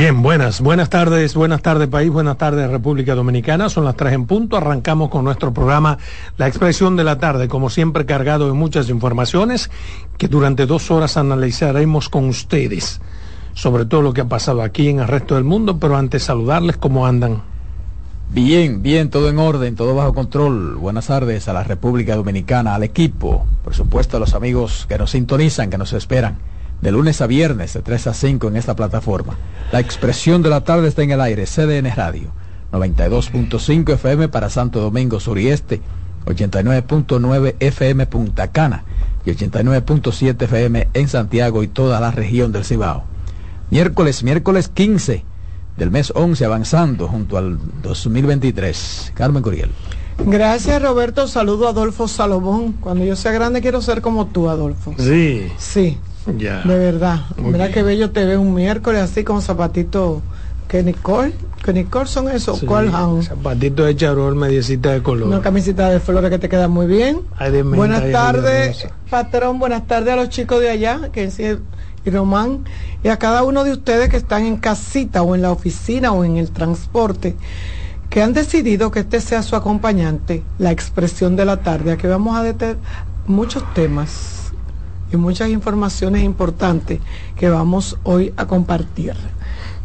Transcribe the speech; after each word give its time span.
Bien, 0.00 0.22
buenas, 0.22 0.62
buenas 0.62 0.88
tardes, 0.88 1.34
buenas 1.34 1.60
tardes 1.60 1.86
país, 1.88 2.10
buenas 2.10 2.38
tardes 2.38 2.70
República 2.70 3.14
Dominicana, 3.14 3.68
son 3.68 3.84
las 3.84 3.96
tres 3.96 4.14
en 4.14 4.24
punto, 4.24 4.56
arrancamos 4.56 5.10
con 5.10 5.26
nuestro 5.26 5.52
programa 5.52 5.98
La 6.38 6.48
Expresión 6.48 6.96
de 6.96 7.04
la 7.04 7.18
Tarde, 7.18 7.48
como 7.48 7.68
siempre 7.68 8.06
cargado 8.06 8.46
de 8.46 8.54
muchas 8.54 8.88
informaciones 8.88 9.70
que 10.16 10.26
durante 10.26 10.64
dos 10.64 10.90
horas 10.90 11.18
analizaremos 11.18 12.08
con 12.08 12.30
ustedes 12.30 13.02
sobre 13.52 13.84
todo 13.84 14.00
lo 14.00 14.14
que 14.14 14.22
ha 14.22 14.24
pasado 14.24 14.62
aquí 14.62 14.88
en 14.88 15.00
el 15.00 15.06
resto 15.06 15.34
del 15.34 15.44
mundo, 15.44 15.78
pero 15.78 15.98
antes 15.98 16.22
saludarles 16.22 16.78
cómo 16.78 17.06
andan. 17.06 17.42
Bien, 18.30 18.80
bien, 18.80 19.10
todo 19.10 19.28
en 19.28 19.38
orden, 19.38 19.76
todo 19.76 19.94
bajo 19.94 20.14
control. 20.14 20.76
Buenas 20.76 21.08
tardes 21.08 21.46
a 21.46 21.52
la 21.52 21.62
República 21.62 22.16
Dominicana, 22.16 22.74
al 22.74 22.84
equipo, 22.84 23.44
por 23.62 23.74
supuesto 23.74 24.16
a 24.16 24.20
los 24.20 24.34
amigos 24.34 24.86
que 24.88 24.96
nos 24.96 25.10
sintonizan, 25.10 25.68
que 25.68 25.76
nos 25.76 25.92
esperan 25.92 26.38
de 26.80 26.92
lunes 26.92 27.20
a 27.20 27.26
viernes 27.26 27.74
de 27.74 27.82
3 27.82 28.06
a 28.06 28.14
5 28.14 28.48
en 28.48 28.56
esta 28.56 28.74
plataforma. 28.74 29.36
La 29.72 29.80
expresión 29.80 30.42
de 30.42 30.50
la 30.50 30.62
tarde 30.62 30.88
está 30.88 31.02
en 31.02 31.10
el 31.10 31.20
aire, 31.20 31.46
CDN 31.46 31.94
Radio, 31.94 32.30
92.5 32.72 33.92
FM 33.94 34.28
para 34.28 34.50
Santo 34.50 34.80
Domingo 34.80 35.20
Sur 35.20 35.38
y 35.38 35.48
Este, 35.48 35.80
89.9 36.26 37.56
FM 37.60 38.06
Punta 38.06 38.48
Cana 38.48 38.84
y 39.24 39.30
89.7 39.30 40.42
FM 40.42 40.88
en 40.94 41.08
Santiago 41.08 41.62
y 41.62 41.68
toda 41.68 42.00
la 42.00 42.10
región 42.10 42.52
del 42.52 42.64
Cibao. 42.64 43.04
Miércoles, 43.70 44.22
miércoles 44.22 44.68
15 44.68 45.24
del 45.76 45.90
mes 45.90 46.12
11 46.14 46.44
avanzando 46.44 47.08
junto 47.08 47.38
al 47.38 47.58
2023. 47.82 49.12
Carmen 49.14 49.42
Curiel. 49.42 49.70
Gracias 50.26 50.82
Roberto, 50.82 51.26
saludo 51.28 51.66
a 51.66 51.70
Adolfo 51.70 52.06
Salomón. 52.08 52.72
Cuando 52.80 53.04
yo 53.04 53.16
sea 53.16 53.32
grande 53.32 53.62
quiero 53.62 53.80
ser 53.80 54.02
como 54.02 54.26
tú, 54.26 54.48
Adolfo. 54.48 54.94
Sí. 54.98 55.50
Sí. 55.56 55.98
De 56.26 56.78
verdad. 56.78 57.20
Mira 57.36 57.70
qué 57.70 57.82
bello 57.82 58.10
te 58.10 58.24
ve 58.24 58.36
un 58.36 58.54
miércoles 58.54 59.02
así 59.02 59.24
con 59.24 59.42
zapatito 59.42 60.22
que 60.68 60.84
Nicole, 60.84 61.32
que 61.64 61.72
Nicole 61.72 62.06
son 62.06 62.30
esos, 62.30 62.62
¿cuál 62.62 62.92
Zapatito 63.22 63.84
de 63.84 63.96
charol, 63.96 64.36
mediecita 64.36 64.92
de 64.92 65.02
color. 65.02 65.26
Una 65.26 65.40
camisita 65.40 65.90
de 65.90 65.98
flores 65.98 66.30
que 66.30 66.38
te 66.38 66.48
queda 66.48 66.68
muy 66.68 66.86
bien. 66.86 67.22
buenas 67.64 68.12
tardes, 68.12 68.86
patrón, 69.10 69.58
buenas 69.58 69.86
tardes 69.88 70.12
a 70.12 70.16
los 70.16 70.28
chicos 70.28 70.60
de 70.60 70.70
allá, 70.70 71.10
que 71.12 71.24
es 71.24 71.40
y 71.40 72.10
Román, 72.10 72.64
y 73.02 73.08
a 73.08 73.18
cada 73.18 73.42
uno 73.42 73.64
de 73.64 73.72
ustedes 73.72 74.08
que 74.08 74.16
están 74.16 74.46
en 74.46 74.56
casita 74.56 75.22
o 75.22 75.34
en 75.34 75.42
la 75.42 75.50
oficina 75.50 76.12
o 76.12 76.24
en 76.24 76.36
el 76.36 76.50
transporte, 76.50 77.34
que 78.08 78.22
han 78.22 78.32
decidido 78.32 78.90
que 78.90 79.00
este 79.00 79.20
sea 79.20 79.42
su 79.42 79.56
acompañante, 79.56 80.42
la 80.58 80.70
expresión 80.70 81.36
de 81.36 81.44
la 81.44 81.58
tarde. 81.58 81.92
Aquí 81.92 82.06
vamos 82.06 82.38
a 82.38 82.42
detener 82.42 82.76
muchos 83.26 83.62
temas 83.74 84.39
y 85.12 85.16
muchas 85.16 85.50
informaciones 85.50 86.22
importantes 86.22 87.00
que 87.36 87.48
vamos 87.48 87.98
hoy 88.02 88.32
a 88.36 88.46
compartir. 88.46 89.14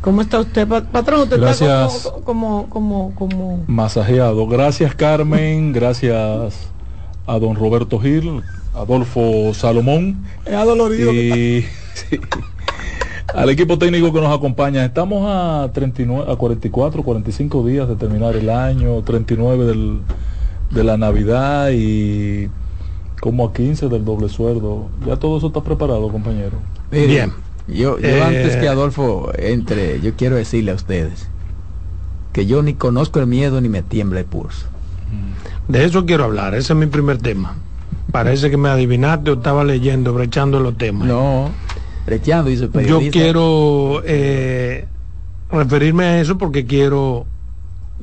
¿Cómo 0.01 0.21
está 0.21 0.39
usted, 0.39 0.67
patrón? 0.67 1.21
Usted 1.21 1.39
gracias, 1.39 1.95
está 1.95 2.11
como, 2.23 2.69
como, 2.69 3.15
como, 3.15 3.63
Masajeado. 3.67 4.45
Gracias, 4.47 4.93
Carmen. 4.93 5.73
gracias 5.73 6.69
a 7.25 7.39
don 7.39 7.55
Roberto 7.55 7.99
Gil, 7.99 8.43
Adolfo 8.75 9.53
Salomón. 9.55 10.23
Es 10.45 10.53
adolorido. 10.53 11.11
Y 11.11 11.65
al 13.33 13.49
equipo 13.49 13.77
técnico 13.77 14.13
que 14.13 14.21
nos 14.21 14.35
acompaña. 14.35 14.85
Estamos 14.85 15.23
a, 15.25 15.71
39, 15.73 16.31
a 16.31 16.35
44, 16.35 17.03
45 17.03 17.65
días 17.65 17.87
de 17.87 17.95
terminar 17.95 18.35
el 18.35 18.49
año, 18.49 19.01
39 19.01 19.65
del, 19.65 19.99
de 20.71 20.83
la 20.83 20.97
Navidad 20.97 21.71
y 21.71 22.49
como 23.25 23.47
a 23.47 23.53
15 23.53 23.89
del 23.89 24.05
doble 24.05 24.29
sueldo. 24.29 24.87
Ya 25.03 25.15
todo 25.15 25.39
eso 25.39 25.47
está 25.47 25.63
preparado, 25.63 26.09
compañero. 26.09 26.59
Bien. 26.91 27.33
Yo, 27.67 27.97
yo 27.97 28.23
antes 28.23 28.55
que 28.55 28.65
eh, 28.65 28.69
Adolfo 28.69 29.31
entre, 29.35 29.99
yo 29.99 30.13
quiero 30.13 30.35
decirle 30.35 30.69
a 30.69 30.75
ustedes 30.75 31.27
que 32.33 32.45
yo 32.45 32.61
ni 32.61 32.75
conozco 32.75 33.19
el 33.19 33.25
miedo 33.25 33.61
ni 33.61 33.67
me 33.67 33.81
tiembla 33.81 34.19
el 34.19 34.27
pulso. 34.27 34.67
De 35.67 35.85
eso 35.85 36.05
quiero 36.05 36.25
hablar, 36.25 36.53
ese 36.53 36.73
es 36.73 36.77
mi 36.77 36.85
primer 36.85 37.17
tema. 37.17 37.55
Parece 38.11 38.51
que 38.51 38.57
me 38.57 38.69
adivinaste 38.69 39.31
o 39.31 39.33
estaba 39.33 39.63
leyendo, 39.63 40.13
brechando 40.13 40.59
los 40.59 40.77
temas. 40.77 41.07
No, 41.07 41.49
brechando, 42.05 42.51
dice 42.51 42.69
Yo 42.87 43.01
quiero 43.09 44.03
eh, 44.05 44.85
referirme 45.49 46.03
a 46.03 46.21
eso 46.21 46.37
porque 46.37 46.67
quiero 46.67 47.25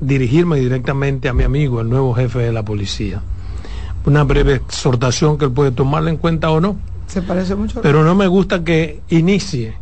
dirigirme 0.01 0.59
directamente 0.59 1.29
a 1.29 1.33
mi 1.33 1.45
amigo, 1.45 1.81
el 1.81 1.89
nuevo 1.89 2.13
jefe 2.13 2.41
de 2.41 2.53
la 2.53 2.65
policía 2.65 3.23
una 4.05 4.25
breve 4.25 4.55
exhortación 4.55 5.39
que 5.39 5.47
él 5.47 5.53
puede 5.53 5.71
tomarla 5.71 6.11
en 6.11 6.17
cuenta 6.17 6.51
o 6.51 6.61
no. 6.61 6.77
Se 7.07 7.23
parece 7.23 7.55
mucho. 7.55 7.81
Pero 7.83 8.05
no 8.05 8.15
me 8.15 8.27
gusta 8.27 8.65
que 8.65 9.01
inicie 9.09 9.75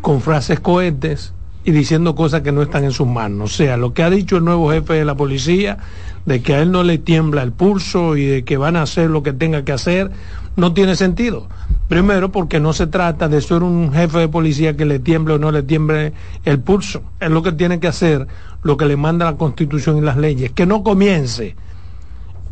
con 0.00 0.20
frases 0.20 0.60
cohetes 0.60 1.32
y 1.64 1.72
diciendo 1.72 2.14
cosas 2.14 2.42
que 2.42 2.52
no 2.52 2.62
están 2.62 2.84
en 2.84 2.92
sus 2.92 3.08
manos. 3.08 3.52
O 3.52 3.56
sea, 3.56 3.76
lo 3.76 3.92
que 3.92 4.04
ha 4.04 4.10
dicho 4.10 4.36
el 4.36 4.44
nuevo 4.44 4.70
jefe 4.70 4.94
de 4.94 5.04
la 5.04 5.16
policía, 5.16 5.78
de 6.24 6.40
que 6.40 6.54
a 6.54 6.62
él 6.62 6.70
no 6.70 6.84
le 6.84 6.98
tiembla 6.98 7.42
el 7.42 7.52
pulso 7.52 8.16
y 8.16 8.24
de 8.24 8.44
que 8.44 8.56
van 8.56 8.76
a 8.76 8.82
hacer 8.82 9.10
lo 9.10 9.24
que 9.24 9.32
tenga 9.32 9.64
que 9.64 9.72
hacer, 9.72 10.12
no 10.54 10.72
tiene 10.74 10.94
sentido. 10.94 11.48
Primero, 11.88 12.30
porque 12.30 12.60
no 12.60 12.72
se 12.72 12.86
trata 12.86 13.28
de 13.28 13.40
ser 13.40 13.62
un 13.62 13.92
jefe 13.92 14.18
de 14.18 14.28
policía 14.28 14.76
que 14.76 14.84
le 14.84 15.00
tiemble 15.00 15.34
o 15.34 15.38
no 15.38 15.50
le 15.50 15.62
tiemble 15.62 16.12
el 16.44 16.60
pulso. 16.60 17.02
Es 17.20 17.30
lo 17.30 17.42
que 17.42 17.52
tiene 17.52 17.80
que 17.80 17.88
hacer, 17.88 18.26
lo 18.62 18.76
que 18.76 18.86
le 18.86 18.96
manda 18.96 19.24
la 19.24 19.36
Constitución 19.36 19.98
y 19.98 20.02
las 20.02 20.16
leyes. 20.16 20.52
Que 20.52 20.66
no 20.66 20.82
comience 20.84 21.56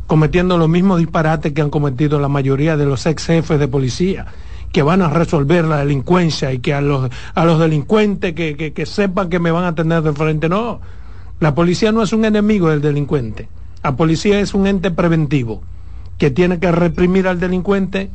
cometiendo 0.07 0.59
los 0.59 0.69
mismos 0.69 0.99
disparates 0.99 1.53
que 1.53 1.63
han 1.63 1.71
cometido 1.71 2.21
la 2.21 2.29
mayoría 2.29 2.77
de 2.77 2.87
los 2.87 3.07
ex 3.07 3.27
jefes 3.27 3.59
de 3.59 3.69
policía 3.69 4.27
que 4.75 4.83
van 4.83 5.03
a 5.03 5.09
resolver 5.09 5.65
la 5.65 5.79
delincuencia 5.79 6.53
y 6.53 6.59
que 6.59 6.75
a 6.75 6.81
los, 6.81 7.09
a 7.33 7.45
los 7.45 7.61
delincuentes 7.61 8.35
que, 8.35 8.73
que, 8.75 8.87
sepan 8.87 9.31
que 9.31 9.39
me 9.39 9.53
van 9.53 9.65
a 9.65 9.77
tener 9.77 10.03
de 10.03 10.13
frente. 10.13 10.49
No, 10.49 10.81
la 11.39 11.55
policía 11.55 11.93
no 11.93 12.03
es 12.03 12.13
un 12.13 12.25
enemigo 12.25 12.69
del 12.71 12.81
delincuente. 12.81 13.49
La 13.85 13.95
policía 13.95 14.41
es 14.41 14.53
un 14.53 14.67
ente 14.67 14.91
preventivo 14.91 15.63
que 16.19 16.33
tiene 16.33 16.59
que 16.59 16.73
reprimir 16.73 17.29
al 17.29 17.39
delincuente 17.39 18.11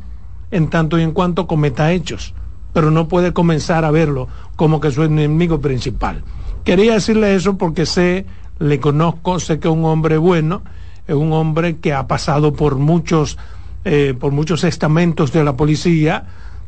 en 0.50 0.68
tanto 0.68 0.98
y 0.98 1.02
en 1.02 1.12
cuanto 1.12 1.46
cometa 1.46 1.92
hechos, 1.92 2.34
pero 2.74 2.90
no 2.90 3.08
puede 3.08 3.32
comenzar 3.32 3.86
a 3.86 3.90
verlo 3.90 4.28
como 4.56 4.80
que 4.80 4.90
su 4.90 5.02
enemigo 5.02 5.62
principal. 5.62 6.24
Quería 6.64 6.92
decirle 6.92 7.34
eso 7.34 7.56
porque 7.56 7.86
sé, 7.86 8.26
le 8.58 8.80
conozco, 8.80 9.40
sé 9.40 9.60
que 9.60 9.68
es 9.68 9.74
un 9.74 9.86
hombre 9.86 10.18
bueno, 10.18 10.60
un 11.14 11.32
hombre 11.32 11.78
que 11.78 11.92
ha 11.92 12.06
pasado 12.06 12.52
por 12.52 12.76
muchos, 12.76 13.38
eh, 13.84 14.14
por 14.18 14.32
muchos 14.32 14.64
estamentos 14.64 15.32
de 15.32 15.44
la 15.44 15.56
policía, 15.56 16.26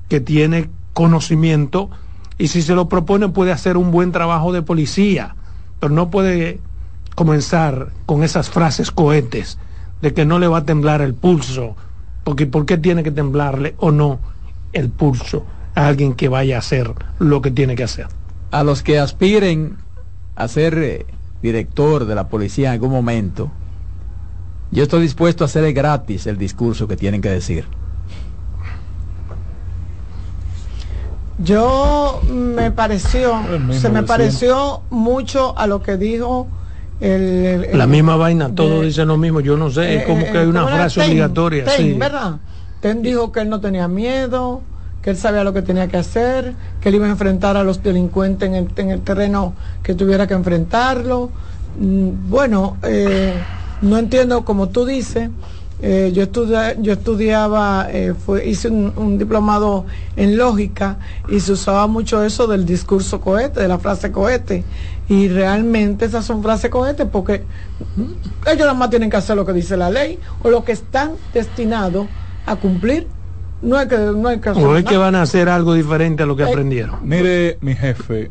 que 0.09 0.21
tiene 0.21 0.69
conocimiento 0.93 1.91
y 2.39 2.49
si 2.49 2.63
se 2.63 2.75
lo 2.75 2.89
propone 2.89 3.29
puede 3.29 3.53
hacer 3.53 3.77
un 3.77 3.91
buen 3.91 4.13
trabajo 4.13 4.53
de 4.53 4.63
policía, 4.63 5.37
pero 5.81 5.95
no 5.95 6.11
puede 6.11 6.61
comenzar 7.15 7.91
con 8.07 8.25
esas 8.25 8.51
frases 8.51 8.91
cohetes 8.91 9.59
de 10.01 10.13
que 10.13 10.25
no 10.25 10.39
le 10.39 10.49
va 10.49 10.59
a 10.59 10.65
temblar 10.65 11.03
el 11.03 11.15
pulso, 11.15 11.77
porque 12.25 12.47
¿por 12.47 12.67
qué 12.67 12.79
tiene 12.79 13.03
que 13.03 13.11
temblarle 13.11 13.75
o 13.79 13.91
no 13.91 14.19
el 14.73 14.91
pulso 14.91 15.47
a 15.75 15.87
alguien 15.87 16.15
que 16.15 16.29
vaya 16.29 16.57
a 16.57 16.59
hacer 16.59 16.93
lo 17.19 17.43
que 17.43 17.51
tiene 17.51 17.77
que 17.77 17.85
hacer? 17.85 18.07
A 18.51 18.65
los 18.65 18.83
que 18.83 18.99
aspiren 18.99 19.77
a 20.35 20.49
ser 20.49 20.79
eh, 20.79 21.07
director 21.43 22.07
de 22.07 22.15
la 22.15 22.29
policía 22.29 22.69
en 22.69 22.73
algún 22.73 22.91
momento, 22.91 23.51
yo 24.73 24.83
estoy 24.83 25.03
dispuesto 25.03 25.45
a 25.45 25.47
hacer 25.47 25.71
gratis 25.73 26.27
el 26.27 26.39
discurso 26.39 26.89
que 26.89 26.97
tienen 26.97 27.21
que 27.21 27.29
decir. 27.29 27.67
Yo 31.39 32.21
me 32.31 32.71
pareció, 32.71 33.35
se 33.71 33.91
me 33.91 34.03
pareció 34.03 34.83
mucho 34.91 35.57
a 35.59 35.67
lo 35.67 35.83
que 35.83 35.97
dijo 35.97 36.47
el, 37.01 37.67
la 37.73 37.87
misma 37.89 38.17
vaina, 38.17 38.55
todos 38.55 38.85
dicen 38.85 39.09
lo 39.09 39.17
mismo, 39.17 39.41
yo 39.41 39.57
no 39.57 39.71
sé, 39.71 39.97
es 39.97 40.05
como 40.05 40.25
que 40.25 40.39
hay 40.39 40.47
una 40.47 40.67
frase 40.67 41.03
obligatoria. 41.03 41.65
Ten, 41.65 41.99
¿verdad? 41.99 42.37
Ten 42.81 43.03
dijo 43.03 43.33
que 43.33 43.41
él 43.41 43.49
no 43.49 43.61
tenía 43.61 43.89
miedo, 43.89 44.63
que 45.03 45.11
él 45.11 45.17
sabía 45.17 45.43
lo 45.43 45.53
que 45.53 45.63
tenía 45.63 45.89
que 45.89 45.97
hacer, 45.97 46.55
que 46.81 46.91
él 46.91 46.95
iba 46.95 47.07
a 47.07 47.11
enfrentar 47.11 47.57
a 47.57 47.65
los 47.65 47.83
delincuentes 47.83 48.49
en 48.49 48.55
el, 48.55 48.69
en 48.77 48.91
el 48.91 49.01
terreno 49.01 49.55
que 49.83 49.95
tuviera 49.95 50.29
que 50.29 50.35
enfrentarlo. 50.35 51.31
Mm, 51.81 52.31
bueno, 52.31 52.77
eh, 52.85 53.35
no 53.83 53.99
entiendo, 53.99 54.45
como 54.45 54.69
tú 54.69 54.87
dices, 54.87 55.29
Eh, 55.85 56.13
yo, 56.15 56.27
yo 56.81 56.93
estudiaba, 56.93 57.89
eh, 57.91 58.15
fue, 58.15 58.47
hice 58.47 58.69
un, 58.69 59.19
diplomado 59.19 59.85
en 60.15 60.37
lógica 60.37 60.99
y 61.29 61.41
se 61.41 61.51
usaba 61.53 61.89
mucho 61.89 62.23
eso 62.23 62.47
del 62.47 62.65
discurso 62.65 63.21
cohete, 63.21 63.61
de 63.61 63.67
la 63.67 63.81
frase 63.81 64.13
cohete. 64.13 64.63
Y 65.09 65.27
realmente 65.27 66.05
esas 66.05 66.25
son 66.25 66.41
frases 66.41 66.71
cohete 66.71 67.05
porque 67.05 67.43
ellos 68.47 68.61
nada 68.61 68.75
más 68.75 68.91
tienen 68.91 69.11
que 69.11 69.17
hacer 69.17 69.35
lo 69.35 69.45
que 69.45 69.53
dice 69.53 69.77
la 69.77 69.91
ley 69.91 70.21
o 70.45 70.51
lo 70.51 70.63
que 70.63 70.71
están 70.71 71.15
destinados 71.35 72.07
a 72.47 72.55
cumplir. 72.55 73.09
No 73.61 73.77
hay 73.77 73.89
que, 73.89 73.99
no 73.99 74.29
hay 74.29 74.39
que 74.39 74.51
O 74.51 74.77
es 74.77 74.85
que 74.85 74.97
van 74.97 75.17
a 75.17 75.23
hacer 75.23 75.49
algo 75.49 75.75
diferente 75.75 76.23
a 76.23 76.27
lo 76.27 76.37
que 76.37 76.45
eh, 76.45 76.49
aprendieron. 76.49 77.01
Mire, 77.03 77.59
mi 77.61 77.75
jefe. 77.75 78.31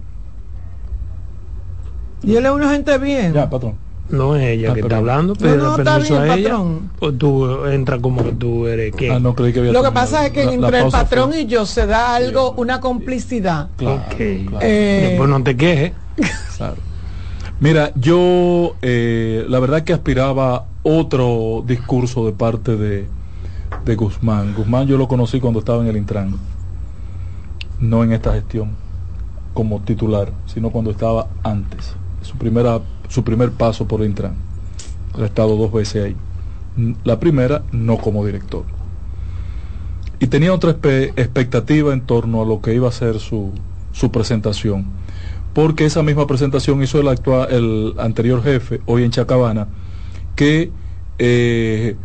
Y 2.24 2.38
él 2.38 2.46
es 2.46 2.52
una 2.52 2.72
gente 2.72 2.98
bien. 2.98 3.34
Ya, 3.34 3.50
patrón. 3.50 3.91
No 4.12 4.36
es 4.36 4.44
ella 4.44 4.72
ah, 4.72 4.74
que 4.74 4.82
está 4.82 4.98
hablando, 4.98 5.36
pero 5.36 5.58
no, 5.58 5.76
permiso 5.76 6.20
a 6.20 6.36
ella. 6.36 6.58
Pues 7.00 7.18
tú 7.18 7.66
entra 7.66 8.00
como 8.00 8.24
que 8.24 8.32
tú 8.34 8.68
eres 8.68 8.94
Ah, 9.12 9.20
no, 9.20 9.36
creí 9.36 9.54
que 9.54 9.62
Lo 9.62 9.84
que 9.84 9.92
pasa 9.92 10.26
es 10.26 10.32
que 10.32 10.44
entre 10.44 10.80
el 10.80 10.92
patrón 10.92 11.34
y 11.34 11.46
yo 11.46 11.66
se 11.66 11.86
da 11.86 12.16
algo, 12.16 12.54
una 12.54 12.80
complicidad. 12.80 13.70
Claro, 13.78 14.04
eh, 14.20 15.20
no 15.28 15.44
te 15.44 15.56
quejes. 15.56 15.94
Claro. 16.58 16.76
Mira, 17.60 17.92
yo 17.96 18.76
eh, 18.82 19.46
la 19.48 19.60
verdad 19.60 19.84
que 19.84 19.94
aspiraba 19.94 20.66
otro 20.84 21.64
discurso 21.66 22.26
de 22.26 22.32
parte 22.32 22.76
de, 22.76 23.08
de 23.86 23.96
Guzmán. 23.96 24.56
Guzmán 24.56 24.88
yo 24.88 24.98
lo 24.98 25.08
conocí 25.08 25.40
cuando 25.40 25.60
estaba 25.60 25.82
en 25.84 25.88
el 25.88 25.98
Intran, 25.98 26.38
no 27.80 28.04
en 28.04 28.14
esta 28.14 28.34
gestión 28.34 28.72
como 29.54 29.82
titular, 29.82 30.32
sino 30.48 30.72
cuando 30.72 30.92
estaba 30.92 31.28
antes. 31.44 31.94
Su 32.22 32.36
primera 32.38 32.80
su 33.12 33.26
primer 33.26 33.52
paso 33.52 33.86
por 33.88 34.04
Intran. 34.06 34.36
Ha 35.20 35.26
estado 35.26 35.58
dos 35.58 35.72
veces 35.72 36.06
ahí. 36.06 36.16
La 37.04 37.20
primera, 37.20 37.64
no 37.74 37.98
como 37.98 38.26
director. 38.26 38.64
Y 40.20 40.28
tenía 40.28 40.54
otra 40.54 40.72
expectativa 40.72 41.92
en 41.92 42.02
torno 42.02 42.42
a 42.42 42.46
lo 42.46 42.62
que 42.62 42.74
iba 42.74 42.88
a 42.88 42.92
ser 42.92 43.20
su, 43.20 43.52
su 43.92 44.12
presentación. 44.12 44.86
Porque 45.54 45.86
esa 45.86 46.04
misma 46.04 46.26
presentación 46.26 46.82
hizo 46.82 47.02
el, 47.02 47.10
actual, 47.10 47.52
el 47.52 47.96
anterior 47.98 48.42
jefe, 48.42 48.80
hoy 48.86 49.04
en 49.04 49.12
Chacabana, 49.12 49.68
que 50.38 50.72
eh, 51.20 51.98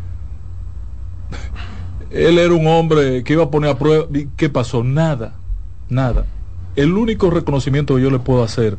él 2.11 2.39
era 2.39 2.53
un 2.53 2.67
hombre 2.67 3.23
que 3.23 3.35
iba 3.35 3.45
a 3.45 3.51
poner 3.51 3.71
a 3.71 3.79
prueba. 3.79 4.07
¿Qué 4.37 4.49
pasó? 4.49 4.83
Nada, 4.83 5.37
nada. 5.89 6.27
El 6.75 6.95
único 6.95 7.31
reconocimiento 7.31 7.95
que 7.95 8.03
yo 8.03 8.11
le 8.11 8.19
puedo 8.19 8.43
hacer 8.43 8.77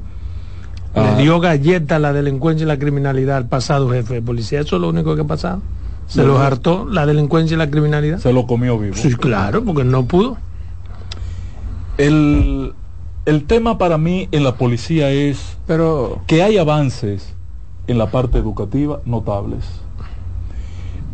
le 1.01 1.09
ah. 1.09 1.15
dio 1.15 1.39
galleta 1.39 1.97
a 1.97 1.99
la 1.99 2.13
delincuencia 2.13 2.65
y 2.65 2.67
la 2.67 2.79
criminalidad 2.79 3.37
al 3.37 3.47
pasado 3.47 3.89
jefe 3.89 4.15
de 4.15 4.21
policía. 4.21 4.61
Eso 4.61 4.77
es 4.77 4.81
lo 4.81 4.89
único 4.89 5.15
que 5.15 5.21
ha 5.21 5.27
pasado. 5.27 5.61
Se 6.07 6.23
lo 6.23 6.39
hartó 6.39 6.85
la 6.85 7.05
delincuencia 7.05 7.55
y 7.55 7.57
la 7.57 7.69
criminalidad. 7.69 8.19
Se 8.19 8.31
lo 8.31 8.47
comió 8.47 8.79
vivo. 8.79 8.95
Sí, 8.95 9.13
claro, 9.15 9.63
porque 9.63 9.83
no 9.83 10.05
pudo. 10.05 10.37
El, 11.97 12.73
el 13.25 13.43
tema 13.43 13.77
para 13.77 13.97
mí 13.97 14.29
en 14.31 14.43
la 14.43 14.55
policía 14.55 15.09
es 15.11 15.57
Pero, 15.67 16.21
que 16.27 16.43
hay 16.43 16.57
avances 16.57 17.33
en 17.87 17.97
la 17.97 18.09
parte 18.09 18.37
educativa 18.37 18.99
notables 19.05 19.65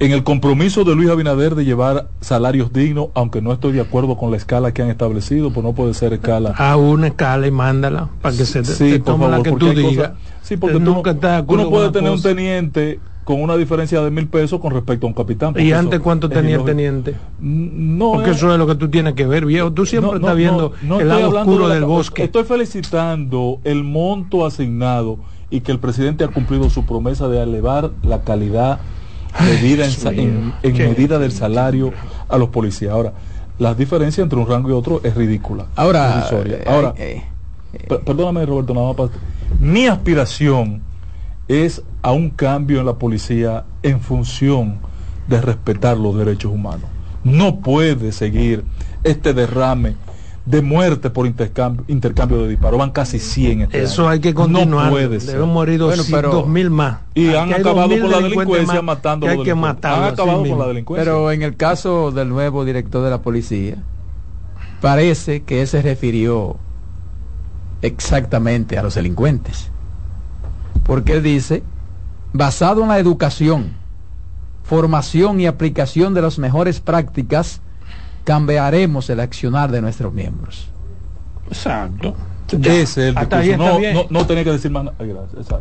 en 0.06 0.12
el 0.12 0.24
compromiso 0.24 0.84
de 0.84 0.96
Luis 0.96 1.10
Abinader 1.10 1.56
de 1.56 1.66
llevar 1.66 2.10
salarios 2.20 2.74
dignos, 2.74 3.08
aunque 3.14 3.42
no 3.42 3.54
estoy 3.54 3.72
de 3.72 3.82
acuerdo 3.82 4.18
con 4.18 4.32
la 4.32 4.38
escala 4.38 4.74
que 4.74 4.82
han 4.82 4.90
establecido, 4.90 5.52
pues 5.52 5.64
no 5.64 5.74
puede 5.74 5.94
ser 5.94 6.14
escala. 6.14 6.54
A 6.58 6.76
una 6.76 7.08
escala 7.08 7.48
y 7.48 7.52
mándala 7.52 8.10
para 8.22 8.36
que 8.36 8.46
se 8.46 8.66
sí, 8.66 9.00
tome 9.00 9.30
la 9.30 9.42
que 9.42 9.52
tú 9.52 9.70
digas. 9.70 10.12
Sí, 10.42 10.58
porque 10.58 10.76
tú, 10.76 10.82
nunca 10.82 11.12
estás 11.12 11.44
uno 11.48 11.70
puede 11.70 11.92
tener 11.92 12.12
un 12.12 12.22
teniente 12.22 13.00
con 13.24 13.42
una 13.42 13.56
diferencia 13.56 14.02
de 14.02 14.12
mil 14.12 14.28
pesos 14.28 14.60
con 14.60 14.74
respecto 14.74 15.08
a 15.08 15.10
un 15.10 15.14
capitán. 15.14 15.54
¿Y 15.58 15.72
antes 15.72 16.02
cuánto 16.02 16.28
tenía 16.28 16.58
el 16.58 16.66
teniente? 16.66 17.16
No. 17.40 18.12
Porque 18.14 18.32
eso 18.32 18.52
es 18.52 18.60
lo 18.60 18.68
que 18.68 18.76
tú 18.76 18.90
tienes 18.90 19.14
que 19.14 19.26
ver, 19.26 19.46
viejo. 19.46 19.72
Tú 19.72 19.86
siempre 19.86 20.18
estás 20.18 20.36
viendo 20.36 20.74
el 20.82 21.08
lado 21.08 21.30
oscuro 21.30 21.70
del 21.70 21.86
bosque. 21.86 22.24
Estoy 22.24 22.44
felicitando 22.44 23.60
el 23.64 23.84
monto 23.84 24.46
asignado 24.46 25.20
y 25.50 25.62
que 25.62 25.72
el 25.72 25.80
presidente 25.80 26.24
ha 26.24 26.28
cumplido 26.28 26.70
su 26.70 26.86
promesa 26.86 27.28
de 27.28 27.42
elevar 27.42 27.92
la 28.02 28.24
calidad 28.24 28.80
medida 29.42 29.86
en, 30.12 30.54
medida 30.64 31.20
del 31.20 31.32
salario 31.32 31.94
a 32.30 32.38
los 32.38 32.50
policías. 32.50 32.94
Ahora, 32.94 33.14
la 33.60 33.74
diferencia 33.74 34.24
entre 34.24 34.40
un 34.40 34.48
rango 34.48 34.70
y 34.70 34.74
otro 34.74 35.02
es 35.04 35.16
ridícula. 35.16 35.68
Ahora, 35.76 36.28
Ahora 36.66 36.94
eh, 36.98 37.24
eh, 37.74 37.88
perdóname 38.06 38.46
Roberto, 38.46 38.74
nada 38.74 38.94
más. 38.94 39.10
Mi 39.60 39.88
aspiración 39.88 40.82
es 41.48 41.82
a 42.02 42.12
un 42.12 42.30
cambio 42.30 42.80
en 42.80 42.86
la 42.86 42.94
policía 42.94 43.66
en 43.82 44.02
función 44.02 44.78
de 45.28 45.42
respetar 45.42 45.98
los 45.98 46.18
derechos 46.18 46.52
humanos. 46.52 46.90
No 47.24 47.60
puede 47.60 48.12
seguir 48.12 48.64
este 49.04 49.34
derrame 49.34 49.96
de 50.46 50.62
muerte 50.62 51.10
por 51.10 51.26
intercambio, 51.26 51.86
intercambio 51.88 52.44
de 52.44 52.50
disparos. 52.50 52.78
Van 52.78 52.92
casi 52.92 53.20
100 53.20 53.62
este 53.62 53.84
Eso 53.84 54.10
hay 54.10 54.20
que 54.20 54.34
continuar. 54.34 54.86
No 54.86 54.92
puede 54.92 55.20
ser. 55.20 55.36
Deben 55.36 55.50
morir 55.50 55.80
dos, 55.80 56.48
mil 56.48 56.70
más. 56.70 57.00
Y 57.14 57.34
han 57.34 57.54
acabado 57.54 57.90
con 57.90 58.12
la 58.12 58.20
delincuencia 58.20 58.82
matando 58.82 59.28
hay 59.28 59.42
que 59.44 59.56
matar. 59.56 60.04
Han 60.04 60.14
acabado 60.14 60.44
con 60.44 60.60
la 60.60 60.68
delincuencia. 60.68 61.04
Pero 61.04 61.32
en 61.32 61.44
el 61.44 61.56
caso 61.56 62.12
del 62.12 62.30
nuevo 62.30 62.66
director 62.66 63.04
de 63.04 63.10
la 63.10 63.22
policía, 63.22 63.78
parece 64.82 65.44
que 65.44 65.62
él 65.62 65.68
se 65.68 65.82
refirió 65.82 66.58
exactamente 67.82 68.78
a 68.78 68.84
los 68.84 68.96
delincuentes. 68.96 69.70
Porque 70.86 71.14
él 71.14 71.24
dice, 71.24 71.64
basado 72.34 72.82
en 72.82 72.90
la 72.90 73.00
educación, 73.00 73.74
formación 74.64 75.40
y 75.40 75.48
aplicación 75.48 76.14
de 76.14 76.22
las 76.22 76.38
mejores 76.38 76.82
prácticas, 76.82 77.62
cambiaremos 78.24 79.10
el 79.10 79.20
accionar 79.20 79.72
de 79.72 79.82
nuestros 79.82 80.14
miembros. 80.14 80.70
Exacto. 81.48 82.16
Ese 82.52 83.10
es 83.10 83.16
el 83.16 83.58
No, 83.58 83.80
no, 83.80 84.06
no, 84.10 84.26
tenía 84.28 84.44
que 84.44 84.52
decir 84.52 84.70
más 84.70 84.90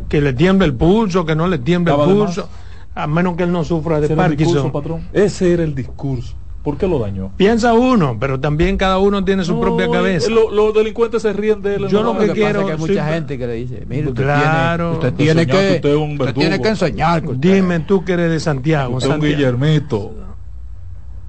Que 0.09 0.21
le 0.21 0.33
tiemble 0.33 0.65
el 0.65 0.75
pulso, 0.75 1.25
que 1.25 1.35
no 1.35 1.47
le 1.47 1.57
tiemble 1.57 1.93
el 1.93 1.99
pulso, 1.99 2.49
a 2.93 3.07
menos 3.07 3.35
que 3.35 3.43
él 3.43 3.51
no 3.51 3.63
sufra 3.63 3.99
de 3.99 4.09
Parkinson. 4.09 4.71
patrón? 4.71 5.07
Ese 5.13 5.53
era 5.53 5.63
el 5.63 5.73
discurso. 5.73 6.35
¿Por 6.63 6.77
qué 6.77 6.87
lo 6.87 6.97
dañó? 6.97 7.29
Piensa 7.35 7.73
uno, 7.73 8.15
pero 8.17 8.39
también 8.39 8.77
cada 8.77 8.97
uno 8.97 9.25
tiene 9.25 9.43
su 9.43 9.59
propia 9.59 9.89
cabeza. 9.89 10.29
los 10.29 10.73
delincuentes 10.73 11.21
se 11.21 11.33
ríen 11.33 11.61
de 11.61 11.75
él. 11.75 11.87
Yo 11.89 12.03
lo 12.03 12.17
que, 12.17 12.29
quiero 12.29 12.61
es 12.61 12.65
que 12.67 12.71
hay 12.73 12.77
mucha 12.77 13.13
gente 13.13 13.37
que 13.37 13.47
le 13.47 13.53
dice, 13.53 13.83
mire, 13.85 14.07
usted 14.07 14.23
claro, 14.23 14.99
tiene, 14.99 15.07
usted 15.09 15.13
tiene 15.13 15.47
que, 15.47 15.81
usted, 15.83 16.33
tiene 16.33 16.61
que 16.61 16.69
enseñar. 16.69 17.23
Dime 17.37 17.81
tú 17.81 18.05
que 18.05 18.13
eres 18.13 18.31
de 18.31 18.39
Santiago. 18.39 18.95
Usted 18.95 19.09
un 19.09 19.19
Guillermito 19.19 20.22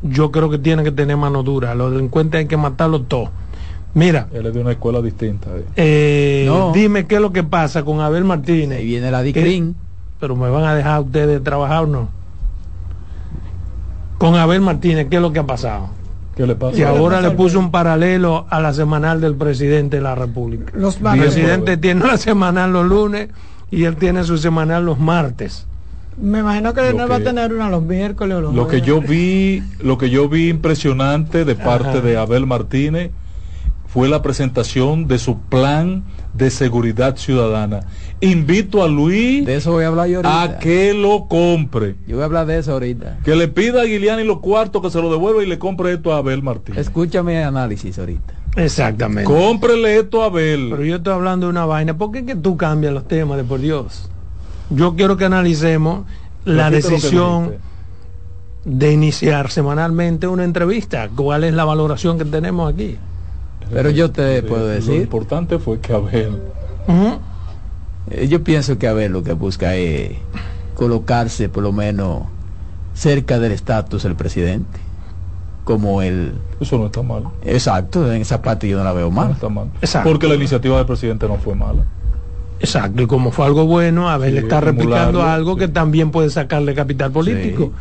yo 0.04 0.30
creo 0.30 0.50
que 0.50 0.58
tiene 0.58 0.84
que 0.84 0.92
tener 0.92 1.16
mano 1.16 1.42
dura. 1.42 1.74
Los 1.74 1.92
delincuentes 1.92 2.38
hay 2.38 2.46
que 2.46 2.56
matarlos 2.56 3.08
todos. 3.08 3.30
Mira. 3.94 4.26
Él 4.32 4.46
es 4.46 4.54
de 4.54 4.60
una 4.60 4.72
escuela 4.72 5.00
distinta. 5.00 5.50
Eh. 5.56 5.64
Eh, 6.46 6.70
dime 6.74 7.06
qué 7.06 7.16
es 7.16 7.20
lo 7.20 7.32
que 7.32 7.42
pasa 7.42 7.84
con 7.84 8.00
Abel 8.00 8.24
Martínez. 8.24 8.78
Ahí 8.78 8.86
viene 8.86 9.10
la 9.10 9.22
DICRIN. 9.22 9.76
Pero 10.20 10.36
me 10.36 10.50
van 10.50 10.64
a 10.64 10.74
dejar 10.74 11.00
ustedes 11.00 11.42
trabajar 11.42 11.84
o 11.84 11.86
no. 11.86 12.08
Con 14.18 14.36
Abel 14.36 14.60
Martínez, 14.60 15.08
¿qué 15.08 15.16
es 15.16 15.22
lo 15.22 15.32
que 15.32 15.40
ha 15.40 15.46
pasado? 15.46 15.88
¿Qué 16.36 16.46
le 16.46 16.56
pasa? 16.56 16.78
Y 16.78 16.82
ahora 16.82 17.20
le 17.20 17.30
puso 17.30 17.58
un 17.58 17.70
paralelo 17.70 18.46
a 18.48 18.60
la 18.60 18.72
semanal 18.72 19.20
del 19.20 19.36
presidente 19.36 19.98
de 19.98 20.02
la 20.02 20.14
República. 20.14 20.72
Los 20.74 20.96
el 20.96 21.20
presidente 21.20 21.76
tiene 21.76 22.04
la 22.06 22.16
semanal 22.16 22.72
los 22.72 22.86
lunes 22.86 23.28
y 23.70 23.84
él 23.84 23.96
tiene 23.96 24.24
su 24.24 24.38
semanal 24.38 24.84
los 24.84 24.98
martes. 24.98 25.66
Me 26.16 26.40
imagino 26.40 26.74
que 26.74 26.92
no 26.92 27.08
va 27.08 27.16
a 27.16 27.20
tener 27.20 27.52
una 27.52 27.70
los 27.70 27.82
miércoles 27.82 28.36
o 28.36 28.40
los 28.40 28.54
Lo 28.54 28.68
que 28.68 28.80
yo 28.80 29.00
vi, 29.00 29.62
lo 29.80 29.98
que 29.98 30.10
yo 30.10 30.28
vi 30.28 30.48
impresionante 30.48 31.44
de 31.44 31.54
parte 31.54 32.00
de 32.00 32.16
Abel 32.16 32.46
Martínez 32.46 33.10
fue 33.86 34.08
la 34.08 34.22
presentación 34.22 35.06
de 35.06 35.18
su 35.18 35.38
plan 35.38 36.02
de 36.32 36.50
seguridad 36.50 37.16
ciudadana. 37.16 37.80
Invito 38.20 38.82
a 38.82 38.88
Luis 38.88 39.46
de 39.46 39.54
eso 39.54 39.70
voy 39.70 39.84
a, 39.84 39.88
hablar 39.88 40.08
yo 40.08 40.20
a 40.24 40.58
que 40.58 40.92
lo 40.94 41.28
compre. 41.28 41.94
Yo 42.06 42.16
voy 42.16 42.22
a 42.22 42.26
hablar 42.26 42.46
de 42.46 42.58
eso 42.58 42.72
ahorita. 42.72 43.18
Que 43.24 43.36
le 43.36 43.46
pida 43.46 43.82
a 43.82 43.84
Guiliani 43.84 44.24
los 44.24 44.40
cuartos, 44.40 44.82
que 44.82 44.90
se 44.90 45.00
lo 45.00 45.12
devuelva 45.12 45.44
y 45.44 45.46
le 45.46 45.60
compre 45.60 45.92
esto 45.92 46.12
a 46.12 46.18
Abel 46.18 46.42
Martínez. 46.42 46.80
Escúchame 46.80 47.40
el 47.40 47.48
análisis 47.48 47.96
ahorita. 47.98 48.34
Exactamente. 48.56 49.24
Cómprele 49.24 49.98
esto 49.98 50.22
a 50.22 50.26
Abel. 50.26 50.70
Pero 50.70 50.84
yo 50.84 50.96
estoy 50.96 51.12
hablando 51.12 51.46
de 51.46 51.50
una 51.50 51.66
vaina. 51.66 51.96
¿Por 51.96 52.10
qué 52.10 52.24
que 52.24 52.34
tú 52.34 52.56
cambias 52.56 52.92
los 52.92 53.06
temas 53.06 53.36
de 53.36 53.44
por 53.44 53.60
Dios? 53.60 54.10
Yo 54.70 54.94
quiero 54.96 55.16
que 55.16 55.24
analicemos 55.24 56.06
la 56.44 56.70
decisión 56.70 57.54
de 58.64 58.92
iniciar 58.92 59.50
semanalmente 59.50 60.26
una 60.26 60.44
entrevista. 60.44 61.08
¿Cuál 61.14 61.44
es 61.44 61.54
la 61.54 61.64
valoración 61.64 62.18
que 62.18 62.24
tenemos 62.24 62.72
aquí? 62.72 62.96
Pero 63.72 63.90
yo 63.90 64.10
te 64.10 64.42
puedo 64.42 64.66
decir. 64.66 64.96
Lo 64.96 65.02
importante 65.02 65.58
fue 65.58 65.80
que 65.80 65.92
Abel. 65.92 66.40
Eh, 68.10 68.28
yo 68.28 68.44
pienso 68.44 68.78
que 68.78 68.88
Abel 68.88 69.12
lo 69.12 69.22
que 69.22 69.32
busca 69.32 69.74
es 69.76 70.12
colocarse 70.74 71.48
por 71.48 71.62
lo 71.62 71.72
menos 71.72 72.24
cerca 72.94 73.38
del 73.38 73.52
estatus 73.52 74.02
del 74.02 74.16
presidente. 74.16 74.80
Como 75.64 76.02
el. 76.02 76.34
Eso 76.60 76.78
no 76.78 76.86
está 76.86 77.02
mal. 77.02 77.24
Exacto, 77.42 78.12
en 78.12 78.20
esa 78.20 78.42
parte 78.42 78.68
yo 78.68 78.76
no 78.76 78.84
la 78.84 78.92
veo 78.92 79.10
mal. 79.10 79.28
No 79.28 79.34
está 79.34 79.48
mal. 79.48 79.70
Porque 80.04 80.28
la 80.28 80.34
iniciativa 80.34 80.76
del 80.76 80.86
presidente 80.86 81.26
no 81.26 81.36
fue 81.36 81.54
mala. 81.54 81.84
Exacto, 82.60 83.02
y 83.02 83.06
como 83.06 83.30
fue 83.30 83.46
algo 83.46 83.66
bueno, 83.66 84.08
a 84.08 84.16
ver, 84.16 84.32
le 84.32 84.40
está 84.40 84.60
replicando 84.60 85.22
algo 85.22 85.56
que 85.56 85.68
también 85.68 86.10
puede 86.10 86.30
sacarle 86.30 86.74
capital 86.74 87.10
político 87.10 87.72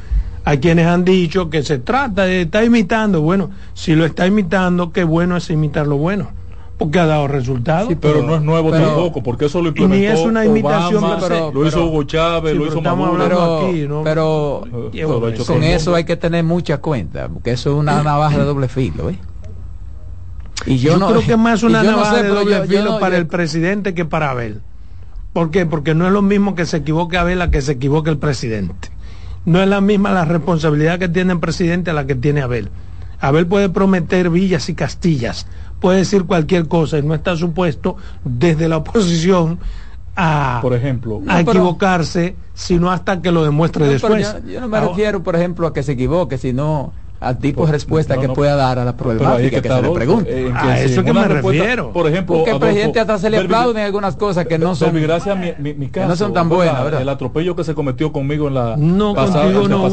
Hay 0.46 0.58
quienes 0.58 0.88
han 0.88 1.06
dicho 1.06 1.50
que 1.50 1.63
se 1.63 1.80
trata 1.80 2.24
de 2.24 2.42
estar 2.42 2.63
imitando. 2.63 3.22
Bueno, 3.22 3.51
si 3.74 3.96
lo 3.96 4.06
está 4.06 4.27
imitando, 4.27 4.92
qué 4.92 5.03
bueno 5.03 5.38
es 5.38 5.50
imitar 5.50 5.88
lo 5.88 5.98
bueno 5.98 6.30
porque 6.77 7.00
ha 7.00 7.06
dado 7.06 7.27
resultados. 7.27 7.94
pero, 8.01 8.24
no 8.24 8.36
es 8.36 8.42
nuevo 8.42 8.72
tampoco, 8.72 9.24
porque 9.24 9.46
eso 9.46 9.62
lo 9.62 9.70
implementó 9.70 9.96
ni 9.96 10.06
es 10.06 10.20
una 10.20 10.46
imitación, 10.46 11.03
pero, 11.22 11.51
lo 11.53 11.65
hizo 11.65 11.86
Hugo 11.86 12.03
Chávez, 12.03 12.56
lo 12.56 12.68
hizo 12.68 12.82
Maduro. 12.82 13.68
Aquí, 13.70 13.88
¿no? 13.88 14.03
Pero, 14.03 14.63
con 15.48 15.63
eso 15.63 15.96
hay 15.96 16.03
que 16.03 16.18
tener 16.18 16.44
mucha 16.44 16.80
cuenta, 16.80 17.30
porque 17.30 17.51
eso 17.51 17.72
es 17.72 17.77
una 17.77 18.03
navaja 18.03 18.39
de 18.39 18.44
doble 18.44 18.68
filo, 18.68 19.10
¿eh? 19.10 19.18
Y 20.65 20.77
yo, 20.77 20.98
no, 20.98 21.08
creo 21.10 21.22
que 21.22 21.34
es 21.34 21.38
más 21.38 21.63
una 21.63 21.84
navaja 21.84 22.22
de 22.22 22.29
doble 22.29 22.67
filo 22.67 23.00
para 23.00 23.17
el 23.17 23.27
presidente 23.27 23.93
que 23.93 24.05
para 24.05 24.32
Abel. 24.32 24.62
¿Por 25.34 25.50
qué? 25.51 25.65
Porque 25.65 25.96
no 25.96 26.05
es 26.05 26.13
lo 26.13 26.22
mismo 26.22 26.55
que 26.55 26.65
se 26.65 26.77
equivoque 26.77 27.17
Abel 27.17 27.41
a 27.41 27.50
que 27.50 27.62
se 27.62 27.74
equivoque 27.74 28.10
el 28.10 28.17
presidente. 28.17 28.89
No 29.46 29.62
es 29.62 29.67
la 29.67 29.82
misma 29.82 30.12
la 30.12 30.25
responsabilidad 30.25 31.00
que 31.00 31.10
tiene 31.10 31.34
el 31.34 31.39
presidente 31.39 31.89
a 31.89 31.93
la 31.93 32.05
que 32.05 32.15
tiene 32.15 32.41
Abel. 32.41 32.70
Abel 33.20 33.48
puede 33.48 33.70
prometer 33.70 34.29
villas 34.29 34.70
y 34.70 34.75
castillas, 34.75 35.48
puede 35.79 36.00
decir 36.00 36.25
cualquier 36.25 36.67
cosa 36.67 36.98
y 36.98 37.03
no 37.03 37.13
está 37.13 37.36
supuesto 37.36 37.96
desde 38.24 38.67
la 38.67 38.77
oposición 38.77 39.60
a, 40.15 40.60
por 40.62 40.74
ejemplo, 40.74 41.22
a 41.27 41.41
equivocarse, 41.41 42.36
sino 42.53 42.91
hasta 42.91 43.22
que 43.22 43.32
lo 43.32 43.43
demuestre 43.43 43.88
después. 43.88 44.36
Yo, 44.46 44.62
no 44.62 44.67
me 44.67 44.79
refiero, 44.79 45.24
por 45.24 45.36
ejemplo, 45.36 45.67
a 45.67 45.74
que 45.74 45.84
se 45.84 45.93
equivoque, 45.93 46.38
sino 46.38 46.93
al 47.24 47.38
tipo 47.38 47.65
de 47.65 47.72
respuesta 47.72 48.18
que 48.18 48.30
pueda 48.30 48.56
dar 48.56 48.80
a 48.80 48.86
la 48.86 48.96
problemática 48.96 49.62
que, 49.62 49.70
se 49.70 49.82
le 49.82 49.89
pregunte. 49.92 50.48
Eh, 50.48 50.53
a 50.53 50.80
eso 50.80 51.03
que 51.03 51.13
me 51.13 51.27
refiero. 51.27 51.92
Por 51.92 52.08
ejemplo, 52.08 52.36
porque 52.36 52.51
al 52.51 52.60
presidente 52.60 53.00
hasta 53.00 53.18
se 53.18 53.30
le 53.30 53.38
aplauden 53.38 53.84
algunas 53.84 54.15
cosas 54.15 54.46
que 54.46 54.58
no 54.58 54.75
son 54.75 54.94
gracias 55.01 55.38
mi, 55.38 55.74
mi, 55.74 55.88
caso, 55.88 56.08
no 56.08 56.15
son 56.15 56.34
tan 56.34 56.50
buenas, 56.50 56.84
¿verdad? 56.84 57.01
El 57.01 57.10
atropello 57.10 57.56
que 57.56 57.63
se 57.63 57.74
cometió 57.74 58.12
conmigo 58.12 58.48
en 58.48 58.53
la 58.53 58.75
no, 58.77 59.13
pasada, 59.13 59.51
contigo 59.51 59.68
no, 59.68 59.89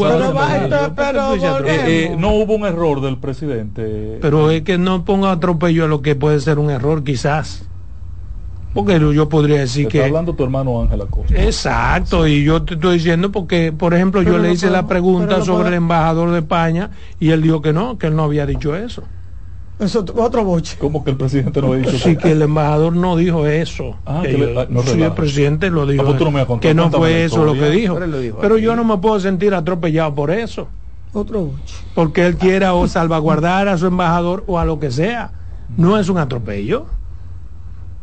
pero, 0.97 1.35
eh, 1.35 1.61
eh, 1.67 2.17
no 2.19 2.35
hubo 2.35 2.55
un 2.55 2.67
error 2.67 3.01
del 3.01 3.19
presidente. 3.19 4.19
Pero 4.21 4.51
es 4.51 4.63
que 4.63 4.79
no 4.79 5.05
ponga 5.05 5.33
atropello 5.33 5.85
a 5.85 5.89
lo 5.89 6.03
que 6.03 6.15
puede 6.15 6.41
ser 6.41 6.59
un 6.59 6.71
error 6.71 7.05
quizás. 7.05 7.70
Porque 8.73 8.99
yo 8.99 9.29
podría 9.29 9.61
decir 9.61 9.89
que... 9.89 9.99
Está 9.99 10.09
hablando 10.09 10.35
tu 10.35 10.45
hermano 10.45 10.83
Ángel 10.83 11.03
Acosta. 11.03 11.43
Exacto, 11.43 12.27
y 12.27 12.45
yo 12.45 12.63
te 12.63 12.75
estoy 12.75 12.99
diciendo 12.99 13.33
porque, 13.33 13.73
por 13.73 13.95
ejemplo, 13.95 14.23
yo 14.23 14.39
le 14.39 14.53
hice 14.53 14.71
la 14.71 14.87
pregunta 14.87 15.43
sobre 15.45 15.69
el 15.69 15.75
embajador 15.75 16.31
de 16.31 16.39
España 16.39 16.91
y 17.19 17.31
él 17.31 17.43
dijo 17.43 17.61
que 17.63 17.73
no, 17.73 17.99
que 17.99 18.07
él 18.07 18.17
no 18.17 18.25
había 18.25 18.47
dicho 18.47 18.77
eso. 18.77 19.03
Eso 19.81 20.05
otro 20.17 20.45
boche. 20.45 20.77
¿Cómo 20.79 21.03
que 21.03 21.11
el 21.11 21.17
presidente 21.17 21.63
no 21.63 21.69
había 21.69 21.87
dicho 21.87 21.97
Sí, 21.97 22.15
que 22.15 22.33
el 22.33 22.43
embajador 22.43 22.95
no 22.95 23.17
dijo 23.17 23.47
eso. 23.47 23.97
Ah, 24.05 24.21
que 24.23 24.55
ah, 24.59 24.67
no 24.69 24.83
sí, 24.83 25.03
el 25.03 25.13
presidente 25.13 25.71
lo 25.71 25.87
dijo. 25.87 26.05
Ah, 26.07 26.61
que 26.61 26.75
no 26.75 26.91
fue 26.91 27.25
eso 27.25 27.45
lo 27.45 27.55
que 27.55 27.71
dijo. 27.71 27.99
Pero, 28.41 28.59
yo 28.59 28.77
no 28.77 28.85
me 28.85 28.99
puedo 28.99 29.19
sentir 29.19 29.55
atropellado 29.55 30.15
por 30.15 30.31
eso. 30.31 30.69
Otro 31.15 31.47
boche. 31.47 31.75
Porque 31.95 32.27
él 32.27 32.37
quiera 32.37 32.75
o 32.75 32.87
salvaguardar 32.87 33.69
a 33.69 33.79
su 33.79 33.87
embajador 33.87 34.45
o 34.47 34.59
a 34.59 34.67
lo 34.67 34.79
que 34.79 34.91
sea. 34.91 35.33
No 35.79 35.99
es 35.99 36.11
un 36.11 36.19
atropello. 36.19 36.87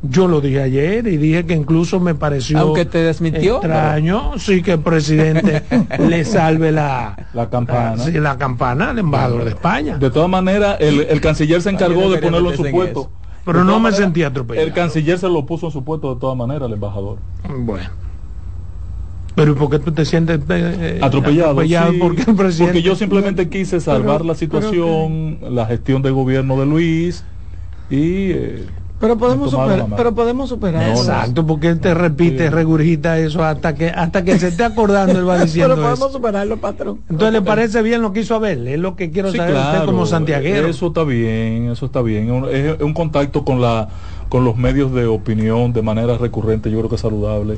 Yo 0.03 0.27
lo 0.27 0.41
dije 0.41 0.61
ayer 0.61 1.07
y 1.07 1.17
dije 1.17 1.45
que 1.47 1.55
incluso 1.55 1.99
me 1.99 2.13
pareció 2.13 2.59
Aunque 2.59 2.85
te 2.85 2.99
desmintió, 2.99 3.55
extraño, 3.55 4.37
sí 4.37 4.61
que 4.61 4.73
el 4.73 4.79
presidente 4.79 5.63
le 5.99 6.23
salve 6.23 6.71
la, 6.71 7.27
la 7.33 7.49
campana, 7.49 7.95
la, 7.95 8.03
sí, 8.03 8.11
la 8.11 8.37
campana 8.37 8.91
al 8.91 8.99
embajador 8.99 9.43
de 9.43 9.49
España. 9.51 9.97
De 9.97 10.11
todas 10.11 10.29
maneras, 10.29 10.77
el, 10.79 11.01
el 11.01 11.19
canciller 11.19 11.61
se 11.63 11.71
encargó 11.71 12.11
de 12.11 12.19
ponerlo 12.19 12.51
en 12.51 12.57
su 12.57 12.69
puesto. 12.69 13.09
Pero 13.43 13.63
no 13.63 13.79
me 13.79 13.91
sentía 13.91 14.27
atropellado. 14.27 14.67
El 14.67 14.73
canciller 14.73 15.17
se 15.17 15.29
lo 15.29 15.45
puso 15.45 15.67
en 15.67 15.71
su 15.71 15.83
puesto 15.83 16.13
de 16.13 16.19
todas 16.19 16.37
maneras, 16.37 16.67
el 16.67 16.73
embajador. 16.73 17.17
Bueno. 17.49 17.89
Pero 19.37 19.55
¿por 19.55 19.69
qué 19.69 19.79
tú 19.79 19.91
te 19.91 20.03
sientes 20.03 20.39
eh, 20.49 20.99
atropellado? 21.01 21.55
porque, 21.99 22.23
el 22.23 22.35
presidente... 22.35 22.55
porque 22.57 22.81
yo 22.81 22.95
simplemente 22.95 23.49
quise 23.49 23.79
salvar 23.79 24.25
la 24.25 24.35
situación, 24.35 25.37
la 25.49 25.65
gestión 25.67 26.01
del 26.01 26.13
gobierno 26.13 26.59
de 26.59 26.65
Luis 26.65 27.23
y 27.89 28.31
eh, 28.31 28.65
pero 28.99 29.17
podemos 29.17 29.51
superar, 29.51 29.85
pero 29.95 30.15
podemos 30.15 30.49
superar. 30.49 30.89
Exacto, 30.89 31.45
porque 31.45 31.69
él 31.69 31.79
te 31.79 31.93
repite, 31.93 32.49
regurgita 32.49 33.19
eso 33.19 33.43
hasta 33.43 33.75
que 33.75 33.89
hasta 33.89 34.23
que 34.23 34.39
se 34.39 34.47
esté 34.47 34.63
acordando 34.63 35.19
él 35.19 35.27
va 35.27 35.39
diciendo 35.43 35.75
Pero 35.75 35.87
podemos 35.87 36.11
superarlo, 36.11 36.57
patrón. 36.57 37.01
Entonces 37.09 37.33
le 37.33 37.41
parece 37.41 37.81
bien 37.81 38.01
lo 38.01 38.11
que 38.11 38.21
hizo 38.21 38.35
Abel, 38.35 38.67
es 38.67 38.79
lo 38.79 38.95
que 38.95 39.11
quiero 39.11 39.31
saber 39.31 39.55
usted 39.55 39.85
como 39.85 40.05
santiaguero. 40.05 40.67
Eso 40.67 40.87
está 40.87 41.03
bien, 41.03 41.69
eso 41.71 41.85
está 41.85 42.01
bien. 42.01 42.45
Es 42.51 42.81
un 42.81 42.93
contacto 42.93 43.45
con 43.45 43.61
la 43.61 43.89
con 44.29 44.43
los 44.43 44.57
medios 44.57 44.93
de 44.93 45.05
opinión 45.05 45.71
de 45.73 45.81
manera 45.81 46.17
recurrente, 46.17 46.69
yo 46.69 46.79
creo 46.79 46.89
que 46.89 46.95
es 46.95 47.01
saludable. 47.01 47.57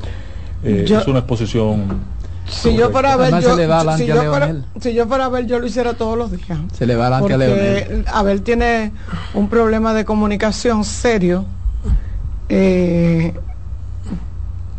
Eh, 0.62 0.84
es 0.86 1.06
una 1.06 1.20
exposición 1.20 2.00
si 2.50 2.74
yo 2.76 2.90
fuera 2.90 3.14
a 3.14 3.16
ver, 3.16 3.30
yo, 3.40 3.56
si, 3.96 4.06
yo 4.06 4.16
fuera, 4.16 4.54
si 4.80 4.94
yo 4.94 5.06
fuera 5.06 5.24
a 5.26 5.28
ver, 5.28 5.46
yo 5.46 5.58
lo 5.58 5.66
hiciera 5.66 5.94
todos 5.94 6.18
los 6.18 6.30
días. 6.30 6.58
Se 6.72 6.86
le 6.86 6.96
va 6.96 7.06
adelante 7.06 7.34
a 7.34 7.36
Leonel. 7.36 8.04
Abel 8.12 8.42
tiene 8.42 8.92
un 9.34 9.48
problema 9.48 9.94
de 9.94 10.04
comunicación 10.04 10.84
serio. 10.84 11.44
Eh, 12.48 13.32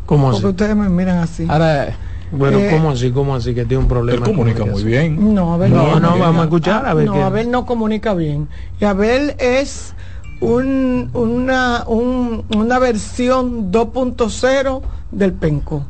¿Cómo 0.06 0.30
así? 0.30 0.42
Porque 0.42 0.52
ustedes 0.52 0.76
me 0.76 0.90
miran 0.90 1.20
así. 1.20 1.46
Ahora, 1.48 1.96
bueno, 2.32 2.60
eh, 2.60 2.70
¿cómo 2.72 2.92
así? 2.92 3.12
¿Cómo 3.12 3.36
así? 3.36 3.56
Que 3.56 3.66
tiene 3.66 3.84
un 3.84 3.90
problema. 3.90 4.26
Él 4.26 4.32
comunica 4.32 4.66
muy 4.66 4.84
bien. 4.84 5.34
No, 5.34 5.54
Abel 5.54 5.74
no, 5.74 6.00
no, 6.00 6.18
vamos 6.18 6.42
a 6.42 6.44
escuchar 6.44 6.86
a 6.86 6.94
ver. 6.94 7.06
No, 7.06 7.24
Abel 7.24 7.50
no 7.50 7.66
comunica 7.66 8.14
bien. 8.14 8.50
Y 8.80 8.86
Abel 8.86 9.36
es 9.40 9.94
un, 10.42 11.10
una, 11.14 11.86
un, 11.88 12.44
una 12.56 12.80
versión 12.80 13.72
2.0 13.72 14.82
del 15.12 15.34
penco 15.34 15.86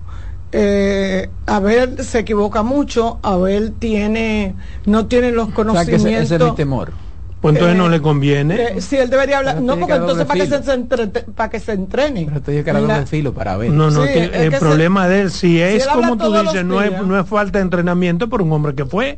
eh, 0.51 1.29
Abel 1.46 2.03
se 2.03 2.20
equivoca 2.20 2.63
mucho, 2.63 3.20
Abel 3.24 3.74
tiene, 3.74 4.55
no 4.86 5.08
tiene 5.08 5.31
los 5.31 5.50
conocimientos. 5.50 6.31
ese, 6.31 6.36
es 6.36 6.41
mi 6.43 6.55
temor. 6.55 6.93
Pues 7.41 7.55
entonces 7.55 7.75
no 7.75 7.88
eh, 7.88 7.89
le 7.89 8.01
conviene. 8.01 8.55
Eh, 8.55 8.81
si 8.81 8.98
él 8.98 9.10
debería 9.10 9.39
hablar, 9.39 9.62
no, 9.62 9.75
porque 9.77 9.96
entonces 9.96 10.25
para 10.25 10.39
que, 10.39 10.48
se 10.48 10.74
entre, 10.74 11.08
para 11.08 11.50
que 11.50 11.60
se 11.60 11.72
entrene. 11.72 12.25
Pero 12.25 12.38
estoy 12.38 12.63
que 12.63 13.05
filo 13.08 13.34
para 13.34 13.58
ver. 13.58 13.72
No, 13.72 13.89
no, 13.89 14.03
el 14.03 14.51
problema 14.53 15.08
de 15.08 15.22
él, 15.22 15.31
si 15.31 15.60
es 15.60 15.88
como 15.88 16.17
tú 16.17 16.31
dices, 16.31 16.63
no 16.63 16.81
es, 16.81 16.91
no 17.01 17.20
es 17.20 17.27
falta 17.27 17.58
de 17.58 17.63
entrenamiento, 17.63 18.29
por 18.29 18.41
un 18.41 18.51
hombre 18.53 18.75
que 18.75 18.86
fue 18.86 19.17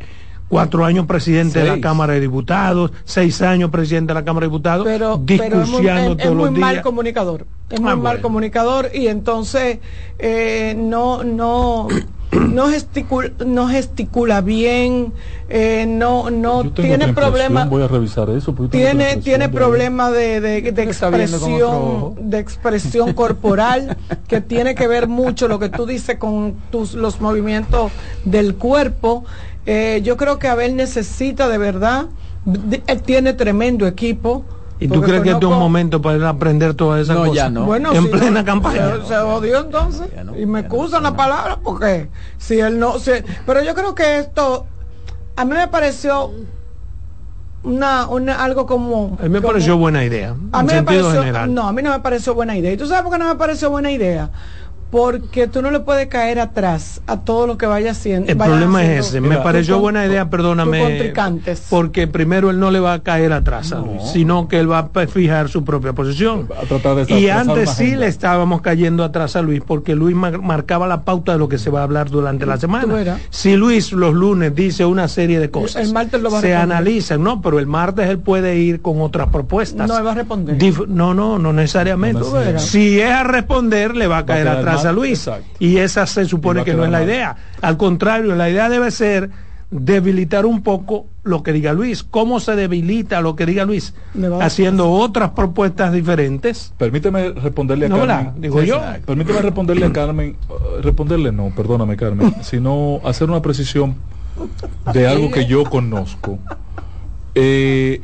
cuatro 0.54 0.86
años 0.86 1.06
presidente 1.06 1.60
de 1.60 1.66
la 1.66 1.82
Cámara 1.82 2.14
de 2.14 2.20
Diputados, 2.20 2.92
seis 3.06 3.42
años 3.42 3.72
presidente 3.72 4.14
de 4.14 4.20
la 4.20 4.26
Cámara 4.26 4.46
de 4.46 4.52
Diputados, 4.52 4.86
pero, 4.86 5.18
discusiando 5.18 6.16
es 6.18 6.32
muy, 6.32 6.52
mal 6.52 6.82
comunicador, 6.82 7.48
es 7.70 7.82
muy 7.82 7.92
ah, 7.92 7.96
mal 7.96 8.22
comunicador 8.22 8.92
y 8.94 9.08
entonces 9.08 9.80
eh, 10.20 10.76
no, 10.78 11.24
no, 11.24 11.88
no 12.32 12.70
gesticula, 12.70 13.32
no 13.46 13.68
gesticula 13.68 14.42
bien, 14.42 15.14
eh, 15.50 15.86
no, 15.88 16.30
no 16.30 16.72
tiene 16.72 17.14
problemas. 17.14 17.70
Voy 17.70 17.84
a 17.84 17.88
revisar 17.88 18.30
eso. 18.30 18.54
Tiene, 18.70 19.18
tiene 19.18 19.50
problemas 19.50 20.12
de, 20.14 20.40
de, 20.40 20.72
de 20.72 20.84
expresión, 20.84 22.16
de 22.30 22.40
expresión 22.40 23.14
corporal 23.14 23.98
que 24.28 24.42
tiene 24.42 24.76
que 24.76 24.88
ver 24.88 25.08
mucho 25.08 25.48
lo 25.48 25.60
que 25.60 25.70
tú 25.70 25.86
dices 25.86 26.18
con 26.18 26.56
tus 26.72 26.94
los 26.94 27.22
movimientos 27.22 27.92
del 28.26 28.56
cuerpo. 28.56 29.26
Eh, 29.66 30.02
yo 30.04 30.18
creo 30.18 30.40
que 30.40 30.48
Abel 30.48 30.76
necesita 30.76 31.48
de 31.48 31.58
verdad, 31.58 32.08
él 32.88 33.02
tiene 33.02 33.34
tremendo 33.34 33.88
equipo. 33.88 34.46
¿Y 34.80 34.88
tú 34.88 35.02
crees 35.02 35.22
que 35.22 35.30
este 35.32 35.46
es 35.46 35.52
un 35.52 35.60
momento 35.60 36.02
para 36.02 36.28
aprender 36.28 36.74
todas 36.74 37.02
esas 37.02 37.16
cosas? 37.16 37.34
Ya 37.34 37.50
no. 37.50 37.66
Bueno, 37.66 37.94
en 37.94 38.12
plena 38.12 38.44
campaña. 38.44 38.98
Se, 39.08 39.16
odió 39.18 39.62
entonces. 39.62 40.10
y 40.38 40.46
me 40.46 40.62
excusan 40.62 41.04
la 41.04 41.16
palabra 41.16 41.60
porque 41.64 42.10
si 42.38 42.60
él 42.60 42.80
no. 42.80 42.96
pero 43.46 43.64
yo 43.64 43.74
creo 43.74 43.96
que 43.96 44.20
esto. 44.20 44.68
A 45.36 45.46
mí 45.46 45.54
me 45.56 45.68
pareció 45.68 46.32
una, 47.64 48.08
una 48.08 48.44
algo 48.44 48.66
como. 48.66 49.18
A 49.20 49.24
mí 49.24 49.30
me 49.30 49.42
pareció 49.42 49.78
buena 49.78 50.04
idea. 50.04 50.36
A 50.52 50.64
mí 50.64 50.74
me 50.74 50.84
pareció, 50.84 51.48
No, 51.48 51.68
a 51.68 51.72
mí 51.72 51.82
no 51.82 51.92
me 51.92 52.00
pareció 52.02 52.34
buena 52.34 52.58
idea. 52.58 52.74
¿Y 52.74 52.78
tú 52.78 52.86
sabes 52.86 53.04
por 53.04 53.14
qué 53.14 53.20
no 53.20 53.28
me 53.28 53.36
pareció 53.36 53.70
buena 53.70 53.92
idea? 53.92 54.30
Porque 54.94 55.48
tú 55.48 55.64
no 55.64 55.72
le 55.72 55.80
puedes 55.80 56.06
caer 56.06 56.40
atrás 56.40 57.02
a 57.08 57.22
todo 57.22 57.48
lo 57.48 57.58
que 57.58 57.66
vaya 57.66 57.90
haciendo. 57.90 58.30
El 58.30 58.38
problema 58.38 58.86
es 58.86 59.08
ese. 59.08 59.22
Me 59.22 59.38
pareció 59.38 59.80
buena 59.80 60.06
idea, 60.06 60.30
perdóname. 60.30 61.12
Porque 61.72 62.06
primero 62.06 62.52
él 62.52 62.60
no 62.60 62.70
le 62.70 62.80
va 62.80 62.94
a 62.94 63.00
caer 63.00 63.34
atrás 63.34 63.74
sino 64.12 64.48
que 64.48 64.60
él 64.60 64.72
va 64.72 64.92
a 64.94 65.08
fijar 65.08 65.50
su 65.50 65.66
propia 65.66 65.94
posición. 65.94 66.48
y 67.08 67.28
antes 67.30 67.72
sí 67.72 67.96
le 67.96 68.06
estábamos 68.06 68.62
cayendo 68.62 69.04
atrás 69.04 69.36
a 69.36 69.42
Luis, 69.42 69.64
porque 69.66 69.96
Luis 69.96 70.16
marcaba 70.16 70.86
la 70.86 71.02
pauta 71.02 71.32
de 71.32 71.40
lo 71.40 71.50
que 71.50 71.58
se 71.58 71.72
va 71.72 71.80
a 71.80 71.84
hablar 71.84 72.12
durante 72.12 72.46
la 72.46 72.58
semana. 72.58 73.18
Si 73.32 73.56
Luis 73.56 73.94
los 73.94 74.14
lunes 74.14 74.54
dice 74.54 74.86
una 74.86 75.08
serie 75.08 75.40
de 75.40 75.50
cosas, 75.50 75.92
se 76.40 76.56
analizan, 76.56 77.24
no, 77.24 77.42
pero 77.42 77.58
el 77.58 77.66
martes 77.66 78.08
él 78.10 78.20
puede 78.20 78.58
ir 78.58 78.84
con 78.84 79.02
otras 79.02 79.30
propuestas. 79.30 79.88
No, 79.88 79.98
él 79.98 80.06
va 80.06 80.12
a 80.12 80.16
responder. 80.16 80.56
no, 80.88 81.16
no, 81.16 81.40
no 81.40 81.52
necesariamente. 81.52 82.22
Si 82.58 83.00
es 83.00 83.12
a 83.12 83.24
responder, 83.24 83.96
le 83.96 84.06
va 84.06 84.20
a 84.20 84.26
caer 84.28 84.48
atrás 84.48 84.83
a 84.86 84.92
Luis. 84.92 85.30
Y 85.60 85.78
esa 85.78 86.06
se 86.06 86.26
supone 86.26 86.64
que 86.64 86.74
no 86.74 86.86
es 86.86 86.92
la 86.92 87.04
idea. 87.04 87.36
Al 87.62 87.78
contrario, 87.78 88.36
la 88.36 88.50
idea 88.50 88.70
debe 88.70 88.92
ser 88.92 89.30
debilitar 89.74 90.46
un 90.46 90.62
poco 90.62 91.08
lo 91.24 91.42
que 91.42 91.52
diga 91.52 91.74
Luis. 91.74 92.04
¿Cómo 92.04 92.40
se 92.40 92.56
debilita 92.56 93.22
lo 93.22 93.36
que 93.36 93.46
diga 93.46 93.66
Luis? 93.66 93.94
Haciendo 94.42 94.92
otras 94.92 95.32
propuestas 95.32 95.92
diferentes. 95.92 96.74
Permíteme 96.78 97.32
responderle 97.32 97.88
a 97.88 97.90
Carmen. 97.90 98.34
digo 98.38 98.62
yo. 98.62 98.82
Permíteme 99.06 99.42
responderle 99.42 99.86
a 99.86 99.94
Carmen, 99.94 100.36
responderle 100.82 101.32
no, 101.32 101.52
perdóname 101.56 101.98
Carmen, 101.98 102.36
sino 102.42 103.00
hacer 103.04 103.30
una 103.30 103.42
precisión 103.42 103.96
de 104.94 105.08
algo 105.08 105.32
que 105.32 105.46
yo 105.46 105.64
conozco. 105.64 106.38
Eh, 107.36 108.02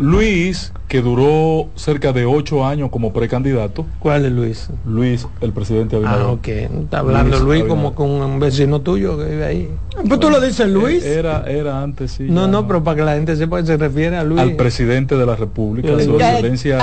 Luis, 0.00 0.72
que 0.88 1.02
duró 1.02 1.68
cerca 1.74 2.14
de 2.14 2.24
ocho 2.24 2.64
años 2.64 2.88
como 2.90 3.12
precandidato. 3.12 3.84
¿Cuál 3.98 4.24
es 4.24 4.32
Luis? 4.32 4.70
Luis, 4.86 5.28
el 5.42 5.52
presidente 5.52 5.96
Abinader. 5.96 6.22
Ah, 6.22 6.30
ok. 6.30 6.48
Está 6.48 7.00
hablando 7.00 7.38
Luis, 7.40 7.64
como 7.64 7.94
con 7.94 8.08
un 8.08 8.40
vecino 8.40 8.80
tuyo 8.80 9.18
que 9.18 9.26
vive 9.26 9.44
ahí. 9.44 9.70
Pues 10.08 10.18
tú 10.18 10.30
lo 10.30 10.40
dices 10.40 10.66
Luis. 10.70 11.04
Era, 11.04 11.44
era 11.46 11.82
antes, 11.82 12.12
sí. 12.12 12.28
No, 12.30 12.48
no, 12.48 12.66
pero 12.66 12.82
para 12.82 12.96
que 12.96 13.02
la 13.04 13.14
gente 13.14 13.36
sepa 13.36 13.60
que 13.60 13.66
se 13.66 13.76
refiere 13.76 14.16
a 14.16 14.24
Luis. 14.24 14.40
Al 14.40 14.56
presidente 14.56 15.18
de 15.18 15.26
la 15.26 15.36
República, 15.36 15.88
su 16.02 16.18
excelencia, 16.18 16.78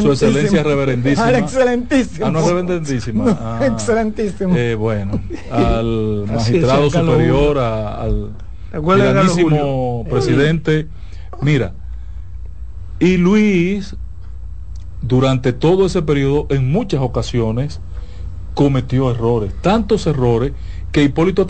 su 0.00 0.12
excelencia 0.12 0.62
reverendísima. 0.62 1.26
Al 1.26 1.34
excelentísimo. 1.34 2.26
Ah, 2.26 2.30
no 2.30 2.48
reverendísima. 2.48 3.38
Ah, 3.42 3.66
excelentísimo. 3.66 4.54
Eh, 4.56 4.76
bueno, 4.76 5.20
al 5.50 6.26
magistrado 6.28 6.88
superior, 6.90 7.58
al 7.58 8.30
grandísimo 8.72 10.06
presidente. 10.08 10.86
Mira, 11.40 11.72
y 13.02 13.16
Luis, 13.16 13.96
durante 15.00 15.52
todo 15.52 15.86
ese 15.86 16.02
periodo, 16.02 16.46
en 16.50 16.70
muchas 16.70 17.00
ocasiones, 17.00 17.80
cometió 18.54 19.10
errores, 19.10 19.52
tantos 19.60 20.06
errores 20.06 20.52
que 20.92 21.02
Hipólito 21.02 21.44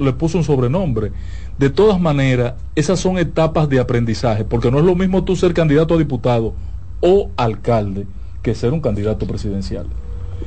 le, 0.00 0.12
puso 0.14 0.38
un 0.38 0.44
sobrenombre. 0.44 1.12
De 1.58 1.68
todas 1.68 2.00
maneras, 2.00 2.54
esas 2.74 3.00
son 3.00 3.18
etapas 3.18 3.68
de 3.68 3.80
aprendizaje, 3.80 4.44
porque 4.46 4.70
no 4.70 4.78
es 4.78 4.84
lo 4.86 4.94
mismo 4.94 5.24
tú 5.24 5.36
ser 5.36 5.52
candidato 5.52 5.92
a 5.92 5.98
diputado 5.98 6.54
o 7.00 7.30
alcalde 7.36 8.06
que 8.40 8.54
ser 8.54 8.72
un 8.72 8.80
candidato 8.80 9.26
presidencial. 9.26 9.84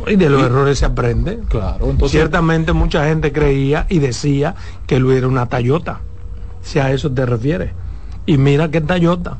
Y 0.07 0.15
de 0.15 0.27
los 0.27 0.41
errores 0.41 0.79
se 0.79 0.85
aprende. 0.85 1.37
Claro, 1.49 1.91
entonces... 1.91 2.13
Ciertamente 2.13 2.73
mucha 2.73 3.07
gente 3.07 3.31
creía 3.31 3.85
y 3.89 3.99
decía 3.99 4.55
que 4.87 4.97
Luis 4.97 5.19
era 5.19 5.27
una 5.27 5.45
Tayota, 5.45 6.01
si 6.63 6.79
a 6.79 6.91
eso 6.91 7.11
te 7.11 7.27
refieres. 7.27 7.73
Y 8.25 8.39
mira 8.39 8.71
qué 8.71 8.81
Tayota 8.81 9.37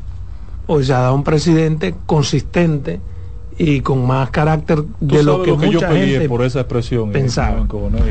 o 0.67 0.83
se 0.83 0.93
ha 0.93 1.00
dado 1.00 1.15
un 1.15 1.24
presidente 1.24 1.95
consistente 2.05 3.00
y 3.57 3.81
con 3.81 4.05
más 4.05 4.29
carácter 4.29 4.83
de 5.00 5.24
lo 5.24 5.41
que, 5.41 5.53
mucha 5.53 5.71
yo 5.71 5.95
gente 5.95 6.29
por 6.29 6.43
esa 6.43 6.59
expresión 6.59 7.12
pensaba. 7.12 7.65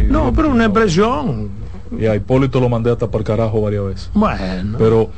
no, 0.08 0.32
pero 0.34 0.50
una 0.50 0.64
expresión. 0.64 1.50
Y 1.98 2.06
a 2.06 2.16
Hipólito 2.16 2.58
lo 2.58 2.68
mandé 2.68 2.90
hasta 2.90 3.06
para 3.06 3.18
el 3.18 3.24
carajo 3.24 3.60
varias 3.60 3.84
veces. 3.84 4.10
Bueno. 4.12 4.76
Pero 4.76 5.10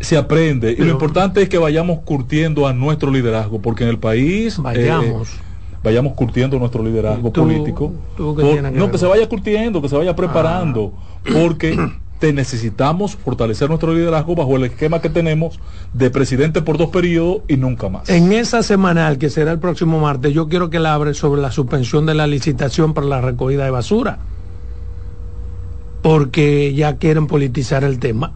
se 0.00 0.16
aprende. 0.16 0.72
y 0.72 0.82
lo 0.82 0.90
importante 0.90 1.42
es 1.42 1.48
que 1.48 1.58
vayamos 1.58 2.00
curtiendo 2.00 2.66
a 2.66 2.72
nuestro 2.72 3.10
liderazgo, 3.10 3.60
porque 3.60 3.84
en 3.84 3.90
el 3.90 3.98
país... 3.98 4.58
Eh, 4.58 4.62
vayamos. 4.62 5.28
vayamos 5.84 6.14
curtiendo 6.14 6.58
nuestro 6.58 6.82
liderazgo 6.82 7.32
político. 7.32 7.92
no, 8.18 8.90
que 8.90 8.98
se 8.98 9.06
vaya 9.06 9.28
curtiendo, 9.28 9.80
que 9.80 9.88
se 9.88 9.96
vaya 9.96 10.16
preparando, 10.16 10.92
ah. 10.96 11.30
porque 11.32 11.76
necesitamos 12.30 13.16
fortalecer 13.16 13.68
nuestro 13.68 13.94
liderazgo 13.94 14.34
bajo 14.34 14.56
el 14.56 14.64
esquema 14.64 15.00
que 15.00 15.08
tenemos 15.08 15.58
de 15.94 16.10
presidente 16.10 16.60
por 16.60 16.76
dos 16.76 16.90
periodos 16.90 17.42
y 17.48 17.56
nunca 17.56 17.88
más. 17.88 18.08
En 18.10 18.32
esa 18.32 18.62
semanal, 18.62 19.16
que 19.16 19.30
será 19.30 19.50
el 19.50 19.58
próximo 19.58 19.98
martes, 19.98 20.34
yo 20.34 20.48
quiero 20.48 20.68
que 20.68 20.78
la 20.78 20.92
abre 20.94 21.14
sobre 21.14 21.40
la 21.40 21.50
suspensión 21.50 22.04
de 22.04 22.14
la 22.14 22.26
licitación 22.26 22.92
para 22.92 23.06
la 23.06 23.20
recogida 23.22 23.64
de 23.64 23.70
basura, 23.70 24.18
porque 26.02 26.74
ya 26.74 26.96
quieren 26.98 27.26
politizar 27.26 27.82
el 27.82 27.98
tema. 27.98 28.32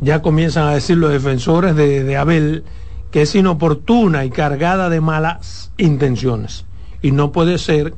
Ya 0.00 0.22
comienzan 0.22 0.68
a 0.68 0.74
decir 0.74 0.96
los 0.96 1.10
defensores 1.10 1.74
de, 1.74 2.04
de 2.04 2.16
Abel 2.16 2.64
que 3.10 3.22
es 3.22 3.34
inoportuna 3.34 4.24
y 4.24 4.30
cargada 4.30 4.90
de 4.90 5.00
malas 5.00 5.72
intenciones. 5.78 6.66
Y 7.02 7.12
no 7.12 7.32
puede 7.32 7.58
ser 7.58 7.94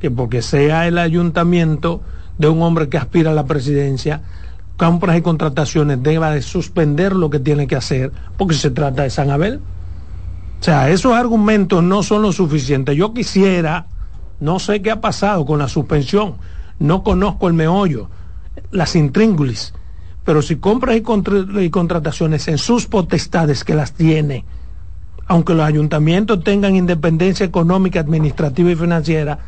que 0.00 0.10
porque 0.10 0.42
sea 0.42 0.88
el 0.88 0.98
ayuntamiento 0.98 2.02
de 2.38 2.48
un 2.48 2.62
hombre 2.62 2.88
que 2.88 2.98
aspira 2.98 3.30
a 3.30 3.34
la 3.34 3.46
presidencia, 3.46 4.22
compras 4.76 5.16
y 5.16 5.22
contrataciones 5.22 6.02
deba 6.02 6.30
de 6.30 6.42
suspender 6.42 7.14
lo 7.14 7.30
que 7.30 7.38
tiene 7.38 7.66
que 7.66 7.76
hacer, 7.76 8.12
porque 8.36 8.54
se 8.54 8.70
trata 8.70 9.02
de 9.02 9.10
San 9.10 9.30
Abel. 9.30 9.60
O 10.60 10.64
sea, 10.64 10.90
esos 10.90 11.12
argumentos 11.12 11.82
no 11.82 12.02
son 12.02 12.22
lo 12.22 12.32
suficientes. 12.32 12.96
Yo 12.96 13.12
quisiera, 13.12 13.86
no 14.40 14.58
sé 14.58 14.80
qué 14.82 14.90
ha 14.90 15.00
pasado 15.00 15.44
con 15.44 15.58
la 15.58 15.68
suspensión, 15.68 16.36
no 16.78 17.02
conozco 17.02 17.48
el 17.48 17.54
meollo, 17.54 18.08
las 18.70 18.96
intríngulis, 18.96 19.74
pero 20.24 20.42
si 20.42 20.56
compras 20.56 20.96
y, 20.96 21.60
y 21.60 21.70
contrataciones 21.70 22.48
en 22.48 22.58
sus 22.58 22.86
potestades 22.86 23.64
que 23.64 23.74
las 23.74 23.92
tiene, 23.92 24.44
aunque 25.26 25.54
los 25.54 25.64
ayuntamientos 25.64 26.42
tengan 26.44 26.76
independencia 26.76 27.46
económica, 27.46 28.00
administrativa 28.00 28.70
y 28.70 28.76
financiera, 28.76 29.38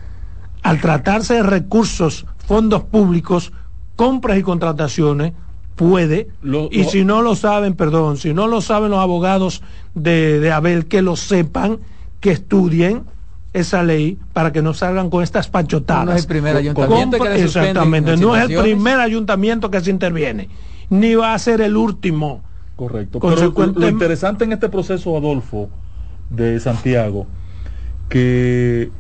al 0.62 0.81
tratarse 0.81 1.35
de 1.35 1.42
recursos, 1.42 2.27
fondos 2.46 2.83
públicos, 2.83 3.52
compras 3.96 4.38
y 4.38 4.42
contrataciones, 4.42 5.33
puede, 5.76 6.28
y 6.70 6.85
si 6.85 7.04
no 7.04 7.22
lo 7.22 7.35
saben, 7.35 7.74
perdón, 7.74 8.16
si 8.16 8.33
no 8.33 8.46
lo 8.46 8.61
saben 8.61 8.90
los 8.90 9.00
abogados 9.00 9.62
de, 9.94 10.40
de 10.40 10.52
Abel, 10.52 10.87
que 10.87 11.02
lo 11.02 11.16
sepan, 11.16 11.78
que 12.20 12.30
estudien 12.30 13.02
esa 13.52 13.83
ley 13.83 14.18
para 14.33 14.52
que 14.52 14.62
no 14.62 14.74
salgan 14.74 15.11
con 15.11 15.22
estas 15.22 15.48
pachotadas. 15.48 16.07
No 16.07 16.12
es 16.12 16.22
el 16.22 16.28
primer 16.28 16.57
ayuntamiento 16.57 17.18
que 17.18 17.42
Exactamente, 17.42 18.16
no 18.16 18.37
es 18.37 18.50
el 18.50 18.61
primer 18.61 19.00
ayuntamiento 19.00 19.70
que 19.70 19.80
se 19.80 19.90
interviene, 19.90 20.48
ni 20.90 21.14
va 21.14 21.35
a 21.35 21.38
ser 21.38 21.61
el 21.61 21.76
último. 21.76 22.42
Correcto. 22.76 23.20
Pero 23.20 23.72
lo 23.74 23.88
interesante 23.88 24.44
en 24.44 24.52
este 24.52 24.68
proceso, 24.68 25.16
Adolfo, 25.16 25.70
de 26.30 26.59
Santiago, 26.59 27.26
que 28.09 28.90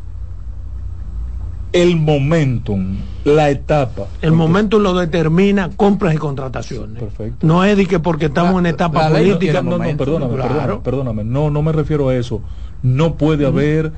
el 1.74 1.96
momentum, 1.96 2.98
la 3.24 3.50
etapa. 3.50 4.06
El 4.22 4.30
momentum 4.30 4.80
lo 4.80 4.94
determina 4.94 5.70
compras 5.76 6.14
y 6.14 6.18
contrataciones. 6.18 7.02
Perfecto. 7.02 7.44
No 7.44 7.64
es 7.64 7.76
de 7.76 7.86
que 7.86 7.98
porque 7.98 8.26
estamos 8.26 8.60
en 8.60 8.66
etapa 8.66 9.10
política. 9.10 9.60
No, 9.60 9.76
no, 9.76 9.96
perdóname, 9.96 10.78
perdóname, 10.84 11.24
No, 11.24 11.50
no 11.50 11.62
me 11.62 11.72
refiero 11.72 12.08
a 12.08 12.16
eso. 12.16 12.42
No 12.84 13.16
puede 13.16 13.44
haber 13.44 13.90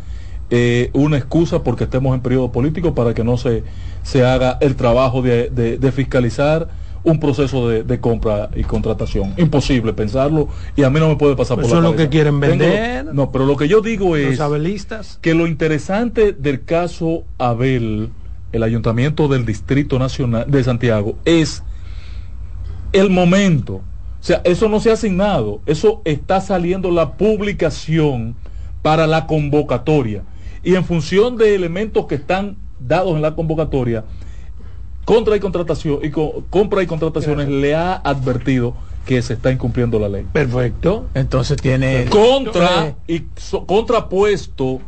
eh, 0.48 0.88
una 0.94 1.18
excusa 1.18 1.62
porque 1.62 1.84
estemos 1.84 2.14
en 2.14 2.22
periodo 2.22 2.50
político 2.50 2.94
para 2.94 3.12
que 3.12 3.24
no 3.24 3.36
se, 3.36 3.62
se 4.02 4.24
haga 4.24 4.56
el 4.62 4.74
trabajo 4.74 5.20
de, 5.20 5.50
de 5.50 5.92
fiscalizar 5.92 6.68
un 7.06 7.20
proceso 7.20 7.68
de, 7.68 8.00
compra 8.00 8.50
y 8.56 8.64
contratación. 8.64 9.32
Imposible 9.36 9.92
pensarlo 9.92 10.48
y 10.74 10.82
a 10.82 10.90
mí 10.90 10.98
no 10.98 11.08
me 11.08 11.14
puede 11.14 11.36
pasar 11.36 11.56
por 11.56 11.62
la 11.62 11.68
Eso 11.68 11.76
es 11.78 11.82
lo 11.84 11.94
que 11.94 12.08
quieren 12.08 12.40
vender. 12.40 13.06
no, 13.14 13.30
pero 13.30 13.46
lo 13.46 13.56
que 13.56 13.68
yo 13.68 13.80
digo 13.80 14.16
es 14.16 14.40
abelistas. 14.40 15.20
que 15.22 15.32
lo 15.32 15.46
interesante 15.46 16.32
del 16.32 16.64
caso 16.64 17.22
Abel, 17.38 18.10
el 18.50 18.62
ayuntamiento 18.64 19.28
del 19.28 19.46
Distrito 19.46 20.00
Nacional 20.00 20.50
de 20.50 20.64
Santiago, 20.64 21.16
es 21.24 21.62
el 22.92 23.08
momento. 23.08 23.74
O 23.74 23.82
sea, 24.26 24.40
eso 24.42 24.68
no 24.68 24.80
se 24.80 24.90
ha 24.90 24.94
asignado, 24.94 25.60
eso 25.66 26.02
está 26.04 26.40
saliendo 26.40 26.90
la 26.90 27.12
publicación 27.12 28.34
para 28.82 29.06
la 29.06 29.28
convocatoria. 29.28 30.24
Y 30.64 30.74
en 30.74 30.84
función 30.84 31.36
de 31.36 31.54
elementos 31.54 32.06
que 32.06 32.16
están 32.16 32.56
dados 32.80 33.14
en 33.14 33.22
la 33.22 33.36
convocatoria, 33.36 34.04
contra 35.06 35.36
y 35.36 35.40
contratación 35.40 36.00
y 36.02 36.10
compra 36.10 36.82
y 36.82 36.86
contrataciones 36.86 37.48
le 37.48 37.74
ha 37.74 37.94
advertido 37.94 38.74
que 39.06 39.22
se 39.22 39.34
está 39.34 39.52
incumpliendo 39.52 40.00
la 40.00 40.08
ley. 40.08 40.26
Perfecto. 40.32 41.06
Entonces 41.14 41.56
tiene 41.56 42.06
contra 42.06 42.96
y 43.06 43.22
contrapuesto 43.66 44.80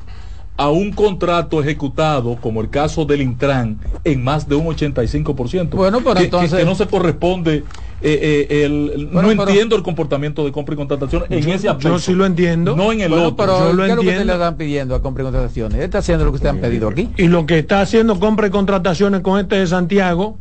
a 0.59 0.71
un 0.71 0.91
contrato 0.91 1.63
ejecutado, 1.63 2.37
como 2.41 2.61
el 2.61 2.69
caso 2.69 3.05
del 3.05 3.23
Intran, 3.23 3.79
en 4.03 4.25
más 4.25 4.49
de 4.49 4.57
un 4.57 4.67
85%. 4.67 5.71
Bueno, 5.71 6.01
pero 6.01 6.19
entonces... 6.19 6.59
que 6.59 6.65
no 6.65 6.75
se 6.75 6.89
corresponde 6.89 7.63
eh, 8.03 8.47
eh, 8.51 8.65
el, 8.65 9.09
no 9.13 9.31
entiendo 9.31 9.77
el 9.77 9.85
comportamiento 9.85 10.45
de 10.45 10.51
compra 10.51 10.75
y 10.75 10.77
contratación 10.77 11.25
en 11.31 11.49
ese 11.49 11.69
aspecto. 11.69 11.91
Yo 11.91 11.99
sí 12.01 12.13
lo 12.13 12.27
entiendo. 12.27 12.75
No 12.75 12.91
en 12.91 13.03
el 13.03 13.13
otro. 13.13 13.37
Pero 13.37 13.69
yo 13.69 13.73
lo 13.73 13.85
¿qué 13.85 13.91
es 13.91 13.97
lo 13.97 14.03
que 14.03 14.25
le 14.25 14.33
están 14.33 14.57
pidiendo 14.57 14.97
a 14.97 15.01
compra 15.01 15.23
y 15.23 15.27
contrataciones? 15.27 15.81
está 15.81 15.99
haciendo 15.99 16.25
lo 16.25 16.33
que 16.33 16.37
ustedes 16.37 16.55
han 16.57 16.61
pedido 16.61 16.89
aquí. 16.89 17.09
Y 17.17 17.29
lo 17.29 17.47
que 17.47 17.61
está 17.61 17.81
haciendo 17.81 18.19
compra 18.19 18.49
y 18.49 18.51
contrataciones 18.51 19.21
con 19.21 19.39
este 19.39 19.61
de 19.61 19.67
Santiago 19.69 20.39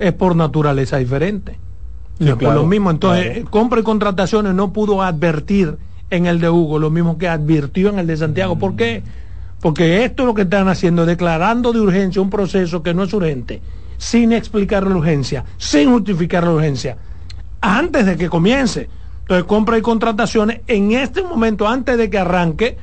es 0.00 0.12
por 0.12 0.34
naturaleza 0.34 0.96
diferente. 0.96 1.58
por 2.18 2.54
lo 2.54 2.66
mismo, 2.66 2.90
entonces, 2.90 3.44
compra 3.50 3.78
y 3.78 3.82
contrataciones 3.84 4.52
no 4.52 4.72
pudo 4.72 5.00
advertir 5.00 5.76
en 6.10 6.26
el 6.26 6.40
de 6.40 6.50
Hugo 6.50 6.80
lo 6.80 6.90
mismo 6.90 7.18
que 7.18 7.28
advirtió 7.28 7.88
en 7.90 8.00
el 8.00 8.08
de 8.08 8.16
Santiago. 8.16 8.58
¿Por 8.58 8.74
qué? 8.74 9.04
Porque 9.64 10.04
esto 10.04 10.24
es 10.24 10.26
lo 10.26 10.34
que 10.34 10.42
están 10.42 10.68
haciendo, 10.68 11.06
declarando 11.06 11.72
de 11.72 11.80
urgencia 11.80 12.20
un 12.20 12.28
proceso 12.28 12.82
que 12.82 12.92
no 12.92 13.04
es 13.04 13.14
urgente 13.14 13.62
sin 13.96 14.34
explicar 14.34 14.86
la 14.86 14.94
urgencia, 14.94 15.46
sin 15.56 15.90
justificar 15.90 16.44
la 16.44 16.50
urgencia, 16.50 16.98
antes 17.62 18.04
de 18.04 18.18
que 18.18 18.28
comience. 18.28 18.90
Entonces, 19.22 19.44
compra 19.46 19.78
y 19.78 19.80
contrataciones, 19.80 20.60
en 20.66 20.92
este 20.92 21.22
momento, 21.22 21.66
antes 21.66 21.96
de 21.96 22.10
que 22.10 22.18
arranque, 22.18 22.76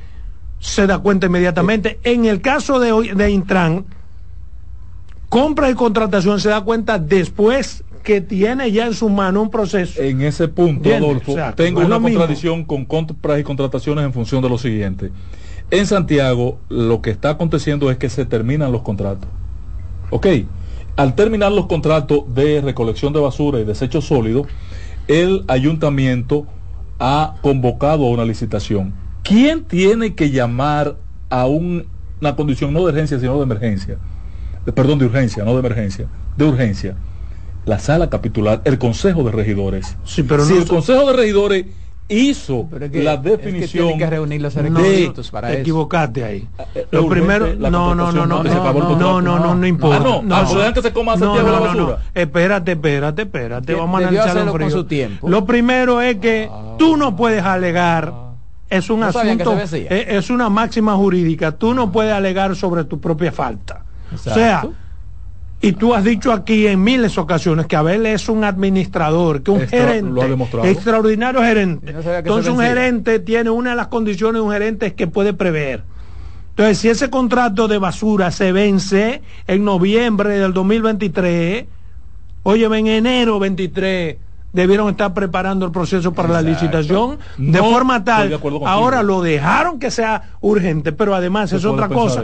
se 0.58 0.88
da 0.88 0.98
cuenta 0.98 1.26
inmediatamente. 1.26 2.00
En 2.02 2.24
el 2.24 2.40
caso 2.40 2.80
de, 2.80 3.14
de 3.14 3.30
Intran, 3.30 3.84
compra 5.28 5.70
y 5.70 5.74
contratación 5.74 6.40
se 6.40 6.48
da 6.48 6.62
cuenta 6.62 6.98
después 6.98 7.84
que 8.02 8.20
tiene 8.20 8.72
ya 8.72 8.86
en 8.86 8.94
su 8.94 9.08
mano 9.08 9.42
un 9.42 9.50
proceso. 9.50 10.02
En 10.02 10.22
ese 10.22 10.48
punto, 10.48 10.92
Adolfo, 10.92 11.36
tengo 11.54 11.82
una 11.82 12.00
contradicción 12.00 12.64
con 12.64 12.86
compras 12.86 13.38
y 13.38 13.44
contrataciones 13.44 14.04
en 14.04 14.12
función 14.12 14.42
de 14.42 14.48
lo 14.48 14.58
siguiente. 14.58 15.12
En 15.72 15.86
Santiago, 15.86 16.60
lo 16.68 17.02
que 17.02 17.10
está 17.10 17.30
aconteciendo 17.30 17.90
es 17.90 17.96
que 17.96 18.08
se 18.08 18.24
terminan 18.24 18.70
los 18.70 18.82
contratos. 18.82 19.28
¿Ok? 20.10 20.26
al 20.96 21.14
terminar 21.14 21.52
los 21.52 21.66
contratos 21.66 22.22
de 22.34 22.60
recolección 22.60 23.12
de 23.12 23.20
basura 23.20 23.60
y 23.60 23.64
desechos 23.64 24.06
sólidos, 24.06 24.46
el 25.08 25.44
ayuntamiento 25.48 26.46
ha 26.98 27.34
convocado 27.40 28.04
a 28.04 28.10
una 28.10 28.24
licitación. 28.24 28.92
¿Quién 29.22 29.64
tiene 29.64 30.14
que 30.14 30.30
llamar 30.30 30.96
a 31.30 31.46
una 31.46 32.36
condición 32.36 32.72
no 32.72 32.80
de 32.80 32.92
urgencia, 32.92 33.18
sino 33.18 33.36
de 33.38 33.44
emergencia? 33.44 33.98
perdón, 34.74 35.00
de 35.00 35.06
urgencia, 35.06 35.44
no 35.44 35.54
de 35.54 35.58
emergencia, 35.58 36.06
de 36.36 36.44
urgencia. 36.44 36.94
La 37.64 37.78
sala 37.78 38.10
capitular, 38.10 38.60
el 38.64 38.78
Consejo 38.78 39.24
de 39.24 39.32
Regidores. 39.32 39.96
Sí, 40.04 40.22
pero 40.22 40.44
si 40.44 40.56
el 40.56 40.66
Consejo 40.66 41.06
de 41.06 41.12
Regidores 41.14 41.66
hizo 42.12 42.68
la 42.92 43.16
definición 43.16 43.88
es 43.88 43.92
que, 43.92 43.98
que 43.98 44.06
reunir 44.10 44.40
los 44.40 44.54
de, 44.54 45.12
para 45.30 45.48
te 45.48 45.60
equivocaste 45.60 46.24
ahí. 46.24 46.48
Ah, 46.58 46.64
eh, 46.74 46.86
lo 46.90 47.08
primero 47.08 47.54
no 47.54 47.70
no 47.70 47.94
no 47.94 48.12
no 48.12 48.26
no 48.26 48.42
no 48.42 49.20
no 49.20 49.38
no 49.38 49.54
no 49.54 49.66
importa. 49.66 49.98
no 50.00 50.22
no 50.22 50.72
que 50.74 50.82
se 50.82 50.92
coma 50.92 51.16
no, 51.16 51.42
no, 51.42 51.60
no, 51.60 51.74
no, 51.74 51.96
espérate 52.14 52.72
espérate 52.72 53.22
espérate. 53.22 53.74
Vamos 53.74 54.02
a 54.02 54.08
analizarlo 54.08 54.52
con 54.52 54.70
su 54.70 54.84
tiempo. 54.84 55.28
Lo 55.28 55.44
primero 55.44 56.00
es 56.00 56.16
que 56.16 56.50
tú 56.78 56.96
no 56.96 57.16
puedes 57.16 57.42
alegar 57.42 58.12
es 58.68 58.88
un 58.88 59.02
asunto 59.02 59.58
es, 59.58 60.30
una 60.30 60.48
máxima 60.48 60.94
jurídica. 60.96 61.52
Tú 61.52 61.74
no 61.74 61.92
puedes 61.92 62.12
alegar 62.12 62.56
sobre 62.56 62.84
tu 62.84 63.00
propia 63.00 63.32
falta. 63.32 63.84
O 64.14 64.18
sea 64.18 64.64
y 65.62 65.72
tú 65.72 65.94
has 65.94 66.02
dicho 66.02 66.32
aquí 66.32 66.66
en 66.66 66.82
miles 66.82 67.14
de 67.14 67.20
ocasiones 67.20 67.66
que 67.66 67.76
Abel 67.76 68.04
es 68.04 68.28
un 68.28 68.42
administrador, 68.42 69.42
que 69.42 69.52
un 69.52 69.60
gerente, 69.60 70.26
extraordinario 70.64 71.40
gerente. 71.40 71.90
Entonces 71.92 72.52
un 72.52 72.58
gerente 72.58 73.20
tiene 73.20 73.48
una 73.48 73.70
de 73.70 73.76
las 73.76 73.86
condiciones 73.86 74.34
de 74.34 74.40
un 74.40 74.52
gerente 74.52 74.86
es 74.86 74.94
que 74.94 75.06
puede 75.06 75.32
prever. 75.32 75.84
Entonces, 76.50 76.78
si 76.78 76.88
ese 76.88 77.08
contrato 77.08 77.66
de 77.68 77.78
basura 77.78 78.30
se 78.30 78.52
vence 78.52 79.22
en 79.46 79.64
noviembre 79.64 80.38
del 80.38 80.52
2023, 80.52 81.64
oye, 82.42 82.64
en 82.66 82.86
enero 82.88 83.38
23 83.38 84.16
debieron 84.52 84.88
estar 84.88 85.14
preparando 85.14 85.64
el 85.66 85.72
proceso 85.72 86.12
para 86.12 86.28
la 86.28 86.42
licitación 86.42 87.18
de 87.38 87.58
forma 87.58 88.04
tal. 88.04 88.38
ahora 88.66 89.02
lo 89.02 89.22
dejaron 89.22 89.78
que 89.78 89.90
sea 89.90 90.30
urgente, 90.40 90.92
pero 90.92 91.14
además 91.14 91.52
es 91.52 91.64
otra 91.64 91.88
cosa. 91.88 92.22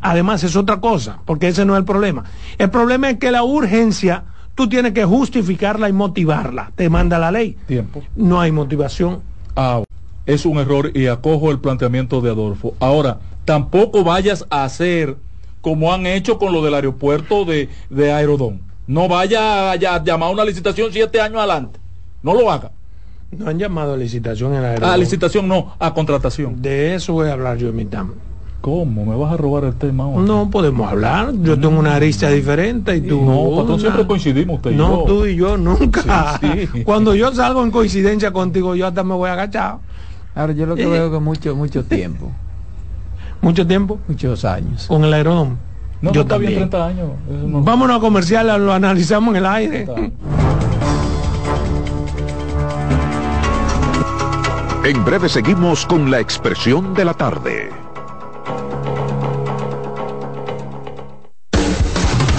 Además 0.00 0.44
es 0.44 0.56
otra 0.56 0.80
cosa, 0.80 1.18
porque 1.24 1.48
ese 1.48 1.64
no 1.64 1.74
es 1.74 1.80
el 1.80 1.84
problema. 1.84 2.24
El 2.58 2.70
problema 2.70 3.10
es 3.10 3.18
que 3.18 3.30
la 3.30 3.42
urgencia 3.42 4.24
tú 4.54 4.68
tienes 4.68 4.92
que 4.92 5.04
justificarla 5.04 5.88
y 5.88 5.92
motivarla. 5.92 6.70
Te 6.74 6.88
manda 6.88 7.18
la 7.18 7.30
ley. 7.30 7.56
Tiempo. 7.66 8.02
No 8.14 8.40
hay 8.40 8.52
motivación. 8.52 9.20
Ah, 9.56 9.82
es 10.26 10.46
un 10.46 10.58
error 10.58 10.92
y 10.94 11.08
acojo 11.08 11.50
el 11.50 11.58
planteamiento 11.58 12.20
de 12.20 12.30
Adolfo. 12.30 12.74
Ahora, 12.78 13.18
tampoco 13.44 14.04
vayas 14.04 14.46
a 14.50 14.64
hacer 14.64 15.16
como 15.60 15.92
han 15.92 16.06
hecho 16.06 16.38
con 16.38 16.52
lo 16.52 16.62
del 16.62 16.74
aeropuerto 16.74 17.44
de, 17.44 17.68
de 17.90 18.12
Aerodón 18.12 18.60
no 18.86 19.08
vaya 19.08 19.72
a, 19.72 19.76
llamar 19.76 20.28
a 20.28 20.32
una 20.32 20.44
licitación 20.44 20.90
siete 20.92 21.20
años 21.20 21.38
adelante. 21.38 21.78
No 22.22 22.34
lo 22.34 22.50
haga. 22.50 22.70
No 23.30 23.48
han 23.48 23.58
llamado 23.58 23.94
a 23.94 23.96
licitación 23.96 24.54
en 24.54 24.62
la 24.62 24.92
A 24.92 24.96
licitación 24.96 25.48
no, 25.48 25.74
a 25.78 25.92
contratación. 25.92 26.62
De 26.62 26.94
eso 26.94 27.14
voy 27.14 27.28
a 27.28 27.32
hablar 27.32 27.58
yo 27.58 27.68
en 27.68 27.76
mi 27.76 27.84
tam. 27.84 28.14
¿Cómo? 28.60 29.04
¿Me 29.04 29.14
vas 29.14 29.34
a 29.34 29.36
robar 29.36 29.64
el 29.64 29.74
tema? 29.74 30.04
No 30.04 30.48
podemos 30.48 30.90
hablar. 30.90 31.34
Yo 31.42 31.60
tengo 31.60 31.78
una 31.78 31.96
arista 31.96 32.30
diferente 32.30 32.96
y 32.96 33.02
tú. 33.02 33.20
No, 33.20 33.60
patrón, 33.60 33.78
siempre 33.78 34.06
coincidimos 34.06 34.56
usted 34.56 34.70
y 34.70 34.74
No, 34.74 35.04
tú 35.04 35.26
y 35.26 35.36
yo 35.36 35.58
nunca. 35.58 36.40
Cuando 36.84 37.14
yo 37.14 37.30
salgo 37.34 37.62
en 37.62 37.70
coincidencia 37.70 38.32
contigo, 38.32 38.74
yo 38.74 38.86
hasta 38.86 39.04
me 39.04 39.14
voy 39.14 39.28
agachado. 39.28 39.80
Ahora, 40.34 40.54
yo 40.54 40.64
lo 40.64 40.76
que 40.76 40.86
veo 40.86 41.12
que 41.12 41.18
mucho, 41.18 41.54
mucho 41.54 41.84
tiempo. 41.84 42.32
¿Mucho 43.42 43.66
tiempo? 43.66 43.98
Muchos 44.08 44.46
años. 44.46 44.86
Con 44.86 45.04
el 45.04 45.12
aeródromo. 45.12 45.58
No, 46.04 46.12
Yo 46.12 46.26
también. 46.26 46.54
30 46.54 46.86
años. 46.86 47.08
Vámonos 47.26 47.96
a 47.96 48.00
comercial, 48.00 48.46
lo 48.62 48.74
analizamos 48.74 49.30
en 49.30 49.36
el 49.36 49.46
aire. 49.46 49.88
En 54.84 55.02
breve 55.02 55.30
seguimos 55.30 55.86
con 55.86 56.10
la 56.10 56.20
expresión 56.20 56.92
de 56.92 57.06
la 57.06 57.14
tarde. 57.14 57.70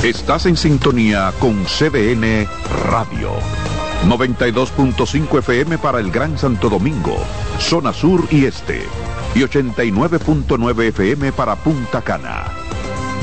Estás 0.03 0.45
en 0.45 0.57
sintonía 0.57 1.33
con 1.39 1.63
CDN 1.63 2.47
Radio. 2.87 3.31
92.5 4.07 5.39
FM 5.39 5.79
para 5.79 5.99
el 5.99 6.11
Gran 6.11 6.37
Santo 6.37 6.69
Domingo, 6.69 7.17
zona 7.57 7.91
sur 7.91 8.25
y 8.29 8.45
este. 8.45 8.83
Y 9.33 9.39
89.9 9.39 10.83
FM 10.89 11.31
para 11.31 11.55
Punta 11.55 12.03
Cana 12.03 12.64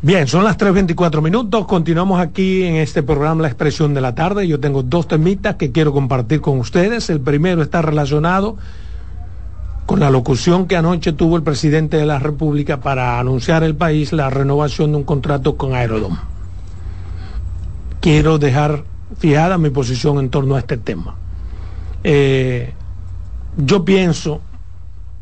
Bien, 0.00 0.28
son 0.28 0.44
las 0.44 0.56
3.24 0.56 1.20
minutos. 1.20 1.66
Continuamos 1.66 2.20
aquí 2.20 2.62
en 2.62 2.76
este 2.76 3.02
programa 3.02 3.42
La 3.42 3.48
Expresión 3.48 3.94
de 3.94 4.00
la 4.00 4.14
Tarde. 4.14 4.46
Yo 4.46 4.60
tengo 4.60 4.84
dos 4.84 5.08
temitas 5.08 5.56
que 5.56 5.72
quiero 5.72 5.92
compartir 5.92 6.40
con 6.40 6.60
ustedes. 6.60 7.10
El 7.10 7.20
primero 7.20 7.62
está 7.62 7.82
relacionado 7.82 8.56
con 9.86 9.98
la 9.98 10.10
locución 10.10 10.68
que 10.68 10.76
anoche 10.76 11.12
tuvo 11.12 11.36
el 11.36 11.42
presidente 11.42 11.96
de 11.96 12.06
la 12.06 12.20
República 12.20 12.78
para 12.78 13.18
anunciar 13.18 13.64
el 13.64 13.74
país 13.74 14.12
la 14.12 14.30
renovación 14.30 14.92
de 14.92 14.98
un 14.98 15.04
contrato 15.04 15.56
con 15.56 15.74
Aerodom. 15.74 16.16
Quiero 18.00 18.38
dejar 18.38 18.84
fijada 19.18 19.58
mi 19.58 19.70
posición 19.70 20.20
en 20.20 20.30
torno 20.30 20.54
a 20.54 20.60
este 20.60 20.76
tema. 20.76 21.16
Eh, 22.04 22.72
yo 23.56 23.84
pienso 23.84 24.42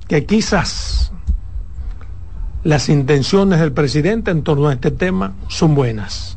que 0.06 0.26
quizás 0.26 1.12
las 2.66 2.88
intenciones 2.88 3.61
del 3.61 3.70
presidente 3.70 4.33
en 4.33 4.42
torno 4.42 4.66
a 4.66 4.72
este 4.72 4.90
tema 4.90 5.35
son 5.46 5.76
buenas, 5.76 6.37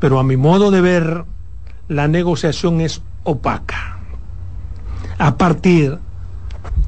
pero 0.00 0.18
a 0.18 0.24
mi 0.24 0.38
modo 0.38 0.70
de 0.70 0.80
ver, 0.80 1.24
la 1.88 2.08
negociación 2.08 2.80
es 2.80 3.02
opaca. 3.22 3.98
A 5.18 5.36
partir 5.36 5.98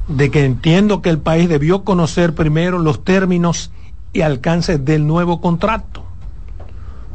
de 0.07 0.31
que 0.31 0.45
entiendo 0.45 1.03
que 1.03 1.11
el 1.11 1.19
país 1.19 1.47
debió 1.47 1.83
conocer 1.83 2.33
primero 2.33 2.79
los 2.79 3.03
términos 3.03 3.69
y 4.13 4.21
alcances 4.21 4.83
del 4.83 5.05
nuevo 5.05 5.41
contrato. 5.41 6.03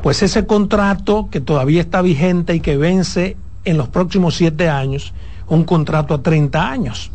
Pues 0.05 0.23
ese 0.23 0.47
contrato 0.47 1.31
que 1.33 1.41
todavía 1.41 1.81
está 1.81 2.01
vigente 2.01 2.55
y 2.55 2.61
que 2.61 2.77
vence 2.77 3.37
en 3.65 3.77
los 3.77 3.89
próximos 3.89 4.37
siete 4.37 4.69
años, 4.69 5.13
un 5.49 5.65
contrato 5.65 6.15
a 6.15 6.23
30 6.23 6.71
años, 6.71 7.11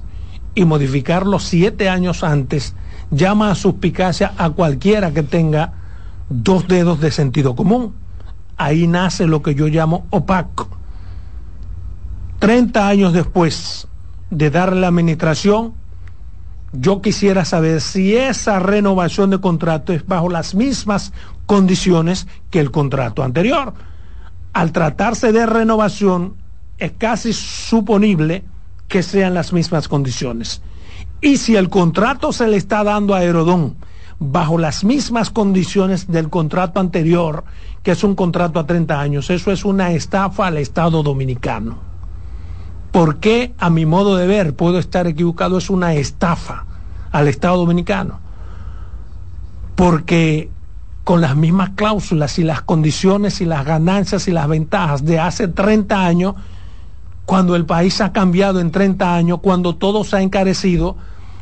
y 0.55 0.65
modificarlo 0.65 1.39
siete 1.39 1.88
años 1.88 2.25
antes 2.25 2.75
llama 3.12 3.52
a 3.52 3.56
suspicacia 3.56 4.34
a 4.38 4.50
cualquiera 4.52 5.12
que 5.12 5.24
tenga 5.24 5.74
dos 6.30 6.67
dedos 6.67 7.00
de 7.00 7.12
sentido 7.12 7.56
común. 7.56 7.93
Ahí 8.58 8.88
nace 8.88 9.26
lo 9.28 9.41
que 9.41 9.56
yo 9.56 9.67
llamo 9.67 10.06
opaco. 10.10 10.67
Treinta 12.39 12.88
años 12.88 13.13
después 13.13 13.88
de 14.30 14.50
darle 14.50 14.82
la 14.82 14.88
administración, 14.88 15.74
yo 16.72 17.02
quisiera 17.02 17.45
saber 17.45 17.82
si 17.82 18.15
esa 18.15 18.60
renovación 18.60 19.32
de 19.32 19.39
contrato 19.39 19.91
es 19.91 20.06
bajo 20.06 20.30
las 20.30 20.54
mismas 20.54 21.13
condiciones 21.45 22.28
que 22.52 22.60
el 22.60 22.72
contrato 22.72 23.24
anterior. 23.24 23.74
Al 24.54 24.72
tratarse 24.72 25.32
de 25.32 25.45
renovación, 25.45 26.36
es 26.78 26.91
casi 26.98 27.34
suponible 27.34 28.43
que 28.88 29.04
sean 29.04 29.34
las 29.34 29.52
mismas 29.52 29.88
condiciones. 29.88 30.62
Y 31.21 31.38
si 31.38 31.55
el 31.55 31.69
contrato 31.69 32.32
se 32.32 32.47
le 32.47 32.58
está 32.58 32.84
dando 32.84 33.13
a 33.13 33.19
Aerodón 33.19 33.75
bajo 34.19 34.58
las 34.58 34.84
mismas 34.84 35.29
condiciones 35.29 36.08
del 36.08 36.29
contrato 36.29 36.79
anterior, 36.79 37.43
que 37.84 37.91
es 37.91 38.03
un 38.03 38.15
contrato 38.15 38.60
a 38.60 38.65
30 38.65 38.99
años, 38.99 39.29
eso 39.29 39.51
es 39.51 39.65
una 39.65 39.91
estafa 39.91 40.47
al 40.47 40.58
Estado 40.58 41.03
dominicano. 41.03 41.77
¿Por 42.91 43.17
qué, 43.17 43.53
a 43.58 43.69
mi 43.69 43.86
modo 43.86 44.15
de 44.15 44.27
ver, 44.27 44.55
puedo 44.55 44.79
estar 44.79 45.08
equivocado? 45.08 45.58
Es 45.58 45.69
una 45.69 45.93
estafa 45.93 46.65
al 47.12 47.27
Estado 47.27 47.58
dominicano. 47.58 48.19
Porque 49.75 50.49
con 51.03 51.21
las 51.21 51.36
mismas 51.36 51.71
cláusulas 51.71 52.38
y 52.39 52.43
las 52.43 52.62
condiciones 52.62 53.41
y 53.41 53.45
las 53.45 53.65
ganancias 53.65 54.27
y 54.27 54.32
las 54.32 54.47
ventajas 54.47 55.05
de 55.05 55.19
hace 55.19 55.47
30 55.47 56.05
años, 56.05 56.36
cuando 57.29 57.55
el 57.55 57.67
país 57.67 58.01
ha 58.01 58.11
cambiado 58.11 58.59
en 58.59 58.71
30 58.71 59.13
años, 59.13 59.39
cuando 59.43 59.75
todo 59.75 60.03
se 60.03 60.17
ha 60.17 60.21
encarecido, 60.23 60.97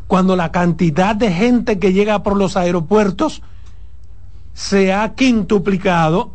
cuando 0.08 0.36
la 0.36 0.52
cantidad 0.52 1.16
de 1.16 1.32
gente 1.32 1.80
que 1.80 1.94
llega 1.94 2.24
por 2.24 2.36
los 2.36 2.58
aeropuertos 2.58 3.42
se 4.54 4.92
ha 4.92 5.16
quintuplicado, 5.16 6.34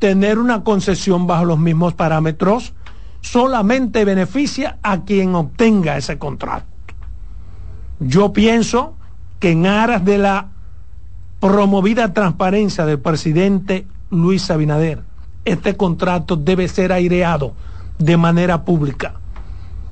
tener 0.00 0.38
una 0.38 0.64
concesión 0.64 1.26
bajo 1.26 1.46
los 1.46 1.58
mismos 1.58 1.94
parámetros 1.94 2.74
solamente 3.22 4.04
beneficia 4.04 4.76
a 4.82 5.00
quien 5.00 5.34
obtenga 5.34 5.96
ese 5.96 6.18
contrato. 6.18 6.66
Yo 8.00 8.34
pienso 8.34 8.96
que 9.38 9.52
en 9.52 9.64
aras 9.64 10.04
de 10.04 10.18
la 10.18 10.48
promovida 11.40 12.12
transparencia 12.12 12.84
del 12.84 12.98
presidente 12.98 13.86
Luis 14.10 14.50
Abinader, 14.50 15.00
este 15.46 15.74
contrato 15.74 16.36
debe 16.36 16.68
ser 16.68 16.92
aireado 16.92 17.54
de 18.00 18.16
manera 18.16 18.64
pública. 18.64 19.14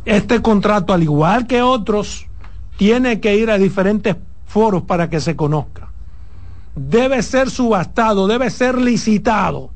Este 0.05 0.41
contrato, 0.43 0.93
al 0.93 1.03
igual 1.03 1.47
que 1.47 1.63
otros, 1.63 2.27
tiene 2.77 3.21
que 3.21 3.37
ir 3.37 3.51
a 3.51 3.59
diferentes 3.59 4.17
foros 4.47 4.83
para 4.83 5.11
que 5.11 5.21
se 5.21 5.37
conozca. 5.37 5.91
Debe 6.75 7.23
ser 7.23 7.51
subastado, 7.51 8.27
debe 8.27 8.51
ser 8.51 8.79
licitado 8.81 9.71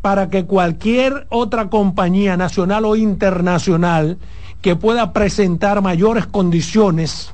para 0.00 0.28
que 0.28 0.44
cualquier 0.44 1.26
otra 1.30 1.70
compañía 1.70 2.36
nacional 2.36 2.84
o 2.84 2.96
internacional 2.96 4.18
que 4.60 4.74
pueda 4.74 5.12
presentar 5.12 5.80
mayores 5.82 6.26
condiciones 6.26 7.32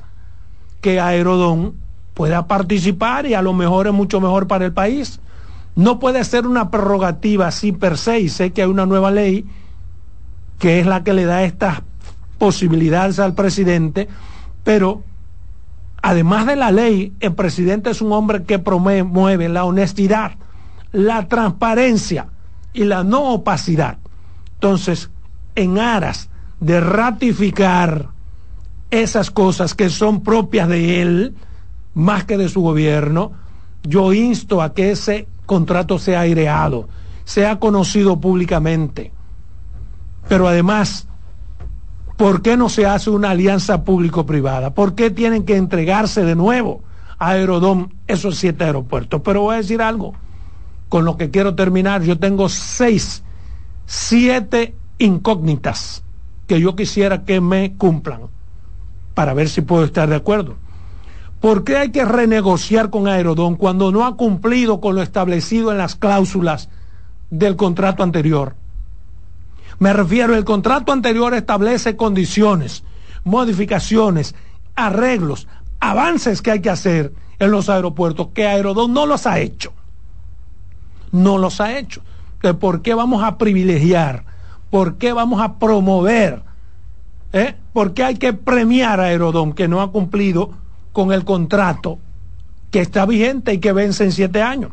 que 0.81 0.99
Aerodón 0.99 1.73
pueda 2.13 2.45
participar 2.45 3.25
y 3.25 3.33
a 3.33 3.41
lo 3.41 3.53
mejor 3.53 3.87
es 3.87 3.93
mucho 3.93 4.21
mejor 4.21 4.47
para 4.47 4.65
el 4.65 4.73
país. 4.73 5.19
No 5.75 5.97
puede 5.97 6.23
ser 6.23 6.45
una 6.45 6.69
prerrogativa 6.69 7.47
así 7.47 7.71
per 7.71 7.97
se 7.97 8.19
y 8.19 8.29
sé 8.29 8.51
que 8.51 8.61
hay 8.61 8.69
una 8.69 8.85
nueva 8.85 9.09
ley 9.09 9.47
que 10.59 10.79
es 10.79 10.85
la 10.85 11.03
que 11.03 11.13
le 11.13 11.25
da 11.25 11.43
estas 11.43 11.81
posibilidades 12.37 13.17
al 13.19 13.33
presidente, 13.33 14.07
pero 14.63 15.03
además 16.01 16.45
de 16.45 16.57
la 16.57 16.71
ley, 16.71 17.13
el 17.21 17.33
presidente 17.33 17.89
es 17.89 18.01
un 18.01 18.11
hombre 18.11 18.43
que 18.43 18.59
promueve 18.59 19.49
la 19.49 19.63
honestidad, 19.63 20.33
la 20.91 21.27
transparencia 21.27 22.27
y 22.73 22.83
la 22.83 23.03
no 23.03 23.33
opacidad. 23.33 23.97
Entonces, 24.55 25.09
en 25.55 25.79
aras 25.79 26.29
de 26.59 26.81
ratificar 26.81 28.09
esas 28.91 29.31
cosas 29.31 29.73
que 29.73 29.89
son 29.89 30.23
propias 30.23 30.67
de 30.67 31.01
él, 31.01 31.35
más 31.93 32.25
que 32.25 32.37
de 32.37 32.49
su 32.49 32.61
gobierno, 32.61 33.31
yo 33.83 34.13
insto 34.13 34.61
a 34.61 34.73
que 34.73 34.91
ese 34.91 35.27
contrato 35.45 35.99
sea 35.99 36.21
aireado, 36.21 36.89
sea 37.23 37.59
conocido 37.59 38.19
públicamente 38.19 39.13
pero 40.29 40.47
además, 40.47 41.07
¿por 42.15 42.43
qué 42.43 42.55
no 42.55 42.69
se 42.69 42.85
hace 42.85 43.09
una 43.09 43.31
alianza 43.31 43.83
público-privada? 43.83 44.75
¿Por 44.75 44.93
qué 44.93 45.09
tienen 45.09 45.43
que 45.43 45.57
entregarse 45.57 46.23
de 46.23 46.35
nuevo 46.35 46.83
a 47.17 47.29
Aerodón 47.29 47.95
esos 48.07 48.37
siete 48.37 48.63
aeropuertos? 48.63 49.21
Pero 49.25 49.41
voy 49.41 49.55
a 49.55 49.57
decir 49.57 49.81
algo, 49.81 50.13
con 50.87 51.03
lo 51.03 51.17
que 51.17 51.31
quiero 51.31 51.55
terminar, 51.55 52.03
yo 52.03 52.19
tengo 52.19 52.47
seis, 52.47 53.23
siete 53.87 54.75
incógnitas 54.99 56.03
que 56.45 56.61
yo 56.61 56.75
quisiera 56.75 57.25
que 57.25 57.41
me 57.41 57.75
cumplan 57.75 58.21
para 59.15 59.33
ver 59.33 59.49
si 59.49 59.61
puedo 59.61 59.83
estar 59.83 60.07
de 60.09 60.15
acuerdo. 60.15 60.57
¿Por 61.41 61.63
qué 61.63 61.77
hay 61.77 61.91
que 61.91 62.05
renegociar 62.05 62.91
con 62.91 63.07
Aerodón 63.07 63.55
cuando 63.55 63.91
no 63.91 64.05
ha 64.05 64.15
cumplido 64.15 64.79
con 64.79 64.93
lo 64.93 65.01
establecido 65.01 65.71
en 65.71 65.79
las 65.79 65.95
cláusulas 65.95 66.69
del 67.31 67.55
contrato 67.55 68.03
anterior? 68.03 68.55
Me 69.79 69.93
refiero, 69.93 70.35
el 70.35 70.43
contrato 70.43 70.91
anterior 70.91 71.33
establece 71.33 71.95
condiciones, 71.95 72.83
modificaciones, 73.23 74.35
arreglos, 74.75 75.47
avances 75.79 76.41
que 76.41 76.51
hay 76.51 76.61
que 76.61 76.69
hacer 76.69 77.13
en 77.39 77.51
los 77.51 77.69
aeropuertos, 77.69 78.27
que 78.33 78.45
Aerodón 78.45 78.93
no 78.93 79.05
los 79.05 79.25
ha 79.25 79.39
hecho. 79.39 79.71
No 81.11 81.37
los 81.37 81.61
ha 81.61 81.77
hecho. 81.77 82.01
¿por 82.59 82.81
qué 82.81 82.93
vamos 82.93 83.23
a 83.23 83.37
privilegiar? 83.37 84.25
¿Por 84.69 84.97
qué 84.97 85.13
vamos 85.13 85.41
a 85.41 85.59
promover? 85.59 86.43
¿Eh? 87.33 87.55
¿Por 87.73 87.93
qué 87.93 88.03
hay 88.03 88.15
que 88.15 88.33
premiar 88.33 88.99
a 88.99 89.05
Aerodón 89.05 89.53
que 89.53 89.67
no 89.67 89.81
ha 89.81 89.91
cumplido 89.91 90.51
con 90.93 91.11
el 91.11 91.25
contrato 91.25 91.99
que 92.71 92.81
está 92.81 93.05
vigente 93.05 93.53
y 93.53 93.59
que 93.59 93.73
vence 93.73 94.03
en 94.03 94.11
siete 94.11 94.41
años? 94.41 94.71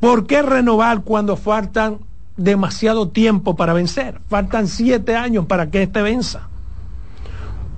¿Por 0.00 0.26
qué 0.26 0.42
renovar 0.42 1.02
cuando 1.02 1.36
faltan 1.36 1.98
demasiado 2.36 3.08
tiempo 3.08 3.56
para 3.56 3.72
vencer. 3.72 4.20
Faltan 4.28 4.68
siete 4.68 5.16
años 5.16 5.46
para 5.46 5.70
que 5.70 5.82
este 5.82 6.02
venza. 6.02 6.48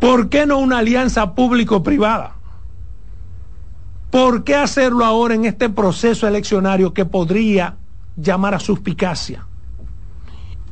¿Por 0.00 0.28
qué 0.28 0.46
no 0.46 0.58
una 0.58 0.78
alianza 0.78 1.34
público-privada? 1.34 2.36
¿Por 4.10 4.44
qué 4.44 4.54
hacerlo 4.54 5.04
ahora 5.04 5.34
en 5.34 5.44
este 5.44 5.68
proceso 5.68 6.26
eleccionario 6.26 6.94
que 6.94 7.04
podría 7.04 7.76
llamar 8.16 8.54
a 8.54 8.60
suspicacia? 8.60 9.46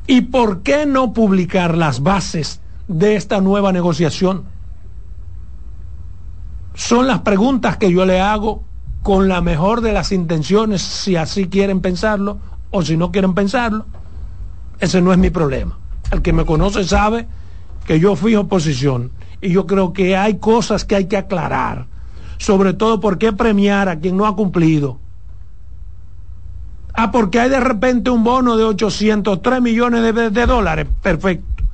¿Y 0.07 0.23
por 0.23 0.63
qué 0.63 0.87
no 0.87 1.13
publicar 1.13 1.77
las 1.77 2.03
bases 2.03 2.61
de 2.89 3.17
esta 3.17 3.41
nueva 3.41 3.73
negociación? 3.73 4.45
Son 6.75 7.07
las 7.07 7.21
preguntas 7.21 7.77
que 7.77 7.91
yo 7.91 8.07
le 8.07 8.21
hago 8.21 8.63
con 9.03 9.29
la 9.29 9.41
mejor 9.41 9.81
de 9.81 9.93
las 9.93 10.13
intenciones, 10.13 10.83
si 10.83 11.17
así 11.17 11.49
quieren 11.49 11.81
pensarlo 11.81 12.39
o 12.71 12.83
si 12.83 12.97
no 12.97 13.13
quieren 13.13 13.35
pensarlo. 13.35 13.87
Ese 14.79 15.01
no 15.01 15.13
es 15.13 15.19
mi 15.19 15.31
problema. 15.31 15.79
El 16.11 16.23
que 16.23 16.33
me 16.33 16.45
conoce 16.45 16.85
sabe 16.85 17.27
que 17.87 17.99
yo 17.99 18.17
fui 18.17 18.35
oposición 18.37 19.11
y 19.41 19.51
yo 19.51 19.67
creo 19.67 19.93
que 19.93 20.17
hay 20.17 20.39
cosas 20.39 20.85
que 20.85 20.97
hay 20.97 21.07
que 21.07 21.17
aclarar, 21.17 21.87
sobre 22.39 22.75
todo 22.75 23.01
por 23.01 23.19
qué 23.19 23.33
premiar 23.33 23.89
a 23.89 23.99
quien 23.99 24.17
no 24.17 24.27
ha 24.27 24.37
cumplido. 24.37 24.99
Ah, 26.95 27.11
porque 27.11 27.41
hay 27.41 27.51
de 27.51 27.61
repente 27.61 28.11
un 28.11 28.25
bono 28.25 28.57
de 28.57 28.65
803 28.65 29.61
millones 29.61 30.15
de, 30.15 30.31
de 30.31 30.47
dólares. 30.47 30.87
Perfecto. 31.03 31.65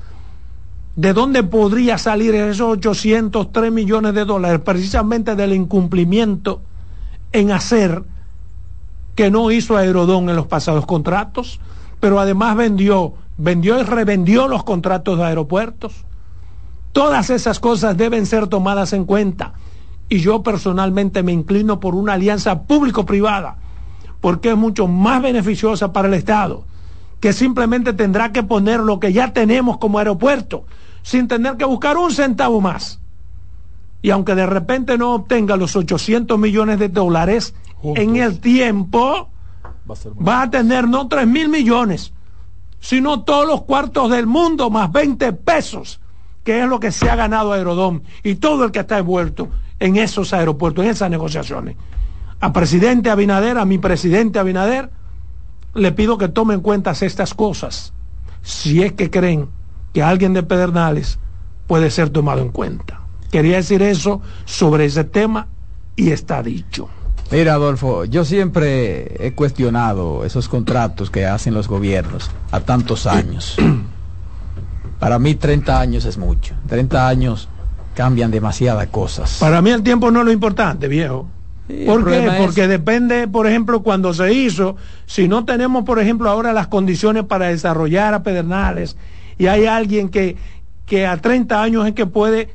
¿De 0.96 1.12
dónde 1.12 1.42
podría 1.42 1.96
salir 1.96 2.34
esos 2.34 2.68
803 2.72 3.72
millones 3.72 4.14
de 4.14 4.24
dólares? 4.24 4.60
Precisamente 4.64 5.34
del 5.34 5.54
incumplimiento 5.54 6.60
en 7.32 7.50
hacer 7.50 8.02
que 9.14 9.30
no 9.30 9.50
hizo 9.50 9.76
Aerodón 9.76 10.28
en 10.28 10.36
los 10.36 10.46
pasados 10.46 10.86
contratos, 10.86 11.60
pero 12.00 12.18
además 12.20 12.56
vendió, 12.56 13.14
vendió 13.36 13.78
y 13.80 13.82
revendió 13.84 14.48
los 14.48 14.64
contratos 14.64 15.18
de 15.18 15.24
aeropuertos. 15.24 16.04
Todas 16.92 17.30
esas 17.30 17.60
cosas 17.60 17.96
deben 17.96 18.26
ser 18.26 18.48
tomadas 18.48 18.92
en 18.92 19.04
cuenta. 19.04 19.54
Y 20.08 20.20
yo 20.20 20.42
personalmente 20.42 21.22
me 21.22 21.32
inclino 21.32 21.80
por 21.80 21.94
una 21.94 22.14
alianza 22.14 22.62
público-privada, 22.62 23.56
porque 24.20 24.50
es 24.50 24.56
mucho 24.56 24.86
más 24.86 25.22
beneficiosa 25.22 25.92
para 25.92 26.08
el 26.08 26.14
Estado, 26.14 26.64
que 27.20 27.32
simplemente 27.32 27.92
tendrá 27.92 28.32
que 28.32 28.42
poner 28.42 28.80
lo 28.80 29.00
que 29.00 29.12
ya 29.12 29.32
tenemos 29.32 29.78
como 29.78 29.98
aeropuerto 29.98 30.64
sin 31.02 31.28
tener 31.28 31.56
que 31.56 31.64
buscar 31.64 31.96
un 31.96 32.12
centavo 32.12 32.60
más. 32.60 33.00
Y 34.00 34.10
aunque 34.10 34.34
de 34.34 34.46
repente 34.46 34.98
no 34.98 35.14
obtenga 35.14 35.56
los 35.56 35.76
800 35.76 36.38
millones 36.38 36.78
de 36.78 36.88
dólares 36.88 37.54
en 37.82 38.16
el 38.16 38.40
tiempo, 38.40 39.28
va 40.26 40.42
a, 40.42 40.50
tener 40.50 40.88
no 40.88 41.08
3 41.08 41.26
mil 41.26 41.48
millones, 41.48 42.12
sino 42.80 43.22
todos 43.22 43.46
los 43.46 43.62
cuartos 43.62 44.10
del 44.10 44.26
mundo 44.26 44.70
más 44.70 44.90
20 44.92 45.32
pesos, 45.32 46.00
que 46.44 46.62
es 46.62 46.68
lo 46.68 46.80
que 46.80 46.92
se 46.92 47.10
ha 47.10 47.16
ganado 47.16 47.52
Aerodón 47.52 48.02
y 48.22 48.36
todo 48.36 48.64
el 48.64 48.72
que 48.72 48.80
está 48.80 48.98
envuelto 48.98 49.48
en 49.78 49.96
esos 49.96 50.32
aeropuertos, 50.32 50.84
en 50.84 50.90
esas 50.90 51.10
negociaciones. 51.10 51.76
A 52.40 52.52
presidente 52.52 53.10
Abinader, 53.10 53.58
a 53.58 53.64
mi 53.64 53.78
presidente 53.78 54.38
Abinader, 54.38 54.90
le 55.74 55.92
pido 55.92 56.18
que 56.18 56.28
tomen 56.28 56.56
en 56.56 56.62
cuenta 56.62 56.92
estas 56.92 57.34
cosas, 57.34 57.92
si 58.42 58.82
es 58.82 58.92
que 58.92 59.10
creen 59.10 59.48
que 59.92 60.02
alguien 60.02 60.34
de 60.34 60.42
Pedernales 60.42 61.18
puede 61.66 61.90
ser 61.90 62.10
tomado 62.10 62.42
en 62.42 62.50
cuenta. 62.50 63.00
Quería 63.30 63.56
decir 63.56 63.82
eso 63.82 64.20
sobre 64.44 64.84
ese 64.84 65.04
tema 65.04 65.48
y 65.96 66.10
está 66.10 66.42
dicho. 66.42 66.88
Mira, 67.32 67.54
Adolfo, 67.54 68.04
yo 68.04 68.26
siempre 68.26 69.26
he 69.26 69.32
cuestionado 69.32 70.22
esos 70.26 70.50
contratos 70.50 71.10
que 71.10 71.24
hacen 71.24 71.54
los 71.54 71.66
gobiernos 71.66 72.30
a 72.50 72.60
tantos 72.60 73.06
años. 73.06 73.56
Para 75.00 75.18
mí 75.18 75.34
30 75.34 75.80
años 75.80 76.04
es 76.04 76.18
mucho. 76.18 76.54
30 76.68 77.08
años 77.08 77.48
cambian 77.94 78.30
demasiadas 78.30 78.86
cosas. 78.88 79.38
Para 79.40 79.62
mí 79.62 79.70
el 79.70 79.82
tiempo 79.82 80.10
no 80.10 80.20
es 80.20 80.26
lo 80.26 80.32
importante, 80.32 80.88
viejo. 80.88 81.26
¿Por 81.86 82.04
qué? 82.04 82.30
Porque 82.36 82.68
depende, 82.68 83.26
por 83.26 83.46
ejemplo, 83.46 83.82
cuando 83.82 84.12
se 84.12 84.30
hizo, 84.30 84.76
si 85.06 85.26
no 85.26 85.46
tenemos, 85.46 85.84
por 85.84 85.98
ejemplo, 85.98 86.28
ahora 86.28 86.52
las 86.52 86.66
condiciones 86.66 87.24
para 87.24 87.46
desarrollar 87.46 88.12
a 88.12 88.22
Pedernales 88.22 88.98
y 89.38 89.46
hay 89.46 89.64
alguien 89.64 90.10
que, 90.10 90.36
que 90.84 91.06
a 91.06 91.16
30 91.16 91.62
años 91.62 91.86
es 91.86 91.94
que 91.94 92.04
puede 92.04 92.54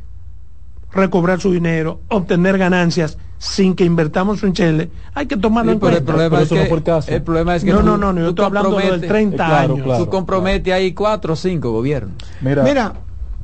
recobrar 0.92 1.42
su 1.42 1.52
dinero, 1.52 2.00
obtener 2.10 2.60
ganancias 2.60 3.18
sin 3.38 3.76
que 3.76 3.86
invertamos 3.86 4.44
un 4.44 4.54
chele, 4.54 4.90
hay 5.14 5.26
que 5.26 5.38
tomarlo 5.38 5.72
en 5.72 5.80
cuenta. 5.80 6.00
El 6.00 6.04
problema, 6.04 6.42
es 6.42 6.50
que, 6.50 6.56
no 6.56 6.62
el 7.08 7.22
problema 7.22 7.56
es 7.56 7.64
que 7.64 7.72
no, 7.72 7.82
no, 7.82 7.98
no, 7.98 8.14
yo 8.20 8.30
estoy 8.30 8.46
hablando 8.46 8.78
del 8.78 9.02
30 9.02 9.60
años. 9.60 9.98
Tú 9.98 10.10
comprometes 10.10 10.74
ahí 10.74 10.94
cuatro 10.94 11.34
o 11.34 11.36
cinco 11.36 11.72
gobiernos. 11.72 12.14
Mira, 12.42 12.64
Mira 12.64 12.94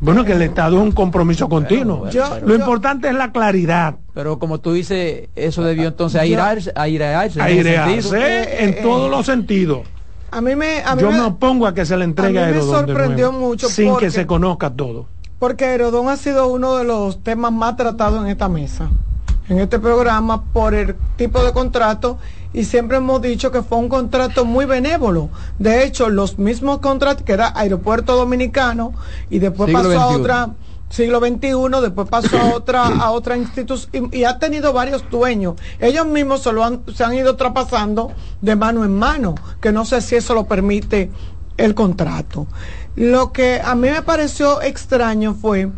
bueno, 0.04 0.26
que 0.26 0.34
el 0.34 0.42
Estado 0.42 0.76
es 0.76 0.84
un 0.84 0.92
compromiso 0.92 1.48
continuo. 1.48 2.08
Lo 2.46 2.56
importante 2.56 3.08
es 3.08 3.16
la 3.16 3.32
claridad. 3.32 3.96
Pero 4.14 4.38
como 4.38 4.60
tú 4.60 4.74
dices, 4.74 5.30
eso 5.34 5.64
debió 5.64 5.88
entonces 5.88 6.20
airearse, 6.20 6.74
airearse, 6.76 7.42
airearse 7.42 8.64
en, 8.64 8.70
en, 8.76 8.84
todos 8.84 9.10
los 9.10 9.26
sentidos. 9.26 9.80
A 10.30 10.42
mí 10.42 10.56
me, 10.56 10.84
Yo 11.00 11.10
me 11.10 11.22
opongo 11.22 11.68
a 11.68 11.74
que 11.74 11.86
se 11.86 11.96
le 11.96 12.04
entregue 12.04 12.44
a, 12.44 12.48
mí 12.48 12.54
me 12.54 12.62
sorprendió 12.62 13.32
mucho 13.32 13.70
sin 13.70 13.96
que 13.96 14.12
se 14.12 14.28
conozca 14.28 14.72
todo. 14.72 15.06
Porque 15.40 15.66
Aerodón 15.66 16.10
ha 16.10 16.18
sido 16.18 16.48
uno 16.48 16.76
de 16.76 16.84
los 16.84 17.24
temas 17.24 17.54
más 17.54 17.78
tratados 17.78 18.22
en 18.24 18.28
esta 18.28 18.50
mesa, 18.50 18.90
en 19.50 19.60
este 19.60 19.80
programa, 19.80 20.44
por 20.54 20.74
el 20.74 20.96
tipo 21.18 21.44
de 21.44 21.52
contrato 21.54 22.18
y 22.54 22.66
siempre 22.66 22.98
hemos 22.98 23.22
dicho 23.22 23.52
que 23.52 23.64
fue 23.64 23.80
un 23.80 23.90
contrato 23.90 24.46
muy 24.46 24.66
benévolo. 24.66 25.30
De 25.58 25.84
hecho, 25.84 26.10
los 26.10 26.38
mismos 26.38 26.80
contratos 26.80 27.24
que 27.24 27.34
era 27.34 27.52
Aeropuerto 27.56 28.16
Dominicano 28.16 28.94
y 29.30 29.40
después 29.40 29.72
pasó 29.74 30.00
a 30.00 30.08
otra 30.08 30.50
siglo 30.94 31.20
XXI, 31.20 31.82
después 31.82 32.08
pasó 32.08 32.38
a 32.38 32.54
otra, 32.54 32.86
a 32.86 33.10
otra 33.10 33.36
institución 33.36 34.10
y, 34.12 34.26
ha 34.26 34.38
tenido 34.38 34.74
varios 34.74 35.04
dueños. 35.10 35.56
Ellos 35.80 36.06
mismos 36.06 36.44
se, 36.44 36.52
lo 36.52 36.64
han, 36.64 36.84
se 36.94 37.04
han 37.04 37.16
ido 37.16 37.36
traspasando 37.36 38.12
de 38.42 38.56
mano 38.56 38.86
en 38.86 38.96
mano, 38.96 39.34
que 39.60 39.72
no 39.72 39.86
sé 39.86 40.02
si 40.02 40.16
eso 40.18 40.36
lo 40.36 40.46
permite 40.46 41.10
el 41.58 41.74
contrato. 41.74 42.46
Lo 42.96 43.32
que 43.32 43.60
a 43.60 43.74
mí 43.74 43.90
me 43.90 44.04
pareció 44.04 44.62
extraño 44.62 45.34
fue 45.34 45.72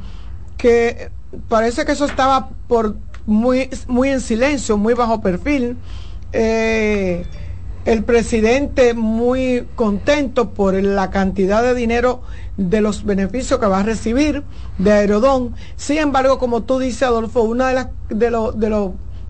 que 0.57 1.09
parece 1.47 1.85
que 1.85 1.93
eso 1.93 2.03
estaba 2.03 2.49
por 2.67 2.97
muy, 3.25 3.69
muy 3.87 4.09
en 4.09 4.21
silencio, 4.21 4.77
muy 4.77 4.93
bajo 4.93 5.21
perfil. 5.21 5.77
Eh, 6.33 7.25
el 7.85 8.03
presidente 8.03 8.95
muy 8.95 9.67
contento 9.75 10.51
por 10.51 10.73
la 10.73 11.11
cantidad 11.11 11.61
de 11.61 11.75
dinero 11.75 12.21
de 12.57 12.81
los 12.81 13.03
beneficios 13.03 13.59
que 13.59 13.67
va 13.67 13.81
a 13.81 13.83
recibir 13.83 14.43
de 14.79 14.91
Aerodón. 14.91 15.55
Sin 15.75 15.99
embargo, 15.99 16.39
como 16.39 16.63
tú 16.63 16.79
dices, 16.79 17.03
Adolfo, 17.03 17.41
uno 17.43 17.65
de, 17.67 17.73
las, 17.73 17.87
de, 18.09 18.31
los 18.31 18.59
de, 18.59 18.69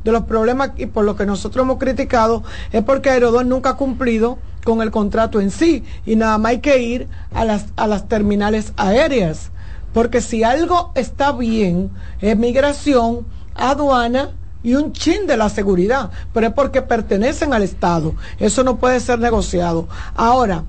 de 0.06 0.12
los 0.12 0.24
problemas 0.24 0.72
y 0.78 0.86
por 0.86 1.04
lo 1.04 1.18
que 1.18 1.26
nosotros 1.26 1.64
hemos 1.64 1.80
criticado 1.80 2.44
es 2.72 2.84
porque 2.84 3.10
Aerodón 3.10 3.50
nunca 3.50 3.72
ha 3.72 3.78
cumplido 3.78 4.38
con 4.64 4.82
el 4.82 4.90
contrato 4.90 5.42
en 5.42 5.52
sí 5.52 5.84
y 6.06 6.16
nada 6.16 6.38
más 6.38 6.52
hay 6.52 6.60
que 6.60 6.80
ir 6.82 7.08
a 7.34 7.44
las, 7.44 7.66
a 7.76 7.88
las 7.88 8.08
terminales 8.08 8.72
aéreas. 8.78 9.52
Porque 9.94 10.22
si 10.22 10.44
algo 10.44 10.92
está 10.96 11.32
bien, 11.32 11.90
es 12.22 12.38
migración, 12.38 13.26
aduana, 13.56 14.32
y 14.66 14.74
un 14.74 14.94
chin 14.94 15.28
de 15.28 15.38
la 15.38 15.48
seguridad, 15.48 16.10
pero 16.34 16.48
es 16.48 16.54
porque 16.54 16.82
pertenecen 16.82 17.54
al 17.54 17.62
Estado. 17.62 18.16
Eso 18.40 18.64
no 18.64 18.78
puede 18.78 19.00
ser 19.00 19.20
negociado. 19.20 19.88
Ahora, 20.16 20.64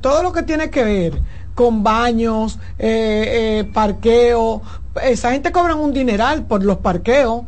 todo 0.00 0.24
lo 0.24 0.32
que 0.32 0.42
tiene 0.42 0.70
que 0.70 0.82
ver 0.82 1.22
con 1.54 1.84
baños, 1.84 2.58
eh, 2.80 3.60
eh, 3.60 3.70
parqueo, 3.72 4.60
esa 5.04 5.30
gente 5.30 5.52
cobran 5.52 5.78
un 5.78 5.92
dineral 5.92 6.46
por 6.46 6.64
los 6.64 6.78
parqueos. 6.78 7.44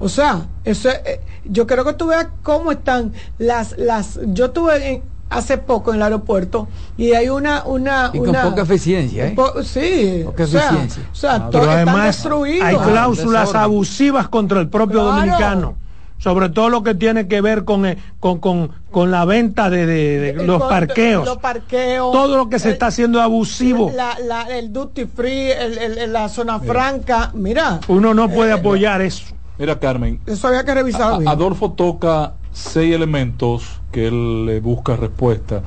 O 0.00 0.08
sea, 0.08 0.48
eso, 0.64 0.88
eh, 0.88 1.20
yo 1.44 1.68
creo 1.68 1.84
que 1.84 1.92
tú 1.92 2.08
veas 2.08 2.26
cómo 2.42 2.72
están 2.72 3.12
las, 3.38 3.78
las, 3.78 4.18
yo 4.26 4.46
estuve 4.46 4.88
en, 4.88 5.02
hace 5.30 5.58
poco 5.58 5.90
en 5.90 5.96
el 5.96 6.02
aeropuerto 6.02 6.68
y 6.96 7.12
hay 7.12 7.28
una 7.28 7.64
una, 7.64 8.10
y 8.12 8.18
con 8.18 8.34
poca 8.34 8.62
eficiencia 8.62 9.26
¿eh? 9.26 9.36
sí 9.62 10.22
poca 10.24 10.44
eficiencia 10.44 11.02
o 11.12 11.14
sea 11.14 11.34
ah, 11.34 11.48
pero 11.50 11.70
además 11.70 12.26
hay 12.62 12.76
cláusulas 12.76 13.54
abusivas 13.54 14.28
contra 14.28 14.60
el 14.60 14.68
propio 14.68 15.04
dominicano 15.04 15.76
sobre 16.18 16.48
todo 16.48 16.68
lo 16.68 16.82
que 16.82 16.94
tiene 16.94 17.28
que 17.28 17.40
ver 17.40 17.64
con, 17.64 17.86
eh, 17.86 17.96
con, 18.20 18.38
con, 18.40 18.72
con 18.90 19.10
la 19.10 19.24
venta 19.24 19.70
de, 19.70 19.86
de, 19.86 20.32
los, 20.44 20.60
parqueos. 20.60 21.24
los 21.24 21.38
parqueos. 21.38 22.12
Todo 22.12 22.36
lo 22.36 22.48
que 22.48 22.58
se 22.58 22.70
está 22.70 22.88
haciendo 22.88 23.22
abusivo. 23.22 23.92
La, 23.94 24.18
la, 24.18 24.42
el 24.42 24.72
duty 24.72 25.06
free, 25.06 25.52
el, 25.52 26.12
la 26.12 26.28
zona 26.28 26.58
franca. 26.58 27.30
Mira. 27.34 27.78
Uno 27.86 28.14
no 28.14 28.28
puede 28.28 28.50
eh, 28.50 28.54
apoyar 28.54 29.00
eso. 29.00 29.26
Mira, 29.58 29.78
Carmen. 29.78 30.20
Eso 30.26 30.48
había 30.48 30.64
que 30.64 30.74
revisar. 30.74 31.20
Adolfo 31.24 31.72
toca 31.72 32.34
seis 32.52 32.94
elementos 32.94 33.77
que 33.92 34.08
él 34.08 34.46
le 34.46 34.60
busca 34.60 34.96
respuesta. 34.96 35.62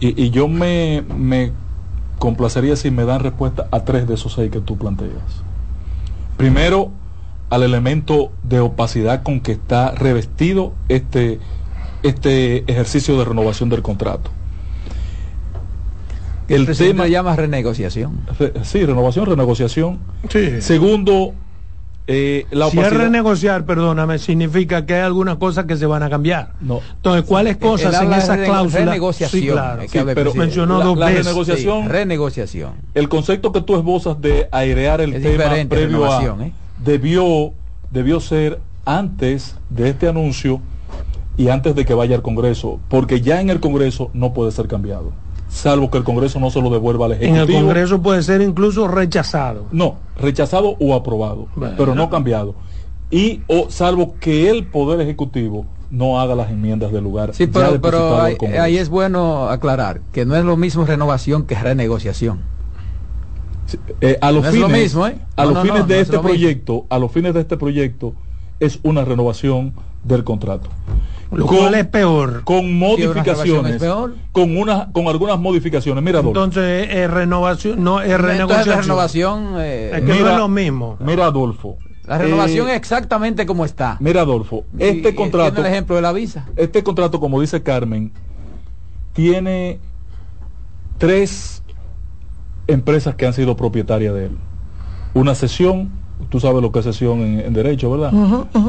Y, 0.00 0.30
yo 0.30 0.48
me, 0.48 1.04
me 1.16 1.52
complacería 2.18 2.74
si 2.74 2.90
me 2.90 3.04
dan 3.04 3.20
respuesta 3.20 3.68
a 3.70 3.84
tres 3.84 4.08
de 4.08 4.14
esos 4.14 4.32
seis 4.32 4.50
que 4.50 4.60
tú 4.60 4.76
planteas. 4.76 5.12
Primero, 6.36 6.90
al 7.50 7.62
elemento 7.62 8.32
de 8.42 8.60
opacidad 8.60 9.22
con 9.22 9.40
que 9.40 9.52
está 9.52 9.92
revestido 9.92 10.72
este, 10.88 11.38
este 12.02 12.64
ejercicio 12.70 13.18
de 13.18 13.24
renovación 13.24 13.68
del 13.68 13.82
contrato. 13.82 14.30
El, 16.48 16.66
tema 16.76 17.06
llama 17.06 17.36
renegociación. 17.36 18.20
sí, 18.62 18.84
renovación, 18.84 19.26
renegociación. 19.26 19.98
Segundo, 20.60 21.34
Eh, 22.08 22.46
la 22.50 22.68
si 22.68 22.80
es 22.80 22.92
renegociar, 22.92 23.64
perdóname, 23.64 24.18
significa 24.18 24.84
que 24.84 24.94
hay 24.94 25.02
algunas 25.02 25.36
cosas 25.36 25.66
que 25.66 25.76
se 25.76 25.86
van 25.86 26.02
a 26.02 26.10
cambiar. 26.10 26.52
No. 26.60 26.80
Entonces, 26.96 27.24
¿cuáles 27.24 27.56
cosas 27.58 28.00
en 28.02 28.12
esa 28.12 28.42
cláusula? 28.42 28.84
Renegociación. 28.86 29.42
Sí, 29.42 29.48
claro. 29.48 29.82
Sí, 29.88 29.98
pero 30.14 30.34
mencionó 30.34 30.82
dos 30.82 30.98
veces. 30.98 31.24
renegociación. 31.24 31.88
renegociación. 31.88 32.72
El 32.94 33.08
concepto 33.08 33.52
que 33.52 33.60
tú 33.60 33.76
esbozas 33.76 34.20
de 34.20 34.48
airear 34.50 35.00
el 35.00 35.22
tema 35.22 35.44
previo 35.68 36.10
a, 36.10 36.22
¿eh? 36.44 36.52
debió, 36.84 37.52
debió 37.90 38.18
ser 38.20 38.58
antes 38.84 39.56
de 39.70 39.90
este 39.90 40.08
anuncio 40.08 40.60
y 41.36 41.48
antes 41.48 41.74
de 41.76 41.84
que 41.84 41.94
vaya 41.94 42.16
al 42.16 42.22
Congreso, 42.22 42.80
porque 42.88 43.20
ya 43.20 43.40
en 43.40 43.48
el 43.48 43.60
Congreso 43.60 44.10
no 44.12 44.32
puede 44.32 44.50
ser 44.50 44.66
cambiado 44.66 45.12
salvo 45.52 45.90
que 45.90 45.98
el 45.98 46.04
Congreso 46.04 46.40
no 46.40 46.50
se 46.50 46.60
lo 46.60 46.70
devuelva 46.70 47.06
al 47.06 47.12
Ejecutivo. 47.12 47.44
En 47.44 47.50
el 47.50 47.62
Congreso 47.62 48.02
puede 48.02 48.22
ser 48.22 48.40
incluso 48.40 48.88
rechazado. 48.88 49.66
No, 49.70 49.96
rechazado 50.16 50.76
o 50.80 50.94
aprobado, 50.94 51.46
pero 51.76 51.94
no 51.94 52.10
cambiado. 52.10 52.54
Y 53.10 53.42
o 53.46 53.66
salvo 53.68 54.14
que 54.18 54.48
el 54.48 54.66
Poder 54.66 55.00
Ejecutivo 55.00 55.66
no 55.90 56.18
haga 56.18 56.34
las 56.34 56.50
enmiendas 56.50 56.90
del 56.90 57.04
lugar. 57.04 57.34
Sí, 57.34 57.46
pero, 57.46 58.22
ahí, 58.22 58.78
es 58.78 58.88
bueno 58.88 59.50
aclarar 59.50 60.00
que 60.12 60.24
no 60.24 60.34
es 60.34 60.44
lo 60.44 60.56
mismo 60.56 60.86
renovación 60.86 61.44
que 61.44 61.54
renegociación. 61.54 62.40
Eh, 64.00 64.18
a 64.20 64.32
los 64.32 64.46
fines, 64.46 64.70
mismo, 64.70 65.06
¿eh? 65.06 65.18
a 65.36 65.44
los 65.44 65.62
fines 65.62 65.86
de 65.86 66.00
este 66.00 66.18
proyecto, 66.18 66.86
a 66.88 66.98
los 66.98 67.12
fines 67.12 67.32
de 67.32 67.40
este 67.40 67.56
proyecto 67.56 68.14
es 68.60 68.80
una 68.82 69.04
renovación 69.04 69.74
del 70.04 70.24
contrato. 70.24 70.68
Lo 71.32 71.46
cual 71.46 71.74
es 71.74 71.86
peor. 71.86 72.44
Con 72.44 72.78
modificaciones. 72.78 73.82
Con 74.32 74.56
una, 74.56 74.92
con 74.92 75.08
algunas 75.08 75.38
modificaciones. 75.38 76.02
Mira, 76.04 76.18
Adolfo. 76.18 76.44
Entonces, 76.44 76.88
es 76.90 77.10
renovación, 77.10 77.82
no 77.82 78.00
es 78.00 78.20
renegociación. 78.20 78.80
renovación 78.82 79.54
eh, 79.58 79.90
es 79.94 80.00
que 80.02 80.20
no 80.20 80.30
es 80.30 80.36
lo 80.36 80.48
mismo. 80.48 80.96
Mira, 81.00 81.26
Adolfo. 81.26 81.78
La 82.06 82.18
renovación 82.18 82.68
eh, 82.68 82.72
es 82.72 82.76
exactamente 82.76 83.46
como 83.46 83.64
está. 83.64 83.96
Mira, 84.00 84.22
Adolfo, 84.22 84.64
este 84.78 85.14
contrato. 85.14 85.60
el 85.60 85.66
ejemplo 85.66 85.96
de 85.96 86.02
la 86.02 86.12
visa. 86.12 86.46
Este 86.56 86.82
contrato, 86.82 87.20
como 87.20 87.40
dice 87.40 87.62
Carmen, 87.62 88.12
tiene 89.12 89.78
tres 90.98 91.62
empresas 92.66 93.14
que 93.14 93.26
han 93.26 93.32
sido 93.32 93.56
propietarias 93.56 94.14
de 94.14 94.26
él. 94.26 94.38
Una 95.14 95.34
sesión, 95.34 95.90
tú 96.28 96.40
sabes 96.40 96.62
lo 96.62 96.72
que 96.72 96.80
es 96.80 96.84
sesión 96.84 97.20
en, 97.20 97.52
derecho, 97.52 97.90
¿verdad? 97.90 98.12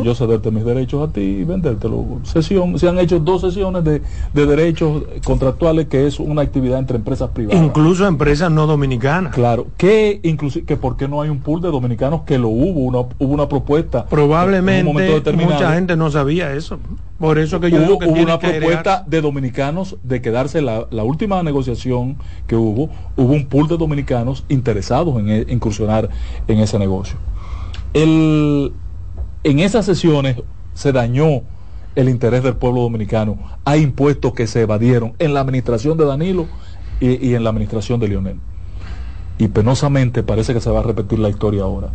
Yo 0.04 0.16
cederte 0.16 0.52
mis 0.52 0.66
derechos 0.66 1.10
a 1.10 1.12
ti 1.12 1.22
y 1.22 1.44
vendértelo. 1.44 2.20
Sesión, 2.24 2.78
se 2.78 2.88
han 2.88 3.00
hecho 3.00 3.20
dos 3.20 3.42
sesiones 3.42 3.84
de, 3.84 4.02
derechos 4.34 5.04
contractuales 5.24 5.88
que 5.88 6.08
es 6.08 6.20
una 6.20 6.42
actividad 6.42 6.80
entre 6.80 6.98
empresas 6.98 7.30
privadas. 7.32 7.64
Incluso 7.64 8.06
empresas 8.08 8.52
no 8.52 8.68
dominicanas. 8.68 9.34
Claro, 9.34 9.68
que 9.78 10.20
inclusive 10.24 10.66
que 10.66 10.78
por 10.78 10.98
qué 10.98 11.08
no 11.08 11.22
hay 11.22 11.30
un 11.30 11.40
pool 11.40 11.62
de 11.62 11.70
dominicanos 11.70 12.22
que 12.22 12.38
lo 12.38 12.50
hubo, 12.50 12.82
una, 12.82 13.00
hubo 13.00 13.34
una 13.34 13.48
propuesta. 13.48 14.06
Probablemente 14.06 14.92
mucha 15.34 15.74
gente 15.74 15.96
no 15.96 16.12
sabía 16.12 16.54
eso. 16.54 16.80
Por 17.20 17.38
eso 17.40 17.60
que 17.60 17.72
yo 17.72 17.78
hubo, 17.84 18.00
que 18.00 18.08
hubo 18.08 18.22
una 18.22 18.40
propuesta 18.40 19.04
de 19.08 19.22
dominicanos 19.22 19.98
de 20.04 20.22
quedarse 20.22 20.62
la, 20.62 20.88
la, 20.92 21.04
última 21.04 21.42
negociación 21.42 22.18
que 22.48 22.56
hubo, 22.56 22.90
hubo 23.16 23.34
un 23.34 23.46
pool 23.46 23.68
de 23.68 23.78
dominicanos 23.78 24.44
interesados 24.50 25.20
en 25.20 25.30
e, 25.30 25.46
incursionar 25.48 26.10
en 26.48 26.60
ese 26.60 26.78
negocio 26.80 27.18
en 27.94 28.72
esas 29.44 29.86
sesiones 29.86 30.38
se 30.74 30.92
dañó 30.92 31.44
el 31.96 32.10
interés 32.10 32.44
del 32.44 32.56
pueblo 32.56 32.82
dominicano. 32.82 33.38
Hay 33.66 33.82
impuestos 33.82 34.34
que 34.34 34.48
se 34.48 34.62
evadieron 34.62 35.14
en 35.20 35.34
la 35.34 35.42
administración 35.42 35.98
de 35.98 36.06
Danilo 36.06 36.48
y, 37.00 37.34
en 37.34 37.44
la 37.44 37.50
administración 37.50 38.00
de 38.00 38.08
Lionel. 38.08 38.38
Y 39.38 39.48
penosamente 39.48 40.24
parece 40.24 40.54
que 40.54 40.62
se 40.62 40.70
va 40.70 40.80
a 40.80 40.84
repetir 40.84 41.20
la 41.20 41.30
historia 41.30 41.64
ahora. 41.64 41.92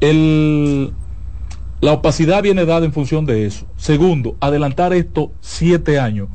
la 0.00 1.92
opacidad 1.92 2.42
viene 2.42 2.64
dada 2.64 2.84
en 2.84 2.92
función 2.92 3.26
de 3.26 3.46
eso. 3.46 3.66
Segundo, 3.76 4.36
adelantar 4.40 4.92
esto 4.92 5.32
siete 5.40 5.98
años 5.98 6.28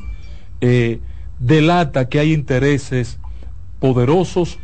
eh, 0.61 0.99
delata 1.39 2.09
que 2.09 2.19
hay 2.19 2.33
intereses 2.33 3.19
poderosos 3.79 4.59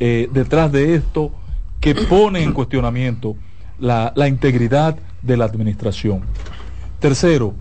eh, 0.00 0.28
detrás 0.32 0.70
de 0.72 0.94
esto 0.94 1.32
que 1.80 1.94
ponen 1.94 2.44
en 2.44 2.52
cuestionamiento 2.52 3.36
la, 3.78 4.12
integridad 4.28 4.96
de 5.22 5.36
la 5.36 5.44
administración. 5.44 6.22
Tercero, 7.00 7.54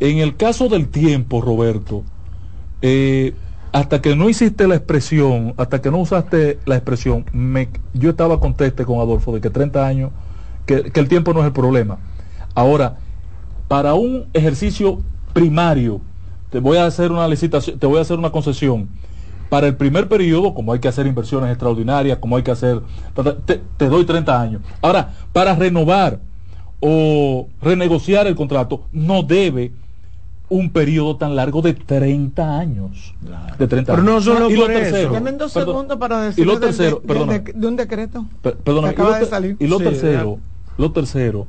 en 0.00 0.18
el 0.18 0.36
caso 0.36 0.68
del 0.68 0.88
tiempo, 0.88 1.40
Roberto, 1.40 2.04
eh, 2.80 3.34
hasta 3.72 4.02
que 4.02 4.16
no 4.16 4.28
hiciste 4.28 4.66
la 4.66 4.74
expresión, 4.74 5.54
hasta 5.56 5.80
que 5.80 5.90
no 5.90 5.98
usaste 5.98 6.58
la 6.66 6.76
expresión, 6.76 7.24
yo 7.94 8.10
estaba 8.10 8.40
conteste 8.40 8.84
con 8.84 9.00
Adolfo 9.00 9.32
de 9.32 9.40
que 9.40 9.50
30 9.50 9.86
años, 9.86 10.10
que, 10.66 10.90
que, 10.90 11.00
el 11.00 11.08
tiempo 11.08 11.32
no 11.32 11.40
es 11.40 11.46
el 11.46 11.52
problema. 11.52 11.98
Ahora, 12.54 12.98
para 13.68 13.94
un 13.94 14.26
ejercicio 14.34 15.00
primario, 15.32 16.00
te 16.50 16.60
voy 16.60 16.76
a 16.76 16.86
hacer 16.86 17.10
una 17.10 17.26
licitación, 17.26 17.78
te 17.78 17.86
voy 17.86 17.98
a 17.98 18.02
hacer 18.02 18.18
una 18.18 18.30
concesión 18.30 18.88
para 19.52 19.66
el 19.66 19.76
primer 19.76 20.08
periodo, 20.08 20.54
como 20.54 20.72
hay 20.72 20.78
que 20.78 20.88
hacer 20.88 21.06
inversiones 21.06 21.50
extraordinarias, 21.50 22.16
como 22.16 22.38
hay 22.38 22.42
que 22.42 22.52
hacer, 22.52 22.80
te, 23.76 23.86
doy 23.86 24.06
30 24.06 24.40
años. 24.40 24.62
Ahora, 24.80 25.10
para 25.30 25.54
renovar 25.54 26.20
o 26.80 27.48
renegociar 27.60 28.26
el 28.26 28.34
contrato, 28.34 28.86
no 28.92 29.22
debe 29.22 29.72
un 30.48 30.70
periodo 30.70 31.18
tan 31.18 31.36
largo 31.36 31.60
de 31.60 31.74
30 31.74 32.58
años. 32.58 33.14
De 33.58 33.68
30 33.68 33.92
Pero 33.92 34.02
no 34.02 34.22
solo 34.22 34.50
y 34.50 34.56
por 34.56 34.68
lo 34.70 34.74
tercero, 34.74 35.20
dos 35.36 35.52
segundos 35.52 35.98
para 35.98 36.22
decir 36.22 36.44
y 36.44 36.46
lo 36.46 36.58
tercero, 36.58 37.02
de, 37.04 37.52
de, 37.54 37.66
un 37.66 37.76
decreto. 37.76 38.24
perdón, 38.40 38.86
acaba 38.86 39.18
de 39.18 39.26
salir. 39.26 39.58
Y 39.60 39.66
lo 39.66 39.80
tercero, 39.80 40.38
lo 40.78 40.92
tercero 40.92 41.46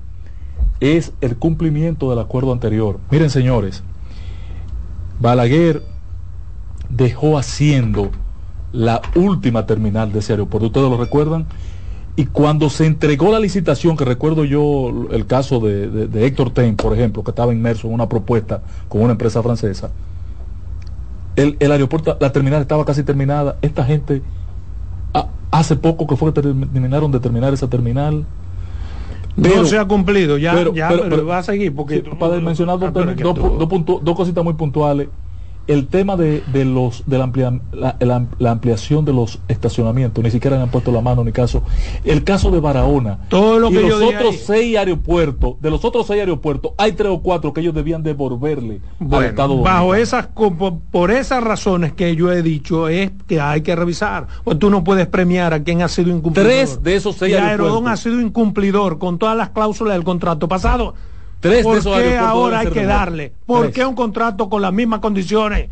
es 0.82 1.14
el 1.22 1.38
cumplimiento 1.38 2.10
del 2.10 2.20
acuerdo 2.20 2.51
anterior. 2.51 2.99
Miren, 3.10 3.30
señores, 3.30 3.82
Balaguer 5.22 5.93
dejó 6.96 7.38
haciendo 7.38 8.12
la 8.72 9.02
última 9.16 9.66
terminal 9.66 10.12
de 10.12 10.20
ese 10.20 10.34
aeropuerto. 10.34 10.68
¿Ustedes 10.68 10.89
lo 10.89 10.98
recuerdan? 10.98 11.46
Y 12.16 12.26
cuando 12.26 12.70
se 12.70 12.86
entregó 12.86 13.32
la 13.32 13.39
licitación, 13.39 13.98
que 13.98 14.06
recuerdo 14.06 14.46
yo 14.46 15.08
el 15.12 15.26
caso 15.26 15.60
de, 15.60 16.26
Héctor 16.26 16.52
Ten, 16.52 16.76
por 16.76 16.94
ejemplo, 16.94 17.24
que 17.24 17.32
estaba 17.32 17.54
inmerso 17.54 17.88
en 17.88 17.94
una 17.94 18.08
propuesta 18.08 18.62
con 18.88 19.02
una 19.02 19.14
empresa 19.14 19.41
francesa, 19.41 19.91
el, 21.36 21.58
aeropuerto, 21.72 22.16
la 22.20 22.32
terminal 22.32 22.62
estaba 22.62 22.86
casi 22.86 23.02
terminada. 23.02 23.58
Esta 23.64 23.84
gente, 23.84 24.22
hace 25.50 25.76
poco 25.76 26.06
que 26.06 26.16
fue 26.16 26.32
que 26.32 26.41
terminaron 26.41 27.12
de 27.12 27.20
terminar 27.20 27.54
esa 27.54 27.68
terminal. 27.68 28.26
no 29.36 29.66
se 29.66 29.80
ha 29.80 29.86
cumplido, 29.86 30.38
ya, 30.38 30.54
pero, 30.54 31.26
va 31.26 31.39
a 31.39 31.44
seguir. 31.44 31.74
Porque, 31.74 32.04
para 32.20 32.39
mencionar 32.39 32.78
ah, 32.80 32.91
dos 32.91 34.16
cositas 34.16 34.44
muy 34.44 34.54
puntuales 34.54 35.08
el 35.68 35.88
tema 35.88 36.18
de, 36.18 36.43
de 36.51 36.66
los 36.66 37.03
de 37.05 37.18
la, 37.18 38.28
la, 38.38 38.51
ampliación 38.51 39.05
de 39.05 39.14
los 39.14 39.39
estacionamientos, 39.47 40.24
ni 40.24 40.32
siquiera 40.32 40.61
han 40.61 40.70
puesto 40.70 40.91
la 40.91 41.01
mano 41.01 41.24
ni 41.24 41.32
caso. 41.32 41.64
El 42.03 42.24
caso 42.24 42.51
de 42.51 42.59
Barahona. 42.59 43.20
Todo 43.30 43.59
lo 43.59 43.70
que 43.70 43.82
los 43.82 44.01
otros 44.01 44.38
seis 44.45 44.78
aeropuertos, 44.78 45.55
de 45.61 45.70
los 45.70 45.86
otros 45.86 46.07
seis 46.07 46.20
aeropuertos, 46.20 46.74
hay 46.78 46.93
tres 46.93 47.11
o 47.11 47.22
cuatro 47.22 47.53
que 47.53 47.61
ellos 47.61 47.74
debían 47.74 48.03
devolverle 48.03 48.82
al 49.11 49.24
Estado 49.24 49.61
Bajo 49.61 49.95
esas, 49.95 50.28
por 50.91 51.11
esas 51.11 51.43
razones 51.43 51.93
que 51.93 52.16
yo 52.16 52.32
he 52.32 52.41
dicho, 52.41 52.89
es 52.89 53.11
que 53.28 53.39
hay 53.39 53.61
que 53.61 53.76
revisar. 53.76 54.28
O 54.43 54.57
tú 54.57 54.70
no 54.70 54.84
puedes 54.84 55.07
premiar 55.07 55.53
a 55.53 55.64
quien 55.64 55.82
ha 55.82 55.88
sido 55.88 56.09
incumplidor. 56.09 56.51
Tres 56.51 56.84
de 56.84 56.95
esos 56.95 57.16
seis 57.16 57.34
y 57.34 57.36
aeropuertos. 57.36 57.88
ha 57.88 57.97
sido 57.97 58.20
incumplidor 58.20 58.99
con 58.99 59.18
todas 59.18 59.38
las 59.38 59.49
cláusulas 59.49 59.93
del 59.93 60.03
contrato 60.03 60.47
pasado 60.47 60.93
¿Por 61.44 61.84
qué 61.84 62.18
ahora 62.18 62.60
hay 62.60 62.68
que 62.68 62.86
darle? 62.86 63.34
¿Por 63.46 63.72
qué 63.72 63.86
un 63.86 63.96
contrato 63.96 64.50
con 64.50 64.62
las 64.62 64.72
mismas 64.72 65.00
condiciones? 65.00 65.70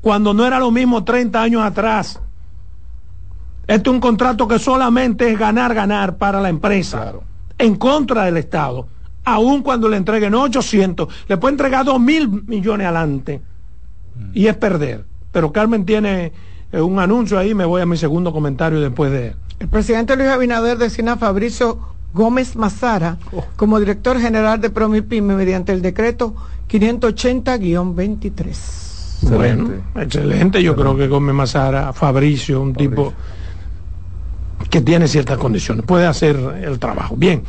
Cuando 0.00 0.34
no 0.34 0.44
era 0.44 0.58
lo 0.58 0.72
mismo 0.72 1.04
30 1.04 1.40
años 1.40 1.62
atrás. 1.62 2.20
Este 3.68 3.88
es 3.88 3.94
un 3.94 4.00
contrato 4.00 4.48
que 4.48 4.58
solamente 4.58 5.30
es 5.30 5.38
ganar, 5.38 5.72
ganar 5.72 6.16
para 6.16 6.40
la 6.40 6.48
empresa. 6.48 7.12
En 7.58 7.76
contra 7.76 8.24
del 8.24 8.38
Estado. 8.38 8.88
Aun 9.24 9.62
cuando 9.62 9.88
le 9.88 9.96
entreguen 9.96 10.34
800, 10.34 11.08
le 11.28 11.36
puede 11.36 11.52
entregar 11.52 11.84
2 11.84 12.00
mil 12.00 12.28
millones 12.28 12.88
adelante. 12.88 13.40
Mm. 14.16 14.30
Y 14.34 14.48
es 14.48 14.56
perder. 14.56 15.04
Pero 15.30 15.52
Carmen 15.52 15.86
tiene 15.86 16.32
eh, 16.72 16.80
un 16.80 16.98
anuncio 16.98 17.38
ahí, 17.38 17.54
me 17.54 17.64
voy 17.64 17.82
a 17.82 17.86
mi 17.86 17.96
segundo 17.96 18.32
comentario 18.32 18.80
después 18.80 19.12
de... 19.12 19.36
El 19.60 19.68
presidente 19.68 20.16
Luis 20.16 20.28
Abinader 20.28 20.76
decía 20.76 21.12
a 21.12 21.16
Fabricio 21.16 21.78
Gómez 22.12 22.56
Mazara 22.56 23.18
oh. 23.32 23.44
como 23.56 23.78
director 23.78 24.20
general 24.20 24.60
de 24.60 24.70
Promipyme 24.70 25.34
mediante 25.34 25.72
el 25.72 25.82
decreto 25.82 26.34
580-23. 26.68 29.36
Bueno, 29.36 29.70
excelente. 29.94 30.62
Yo 30.62 30.74
creo 30.74 30.96
que 30.96 31.08
Gómez 31.08 31.34
Mazara, 31.34 31.92
Fabricio, 31.92 32.60
un 32.60 32.74
tipo 32.74 33.12
que 34.68 34.80
tiene 34.80 35.06
ciertas 35.06 35.38
condiciones, 35.38 35.84
puede 35.84 36.06
hacer 36.06 36.36
el 36.62 36.78
trabajo. 36.78 37.14
Bien, 37.16 37.42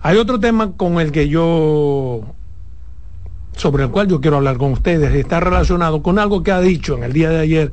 hay 0.00 0.16
otro 0.16 0.40
tema 0.40 0.72
con 0.72 1.00
el 1.00 1.12
que 1.12 1.28
yo, 1.28 2.22
sobre 3.56 3.84
el 3.84 3.90
cual 3.90 4.08
yo 4.08 4.20
quiero 4.20 4.38
hablar 4.38 4.56
con 4.56 4.72
ustedes, 4.72 5.14
está 5.14 5.40
relacionado 5.40 6.02
con 6.02 6.18
algo 6.18 6.42
que 6.42 6.52
ha 6.52 6.60
dicho 6.60 6.96
en 6.96 7.04
el 7.04 7.12
día 7.12 7.30
de 7.30 7.40
ayer 7.40 7.72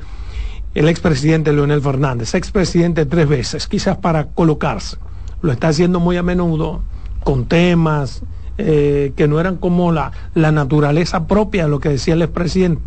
el 0.75 0.87
expresidente 0.87 1.51
Leonel 1.51 1.81
Fernández, 1.81 2.35
expresidente 2.35 3.05
tres 3.05 3.27
veces, 3.27 3.67
quizás 3.67 3.97
para 3.97 4.27
colocarse 4.27 4.97
lo 5.41 5.51
está 5.51 5.69
haciendo 5.69 5.99
muy 5.99 6.17
a 6.17 6.23
menudo 6.23 6.81
con 7.23 7.45
temas 7.45 8.21
eh, 8.57 9.13
que 9.15 9.27
no 9.27 9.39
eran 9.39 9.57
como 9.57 9.91
la, 9.91 10.11
la 10.33 10.51
naturaleza 10.51 11.27
propia 11.27 11.63
de 11.63 11.69
lo 11.69 11.79
que 11.79 11.89
decía 11.89 12.13
el 12.13 12.21
expresidente. 12.21 12.81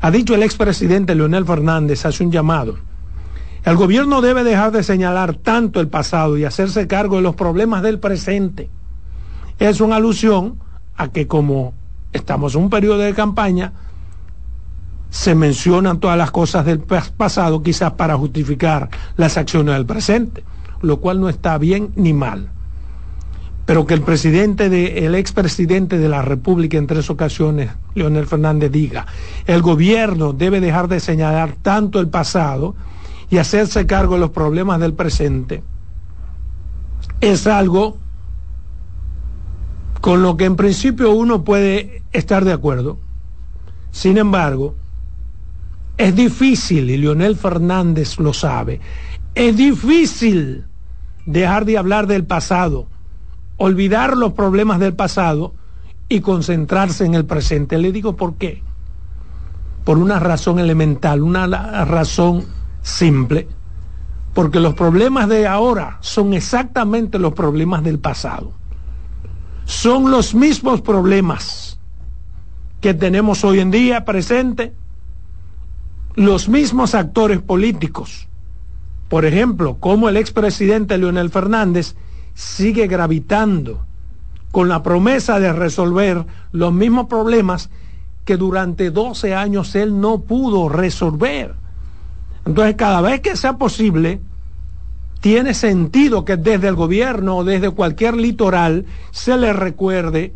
Ha 0.00 0.10
dicho 0.10 0.34
el 0.34 0.42
expresidente 0.42 1.14
Leonel 1.14 1.44
Fernández, 1.44 2.04
hace 2.04 2.22
un 2.24 2.30
llamado. 2.30 2.76
El 3.64 3.76
gobierno 3.76 4.20
debe 4.20 4.44
dejar 4.44 4.70
de 4.72 4.82
señalar 4.82 5.34
tanto 5.34 5.80
el 5.80 5.88
pasado 5.88 6.38
y 6.38 6.44
hacerse 6.44 6.86
cargo 6.86 7.16
de 7.16 7.22
los 7.22 7.34
problemas 7.34 7.82
del 7.82 7.98
presente. 7.98 8.70
Es 9.58 9.80
una 9.80 9.96
alusión 9.96 10.58
a 10.96 11.08
que 11.08 11.26
como 11.26 11.74
estamos 12.12 12.54
en 12.54 12.62
un 12.62 12.70
periodo 12.70 12.98
de 12.98 13.14
campaña, 13.14 13.72
se 15.10 15.34
mencionan 15.34 16.00
todas 16.00 16.18
las 16.18 16.30
cosas 16.30 16.66
del 16.66 16.80
pasado 16.80 17.62
quizás 17.62 17.92
para 17.92 18.16
justificar 18.16 18.90
las 19.16 19.36
acciones 19.36 19.74
del 19.74 19.86
presente, 19.86 20.44
lo 20.82 20.98
cual 20.98 21.20
no 21.20 21.28
está 21.28 21.58
bien 21.58 21.90
ni 21.96 22.12
mal. 22.12 22.50
Pero 23.66 23.86
que 23.86 23.94
el 23.94 24.00
presidente 24.00 24.70
de, 24.70 25.06
el 25.06 25.14
expresidente 25.14 25.98
de 25.98 26.08
la 26.08 26.22
República 26.22 26.78
en 26.78 26.86
tres 26.86 27.10
ocasiones, 27.10 27.70
Leonel 27.94 28.26
Fernández, 28.26 28.72
diga, 28.72 29.06
el 29.46 29.60
gobierno 29.60 30.32
debe 30.32 30.60
dejar 30.60 30.88
de 30.88 31.00
señalar 31.00 31.56
tanto 31.60 32.00
el 32.00 32.08
pasado 32.08 32.74
y 33.30 33.38
hacerse 33.38 33.86
cargo 33.86 34.14
de 34.14 34.20
los 34.20 34.30
problemas 34.30 34.80
del 34.80 34.94
presente, 34.94 35.62
es 37.20 37.46
algo 37.46 37.98
con 40.00 40.22
lo 40.22 40.36
que 40.36 40.44
en 40.44 40.56
principio 40.56 41.12
uno 41.12 41.44
puede 41.44 42.02
estar 42.12 42.44
de 42.44 42.52
acuerdo. 42.52 42.98
Sin 43.90 44.16
embargo, 44.16 44.76
es 45.96 46.14
difícil, 46.14 46.88
y 46.88 46.96
Leonel 46.96 47.36
Fernández 47.36 48.18
lo 48.18 48.32
sabe, 48.32 48.80
es 49.34 49.56
difícil 49.56 50.64
dejar 51.28 51.66
de 51.66 51.76
hablar 51.76 52.06
del 52.06 52.24
pasado, 52.24 52.86
olvidar 53.58 54.16
los 54.16 54.32
problemas 54.32 54.80
del 54.80 54.94
pasado 54.94 55.54
y 56.08 56.20
concentrarse 56.20 57.04
en 57.04 57.14
el 57.14 57.26
presente. 57.26 57.76
Le 57.76 57.92
digo 57.92 58.16
por 58.16 58.36
qué. 58.36 58.62
Por 59.84 59.98
una 59.98 60.18
razón 60.18 60.58
elemental, 60.58 61.22
una 61.22 61.46
razón 61.84 62.46
simple. 62.80 63.46
Porque 64.32 64.58
los 64.58 64.74
problemas 64.74 65.28
de 65.28 65.46
ahora 65.46 65.98
son 66.00 66.32
exactamente 66.32 67.18
los 67.18 67.34
problemas 67.34 67.84
del 67.84 67.98
pasado. 67.98 68.52
Son 69.66 70.10
los 70.10 70.34
mismos 70.34 70.80
problemas 70.80 71.78
que 72.80 72.94
tenemos 72.94 73.44
hoy 73.44 73.60
en 73.60 73.70
día 73.70 74.06
presente 74.06 74.72
los 76.14 76.48
mismos 76.48 76.94
actores 76.94 77.40
políticos. 77.42 78.28
Por 79.08 79.24
ejemplo, 79.24 79.76
como 79.78 80.08
el 80.08 80.16
expresidente 80.16 80.98
Leonel 80.98 81.30
Fernández 81.30 81.94
sigue 82.34 82.86
gravitando 82.86 83.84
con 84.50 84.68
la 84.68 84.82
promesa 84.82 85.40
de 85.40 85.52
resolver 85.52 86.24
los 86.52 86.72
mismos 86.72 87.06
problemas 87.06 87.70
que 88.24 88.36
durante 88.36 88.90
12 88.90 89.34
años 89.34 89.74
él 89.74 90.00
no 90.00 90.20
pudo 90.20 90.68
resolver. 90.68 91.54
Entonces, 92.44 92.76
cada 92.76 93.00
vez 93.00 93.20
que 93.20 93.36
sea 93.36 93.56
posible, 93.56 94.20
tiene 95.20 95.54
sentido 95.54 96.24
que 96.24 96.36
desde 96.36 96.68
el 96.68 96.74
gobierno 96.74 97.38
o 97.38 97.44
desde 97.44 97.70
cualquier 97.70 98.16
litoral 98.16 98.86
se 99.10 99.36
le 99.36 99.52
recuerde 99.52 100.34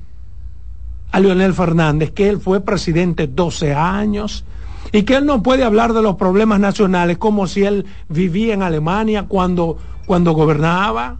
a 1.10 1.20
Leonel 1.20 1.54
Fernández 1.54 2.10
que 2.10 2.28
él 2.28 2.40
fue 2.40 2.60
presidente 2.60 3.26
12 3.26 3.74
años, 3.74 4.44
y 4.92 5.04
que 5.04 5.16
él 5.16 5.24
no 5.24 5.42
puede 5.42 5.64
hablar 5.64 5.94
de 5.94 6.02
los 6.02 6.16
problemas 6.16 6.60
nacionales 6.60 7.16
como 7.16 7.46
si 7.46 7.64
él 7.64 7.86
vivía 8.08 8.52
en 8.52 8.62
Alemania 8.62 9.24
cuando, 9.26 9.78
cuando 10.06 10.32
gobernaba. 10.32 11.16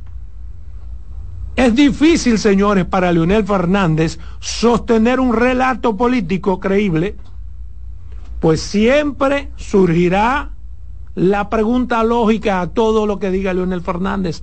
Es 1.56 1.74
difícil, 1.74 2.38
señores, 2.38 2.84
para 2.84 3.12
Leonel 3.12 3.44
Fernández 3.44 4.18
sostener 4.40 5.20
un 5.20 5.34
relato 5.34 5.96
político 5.96 6.60
creíble, 6.60 7.16
pues 8.40 8.60
siempre 8.60 9.50
surgirá 9.56 10.50
la 11.14 11.48
pregunta 11.48 12.02
lógica 12.04 12.60
a 12.60 12.68
todo 12.68 13.06
lo 13.06 13.18
que 13.18 13.30
diga 13.30 13.54
Leonel 13.54 13.82
Fernández. 13.82 14.42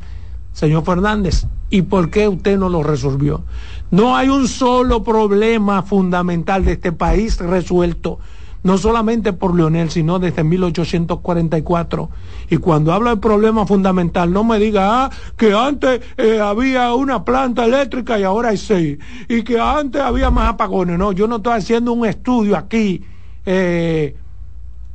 Señor 0.53 0.83
Fernández, 0.83 1.45
¿y 1.69 1.83
por 1.83 2.09
qué 2.09 2.27
usted 2.27 2.57
no 2.57 2.69
lo 2.69 2.81
resolvió? 2.81 3.43
No 3.91 4.15
hay 4.15 4.29
un 4.29 4.47
solo 4.47 5.03
problema 5.03 5.83
fundamental 5.83 6.65
de 6.65 6.73
este 6.73 6.91
país 6.91 7.39
resuelto 7.39 8.19
no 8.63 8.77
solamente 8.77 9.33
por 9.33 9.55
Leonel, 9.55 9.89
sino 9.89 10.19
desde 10.19 10.43
1844. 10.43 12.09
Y 12.49 12.57
cuando 12.57 12.93
hablo 12.93 13.09
de 13.09 13.17
problema 13.17 13.65
fundamental, 13.65 14.31
no 14.31 14.43
me 14.43 14.59
diga 14.59 15.05
ah, 15.05 15.09
que 15.37 15.53
antes 15.53 16.01
eh, 16.17 16.39
había 16.39 16.93
una 16.93 17.23
planta 17.23 17.65
eléctrica 17.65 18.19
y 18.19 18.23
ahora 18.23 18.49
hay 18.49 18.57
seis, 18.57 18.99
y 19.27 19.43
que 19.43 19.59
antes 19.59 20.01
había 20.01 20.29
más 20.29 20.49
apagones. 20.49 20.97
No, 20.97 21.11
yo 21.11 21.27
no 21.27 21.37
estoy 21.37 21.53
haciendo 21.53 21.93
un 21.93 22.05
estudio 22.05 22.57
aquí 22.57 23.03
eh, 23.45 24.15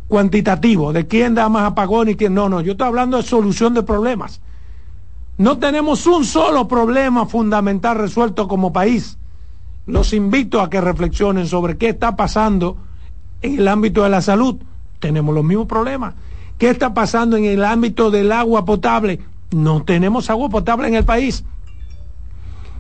cuantitativo 0.09 0.93
de 0.93 1.07
quién 1.07 1.35
da 1.35 1.49
más 1.49 1.65
apagones 1.65 2.15
y 2.15 2.17
quién 2.17 2.35
no, 2.35 2.49
no, 2.49 2.61
yo 2.61 2.73
estoy 2.73 2.89
hablando 2.89 3.17
de 3.17 3.23
solución 3.23 3.75
de 3.75 3.83
problemas. 3.83 4.41
No 5.37 5.59
tenemos 5.59 6.07
un 6.07 6.25
solo 6.25 6.69
problema 6.69 7.27
fundamental 7.27 7.97
resuelto 7.99 8.47
como 8.47 8.73
país. 8.73 9.19
Los 9.87 10.13
invito 10.13 10.61
a 10.61 10.71
que 10.71 10.81
reflexionen 10.81 11.47
sobre 11.47 11.77
qué 11.77 11.89
está 11.89 12.15
pasando 12.15 12.77
en 13.45 13.59
el 13.59 13.69
ámbito 13.69 14.03
de 14.03 14.09
la 14.09 14.23
salud, 14.23 14.57
tenemos 15.01 15.35
los 15.35 15.45
mismos 15.45 15.67
problemas. 15.67 16.15
¿Qué 16.57 16.71
está 16.71 16.95
pasando 16.95 17.37
en 17.37 17.45
el 17.45 17.63
ámbito 17.63 18.11
del 18.11 18.33
agua 18.33 18.65
potable? 18.65 19.21
No 19.51 19.83
tenemos 19.83 20.31
agua 20.31 20.49
potable 20.49 20.89
en 20.89 20.95
el 20.95 21.05
país. 21.05 21.45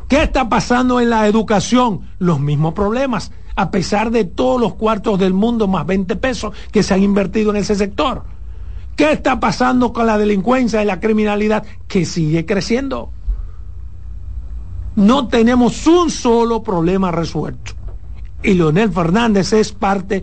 ¿Qué 0.08 0.22
está 0.22 0.48
pasando 0.48 1.00
en 1.00 1.10
la 1.10 1.26
educación? 1.26 2.08
Los 2.18 2.40
mismos 2.40 2.72
problemas, 2.72 3.30
a 3.56 3.70
pesar 3.70 4.10
de 4.10 4.24
todos 4.24 4.58
los 4.58 4.74
cuartos 4.74 5.18
del 5.18 5.34
mundo 5.34 5.68
más 5.68 5.86
20 5.86 6.16
pesos 6.16 6.54
que 6.72 6.82
se 6.82 6.94
han 6.94 7.02
invertido 7.02 7.50
en 7.50 7.56
ese 7.56 7.74
sector. 7.74 8.24
¿Qué 8.96 9.12
está 9.12 9.40
pasando 9.40 9.92
con 9.92 10.06
la 10.06 10.16
delincuencia 10.16 10.82
y 10.82 10.86
la 10.86 11.00
criminalidad 11.00 11.64
que 11.88 12.06
sigue 12.06 12.46
creciendo? 12.46 13.10
No 14.96 15.28
tenemos 15.28 15.86
un 15.86 16.10
solo 16.10 16.62
problema 16.62 17.10
resuelto. 17.10 17.72
Y 18.42 18.54
Leonel 18.54 18.92
Fernández 18.92 19.52
es 19.52 19.72
parte 19.72 20.22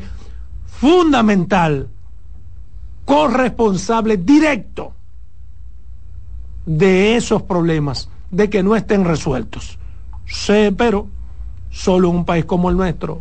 fundamental, 0.82 1.90
corresponsable 3.06 4.18
directo 4.18 4.94
de 6.66 7.16
esos 7.16 7.44
problemas, 7.44 8.10
de 8.32 8.50
que 8.50 8.64
no 8.64 8.76
estén 8.76 9.06
resueltos. 9.06 9.78
Sé, 10.26 10.74
pero 10.76 11.06
solo 11.70 12.10
en 12.10 12.16
un 12.16 12.26
país 12.26 12.46
como 12.46 12.72
el 12.72 12.78
nuestro, 12.78 13.20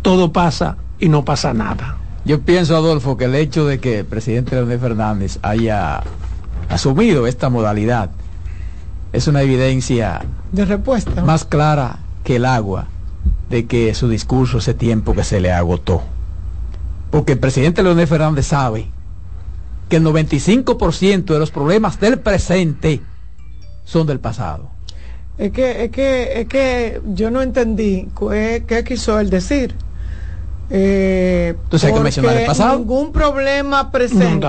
todo 0.00 0.32
pasa 0.32 0.78
y 0.98 1.10
no 1.10 1.22
pasa 1.22 1.52
nada. 1.52 1.98
Yo 2.24 2.40
pienso, 2.40 2.74
Adolfo, 2.74 3.18
que 3.18 3.26
el 3.26 3.34
hecho 3.34 3.66
de 3.66 3.78
que 3.78 3.98
el 3.98 4.06
presidente 4.06 4.56
Leonel 4.56 4.80
Fernández 4.80 5.38
haya 5.42 6.02
asumido 6.70 7.26
esta 7.26 7.50
modalidad 7.50 8.08
es 9.12 9.28
una 9.28 9.42
evidencia 9.42 10.22
de 10.50 10.64
respuesta 10.64 11.22
más 11.24 11.44
clara 11.44 11.98
que 12.24 12.36
el 12.36 12.46
agua 12.46 12.86
de 13.50 13.66
que 13.66 13.94
su 13.94 14.08
discurso 14.08 14.58
ese 14.58 14.74
tiempo 14.74 15.14
que 15.14 15.24
se 15.24 15.40
le 15.40 15.52
agotó. 15.52 16.02
Porque 17.10 17.32
el 17.32 17.38
presidente 17.38 17.82
Leonel 17.82 18.06
Fernández 18.06 18.46
sabe 18.46 18.88
que 19.88 19.96
el 19.96 20.04
95% 20.04 21.24
de 21.24 21.38
los 21.38 21.50
problemas 21.50 21.98
del 21.98 22.18
presente 22.18 23.00
son 23.84 24.06
del 24.06 24.20
pasado. 24.20 24.70
Es 25.38 25.52
que, 25.52 25.84
es 25.84 25.90
que, 25.90 26.40
es 26.40 26.48
que 26.48 27.00
yo 27.06 27.30
no 27.30 27.40
entendí 27.40 28.08
qué, 28.18 28.84
quiso 28.86 29.18
él 29.18 29.30
decir. 29.30 29.74
Eh, 30.68 31.54
Entonces 31.62 31.88
hay 31.88 31.94
que 31.96 32.02
mencionar 32.02 32.36
el 32.36 32.46
pasado. 32.46 32.78
Ningún 32.78 33.12
problema 33.12 33.90
presente 33.90 34.46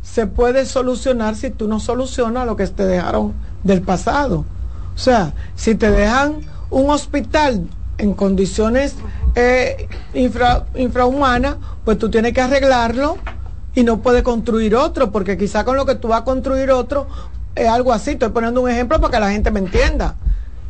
se 0.00 0.26
puede 0.26 0.64
solucionar 0.64 1.36
si 1.36 1.50
tú 1.50 1.68
no 1.68 1.80
solucionas 1.80 2.46
lo 2.46 2.56
que 2.56 2.66
te 2.68 2.86
dejaron 2.86 3.34
del 3.64 3.82
pasado. 3.82 4.46
O 4.94 4.98
sea, 4.98 5.34
si 5.56 5.74
te 5.74 5.90
dejan 5.90 6.40
un 6.70 6.88
hospital 6.90 7.68
en 8.00 8.14
condiciones 8.14 8.96
eh, 9.34 9.88
infrahumanas, 10.14 11.56
pues 11.84 11.98
tú 11.98 12.10
tienes 12.10 12.32
que 12.32 12.40
arreglarlo 12.40 13.18
y 13.74 13.84
no 13.84 14.00
puedes 14.00 14.22
construir 14.22 14.74
otro, 14.74 15.12
porque 15.12 15.36
quizá 15.36 15.64
con 15.64 15.76
lo 15.76 15.86
que 15.86 15.94
tú 15.94 16.08
vas 16.08 16.22
a 16.22 16.24
construir 16.24 16.70
otro 16.70 17.06
es 17.54 17.68
algo 17.68 17.92
así. 17.92 18.12
Estoy 18.12 18.30
poniendo 18.30 18.62
un 18.62 18.70
ejemplo 18.70 19.00
para 19.00 19.12
que 19.12 19.20
la 19.20 19.30
gente 19.30 19.50
me 19.50 19.60
entienda. 19.60 20.16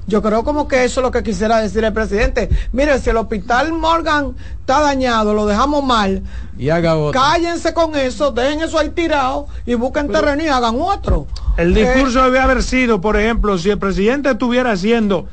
Yo 0.07 0.23
creo 0.23 0.43
como 0.43 0.67
que 0.67 0.83
eso 0.83 1.01
es 1.01 1.05
lo 1.05 1.13
que 1.13 1.23
quisiera 1.23 1.59
decir 1.59 1.85
el 1.85 1.93
presidente. 1.93 2.49
Mire, 2.73 2.99
si 2.99 3.11
el 3.11 3.17
hospital 3.17 3.73
Morgan 3.73 4.35
está 4.59 4.81
dañado, 4.81 5.35
lo 5.35 5.47
dejamos 5.47 5.85
mal. 5.85 6.25
Y 6.59 6.69
haga 6.71 6.95
Cállense 7.13 7.73
con 7.73 7.95
eso, 7.95 8.33
dejen 8.33 8.61
eso 8.61 8.77
ahí 8.77 8.89
tirado 8.91 9.47
y 9.67 9.75
busquen 9.75 10.09
terreno 10.09 10.43
y 10.43 10.49
hagan 10.49 10.81
otro. 10.81 11.29
El 11.57 11.75
discurso 11.75 12.21
eh, 12.21 12.25
debe 12.25 12.41
haber 12.41 12.65
sido, 12.65 13.01
por 13.01 13.17
ejemplo, 13.17 13.57
si 13.57 13.71
el 13.71 13.79
presidente 13.79 14.31
estuviera 14.31 14.73
haciendo 14.73 15.29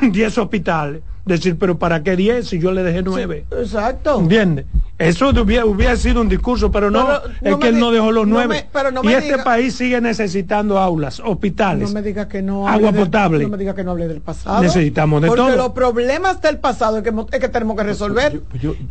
10 0.00 0.38
hospitales, 0.38 1.02
decir, 1.24 1.58
pero 1.58 1.78
¿para 1.78 2.02
qué 2.02 2.16
10 2.16 2.48
si 2.48 2.58
yo 2.58 2.72
le 2.72 2.82
dejé 2.82 3.02
9? 3.02 3.46
exacto. 3.50 4.18
¿Entiendes? 4.18 4.66
Eso 5.00 5.30
hubiera, 5.30 5.96
sido 5.96 6.20
un 6.20 6.28
discurso, 6.28 6.70
pero 6.70 6.90
no, 6.90 7.08
es 7.40 7.56
que 7.56 7.68
él 7.68 7.80
no 7.80 7.90
dejó 7.90 8.12
los 8.12 8.26
nueve. 8.26 8.66
y 9.02 9.08
este 9.08 9.38
país 9.38 9.74
sigue 9.74 9.98
necesitando 9.98 10.78
aulas, 10.78 11.22
hospitales. 11.24 11.88
No 11.88 11.94
me 11.94 12.02
diga 12.02 12.28
que 12.28 12.42
no. 12.42 12.68
Agua 12.68 12.92
potable. 12.92 13.44
no 13.44 13.48
me 13.48 13.56
diga 13.56 13.74
que 13.74 13.82
no 13.82 13.92
hable 13.92 14.08
del 14.08 14.20
pasado. 14.20 14.60
Necesitamos 14.60 15.22
de 15.22 15.28
porque 15.28 15.38
todo. 15.38 15.48
Porque 15.48 15.62
los 15.62 15.72
problemas 15.72 16.42
del 16.42 16.58
pasado 16.58 16.98
es 16.98 17.02
que, 17.02 17.48
tenemos 17.48 17.76
que 17.78 17.82
resolver. 17.82 18.42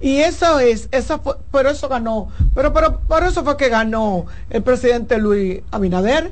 y 0.02 0.18
eso 0.18 0.60
es, 0.60 0.90
esa 0.92 1.20
fue, 1.20 1.36
pero 1.52 1.70
eso 1.70 1.88
ganó. 1.88 2.30
Pero, 2.56 2.74
pero 2.74 3.02
por 3.02 3.24
eso 3.24 3.44
fue 3.44 3.56
que 3.56 3.70
ganó 3.70 4.26
el 4.50 4.64
presidente 4.64 5.20
Luis 5.20 5.62
Abinader. 5.70 6.32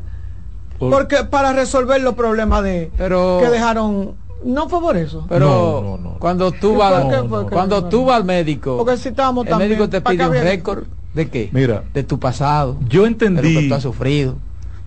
porque 0.79 1.17
para 1.29 1.53
resolver 1.53 2.01
los 2.01 2.15
problemas 2.15 2.63
de 2.63 2.89
que 2.97 3.49
dejaron 3.51 4.15
no 4.43 4.69
fue 4.69 4.79
por 4.79 4.97
eso. 4.97 5.25
Pero 5.29 5.99
cuando 6.19 6.51
tú 6.51 6.75
vas 6.77 7.05
cuando 7.49 7.85
tú 7.85 8.05
vas 8.05 8.17
al 8.17 8.25
médico, 8.25 8.77
Porque 8.77 8.97
si 8.97 9.09
el 9.09 9.57
médico 9.57 9.89
te 9.89 10.01
pide 10.01 10.27
un 10.27 10.33
récord 10.33 10.85
de 11.13 11.29
qué? 11.29 11.49
Mira, 11.51 11.83
de 11.93 12.03
tu 12.03 12.19
pasado. 12.19 12.77
Yo 12.87 13.05
entendí 13.05 13.41
de 13.41 13.53
lo 13.53 13.59
que 13.61 13.67
tú 13.69 13.73
has 13.73 13.83
sufrido, 13.83 14.35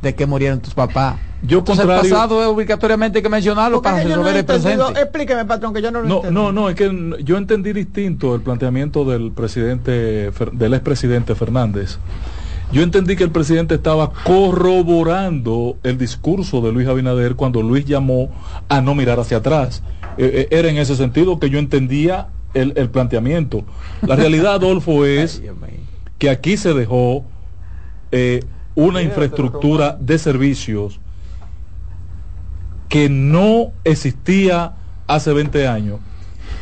de 0.03 0.15
que 0.15 0.27
murieron 0.27 0.61
tus 0.61 0.75
papás. 0.75 1.17
Yo 1.43 1.59
Entonces, 1.59 1.85
el 1.85 1.91
pasado 1.91 2.43
es 2.43 2.49
obligatoriamente 2.49 3.23
que 3.23 3.29
mencionarlo 3.29 3.81
para 3.81 4.03
resolver 4.03 4.37
el 4.37 4.45
presente. 4.45 4.85
Explíqueme, 5.01 5.45
patrón, 5.47 5.73
que 5.73 5.81
yo 5.81 5.91
no 5.91 6.03
lo 6.03 6.09
No, 6.09 6.31
no, 6.31 6.53
no, 6.53 6.69
es 6.69 6.77
que 6.77 7.17
yo 7.25 7.37
entendí 7.39 7.73
distinto 7.73 8.35
el 8.35 8.43
planteamiento 8.43 9.05
del 9.05 9.33
presidente 9.33 10.31
del 10.53 10.75
expresidente 10.75 11.35
Fernández. 11.35 11.99
Yo 12.73 12.83
entendí 12.83 13.17
que 13.17 13.25
el 13.25 13.33
presidente 13.33 13.75
estaba 13.75 14.13
corroborando 14.25 15.77
el 15.83 15.99
discurso 15.99 16.61
de 16.61 16.73
Luis 16.73 16.87
Abinader 16.87 17.35
cuando 17.35 17.63
Luis 17.63 17.85
llamó 17.85 18.31
a 18.69 18.81
no 18.81 18.95
mirar 18.95 19.19
hacia 19.19 19.39
atrás. 19.39 19.83
Eh, 20.17 20.47
eh, 20.51 20.57
era 20.57 20.69
en 20.69 20.77
ese 20.79 20.95
sentido 20.95 21.41
que 21.41 21.51
yo 21.51 21.59
entendía 21.59 22.29
el, 22.55 22.73
planteamiento. 22.91 23.65
La 24.03 24.15
realidad, 24.15 24.55
Adolfo, 24.55 25.05
es 25.05 25.43
que 26.19 26.31
aquí 26.31 26.57
se 26.57 26.73
dejó 26.73 27.25
eh, 28.13 28.45
una 28.77 29.03
infraestructura 29.03 29.97
de 30.01 30.19
servicios 30.19 31.01
que 32.89 33.09
no 33.09 33.73
existía 33.85 34.75
hace 35.09 35.33
20 35.33 35.67
años 35.67 36.01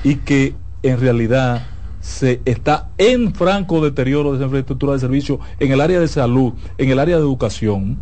y 0.04 0.16
que 0.16 0.54
en 0.82 1.00
realidad 1.00 1.66
se 2.08 2.40
está 2.46 2.88
en 2.96 3.34
franco 3.34 3.84
deterioro 3.84 4.30
de 4.30 4.38
esa 4.38 4.46
infraestructura 4.46 4.94
de 4.94 4.98
servicio 4.98 5.38
en 5.60 5.72
el 5.72 5.80
área 5.80 6.00
de 6.00 6.08
salud, 6.08 6.54
en 6.78 6.88
el 6.88 6.98
área 6.98 7.16
de 7.16 7.22
educación. 7.22 7.98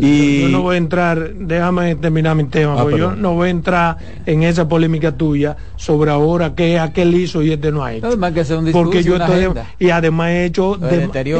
y... 0.00 0.42
Yo 0.42 0.48
no 0.48 0.62
voy 0.62 0.76
a 0.76 0.78
entrar, 0.78 1.34
déjame 1.34 1.96
terminar 1.96 2.36
mi 2.36 2.44
tema, 2.44 2.74
ah, 2.74 2.82
porque 2.82 2.98
yo 2.98 3.16
no 3.16 3.34
voy 3.34 3.48
a 3.48 3.50
entrar 3.50 3.96
en 4.26 4.44
esa 4.44 4.68
polémica 4.68 5.16
tuya 5.16 5.56
sobre 5.74 6.12
ahora 6.12 6.54
qué 6.54 6.78
aquel 6.78 7.14
hizo 7.16 7.42
y 7.42 7.50
este 7.50 7.72
no 7.72 7.84
ha 7.84 7.94
hecho. 7.94 8.16
porque 8.72 9.02
yo 9.02 9.16
estoy, 9.16 9.48
y 9.80 9.90
además 9.90 10.30
he 10.30 10.44
hecho 10.44 10.78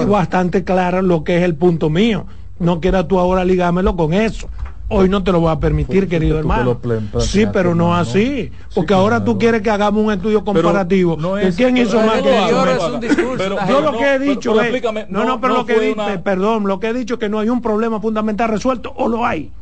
bastante 0.08 0.64
claro 0.64 1.02
lo 1.02 1.22
que 1.22 1.36
es 1.36 1.44
el 1.44 1.54
punto 1.54 1.88
mío. 1.88 2.26
No 2.58 2.80
quieras 2.80 3.06
tú 3.06 3.20
ahora 3.20 3.44
ligármelo 3.44 3.94
con 3.96 4.12
eso. 4.12 4.48
Hoy 4.88 5.08
no 5.08 5.24
te 5.24 5.32
lo 5.32 5.40
voy 5.40 5.50
a 5.50 5.58
permitir, 5.58 6.08
querido 6.08 6.38
hermano. 6.38 6.80
Sí, 7.18 7.46
pero 7.52 7.74
no 7.74 7.94
así. 7.94 8.52
Porque 8.74 8.94
ahora 8.94 9.24
tú 9.24 9.38
quieres 9.38 9.62
que 9.62 9.70
hagamos 9.70 10.04
un 10.04 10.12
estudio 10.12 10.44
comparativo. 10.44 11.16
quién 11.56 11.76
hizo 11.76 12.00
más 12.00 12.22
que 12.22 12.30
yo? 12.48 13.80
lo 13.80 13.98
que 13.98 14.14
he 14.14 14.18
dicho 14.18 14.60
es... 14.60 14.82
No, 15.08 15.24
no, 15.24 15.40
pero 15.40 15.54
lo 15.58 15.66
que 15.66 15.76
he 15.76 15.88
dicho, 15.88 16.22
perdón, 16.22 16.66
lo 16.66 16.80
que 16.80 16.88
he 16.88 16.94
dicho 16.94 17.14
es 17.14 17.20
que 17.20 17.28
no 17.28 17.38
hay 17.40 17.48
un 17.48 17.60
problema 17.60 18.00
fundamental 18.00 18.48
resuelto 18.48 18.92
o 18.96 19.08
lo 19.08 19.24
hay. 19.24 19.52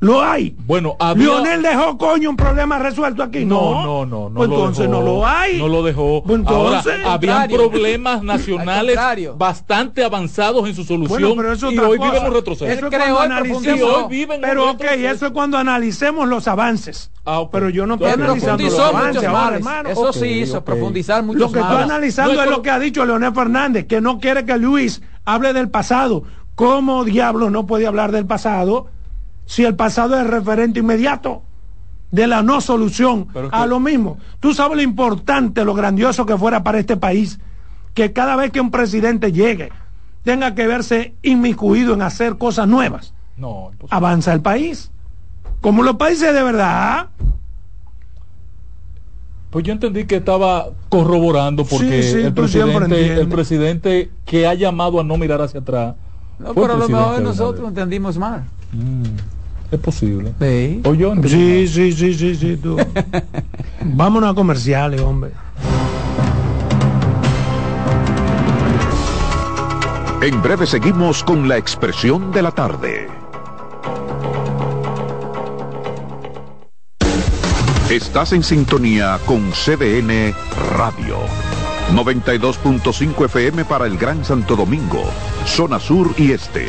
Lo 0.00 0.22
hay. 0.22 0.54
Bueno, 0.64 0.96
Lionel 1.16 1.60
dejó 1.62 1.98
coño 1.98 2.30
un 2.30 2.36
problema 2.36 2.78
resuelto 2.78 3.22
aquí. 3.22 3.44
No, 3.44 3.82
no, 3.82 4.06
no, 4.06 4.30
no. 4.30 4.34
Pues 4.36 4.48
entonces 4.48 4.88
no 4.88 5.02
lo 5.02 5.26
hay. 5.26 5.58
No 5.58 5.66
lo 5.66 5.82
dejó. 5.82 6.22
Pues 6.24 6.38
entonces, 6.38 6.92
Ahora, 6.92 7.14
habían 7.14 7.48
problemas 7.48 8.22
nacionales 8.22 8.98
bastante 9.36 10.04
avanzados 10.04 10.68
en 10.68 10.74
su 10.74 10.84
solución 10.84 11.34
pero 11.36 11.52
eso 11.52 11.70
y 11.70 11.78
hoy 11.78 11.98
viven 11.98 12.24
un 12.24 12.32
retroceso. 12.32 12.66
Eso 12.66 12.86
es 12.86 12.96
cuando 12.96 13.20
analicemos, 13.20 14.08
pero 14.40 14.70
ok, 14.70 14.84
eso 14.84 15.26
es 15.26 15.32
cuando 15.32 15.58
analicemos 15.58 16.28
los 16.28 16.46
avances. 16.48 17.10
Ah, 17.24 17.44
pero 17.50 17.68
yo 17.68 17.86
no 17.86 17.94
estoy 17.94 18.10
analizando 18.10 18.64
los 18.64 18.78
avances 18.78 19.24
ahora, 19.24 19.56
hermano. 19.56 19.88
Eso 19.88 20.12
sí 20.12 20.26
hizo, 20.26 20.64
profundizar 20.64 21.22
mucho 21.22 21.38
Lo 21.38 21.52
que 21.52 21.60
estoy 21.60 21.82
analizando 21.82 22.42
es 22.42 22.50
lo 22.50 22.62
que 22.62 22.70
ha 22.70 22.78
dicho 22.78 23.04
Leonel 23.04 23.34
Fernández, 23.34 23.86
que 23.86 24.00
no 24.00 24.18
quiere 24.18 24.44
que 24.44 24.56
Luis 24.58 25.02
hable 25.24 25.52
del 25.52 25.70
pasado. 25.70 26.22
¿Cómo 26.54 27.04
diablos 27.04 27.52
no 27.52 27.66
puede 27.66 27.86
hablar 27.86 28.12
del 28.12 28.26
pasado? 28.26 28.88
Si 29.48 29.64
el 29.64 29.74
pasado 29.74 30.20
es 30.20 30.26
referente 30.26 30.80
inmediato 30.80 31.42
de 32.10 32.26
la 32.26 32.42
no 32.42 32.60
solución 32.60 33.28
a 33.50 33.64
lo 33.64 33.80
mismo. 33.80 34.18
Tú 34.40 34.52
sabes 34.52 34.76
lo 34.76 34.82
importante, 34.82 35.64
lo 35.64 35.72
grandioso 35.72 36.26
que 36.26 36.36
fuera 36.36 36.62
para 36.62 36.78
este 36.78 36.98
país, 36.98 37.40
que 37.94 38.12
cada 38.12 38.36
vez 38.36 38.50
que 38.50 38.60
un 38.60 38.70
presidente 38.70 39.32
llegue 39.32 39.70
tenga 40.22 40.54
que 40.54 40.66
verse 40.66 41.14
inmiscuido 41.22 41.94
en 41.94 42.02
hacer 42.02 42.36
cosas 42.36 42.68
nuevas. 42.68 43.14
No, 43.38 43.70
avanza 43.88 44.34
el 44.34 44.42
país. 44.42 44.90
Como 45.62 45.82
los 45.82 45.96
países 45.96 46.34
de 46.34 46.42
verdad. 46.42 47.06
Pues 49.48 49.64
yo 49.64 49.72
entendí 49.72 50.04
que 50.04 50.16
estaba 50.16 50.66
corroborando 50.90 51.64
porque 51.64 52.00
el, 52.00 52.34
presidente, 52.34 53.14
el 53.14 53.28
presidente 53.28 54.10
que 54.26 54.46
ha 54.46 54.52
llamado 54.52 55.00
a 55.00 55.04
no 55.04 55.16
mirar 55.16 55.40
hacia 55.40 55.60
atrás. 55.60 55.94
No, 56.38 56.52
pero 56.52 56.74
a 56.74 56.76
lo 56.76 56.86
mejor 56.86 57.22
nosotros 57.22 57.66
entendimos 57.66 58.18
mal. 58.18 58.44
Mm. 58.72 59.37
Es 59.70 59.78
posible. 59.80 60.32
Sí. 60.40 60.80
O 60.84 60.94
yo 60.94 61.14
sí, 61.26 61.68
sí, 61.68 61.92
sí, 61.92 62.14
sí, 62.14 62.34
sí, 62.34 62.56
tú. 62.56 62.76
Vámonos 63.84 64.30
a 64.30 64.34
comerciales, 64.34 65.00
hombre. 65.00 65.32
En 70.22 70.42
breve 70.42 70.66
seguimos 70.66 71.22
con 71.22 71.48
la 71.48 71.58
expresión 71.58 72.32
de 72.32 72.42
la 72.42 72.50
tarde. 72.50 73.08
Estás 77.90 78.32
en 78.32 78.42
sintonía 78.42 79.18
con 79.26 79.50
CDN 79.52 80.34
Radio. 80.76 81.18
92.5 81.94 83.24
FM 83.26 83.64
para 83.64 83.86
el 83.86 83.96
Gran 83.96 84.24
Santo 84.24 84.56
Domingo, 84.56 85.04
zona 85.46 85.78
sur 85.78 86.12
y 86.18 86.32
este 86.32 86.68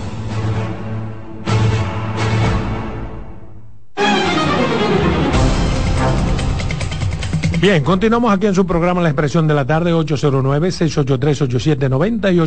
Bien, 7.61 7.83
continuamos 7.83 8.33
aquí 8.33 8.47
en 8.47 8.55
su 8.55 8.65
programa 8.65 9.01
La 9.01 9.09
Expresión 9.09 9.47
de 9.47 9.53
la 9.53 9.67
Tarde, 9.67 9.93
809-683-8790 9.93 12.33
y 12.33 12.39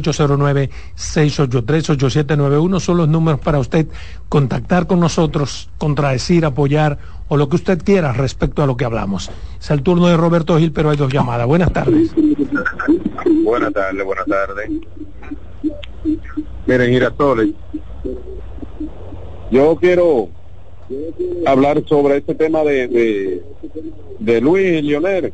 809-683-8791 0.96 2.80
son 2.80 2.96
los 2.96 3.08
números 3.08 3.38
para 3.38 3.60
usted 3.60 3.86
contactar 4.28 4.88
con 4.88 4.98
nosotros, 4.98 5.70
contradecir, 5.78 6.44
apoyar 6.44 6.98
o 7.28 7.36
lo 7.36 7.48
que 7.48 7.54
usted 7.54 7.80
quiera 7.84 8.12
respecto 8.12 8.64
a 8.64 8.66
lo 8.66 8.76
que 8.76 8.86
hablamos. 8.86 9.30
Es 9.60 9.70
el 9.70 9.84
turno 9.84 10.08
de 10.08 10.16
Roberto 10.16 10.58
Gil, 10.58 10.72
pero 10.72 10.90
hay 10.90 10.96
dos 10.96 11.12
llamadas. 11.12 11.46
Buenas 11.46 11.72
tardes. 11.72 12.10
Buenas 13.44 13.72
tardes, 13.72 14.04
buenas 14.04 14.26
tardes. 14.26 14.68
Miren, 16.66 16.90
Girasoles, 16.90 17.50
yo 19.52 19.76
quiero 19.76 20.28
hablar 21.46 21.84
sobre 21.86 22.16
este 22.16 22.34
tema 22.34 22.64
de, 22.64 22.88
de, 22.88 23.53
Luis 24.40 24.78
y 24.78 24.82
Lionel. 24.82 25.32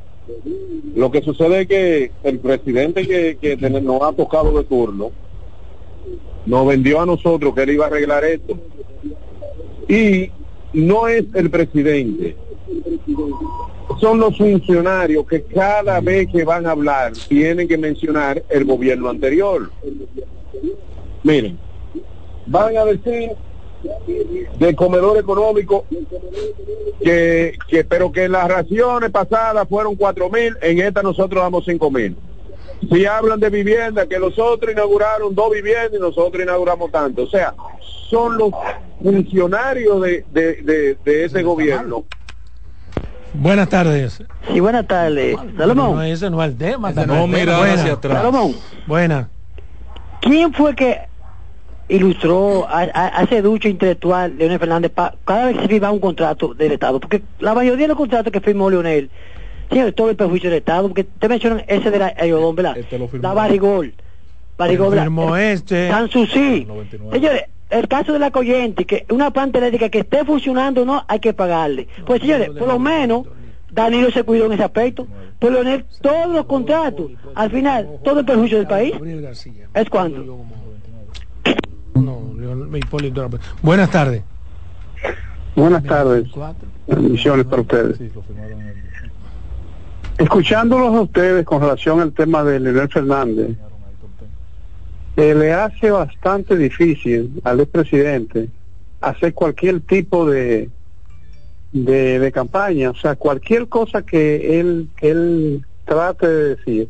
Lo 0.95 1.11
que 1.11 1.23
sucede 1.23 1.63
es 1.63 1.69
que 1.69 2.13
el 2.23 2.39
presidente 2.39 3.07
que, 3.07 3.39
que 3.41 3.57
nos 3.57 4.03
ha 4.03 4.13
tocado 4.13 4.57
de 4.57 4.65
turno 4.65 5.11
nos 6.47 6.67
vendió 6.67 7.01
a 7.01 7.07
nosotros 7.07 7.55
que 7.55 7.63
él 7.63 7.71
iba 7.71 7.85
a 7.85 7.89
arreglar 7.89 8.25
esto. 8.25 8.59
Y 9.89 10.31
no 10.73 11.09
es 11.09 11.25
el 11.35 11.51
presidente, 11.51 12.37
son 14.01 14.19
los 14.19 14.37
funcionarios 14.37 15.27
que 15.27 15.43
cada 15.43 16.01
vez 16.01 16.29
que 16.31 16.45
van 16.45 16.67
a 16.67 16.71
hablar 16.71 17.13
tienen 17.29 17.69
que 17.69 17.77
mencionar 17.77 18.43
el 18.49 18.65
gobierno 18.65 19.09
anterior. 19.09 19.71
Miren, 21.23 21.59
van 22.47 22.77
a 22.77 22.85
decir 22.85 23.33
del 24.59 24.77
comedor 24.77 25.19
económico 25.19 25.85
que, 27.03 27.59
que 27.69 27.85
pero 27.85 28.13
que 28.13 28.29
las 28.29 28.49
raciones 28.49 29.11
pasadas 29.11 29.67
fueron 29.69 29.97
cuatro 29.97 30.29
mil 30.31 30.57
en 30.61 30.81
esta 30.81 31.03
nosotros 31.03 31.43
damos 31.43 31.65
cinco 31.65 31.91
mil 31.91 32.17
si 32.91 33.05
hablan 33.07 33.41
de 33.41 33.51
vivienda 33.51 34.07
que 34.07 34.19
los 34.19 34.39
otros 34.39 34.73
inauguraron 34.73 35.35
dos 35.35 35.51
viviendas 35.51 35.93
y 35.95 35.99
nosotros 35.99 36.43
inauguramos 36.43 36.91
tanto 36.91 37.23
o 37.23 37.27
sea 37.27 37.55
son 38.09 38.39
los 38.39 38.51
funcionarios 39.03 40.01
de, 40.03 40.25
de, 40.33 40.97
de, 41.05 41.25
ese 41.25 41.43
gobierno 41.43 42.05
Buenas 43.33 43.69
tardes. 43.69 44.25
Sí, 44.49 44.59
buenas 44.59 44.89
tardes. 44.89 45.37
Salomón. 45.57 45.95
No, 45.95 46.03
ese 46.03 46.29
no 46.31 46.43
es 46.43 46.51
el 46.51 46.59
tema. 46.59 46.91
No, 46.91 47.29
mira 47.29 47.63
hacia 47.63 47.93
atrás. 47.93 48.19
Salomón. 48.19 48.57
Buena. 48.89 49.29
¿Quién 50.21 50.53
fue 50.53 50.75
que 50.75 50.99
ilustró 51.91 52.67
ese 53.23 53.43
ducho 53.43 53.69
intelectual 53.69 54.37
Leonel 54.39 54.59
Fernández 54.59 54.93
cada 55.25 55.47
vez 55.47 55.57
que 55.57 55.63
se 55.63 55.69
firma 55.69 55.91
un 55.91 55.99
contrato 55.99 56.55
del 56.55 56.73
Estado, 56.73 57.01
porque 57.01 57.23
la 57.41 57.55
mayoría 57.55 57.85
de 57.85 57.89
los 57.89 57.97
contratos 57.97 58.33
que 58.33 58.41
firmó 58.41 58.71
Leonel 58.71 59.11
tiene 59.69 59.93
todo 59.93 60.11
el 60.11 60.17
perjuicio 60.17 60.51
del 60.51 60.61
Estado, 60.61 60.89
porque 60.89 61.05
te 61.05 61.29
mencionan 61.29 61.65
ese 61.67 61.91
de 61.91 61.99
la 61.99 62.15
Ayodón, 62.17 62.57
¿verdad? 62.57 62.79
Este 62.79 62.99
la 63.21 63.35
Barigol, 63.35 63.95
Barigol, 64.57 64.99
firmó 64.99 65.37
este. 65.37 65.89
Sanssouci. 65.89 66.67
Señores, 67.13 67.45
el 67.71 67.89
caso 67.89 68.13
de 68.13 68.19
la 68.19 68.31
corriente, 68.31 68.85
que 68.85 69.07
una 69.11 69.31
planta 69.31 69.59
eléctrica 69.59 69.89
que 69.89 70.01
esté 70.01 70.25
funcionando 70.25 70.85
no, 70.85 71.05
hay 71.07 71.21
que 71.21 71.33
pagarle. 71.33 71.89
Pues 72.05 72.21
señores, 72.21 72.51
por 72.51 72.69
lo 72.69 72.79
menos 72.79 73.27
Danilo 73.71 74.11
se 74.11 74.25
cuidó 74.25 74.47
en 74.47 74.53
ese 74.53 74.65
aspecto. 74.65 75.07
Por 75.39 75.53
Leonel, 75.53 75.87
todos 76.03 76.35
los 76.35 76.45
contratos, 76.47 77.13
al 77.35 77.51
final, 77.51 77.89
todo 78.05 78.21
el 78.21 78.27
perjuicio 78.27 78.59
del 78.59 78.67
país, 78.67 78.95
es 79.75 79.89
cuando. 79.89 80.45
Buenas 83.63 83.91
tardes. 83.91 84.23
Buenas 85.55 85.85
tardes. 85.85 86.29
Bendiciones 86.87 87.47
para 87.47 87.63
ustedes. 87.63 88.01
Escuchándolos 90.19 90.95
a 90.95 91.01
ustedes 91.01 91.45
con 91.45 91.61
relación 91.61 92.01
al 92.01 92.13
tema 92.13 92.45
de 92.45 92.61
Leonel 92.61 92.89
Fernández, 92.89 93.57
eh, 95.17 95.35
le 95.35 95.53
hace 95.53 95.91
bastante 95.91 96.57
difícil 96.57 97.41
al 97.45 97.61
expresidente 97.61 98.49
hacer 99.01 99.35
cualquier 99.35 99.81
tipo 99.81 100.27
de, 100.27 100.69
de, 101.73 102.19
de 102.19 102.33
campaña, 102.33 102.91
o 102.91 102.95
sea, 102.95 103.17
cualquier 103.17 103.69
cosa 103.69 104.03
que 104.03 104.61
él, 104.61 104.89
que 104.97 105.11
él 105.11 105.67
trate 105.85 106.27
de 106.27 106.57
decir, 106.57 106.89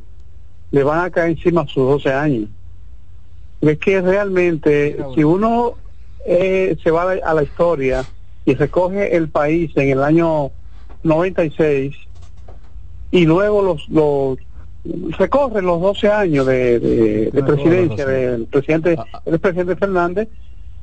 le 0.72 0.82
van 0.82 1.04
a 1.04 1.10
caer 1.10 1.30
encima 1.30 1.66
sus 1.66 1.86
12 1.86 2.12
años 2.12 2.48
es 3.60 3.78
que 3.78 4.00
realmente 4.00 4.96
si 5.14 5.24
uno 5.24 5.74
eh, 6.26 6.76
se 6.82 6.90
va 6.90 7.12
a 7.12 7.34
la, 7.34 7.42
historia 7.42 8.04
y 8.44 8.54
recoge 8.54 9.16
el 9.16 9.28
país 9.28 9.70
en 9.76 9.90
el 9.90 10.02
año 10.02 10.50
96 11.02 11.94
y 13.10 13.26
luego 13.26 13.62
los, 13.62 13.88
los 13.88 14.38
recorre 15.18 15.62
los 15.62 15.80
12 15.80 16.08
años 16.08 16.46
de, 16.46 17.30
presidencia 17.46 18.06
del 18.06 18.46
presidente, 18.46 18.96
ah, 18.98 19.04
ah. 19.12 19.22
el 19.26 19.38
presidente 19.38 19.76
Fernández, 19.76 20.28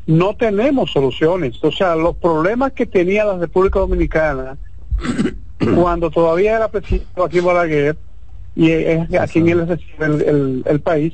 no 0.05 0.35
tenemos 0.35 0.91
soluciones. 0.91 1.61
O 1.63 1.71
sea, 1.71 1.95
los 1.95 2.15
problemas 2.15 2.73
que 2.73 2.85
tenía 2.85 3.25
la 3.25 3.37
República 3.37 3.79
Dominicana 3.79 4.57
cuando 5.75 6.11
todavía 6.11 6.55
era 6.55 6.67
presidente 6.69 7.07
Joaquín 7.15 7.45
Balaguer 7.45 7.97
y 8.55 8.71
es 8.71 9.13
a 9.13 9.27
quien 9.27 9.49
él 9.49 9.79
el, 9.99 10.63
el 10.65 10.79
país, 10.79 11.13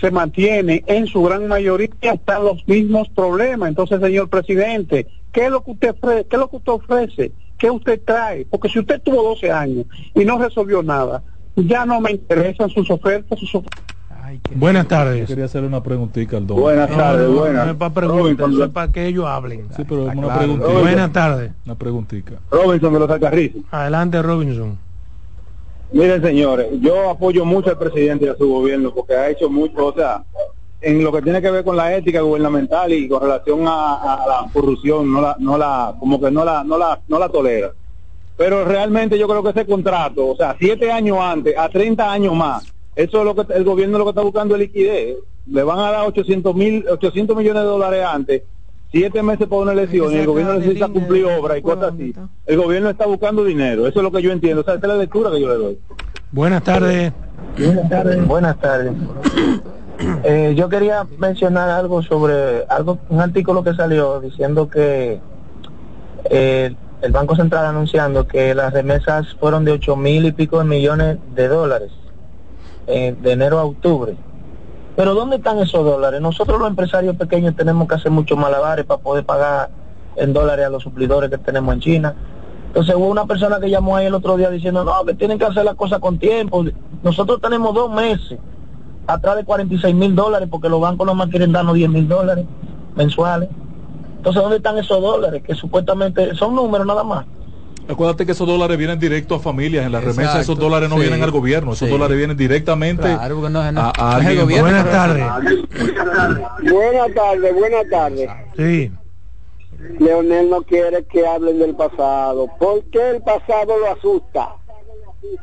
se 0.00 0.10
mantiene 0.10 0.84
en 0.86 1.06
su 1.06 1.22
gran 1.22 1.46
mayoría 1.48 1.88
hasta 2.12 2.38
los 2.38 2.66
mismos 2.66 3.08
problemas. 3.08 3.68
Entonces, 3.68 4.00
señor 4.00 4.28
presidente, 4.28 5.06
¿qué 5.32 5.46
es 5.46 5.50
lo 5.50 5.62
que 5.62 5.72
usted 5.72 5.90
ofrece? 5.90 6.26
¿Qué 6.28 6.36
es 6.36 6.40
lo 6.40 6.50
que 6.50 6.56
usted 6.56 6.72
ofrece? 6.72 7.32
¿Qué 7.58 7.70
usted 7.70 8.00
trae? 8.04 8.46
Porque 8.48 8.68
si 8.68 8.78
usted 8.78 9.00
tuvo 9.02 9.22
12 9.22 9.50
años 9.50 9.86
y 10.14 10.24
no 10.24 10.38
resolvió 10.38 10.82
nada, 10.82 11.22
ya 11.56 11.84
no 11.84 12.00
me 12.00 12.12
interesan 12.12 12.70
sus 12.70 12.88
ofertas, 12.90 13.38
sus 13.38 13.62
Buenas 14.54 14.86
tardes. 14.88 15.20
Yo 15.20 15.26
quería 15.26 15.46
hacerle 15.46 15.68
una 15.68 15.82
preguntita 15.82 16.36
al 16.36 16.46
doctor. 16.46 16.62
Buenas 16.62 16.90
tardes, 16.90 17.28
buenas. 17.28 17.64
No 17.64 17.72
es 17.72 17.78
para 17.78 17.94
preguntar, 17.94 18.50
es 18.50 18.68
para 18.70 18.92
que 18.92 19.06
ellos 19.06 19.26
hablen. 19.26 19.68
Sí, 19.74 19.84
pero 19.88 20.04
una 20.04 20.36
preguntita. 20.36 20.72
Buenas 20.72 21.12
tardes. 21.12 21.52
Una 21.64 21.74
preguntita. 21.74 22.32
Robinson 22.50 22.92
de 22.92 22.98
los 22.98 23.10
Alcarrizos. 23.10 23.62
Adelante, 23.70 24.20
Robinson. 24.22 24.78
Miren, 25.90 26.20
señores, 26.22 26.68
yo 26.80 27.08
apoyo 27.08 27.46
mucho 27.46 27.70
al 27.70 27.78
presidente 27.78 28.26
y 28.26 28.28
a 28.28 28.36
su 28.36 28.46
gobierno 28.46 28.92
porque 28.92 29.14
ha 29.14 29.30
hecho 29.30 29.48
mucho, 29.48 29.86
o 29.86 29.94
sea, 29.94 30.22
en 30.82 31.02
lo 31.02 31.10
que 31.10 31.22
tiene 31.22 31.40
que 31.40 31.50
ver 31.50 31.64
con 31.64 31.76
la 31.76 31.96
ética 31.96 32.20
gubernamental 32.20 32.92
y 32.92 33.08
con 33.08 33.22
relación 33.22 33.66
a, 33.66 34.24
la 34.28 34.50
corrupción, 34.52 35.10
no 35.10 35.22
la, 35.22 35.36
no 35.38 35.56
la, 35.56 35.94
como 35.98 36.20
que 36.20 36.30
no 36.30 36.44
la, 36.44 36.62
no 36.62 36.76
la, 36.76 37.00
no 37.08 37.18
la 37.18 37.28
tolera. 37.30 37.72
Pero 38.36 38.66
realmente 38.66 39.18
yo 39.18 39.26
creo 39.26 39.42
que 39.42 39.50
ese 39.50 39.66
contrato, 39.66 40.28
o 40.28 40.36
sea, 40.36 40.54
siete 40.60 40.92
años 40.92 41.18
antes, 41.20 41.56
a 41.56 41.68
30 41.70 42.12
años 42.12 42.34
más, 42.34 42.70
eso 42.94 43.18
es 43.18 43.24
lo 43.24 43.34
que 43.34 43.52
el 43.54 43.64
gobierno 43.64 43.96
lo 43.96 44.04
que 44.04 44.10
está 44.10 44.22
buscando 44.22 44.54
es 44.54 44.60
liquidez. 44.60 45.16
Le 45.46 45.62
van 45.62 45.78
a 45.78 45.90
dar 45.90 46.06
800 46.06 46.54
mil, 46.54 46.86
800 46.86 47.34
millones 47.34 47.62
de 47.62 47.68
dólares 47.68 48.04
antes 48.04 48.42
siete 48.90 49.22
meses 49.22 49.46
por 49.46 49.62
una 49.62 49.72
elección 49.72 50.12
y 50.12 50.16
el 50.16 50.26
gobierno 50.26 50.54
necesita 50.54 50.88
cumplir 50.88 51.26
obra 51.26 51.58
y 51.58 51.62
cosas 51.62 51.92
así. 51.94 52.14
El 52.46 52.56
gobierno 52.56 52.90
está 52.90 53.06
buscando 53.06 53.44
dinero, 53.44 53.86
eso 53.86 54.00
es 54.00 54.02
lo 54.02 54.10
que 54.10 54.22
yo 54.22 54.32
entiendo, 54.32 54.62
o 54.62 54.64
sea, 54.64 54.74
esa 54.74 54.86
es 54.86 54.92
la 54.92 54.98
lectura 54.98 55.30
que 55.30 55.40
yo 55.40 55.48
le 55.48 55.54
doy. 55.54 55.78
Buenas 56.32 56.62
tardes. 56.62 57.12
Buenas 57.56 57.88
tardes. 57.88 58.26
Buenas 58.26 58.58
tardes. 58.58 58.92
Eh, 60.22 60.54
yo 60.56 60.68
quería 60.68 61.08
mencionar 61.18 61.70
algo 61.70 62.04
sobre 62.04 62.62
algo 62.68 62.98
un 63.08 63.20
artículo 63.20 63.64
que 63.64 63.74
salió 63.74 64.20
diciendo 64.20 64.70
que 64.70 65.18
eh, 66.30 66.72
el 67.02 67.12
Banco 67.12 67.34
Central 67.34 67.66
anunciando 67.66 68.28
que 68.28 68.54
las 68.54 68.72
remesas 68.72 69.34
fueron 69.40 69.64
de 69.64 69.72
8 69.72 69.96
mil 69.96 70.24
y 70.24 70.30
pico 70.30 70.60
de 70.60 70.66
millones 70.66 71.18
de 71.34 71.48
dólares 71.48 71.90
eh, 72.86 73.16
de 73.20 73.32
enero 73.32 73.58
a 73.58 73.64
octubre. 73.64 74.14
Pero 74.98 75.14
¿dónde 75.14 75.36
están 75.36 75.60
esos 75.60 75.84
dólares? 75.84 76.20
Nosotros 76.20 76.58
los 76.58 76.68
empresarios 76.68 77.14
pequeños 77.14 77.54
tenemos 77.54 77.86
que 77.86 77.94
hacer 77.94 78.10
muchos 78.10 78.36
malabares 78.36 78.84
para 78.84 79.00
poder 79.00 79.24
pagar 79.24 79.70
en 80.16 80.32
dólares 80.32 80.66
a 80.66 80.70
los 80.70 80.82
suplidores 80.82 81.30
que 81.30 81.38
tenemos 81.38 81.72
en 81.72 81.80
China. 81.80 82.16
Entonces 82.66 82.96
hubo 82.96 83.06
una 83.06 83.24
persona 83.24 83.60
que 83.60 83.70
llamó 83.70 83.94
ahí 83.94 84.06
el 84.06 84.14
otro 84.14 84.36
día 84.36 84.50
diciendo, 84.50 84.82
no, 84.82 85.04
que 85.04 85.14
tienen 85.14 85.38
que 85.38 85.44
hacer 85.44 85.64
las 85.64 85.76
cosas 85.76 86.00
con 86.00 86.18
tiempo. 86.18 86.64
Nosotros 87.04 87.40
tenemos 87.40 87.72
dos 87.76 87.92
meses 87.92 88.40
atrás 89.06 89.36
de 89.36 89.44
46 89.44 89.94
mil 89.94 90.16
dólares 90.16 90.48
porque 90.50 90.68
los 90.68 90.80
bancos 90.80 91.06
nomás 91.06 91.28
quieren 91.28 91.52
darnos 91.52 91.76
10 91.76 91.90
mil 91.90 92.08
dólares 92.08 92.44
mensuales. 92.96 93.50
Entonces, 94.16 94.42
¿dónde 94.42 94.56
están 94.56 94.78
esos 94.78 95.00
dólares? 95.00 95.44
Que 95.44 95.54
supuestamente 95.54 96.34
son 96.34 96.56
números 96.56 96.84
nada 96.84 97.04
más. 97.04 97.24
Acuérdate 97.88 98.26
que 98.26 98.32
esos 98.32 98.46
dólares 98.46 98.76
vienen 98.76 98.98
directo 98.98 99.34
a 99.34 99.40
familias. 99.40 99.86
En 99.86 99.92
la 99.92 100.00
remesa 100.00 100.40
esos 100.40 100.58
dólares 100.58 100.90
no 100.90 100.96
vienen 100.96 101.22
al 101.22 101.30
gobierno. 101.30 101.72
Esos 101.72 101.88
dólares 101.88 102.16
vienen 102.18 102.36
directamente 102.36 103.08
a, 103.08 103.28
gobierno. 103.28 104.60
Buenas 104.60 104.90
tardes. 104.90 105.24
Buenas 106.70 107.14
tardes, 107.14 107.54
buenas 107.54 107.88
tardes. 107.90 108.30
Sí. 108.56 108.92
Leonel 109.98 110.50
no 110.50 110.62
quiere 110.62 111.04
que 111.04 111.26
hablen 111.26 111.58
del 111.58 111.74
pasado. 111.74 112.48
¿Por 112.58 112.84
qué 112.90 113.10
el 113.10 113.22
pasado 113.22 113.78
lo 113.78 113.90
asusta? 113.92 114.56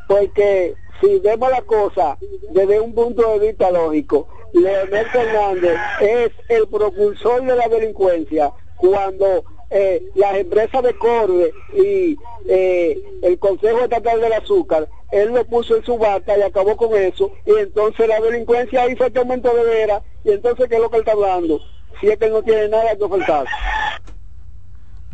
Porque 0.08 0.76
si 1.02 1.20
vemos 1.20 1.50
la 1.50 1.62
cosa 1.62 2.18
desde 2.54 2.80
un 2.80 2.94
punto 2.94 3.40
de 3.40 3.48
vista 3.48 3.72
lógico, 3.72 4.28
Leonel 4.54 5.06
Fernández 5.08 5.78
es 6.00 6.32
el 6.50 6.68
propulsor 6.68 7.44
de 7.44 7.56
la 7.56 7.68
delincuencia 7.70 8.52
cuando 8.78 9.44
eh, 9.78 10.10
las 10.16 10.36
empresas 10.38 10.84
de 10.84 10.98
Corbe 10.98 11.52
y 11.74 12.18
eh, 12.48 12.98
el 13.24 13.38
Consejo 13.40 13.82
Estatal 13.82 14.22
del 14.22 14.32
Azúcar, 14.32 14.88
él 15.12 15.34
lo 15.34 15.46
puso 15.46 15.76
en 15.76 15.84
su 15.84 15.98
bata 15.98 16.38
y 16.38 16.44
acabó 16.44 16.78
con 16.78 16.96
eso, 16.96 17.30
y 17.46 17.52
entonces 17.60 18.08
la 18.08 18.22
delincuencia 18.22 18.90
hizo 18.90 19.06
este 19.06 19.20
aumento 19.20 19.54
de 19.54 19.66
veras, 19.66 20.02
y 20.24 20.32
entonces 20.32 20.70
¿qué 20.70 20.76
es 20.76 20.82
lo 20.82 20.90
que 20.90 20.96
él 20.96 21.02
está 21.02 21.12
hablando? 21.12 21.60
Si 22.00 22.08
es 22.08 22.18
que 22.18 22.30
no 22.30 22.42
tiene 22.42 22.70
nada 22.70 22.96
que 22.96 23.04
ofertar. 23.04 23.46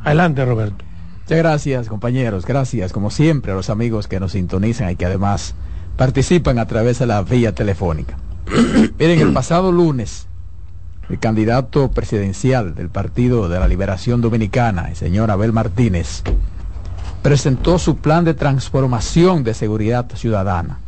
Adelante, 0.03 0.45
Roberto. 0.45 0.85
Muchas 1.21 1.37
gracias, 1.39 1.89
compañeros. 1.89 2.45
Gracias, 2.45 2.93
como 2.93 3.09
siempre, 3.09 3.53
a 3.53 3.55
los 3.55 3.71
amigos 3.71 4.07
que 4.07 4.19
nos 4.19 4.33
sintonizan 4.33 4.91
y 4.91 4.95
que 4.95 5.07
además 5.07 5.55
participan 5.97 6.59
a 6.59 6.67
través 6.67 6.99
de 6.99 7.07
la 7.07 7.23
vía 7.23 7.55
telefónica. 7.55 8.15
Miren, 8.99 9.19
el 9.21 9.33
pasado 9.33 9.71
lunes, 9.71 10.27
el 11.11 11.19
candidato 11.19 11.91
presidencial 11.91 12.73
del 12.73 12.87
Partido 12.87 13.49
de 13.49 13.59
la 13.59 13.67
Liberación 13.67 14.21
Dominicana, 14.21 14.87
el 14.87 14.95
señor 14.95 15.29
Abel 15.29 15.51
Martínez, 15.51 16.23
presentó 17.21 17.79
su 17.79 17.97
plan 17.97 18.23
de 18.23 18.33
transformación 18.33 19.43
de 19.43 19.53
seguridad 19.53 20.09
ciudadana, 20.15 20.79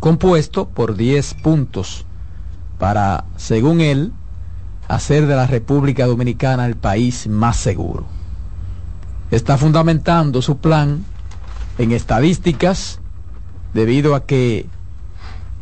compuesto 0.00 0.68
por 0.68 0.96
10 0.96 1.34
puntos 1.34 2.06
para, 2.80 3.22
según 3.36 3.80
él, 3.80 4.12
hacer 4.88 5.28
de 5.28 5.36
la 5.36 5.46
República 5.46 6.04
Dominicana 6.06 6.66
el 6.66 6.74
país 6.74 7.28
más 7.28 7.56
seguro. 7.56 8.04
Está 9.30 9.58
fundamentando 9.58 10.42
su 10.42 10.58
plan 10.58 11.04
en 11.78 11.92
estadísticas 11.92 12.98
debido 13.74 14.16
a 14.16 14.26
que 14.26 14.66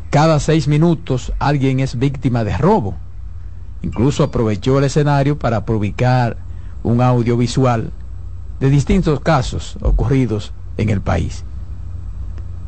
cada 0.09 0.39
seis 0.39 0.67
minutos 0.67 1.33
alguien 1.37 1.79
es 1.81 1.99
víctima 1.99 2.43
de 2.43 2.57
robo. 2.57 2.97
Incluso 3.81 4.23
aprovechó 4.23 4.77
el 4.77 4.85
escenario 4.85 5.37
para 5.37 5.65
publicar 5.65 6.37
un 6.83 7.01
audiovisual 7.01 7.91
de 8.59 8.69
distintos 8.69 9.19
casos 9.19 9.77
ocurridos 9.81 10.53
en 10.77 10.89
el 10.89 11.01
país. 11.01 11.43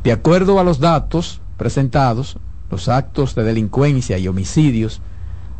De 0.04 0.12
acuerdo 0.12 0.58
a 0.60 0.64
los 0.64 0.78
datos 0.78 1.40
presentados, 1.56 2.38
los 2.70 2.88
actos 2.88 3.34
de 3.34 3.44
delincuencia 3.44 4.18
y 4.18 4.28
homicidios 4.28 5.00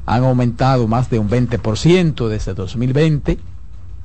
han 0.06 0.24
aumentado 0.24 0.86
más 0.86 1.10
de 1.10 1.18
un 1.18 1.28
20% 1.28 2.28
desde 2.28 2.54
2020 2.54 3.38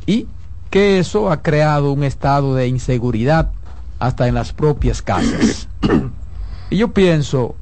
y 0.06 0.28
que 0.70 1.00
eso 1.00 1.32
ha 1.32 1.42
creado 1.42 1.92
un 1.92 2.04
estado 2.04 2.56
de 2.56 2.68
inseguridad 2.68 3.52
hasta 4.00 4.28
en 4.28 4.36
las 4.36 4.52
propias 4.52 5.02
casas. 5.02 5.70
y 6.70 6.78
yo 6.78 6.92
pienso 6.92 7.56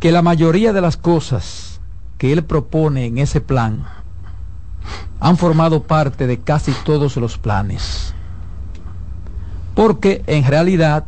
que 0.00 0.12
la 0.12 0.22
mayoría 0.22 0.72
de 0.72 0.80
las 0.80 0.96
cosas 0.96 1.65
que 2.18 2.32
él 2.32 2.44
propone 2.44 3.06
en 3.06 3.18
ese 3.18 3.40
plan 3.40 3.86
han 5.20 5.36
formado 5.36 5.82
parte 5.82 6.26
de 6.26 6.38
casi 6.38 6.72
todos 6.84 7.16
los 7.16 7.38
planes. 7.38 8.14
Porque 9.74 10.22
en 10.26 10.44
realidad, 10.44 11.04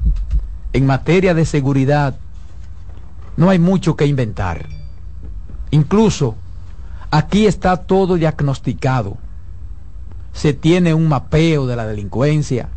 en 0.73 0.87
materia 0.87 1.35
de 1.35 1.45
seguridad, 1.45 2.17
no 3.37 3.51
hay 3.51 3.59
mucho 3.59 3.97
que 3.97 4.07
inventar. 4.07 4.67
Incluso 5.71 6.37
aquí 7.11 7.47
está 7.47 7.77
todo 7.77 8.17
diagnosticado. 8.17 9.17
Se 10.33 10.53
tiene 10.53 10.95
un 10.95 11.09
mapeo 11.09 11.67
de 11.67 11.77
la 11.77 11.87
delincuencia 11.87 12.69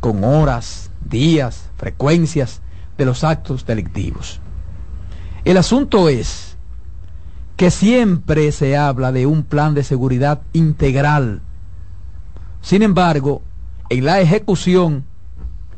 con 0.00 0.24
horas, 0.24 0.90
días, 1.04 1.70
frecuencias 1.76 2.60
de 2.96 3.04
los 3.04 3.24
actos 3.24 3.66
delictivos. 3.66 4.40
El 5.44 5.56
asunto 5.56 6.08
es 6.08 6.47
que 7.58 7.72
siempre 7.72 8.52
se 8.52 8.76
habla 8.76 9.10
de 9.10 9.26
un 9.26 9.42
plan 9.42 9.74
de 9.74 9.82
seguridad 9.82 10.42
integral. 10.52 11.42
Sin 12.62 12.82
embargo, 12.82 13.42
en 13.90 14.04
la 14.04 14.20
ejecución, 14.20 15.04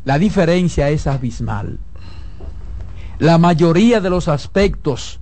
la 0.05 0.19
diferencia 0.19 0.91
es 0.91 1.07
abismal. 1.07 1.79
La 3.19 3.39
mayoría 3.39 4.03
de 4.03 4.11
los 4.11 4.29
aspectos 4.29 5.21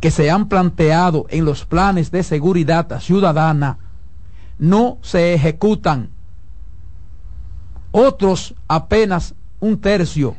que 0.00 0.10
se 0.10 0.32
han 0.32 0.48
planteado 0.48 1.26
en 1.28 1.44
los 1.44 1.64
planes 1.64 2.10
de 2.10 2.24
seguridad 2.24 2.98
ciudadana 2.98 3.78
no 4.58 4.98
se 5.00 5.32
ejecutan. 5.32 6.10
Otros 7.92 8.56
apenas 8.66 9.36
un 9.60 9.80
tercio 9.80 10.34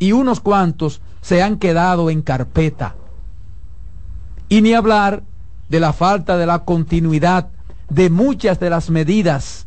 y 0.00 0.10
unos 0.10 0.40
cuantos 0.40 1.00
se 1.20 1.40
han 1.40 1.56
quedado 1.56 2.10
en 2.10 2.20
carpeta. 2.20 2.96
Y 4.48 4.60
ni 4.62 4.74
hablar 4.74 5.22
de 5.68 5.80
la 5.80 5.92
falta 5.92 6.36
de 6.36 6.46
la 6.46 6.60
continuidad 6.60 7.48
de 7.88 8.10
muchas 8.10 8.60
de 8.60 8.70
las 8.70 8.90
medidas, 8.90 9.66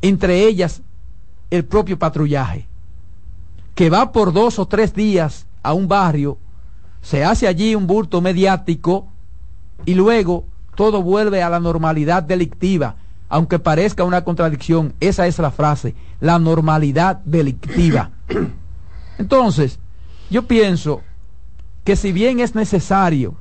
entre 0.00 0.46
ellas 0.46 0.82
el 1.50 1.64
propio 1.64 1.98
patrullaje, 1.98 2.66
que 3.74 3.90
va 3.90 4.12
por 4.12 4.32
dos 4.32 4.58
o 4.58 4.66
tres 4.66 4.94
días 4.94 5.46
a 5.62 5.72
un 5.72 5.88
barrio, 5.88 6.38
se 7.00 7.24
hace 7.24 7.46
allí 7.46 7.74
un 7.74 7.86
bulto 7.86 8.20
mediático 8.20 9.08
y 9.84 9.94
luego 9.94 10.46
todo 10.74 11.02
vuelve 11.02 11.42
a 11.42 11.50
la 11.50 11.60
normalidad 11.60 12.22
delictiva, 12.22 12.96
aunque 13.28 13.58
parezca 13.58 14.04
una 14.04 14.24
contradicción, 14.24 14.94
esa 15.00 15.26
es 15.26 15.38
la 15.38 15.50
frase, 15.50 15.94
la 16.20 16.38
normalidad 16.38 17.16
delictiva. 17.24 18.10
Entonces, 19.18 19.78
yo 20.30 20.46
pienso 20.46 21.02
que 21.84 21.96
si 21.96 22.12
bien 22.12 22.40
es 22.40 22.54
necesario 22.54 23.34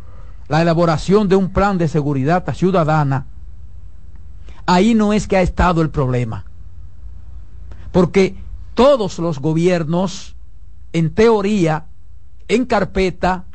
la 0.52 0.62
elaboración 0.62 1.30
de 1.30 1.38
un 1.38 1.54
plan 1.54 1.78
de 1.78 1.88
seguridad 1.88 2.44
ciudadana, 2.54 3.26
ahí 4.66 4.94
no 4.94 5.14
es 5.14 5.26
que 5.26 5.38
ha 5.38 5.42
estado 5.42 5.82
el 5.82 5.90
problema. 5.90 6.44
Porque 7.94 8.36
todos 8.74 9.18
los 9.20 9.40
gobiernos, 9.40 10.36
en 10.92 11.14
teoría, 11.14 11.86
en 12.50 12.66
carpeta, 12.66 13.46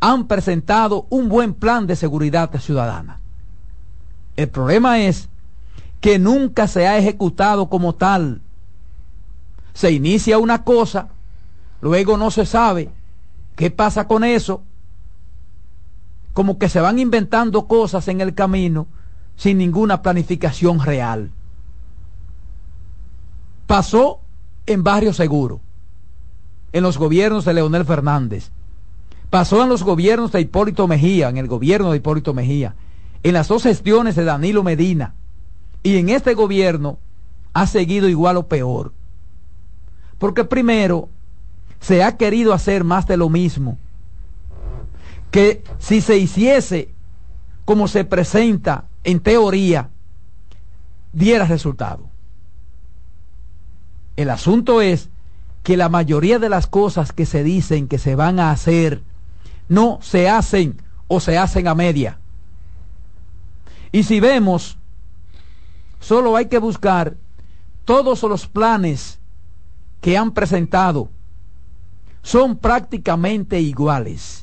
han 0.00 0.26
presentado 0.26 1.06
un 1.10 1.28
buen 1.28 1.52
plan 1.52 1.86
de 1.86 1.96
seguridad 1.96 2.50
ciudadana. 2.58 3.20
El 4.34 4.48
problema 4.48 5.00
es 5.00 5.28
que 6.00 6.18
nunca 6.18 6.66
se 6.66 6.88
ha 6.88 6.96
ejecutado 6.96 7.68
como 7.68 7.94
tal. 7.94 8.40
Se 9.74 9.92
inicia 9.92 10.38
una 10.38 10.64
cosa 10.64 11.08
luego 11.82 12.16
no 12.16 12.30
se 12.30 12.46
sabe 12.46 12.88
qué 13.54 13.70
pasa 13.70 14.08
con 14.08 14.24
eso, 14.24 14.62
como 16.32 16.58
que 16.58 16.68
se 16.68 16.80
van 16.80 16.98
inventando 16.98 17.66
cosas 17.66 18.08
en 18.08 18.20
el 18.20 18.34
camino 18.34 18.86
sin 19.36 19.58
ninguna 19.58 20.02
planificación 20.02 20.80
real. 20.80 21.30
Pasó 23.66 24.20
en 24.66 24.82
Barrio 24.82 25.12
Seguro, 25.12 25.60
en 26.72 26.82
los 26.82 26.98
gobiernos 26.98 27.44
de 27.44 27.54
Leonel 27.54 27.84
Fernández, 27.84 28.50
pasó 29.30 29.62
en 29.62 29.68
los 29.68 29.82
gobiernos 29.82 30.32
de 30.32 30.40
Hipólito 30.40 30.86
Mejía, 30.86 31.28
en 31.28 31.38
el 31.38 31.48
gobierno 31.48 31.90
de 31.90 31.98
Hipólito 31.98 32.34
Mejía, 32.34 32.74
en 33.22 33.34
las 33.34 33.48
dos 33.48 33.62
gestiones 33.62 34.16
de 34.16 34.24
Danilo 34.24 34.62
Medina, 34.62 35.14
y 35.82 35.96
en 35.96 36.08
este 36.08 36.34
gobierno 36.34 36.98
ha 37.52 37.66
seguido 37.66 38.08
igual 38.08 38.36
o 38.36 38.46
peor. 38.46 38.92
Porque 40.18 40.44
primero 40.44 41.08
se 41.80 42.02
ha 42.04 42.16
querido 42.16 42.52
hacer 42.52 42.84
más 42.84 43.06
de 43.06 43.16
lo 43.16 43.28
mismo. 43.28 43.78
Que 45.32 45.64
si 45.80 46.00
se 46.00 46.18
hiciese 46.18 46.94
como 47.64 47.88
se 47.88 48.04
presenta 48.04 48.84
en 49.02 49.18
teoría, 49.18 49.90
diera 51.12 51.46
resultado. 51.46 52.08
El 54.16 54.30
asunto 54.30 54.80
es 54.80 55.08
que 55.62 55.76
la 55.76 55.88
mayoría 55.88 56.38
de 56.38 56.48
las 56.48 56.66
cosas 56.66 57.12
que 57.12 57.26
se 57.26 57.44
dicen 57.44 57.88
que 57.88 57.98
se 57.98 58.14
van 58.14 58.40
a 58.40 58.50
hacer 58.50 59.02
no 59.68 59.98
se 60.02 60.28
hacen 60.28 60.80
o 61.08 61.20
se 61.20 61.38
hacen 61.38 61.68
a 61.68 61.74
media. 61.74 62.18
Y 63.92 64.02
si 64.02 64.20
vemos, 64.20 64.78
solo 66.00 66.36
hay 66.36 66.46
que 66.46 66.58
buscar 66.58 67.16
todos 67.84 68.22
los 68.22 68.46
planes 68.46 69.18
que 70.00 70.16
han 70.16 70.32
presentado. 70.32 71.08
Son 72.22 72.56
prácticamente 72.56 73.60
iguales. 73.60 74.41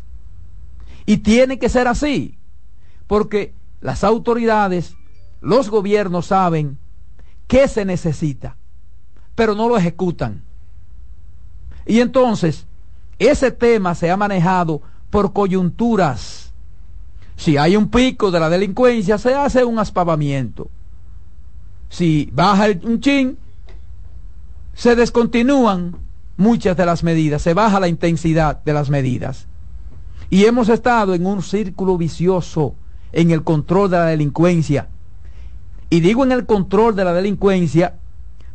Y 1.10 1.18
tiene 1.18 1.58
que 1.58 1.70
ser 1.70 1.88
así, 1.88 2.38
porque 3.08 3.56
las 3.82 4.04
autoridades, 4.04 4.94
los 5.42 5.72
gobiernos 5.72 6.28
saben 6.28 6.78
qué 7.48 7.68
se 7.68 7.84
necesita, 7.84 8.58
pero 9.34 9.56
no 9.56 9.68
lo 9.68 9.76
ejecutan. 9.76 10.44
Y 11.88 12.02
entonces, 12.02 12.68
ese 13.18 13.50
tema 13.50 13.96
se 13.96 14.12
ha 14.12 14.18
manejado 14.18 14.84
por 15.10 15.34
coyunturas. 15.34 16.54
Si 17.36 17.58
hay 17.58 17.76
un 17.76 17.90
pico 17.90 18.30
de 18.30 18.40
la 18.40 18.50
delincuencia, 18.52 19.18
se 19.18 19.34
hace 19.34 19.66
un 19.66 19.80
aspavamiento. 19.80 20.70
Si 21.90 22.30
baja 22.32 22.68
un 22.84 23.00
chin, 23.02 23.36
se 24.76 24.96
descontinúan 24.96 25.98
muchas 26.38 26.78
de 26.78 26.86
las 26.86 27.04
medidas, 27.04 27.42
se 27.42 27.56
baja 27.56 27.80
la 27.80 27.88
intensidad 27.88 28.64
de 28.64 28.74
las 28.74 28.92
medidas. 28.92 29.49
Y 30.30 30.46
hemos 30.46 30.70
estado 30.70 31.14
en 31.14 31.26
un 31.26 31.42
círculo 31.42 31.98
vicioso 31.98 32.76
en 33.12 33.32
el 33.32 33.44
control 33.44 33.90
de 33.90 33.98
la 33.98 34.06
delincuencia. 34.06 34.88
Y 35.90 36.02
digo 36.02 36.24
en 36.24 36.32
el 36.32 36.46
control 36.46 36.96
de 36.96 37.04
la 37.04 37.14
delincuencia 37.14 37.96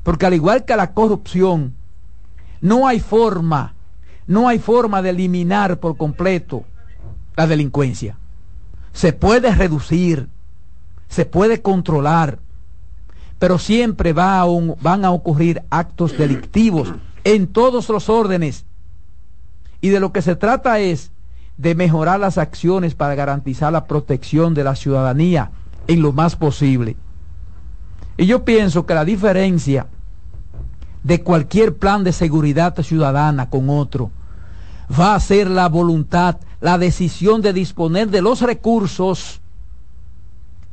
porque 0.05 0.27
al 0.27 0.35
igual 0.35 0.65
que 0.65 0.77
la 0.77 0.93
corrupción, 0.93 1.75
no 2.61 2.87
hay 2.87 3.01
forma, 3.01 3.75
no 4.27 4.47
hay 4.49 4.59
forma 4.59 5.03
de 5.03 5.11
eliminar 5.11 5.81
por 5.81 5.97
completo 5.97 6.65
la 7.37 7.47
delincuencia. 7.47 8.19
Se 8.93 9.13
puede 9.13 9.53
reducir, 9.55 10.29
se 11.09 11.25
puede 11.25 11.63
controlar, 11.63 12.39
pero 13.39 13.59
siempre 13.59 14.13
va 14.13 14.45
van 14.81 15.05
a 15.05 15.11
ocurrir 15.11 15.63
actos 15.71 16.17
delictivos 16.17 16.93
en 17.25 17.47
todos 17.47 17.89
los 17.89 18.09
órdenes. 18.09 18.67
Y 19.81 19.89
de 19.89 20.01
lo 20.01 20.13
que 20.13 20.23
se 20.23 20.37
trata 20.37 20.79
es 20.81 21.11
de 21.57 21.75
mejorar 21.75 22.21
las 22.21 22.39
acciones 22.39 22.95
para 22.95 23.15
garantizar 23.15 23.73
la 23.73 23.87
protección 23.87 24.55
de 24.55 24.65
la 24.65 24.75
ciudadanía 24.75 25.51
en 25.87 26.03
lo 26.03 26.13
más 26.13 26.37
posible. 26.37 26.97
Y 28.17 28.27
yo 28.27 28.45
pienso 28.45 28.87
que 28.87 28.95
la 28.95 29.05
diferencia 29.05 29.87
de 31.03 31.23
cualquier 31.23 31.77
plan 31.77 32.03
de 32.03 32.13
seguridad 32.13 32.75
ciudadana 32.83 33.51
con 33.51 33.69
otro 33.71 34.11
va 34.99 35.15
a 35.15 35.21
ser 35.21 35.49
la 35.51 35.69
voluntad, 35.69 36.39
la 36.61 36.79
decisión 36.79 37.43
de 37.43 37.53
disponer 37.53 38.09
de 38.09 38.23
los 38.23 38.41
recursos 38.41 39.41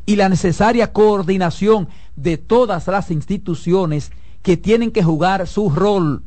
y 0.05 0.15
la 0.15 0.29
necesaria 0.29 0.91
coordinación 0.91 1.87
de 2.15 2.37
todas 2.37 2.87
las 2.87 3.11
instituciones 3.11 4.11
que 4.41 4.57
tienen 4.57 4.91
que 4.91 5.03
jugar 5.03 5.47
su 5.47 5.69
rol, 5.69 6.23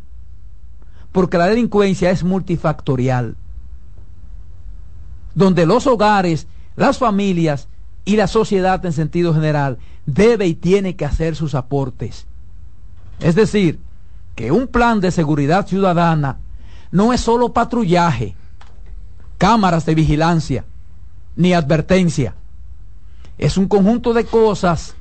porque 1.12 1.38
la 1.38 1.46
delincuencia 1.46 2.10
es 2.10 2.22
multifactorial 2.22 3.36
donde 5.34 5.66
los 5.66 5.86
hogares, 5.86 6.46
las 6.76 6.98
familias 6.98 7.68
y 8.04 8.16
la 8.16 8.26
sociedad 8.26 8.84
en 8.84 8.92
sentido 8.92 9.34
general 9.34 9.78
debe 10.06 10.46
y 10.46 10.54
tiene 10.54 10.96
que 10.96 11.04
hacer 11.04 11.36
sus 11.36 11.54
aportes. 11.54 12.26
Es 13.20 13.34
decir, 13.34 13.78
que 14.34 14.50
un 14.50 14.66
plan 14.66 15.00
de 15.00 15.10
seguridad 15.10 15.66
ciudadana 15.66 16.38
no 16.90 17.12
es 17.12 17.20
solo 17.20 17.52
patrullaje, 17.52 18.34
cámaras 19.38 19.86
de 19.86 19.94
vigilancia, 19.94 20.64
ni 21.36 21.52
advertencia. 21.52 22.34
Es 23.38 23.56
un 23.56 23.66
conjunto 23.66 24.12
de 24.12 24.24
cosas 24.24 24.94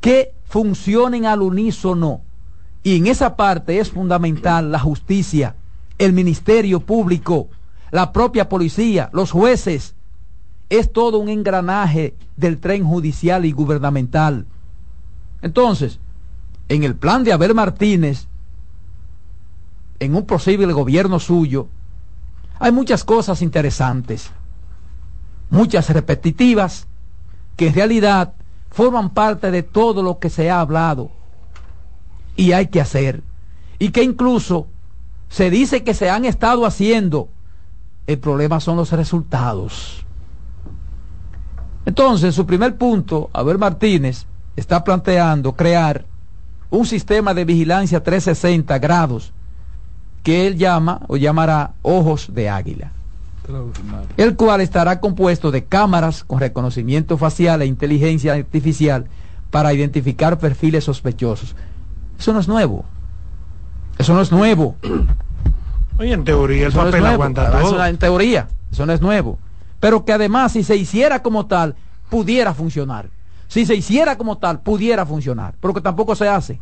que 0.00 0.34
funcionen 0.46 1.26
al 1.26 1.42
unísono. 1.42 2.20
Y 2.82 2.96
en 2.98 3.06
esa 3.06 3.36
parte 3.36 3.80
es 3.80 3.90
fundamental 3.90 4.70
la 4.70 4.78
justicia, 4.78 5.56
el 5.96 6.12
ministerio 6.12 6.80
público, 6.80 7.48
la 7.94 8.10
propia 8.10 8.48
policía, 8.48 9.08
los 9.12 9.30
jueces. 9.30 9.94
Es 10.68 10.92
todo 10.92 11.20
un 11.20 11.28
engranaje 11.28 12.16
del 12.36 12.58
tren 12.58 12.84
judicial 12.84 13.44
y 13.44 13.52
gubernamental. 13.52 14.46
Entonces, 15.42 16.00
en 16.68 16.82
el 16.82 16.96
plan 16.96 17.22
de 17.22 17.32
Abel 17.32 17.54
Martínez, 17.54 18.26
en 20.00 20.16
un 20.16 20.26
posible 20.26 20.72
gobierno 20.72 21.20
suyo, 21.20 21.68
hay 22.58 22.72
muchas 22.72 23.04
cosas 23.04 23.42
interesantes, 23.42 24.28
muchas 25.48 25.88
repetitivas, 25.88 26.88
que 27.56 27.68
en 27.68 27.74
realidad 27.74 28.32
forman 28.72 29.10
parte 29.10 29.52
de 29.52 29.62
todo 29.62 30.02
lo 30.02 30.18
que 30.18 30.30
se 30.30 30.50
ha 30.50 30.58
hablado 30.58 31.12
y 32.34 32.50
hay 32.50 32.66
que 32.66 32.80
hacer, 32.80 33.22
y 33.78 33.90
que 33.90 34.02
incluso 34.02 34.66
se 35.28 35.48
dice 35.48 35.84
que 35.84 35.94
se 35.94 36.10
han 36.10 36.24
estado 36.24 36.66
haciendo 36.66 37.28
el 38.06 38.18
problema 38.18 38.60
son 38.60 38.76
los 38.76 38.92
resultados. 38.92 40.04
Entonces, 41.86 42.34
su 42.34 42.46
primer 42.46 42.76
punto, 42.76 43.30
Abel 43.32 43.58
Martínez 43.58 44.26
está 44.56 44.84
planteando 44.84 45.54
crear 45.54 46.04
un 46.70 46.86
sistema 46.86 47.34
de 47.34 47.44
vigilancia 47.44 48.02
360 48.02 48.78
grados 48.78 49.32
que 50.22 50.46
él 50.46 50.56
llama 50.56 51.02
o 51.08 51.16
llamará 51.16 51.74
ojos 51.82 52.30
de 52.32 52.48
águila, 52.48 52.92
el 54.16 54.36
cual 54.36 54.62
estará 54.62 54.98
compuesto 55.00 55.50
de 55.50 55.64
cámaras 55.64 56.24
con 56.24 56.40
reconocimiento 56.40 57.18
facial 57.18 57.60
e 57.60 57.66
inteligencia 57.66 58.32
artificial 58.32 59.06
para 59.50 59.74
identificar 59.74 60.38
perfiles 60.38 60.84
sospechosos. 60.84 61.54
Eso 62.18 62.32
no 62.32 62.40
es 62.40 62.48
nuevo. 62.48 62.84
Eso 63.98 64.14
no 64.14 64.22
es 64.22 64.32
nuevo. 64.32 64.76
Oye, 65.98 66.12
en 66.12 66.24
teoría 66.24 66.66
el 66.66 66.72
papel 66.72 67.06
aguanta 67.06 67.50
todo. 67.50 67.84
en 67.84 67.98
teoría, 67.98 68.48
eso 68.70 68.84
no 68.86 68.92
es 68.92 69.00
nuevo. 69.00 69.38
Pero 69.80 70.04
que 70.04 70.12
además, 70.12 70.52
si 70.52 70.64
se 70.64 70.76
hiciera 70.76 71.22
como 71.22 71.46
tal, 71.46 71.76
pudiera 72.10 72.54
funcionar. 72.54 73.10
Si 73.48 73.66
se 73.66 73.74
hiciera 73.74 74.16
como 74.16 74.38
tal, 74.38 74.60
pudiera 74.60 75.06
funcionar. 75.06 75.54
Pero 75.60 75.74
que 75.74 75.80
tampoco 75.80 76.14
se 76.14 76.28
hace. 76.28 76.60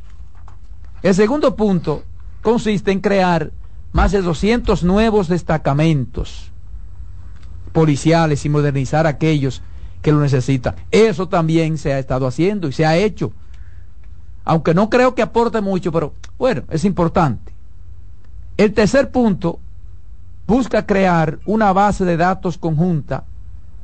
El 1.03 1.15
segundo 1.15 1.57
punto 1.57 2.03
consiste 2.43 2.93
en 2.93 3.01
crear 3.01 3.53
más 3.93 4.13
de 4.13 4.23
200 4.23 4.83
nuevos 4.83 5.29
destacamentos 5.29 6.51
policiales 7.73 8.45
y 8.45 8.49
modernizar 8.49 9.07
aquellos 9.07 9.63
que 10.03 10.13
lo 10.13 10.21
necesitan. 10.21 10.75
Eso 10.91 11.29
también 11.29 11.79
se 11.79 11.93
ha 11.93 11.99
estado 11.99 12.27
haciendo 12.27 12.69
y 12.69 12.73
se 12.73 12.85
ha 12.85 12.97
hecho. 12.97 13.33
Aunque 14.45 14.75
no 14.75 14.91
creo 14.91 15.15
que 15.15 15.23
aporte 15.23 15.61
mucho, 15.61 15.93
pero 15.93 16.15
bueno, 16.39 16.65
es 16.71 16.85
importante. 16.85 17.52
El 18.57 18.75
tercer 18.75 19.11
punto 19.11 19.59
busca 20.47 20.87
crear 20.87 21.39
una 21.47 21.73
base 21.73 22.05
de 22.05 22.17
datos 22.17 22.59
conjunta 22.59 23.25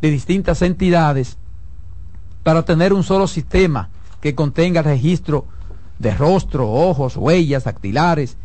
de 0.01 0.11
distintas 0.11 0.63
entidades 0.63 1.39
para 2.43 2.65
tener 2.65 2.93
un 2.93 3.03
solo 3.03 3.27
sistema 3.27 3.89
que 4.21 4.35
contenga 4.35 4.81
el 4.81 4.87
registro 4.87 5.47
de 5.99 6.15
rostro, 6.15 6.71
ojos, 6.71 7.17
huellas, 7.17 7.65
dactilares, 7.65 8.37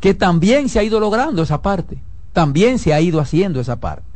que 0.00 0.14
también 0.14 0.68
se 0.68 0.78
ha 0.78 0.82
ido 0.82 1.00
logrando 1.00 1.42
esa 1.42 1.62
parte, 1.62 1.98
también 2.32 2.78
se 2.78 2.92
ha 2.92 3.00
ido 3.00 3.20
haciendo 3.20 3.60
esa 3.60 3.80
parte. 3.80 4.06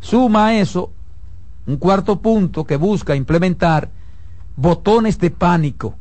Suma 0.00 0.54
eso 0.54 0.92
un 1.66 1.76
cuarto 1.76 2.20
punto 2.20 2.64
que 2.64 2.76
busca 2.76 3.14
implementar 3.14 3.90
botones 4.56 5.18
de 5.18 5.30
pánico 5.30 5.94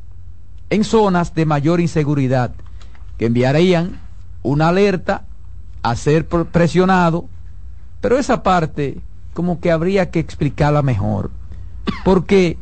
en 0.69 0.83
zonas 0.83 1.33
de 1.33 1.45
mayor 1.45 1.79
inseguridad 1.79 2.51
que 3.17 3.25
enviarían 3.25 3.99
una 4.43 4.69
alerta 4.69 5.25
a 5.81 5.95
ser 5.95 6.27
presionado, 6.27 7.25
pero 8.01 8.17
esa 8.17 8.43
parte 8.43 9.01
como 9.33 9.59
que 9.59 9.71
habría 9.71 10.09
que 10.11 10.19
explicarla 10.19 10.81
mejor, 10.81 11.31
porque 12.03 12.57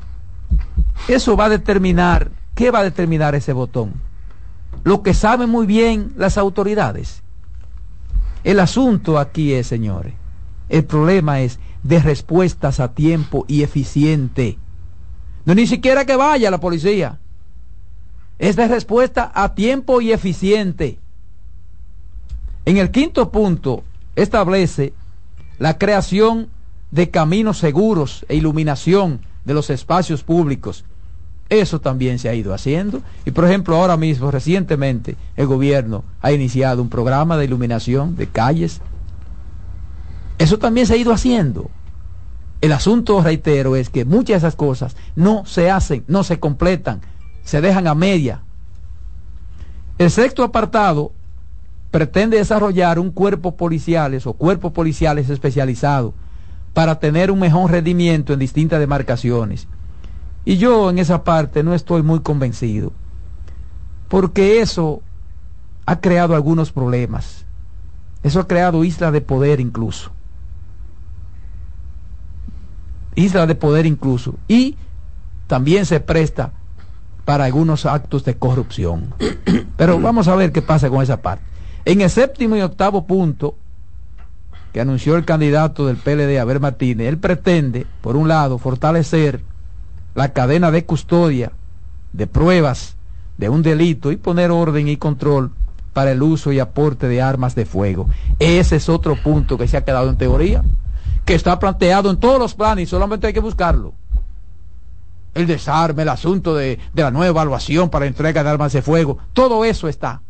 eso 1.07 1.35
va 1.35 1.45
a 1.45 1.49
determinar, 1.49 2.31
¿qué 2.55 2.71
va 2.71 2.79
a 2.79 2.83
determinar 2.83 3.35
ese 3.35 3.53
botón? 3.53 3.93
Lo 4.83 5.01
que 5.01 5.13
saben 5.13 5.49
muy 5.49 5.65
bien 5.65 6.13
las 6.17 6.37
autoridades. 6.37 7.23
El 8.43 8.59
asunto 8.59 9.19
aquí 9.19 9.53
es, 9.53 9.67
señores, 9.67 10.13
el 10.69 10.85
problema 10.85 11.41
es 11.41 11.59
de 11.83 11.99
respuestas 11.99 12.79
a 12.79 12.93
tiempo 12.93 13.45
y 13.47 13.63
eficiente. 13.63 14.57
No 15.45 15.55
ni 15.55 15.65
siquiera 15.65 16.05
que 16.05 16.15
vaya 16.15 16.51
la 16.51 16.59
policía. 16.59 17.19
Es 18.39 18.55
de 18.55 18.67
respuesta 18.67 19.31
a 19.33 19.55
tiempo 19.55 20.01
y 20.01 20.11
eficiente. 20.11 20.99
En 22.67 22.75
el 22.75 22.91
quinto 22.91 23.31
punto 23.31 23.85
establece 24.17 24.91
la 25.57 25.77
creación 25.77 26.49
de 26.91 27.09
caminos 27.09 27.59
seguros 27.59 28.25
e 28.27 28.35
iluminación 28.35 29.21
de 29.45 29.53
los 29.53 29.69
espacios 29.69 30.21
públicos 30.23 30.83
Eso 31.47 31.79
también 31.79 32.19
se 32.19 32.27
ha 32.27 32.33
ido 32.33 32.53
haciendo. 32.53 33.01
Y 33.23 33.31
por 33.31 33.45
ejemplo, 33.45 33.77
ahora 33.77 33.95
mismo, 33.95 34.31
recientemente, 34.31 35.15
el 35.37 35.47
gobierno 35.47 36.03
ha 36.21 36.33
iniciado 36.33 36.81
un 36.81 36.89
programa 36.89 37.37
de 37.37 37.45
iluminación 37.45 38.17
de 38.17 38.27
calles. 38.27 38.81
Eso 40.37 40.59
también 40.59 40.87
se 40.87 40.95
ha 40.95 40.97
ido 40.97 41.13
haciendo. 41.13 41.71
El 42.59 42.73
asunto, 42.73 43.21
reitero, 43.21 43.77
es 43.77 43.89
que 43.89 44.03
muchas 44.03 44.41
de 44.41 44.47
esas 44.49 44.57
cosas 44.57 44.97
no 45.15 45.45
se 45.45 45.71
hacen, 45.71 46.03
no 46.09 46.25
se 46.25 46.41
completan, 46.41 46.99
se 47.45 47.61
dejan 47.61 47.87
a 47.87 47.95
media. 47.95 48.41
El 49.99 50.11
sexto 50.11 50.43
apartado 50.43 51.13
pretende 51.97 52.37
desarrollar 52.37 52.99
un 52.99 53.09
cuerpo 53.09 53.55
policiales 53.55 54.27
o 54.27 54.33
cuerpos 54.33 54.71
policiales 54.71 55.31
especializados 55.31 56.13
para 56.75 56.99
tener 56.99 57.31
un 57.31 57.39
mejor 57.39 57.71
rendimiento 57.71 58.33
en 58.33 58.39
distintas 58.39 58.79
demarcaciones. 58.79 59.67
Y 60.45 60.57
yo 60.57 60.91
en 60.91 60.99
esa 60.99 61.23
parte 61.23 61.63
no 61.63 61.73
estoy 61.73 62.03
muy 62.03 62.19
convencido, 62.19 62.91
porque 64.09 64.61
eso 64.61 65.01
ha 65.87 65.99
creado 65.99 66.35
algunos 66.35 66.71
problemas. 66.71 67.47
Eso 68.21 68.41
ha 68.41 68.47
creado 68.47 68.83
islas 68.83 69.11
de 69.11 69.21
poder 69.21 69.59
incluso. 69.59 70.11
Islas 73.15 73.47
de 73.47 73.55
poder 73.55 73.87
incluso. 73.87 74.35
Y 74.47 74.77
también 75.47 75.87
se 75.87 75.99
presta 75.99 76.51
para 77.25 77.45
algunos 77.45 77.87
actos 77.87 78.23
de 78.23 78.37
corrupción. 78.37 79.15
Pero 79.77 79.99
vamos 79.99 80.27
a 80.27 80.35
ver 80.35 80.51
qué 80.51 80.61
pasa 80.61 80.91
con 80.91 81.01
esa 81.01 81.23
parte. 81.23 81.56
En 81.87 82.01
el 82.01 82.09
séptimo 82.09 82.57
y 82.57 82.61
octavo 82.61 83.07
punto, 83.07 83.55
que 84.73 84.81
anunció 84.81 85.15
el 85.15 85.23
candidato 85.23 85.85
del 85.85 85.95
PLD, 85.95 86.37
Abel 86.37 86.59
Martínez, 86.59 87.07
él 87.07 87.17
pretende, 87.17 87.87
por 88.01 88.17
un 88.17 88.27
lado, 88.27 88.57
fortalecer 88.57 89.41
la 90.13 90.33
cadena 90.33 90.69
de 90.69 90.83
custodia 90.83 91.53
de 92.11 92.27
pruebas 92.27 92.97
de 93.37 93.47
un 93.47 93.61
delito 93.61 94.11
y 94.11 94.17
poner 94.17 94.51
orden 94.51 94.89
y 94.89 94.97
control 94.97 95.51
para 95.93 96.11
el 96.11 96.21
uso 96.21 96.51
y 96.51 96.59
aporte 96.59 97.07
de 97.07 97.21
armas 97.21 97.55
de 97.55 97.65
fuego. 97.65 98.09
Ese 98.37 98.75
es 98.75 98.89
otro 98.89 99.15
punto 99.15 99.57
que 99.57 99.69
se 99.69 99.77
ha 99.77 99.85
quedado 99.85 100.09
en 100.09 100.17
teoría, 100.17 100.65
que 101.23 101.35
está 101.35 101.57
planteado 101.57 102.09
en 102.09 102.17
todos 102.17 102.37
los 102.37 102.53
planes 102.53 102.83
y 102.83 102.85
solamente 102.87 103.27
hay 103.27 103.33
que 103.33 103.39
buscarlo. 103.39 103.93
El 105.33 105.47
desarme, 105.47 106.01
el 106.01 106.09
asunto 106.09 106.53
de, 106.53 106.79
de 106.93 107.01
la 107.01 107.11
nueva 107.11 107.29
evaluación 107.29 107.89
para 107.89 108.07
entrega 108.07 108.43
de 108.43 108.49
armas 108.49 108.73
de 108.73 108.81
fuego, 108.81 109.19
todo 109.31 109.63
eso 109.63 109.87
está. 109.87 110.21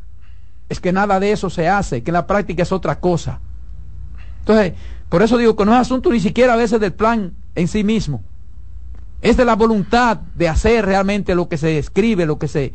Es 0.69 0.79
que 0.79 0.91
nada 0.91 1.19
de 1.19 1.31
eso 1.31 1.49
se 1.49 1.69
hace, 1.69 2.03
que 2.03 2.11
en 2.11 2.15
la 2.15 2.27
práctica 2.27 2.63
es 2.63 2.71
otra 2.71 2.99
cosa. 2.99 3.39
Entonces, 4.39 4.73
por 5.09 5.21
eso 5.21 5.37
digo 5.37 5.55
que 5.55 5.65
no 5.65 5.73
es 5.73 5.79
asunto 5.79 6.11
ni 6.11 6.19
siquiera 6.19 6.53
a 6.53 6.57
veces 6.57 6.79
del 6.79 6.93
plan 6.93 7.33
en 7.55 7.67
sí 7.67 7.83
mismo. 7.83 8.23
Es 9.21 9.37
de 9.37 9.45
la 9.45 9.55
voluntad 9.55 10.17
de 10.35 10.49
hacer 10.49 10.85
realmente 10.85 11.35
lo 11.35 11.49
que 11.49 11.57
se 11.57 11.77
escribe, 11.77 12.25
lo 12.25 12.37
que 12.37 12.47
se 12.47 12.73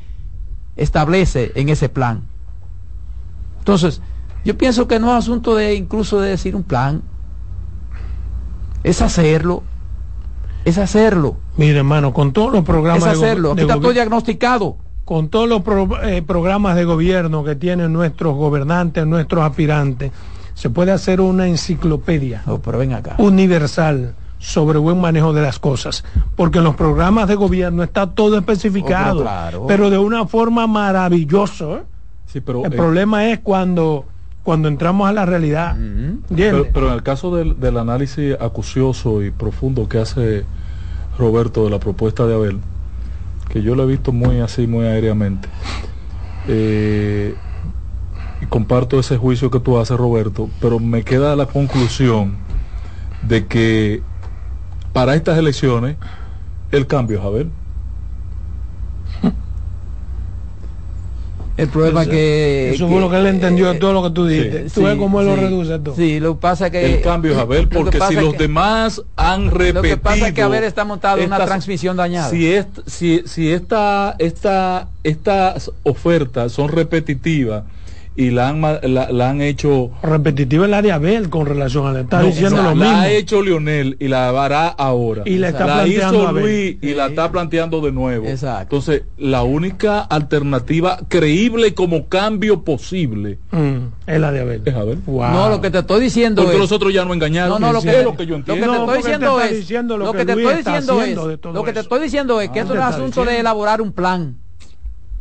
establece 0.76 1.52
en 1.54 1.68
ese 1.68 1.88
plan. 1.88 2.22
Entonces, 3.58 4.00
yo 4.44 4.58
pienso 4.58 4.88
que 4.88 4.98
no 4.98 5.10
es 5.12 5.24
asunto 5.24 5.54
de 5.54 5.74
incluso 5.74 6.20
de 6.20 6.30
decir 6.30 6.56
un 6.56 6.64
plan. 6.64 7.02
Es 8.82 9.00
hacerlo. 9.00 9.62
Es 10.64 10.78
hacerlo. 10.78 11.36
Mire, 11.56 11.78
hermano, 11.78 12.12
con 12.12 12.32
todos 12.32 12.52
los 12.52 12.64
programas. 12.64 13.04
Es 13.04 13.18
hacerlo. 13.18 13.52
Aquí 13.52 13.62
está 13.62 13.78
todo 13.78 13.92
diagnosticado. 13.92 14.78
Con 15.12 15.28
todos 15.28 15.46
los 15.46 15.60
eh, 16.04 16.22
programas 16.26 16.74
de 16.74 16.86
gobierno 16.86 17.44
que 17.44 17.54
tienen 17.54 17.92
nuestros 17.92 18.34
gobernantes, 18.34 19.06
nuestros 19.06 19.44
aspirantes 19.44 20.10
se 20.54 20.70
puede 20.70 20.90
hacer 20.90 21.20
una 21.20 21.46
enciclopedia 21.46 22.42
oh, 22.46 22.58
universal 23.18 24.14
sobre 24.38 24.78
buen 24.78 24.98
manejo 24.98 25.34
de 25.34 25.42
las 25.42 25.58
cosas, 25.58 26.02
porque 26.34 26.60
en 26.60 26.64
los 26.64 26.76
programas 26.76 27.28
de 27.28 27.34
gobierno 27.34 27.82
está 27.82 28.06
todo 28.06 28.38
especificado, 28.38 29.26
oh, 29.54 29.66
pero, 29.66 29.90
de 29.90 29.98
una 29.98 30.26
forma 30.26 30.66
maravillosa. 30.66 31.66
¿eh? 31.66 31.82
el 32.32 32.72
eh, 32.72 32.74
problema 32.74 33.28
es 33.28 33.40
cuando 33.40 34.06
cuando 34.42 34.68
entramos 34.68 35.10
a 35.10 35.12
la 35.12 35.26
realidad. 35.26 35.76
pero, 36.34 36.88
en 36.88 36.94
el 36.94 37.02
caso 37.02 37.36
del, 37.36 37.76
análisis 37.76 38.34
acucioso 38.40 39.22
y 39.22 39.30
profundo 39.30 39.90
que 39.90 39.98
hace 39.98 40.44
Roberto 41.18 41.64
de 41.64 41.70
la 41.70 41.78
propuesta 41.78 42.26
de 42.26 42.34
Abel, 42.34 42.60
que 43.52 43.62
yo 43.62 43.74
lo 43.74 43.82
he 43.82 43.86
visto 43.86 44.12
muy 44.12 44.40
así, 44.40 44.66
muy 44.66 44.86
aéreamente, 44.86 45.46
eh, 46.48 47.36
y 48.40 48.46
comparto 48.46 48.98
ese 48.98 49.18
juicio 49.18 49.50
que 49.50 49.60
tú 49.60 49.78
haces, 49.78 49.96
Roberto, 49.96 50.48
pero 50.58 50.78
me 50.78 51.02
queda 51.04 51.36
la 51.36 51.44
conclusión 51.46 52.36
de 53.28 53.46
que 53.46 54.02
para 54.94 55.14
estas 55.14 55.38
elecciones 55.38 55.96
el 56.70 56.86
cambio 56.86 57.18
es 57.18 57.24
a 57.24 57.28
ver. 57.28 57.46
El 61.56 61.68
problema 61.68 62.02
es 62.02 62.08
que... 62.08 62.70
Eso 62.74 62.88
fue 62.88 63.00
lo 63.00 63.10
que 63.10 63.16
él 63.16 63.26
entendió 63.26 63.72
de 63.72 63.78
todo 63.78 63.92
lo 63.92 64.02
que 64.02 64.10
tú 64.10 64.26
dijiste. 64.26 64.70
tú 64.70 64.82
ves 64.84 64.96
cómo 64.96 65.20
él 65.20 65.26
lo 65.26 65.36
reduce 65.36 65.78
todo. 65.78 65.94
Sí, 65.94 66.18
lo 66.18 66.34
que 66.34 66.40
pasa 66.40 66.70
que... 66.70 66.94
El 66.96 67.02
cambio 67.02 67.32
es 67.32 67.38
a 67.38 67.44
ver, 67.44 67.68
porque 67.68 67.98
si 68.08 68.14
los 68.14 68.36
demás 68.38 69.02
han 69.16 69.50
repetido... 69.50 69.82
Lo 69.82 69.88
que 69.88 69.96
pasa 69.96 70.28
es 70.28 70.34
que 70.34 70.42
Abel 70.42 70.64
está 70.64 70.84
montado 70.84 71.18
en 71.18 71.26
una 71.26 71.44
transmisión 71.44 71.96
dañada. 71.96 72.30
Si, 72.30 72.58
si, 72.86 73.22
si 73.26 73.52
esta, 73.52 74.14
esta, 74.18 74.88
estas 75.02 75.70
ofertas 75.82 76.52
son 76.52 76.68
repetitivas 76.68 77.64
y 78.14 78.30
la 78.30 78.48
han, 78.48 78.60
la, 78.60 79.30
han 79.30 79.40
hecho 79.40 79.90
repetitiva 80.02 80.66
el 80.66 80.74
área 80.74 80.96
Abel 80.96 81.30
con 81.30 81.46
relación 81.46 81.86
a 81.86 81.92
la 81.92 82.00
está 82.00 82.22
diciendo 82.22 82.62
lo 82.62 82.74
mismo. 82.74 82.84
la 82.84 83.00
ha 83.02 83.10
hecho 83.10 83.42
Lionel 83.42 83.96
y 83.98 84.08
la 84.08 84.28
hará 84.28 84.68
ahora. 84.68 85.22
Y 85.24 85.38
la 85.38 85.48
está 85.48 85.64
planteando 85.66 86.22
hizo 86.22 86.32
Luis 86.32 86.76
y 86.82 86.94
la 86.94 87.06
está 87.06 87.32
planteando 87.32 87.80
de 87.80 87.92
nuevo. 87.92 88.26
Exacto. 88.26 88.76
entonces 88.76 89.02
la 89.16 89.42
única 89.42 90.00
alternativa 90.00 90.98
creíble 91.08 91.74
como 91.74 92.08
cambio 92.08 92.64
posible 92.64 93.38
mm, 93.50 93.76
es 94.06 94.20
la 94.20 94.32
de 94.32 94.40
Abel. 94.40 94.62
es 94.64 94.74
Abel. 94.74 94.98
No 95.06 95.48
lo 95.48 95.60
que 95.60 95.70
te 95.70 95.78
estoy 95.78 96.02
diciendo 96.02 96.42
porque 96.42 96.58
los 96.58 96.72
otros 96.72 96.92
ya 96.92 97.04
no 97.04 97.14
engañaron. 97.14 97.60
No, 97.60 97.68
no 97.68 97.72
lo 97.72 97.80
que, 97.80 97.98
es 97.98 98.04
lo 98.04 98.16
que 98.16 98.26
yo 98.26 98.36
entiendo 98.36 98.66
lo 98.66 98.86
que 98.92 99.04
te 99.04 99.12
estoy 99.12 99.56
diciendo 99.56 99.92
es 99.92 99.98
lo 99.98 100.12
que 100.12 100.24
te 100.24 100.32
estoy 100.32 100.56
diciendo 100.56 101.00
es 101.00 101.54
lo 101.54 101.64
que 101.64 101.72
te 101.72 101.80
estoy 101.80 102.02
diciendo 102.02 102.40
es 102.40 102.50
que 102.50 102.60
esto 102.60 102.74
es 102.74 102.78
un 102.78 102.84
asunto 102.84 103.24
de 103.24 103.40
elaborar 103.40 103.80
un 103.80 103.92
plan 103.92 104.41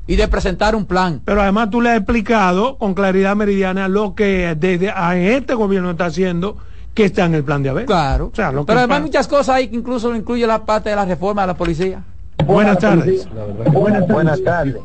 y 0.07 0.15
de 0.15 0.27
presentar 0.27 0.75
un 0.75 0.85
plan. 0.85 1.21
Pero 1.23 1.41
además 1.41 1.69
tú 1.69 1.81
le 1.81 1.91
has 1.91 1.97
explicado 1.97 2.77
con 2.77 2.93
claridad 2.93 3.35
meridiana 3.35 3.87
lo 3.87 4.15
que 4.15 4.55
desde 4.59 4.93
este 5.35 5.53
gobierno 5.53 5.91
está 5.91 6.05
haciendo 6.05 6.57
que 6.93 7.05
está 7.05 7.25
en 7.25 7.35
el 7.35 7.43
plan 7.43 7.63
de 7.63 7.69
Abel. 7.69 7.85
Claro. 7.85 8.31
Pero 8.35 8.79
además 8.79 9.01
muchas 9.01 9.27
cosas 9.27 9.55
hay 9.55 9.69
que 9.69 9.75
incluso 9.75 10.13
incluye 10.15 10.45
la 10.45 10.65
parte 10.65 10.89
de 10.89 10.95
la 10.95 11.05
reforma 11.05 11.43
de 11.43 11.47
la 11.47 11.55
policía. 11.55 12.03
Buenas 12.45 12.79
tardes. 12.79 13.27
Buenas, 13.71 14.07
buenas 14.07 14.43
tardes. 14.43 14.81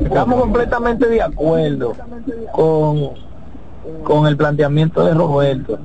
Estamos 0.00 0.40
completamente 0.40 1.08
de 1.08 1.20
acuerdo 1.20 1.94
con 2.52 3.10
con 4.04 4.26
el 4.26 4.36
planteamiento 4.36 5.04
de 5.04 5.14
Roberto. 5.14 5.78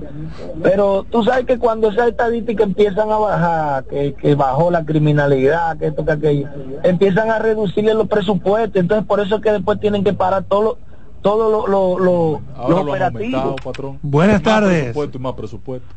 Pero 0.61 1.05
tú 1.09 1.23
sabes 1.23 1.45
que 1.45 1.57
cuando 1.57 1.89
esas 1.89 2.09
estadísticas 2.09 2.67
empiezan 2.67 3.11
a 3.11 3.17
bajar, 3.17 3.83
que, 3.85 4.13
que 4.13 4.35
bajó 4.35 4.71
la 4.71 4.85
criminalidad, 4.85 5.77
que 5.77 5.87
esto, 5.87 6.05
que 6.05 6.11
aquello, 6.11 6.47
empiezan 6.83 7.29
a 7.29 7.39
reducirle 7.39 7.93
los 7.93 8.07
presupuestos. 8.07 8.79
Entonces 8.79 9.05
por 9.05 9.19
eso 9.19 9.35
es 9.35 9.41
que 9.41 9.51
después 9.51 9.79
tienen 9.79 10.03
que 10.03 10.13
parar 10.13 10.43
todo 10.43 10.61
lo, 10.61 10.77
todo 11.21 11.67
lo, 11.67 11.67
lo, 11.67 12.39
lo, 12.69 12.81
operativo. 12.81 13.55
Buenas 14.01 14.41
tardes. 14.41 14.95
más 15.19 15.33
presupuesto. 15.33 15.87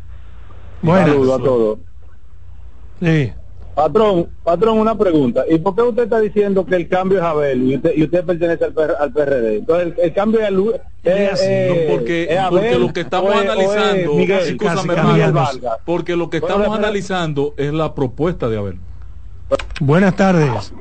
Buenas. 0.83 1.09
a 1.09 1.39
todos. 1.39 1.79
Sí. 3.01 3.33
Patrón, 3.81 4.29
patrón, 4.45 4.79
una 4.79 4.95
pregunta. 4.95 5.45
¿Y 5.49 5.59
por 5.59 5.75
qué 5.75 5.81
usted 5.81 6.03
está 6.03 6.21
diciendo 6.21 6.67
que 6.67 6.77
el 6.77 6.87
cambio 6.87 7.17
es 7.17 7.25
Abel 7.25 7.63
y 7.63 7.77
usted, 7.77 7.93
y 7.97 8.05
usted 8.05 8.25
pertenece 8.27 8.67
al, 8.67 8.75
al 9.01 9.11
PRD? 9.11 9.57
Entonces, 9.57 9.95
el, 9.97 10.13
cambio 10.13 10.41
es, 10.41 10.51
es, 11.03 11.41
eh, 11.43 11.87
porque, 11.91 12.39
porque 12.51 12.79
lo 12.79 12.93
que 12.93 13.01
estamos 13.01 13.35
analizando, 13.35 14.15
Miguel, 14.17 14.59
porque 15.87 16.15
lo 16.15 16.29
que 16.29 16.37
estamos 16.37 16.77
analizando 16.77 17.55
es 17.57 17.73
la 17.73 17.95
propuesta 17.95 18.51
de 18.51 18.59
Abel. 18.59 18.77
Buenas 19.81 20.15
tardes. 20.15 20.75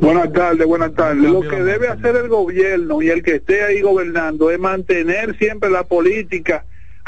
Buenas 0.00 0.32
tardes, 0.32 0.66
buenas 0.68 0.94
tardes. 0.94 1.28
Lo 1.28 1.40
que 1.40 1.64
debe 1.64 1.88
hacer 1.88 2.14
el 2.14 2.28
gobierno 2.28 3.02
y 3.02 3.08
el 3.08 3.24
que 3.24 3.34
esté 3.36 3.64
ahí 3.64 3.80
gobernando 3.80 4.52
es 4.52 4.60
mantener 4.60 5.36
siempre 5.36 5.68
la 5.68 5.82
política 5.82 6.64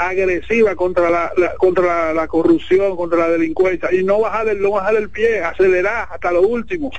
agresiva 0.07 0.75
contra 0.75 1.09
la, 1.09 1.31
contra 1.57 2.13
la, 2.13 2.27
corrupción, 2.27 2.95
contra 2.95 3.19
la 3.19 3.29
delincuencia 3.29 3.93
y 3.93 4.03
no 4.03 4.19
bajar 4.19 4.49
el, 4.49 4.61
no 4.61 4.71
bajar 4.71 4.95
el 4.95 5.09
pie, 5.09 5.43
acelerar 5.43 6.07
hasta 6.11 6.31
lo 6.31 6.41
último. 6.41 6.91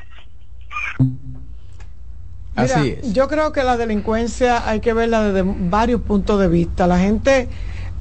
Así 2.54 2.98
es. 3.00 3.12
Yo 3.12 3.28
creo 3.28 3.52
que 3.52 3.62
la 3.64 3.76
delincuencia 3.76 4.68
hay 4.68 4.80
que 4.80 4.92
verla 4.92 5.32
desde 5.32 5.42
varios 5.44 6.02
puntos 6.02 6.38
de 6.40 6.48
vista. 6.48 6.86
La 6.86 6.98
gente 6.98 7.48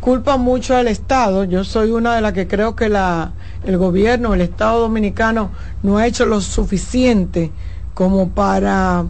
culpa 0.02 0.38
mucho 0.38 0.76
al 0.76 0.88
Estado. 0.88 1.46
Yo 1.46 1.64
soy 1.64 1.92
una 1.92 2.16
de 2.16 2.22
las 2.22 2.34
que 2.34 2.48
creo 2.48 2.76
que 2.76 2.90
la, 2.90 3.32
el 3.66 3.78
gobierno, 3.78 4.34
el 4.34 4.42
Estado 4.42 4.82
dominicano 4.82 5.52
no 5.84 5.98
ha 5.98 6.08
hecho 6.08 6.26
lo 6.26 6.42
suficiente 6.42 7.52
como 7.94 8.30
para 8.30 9.06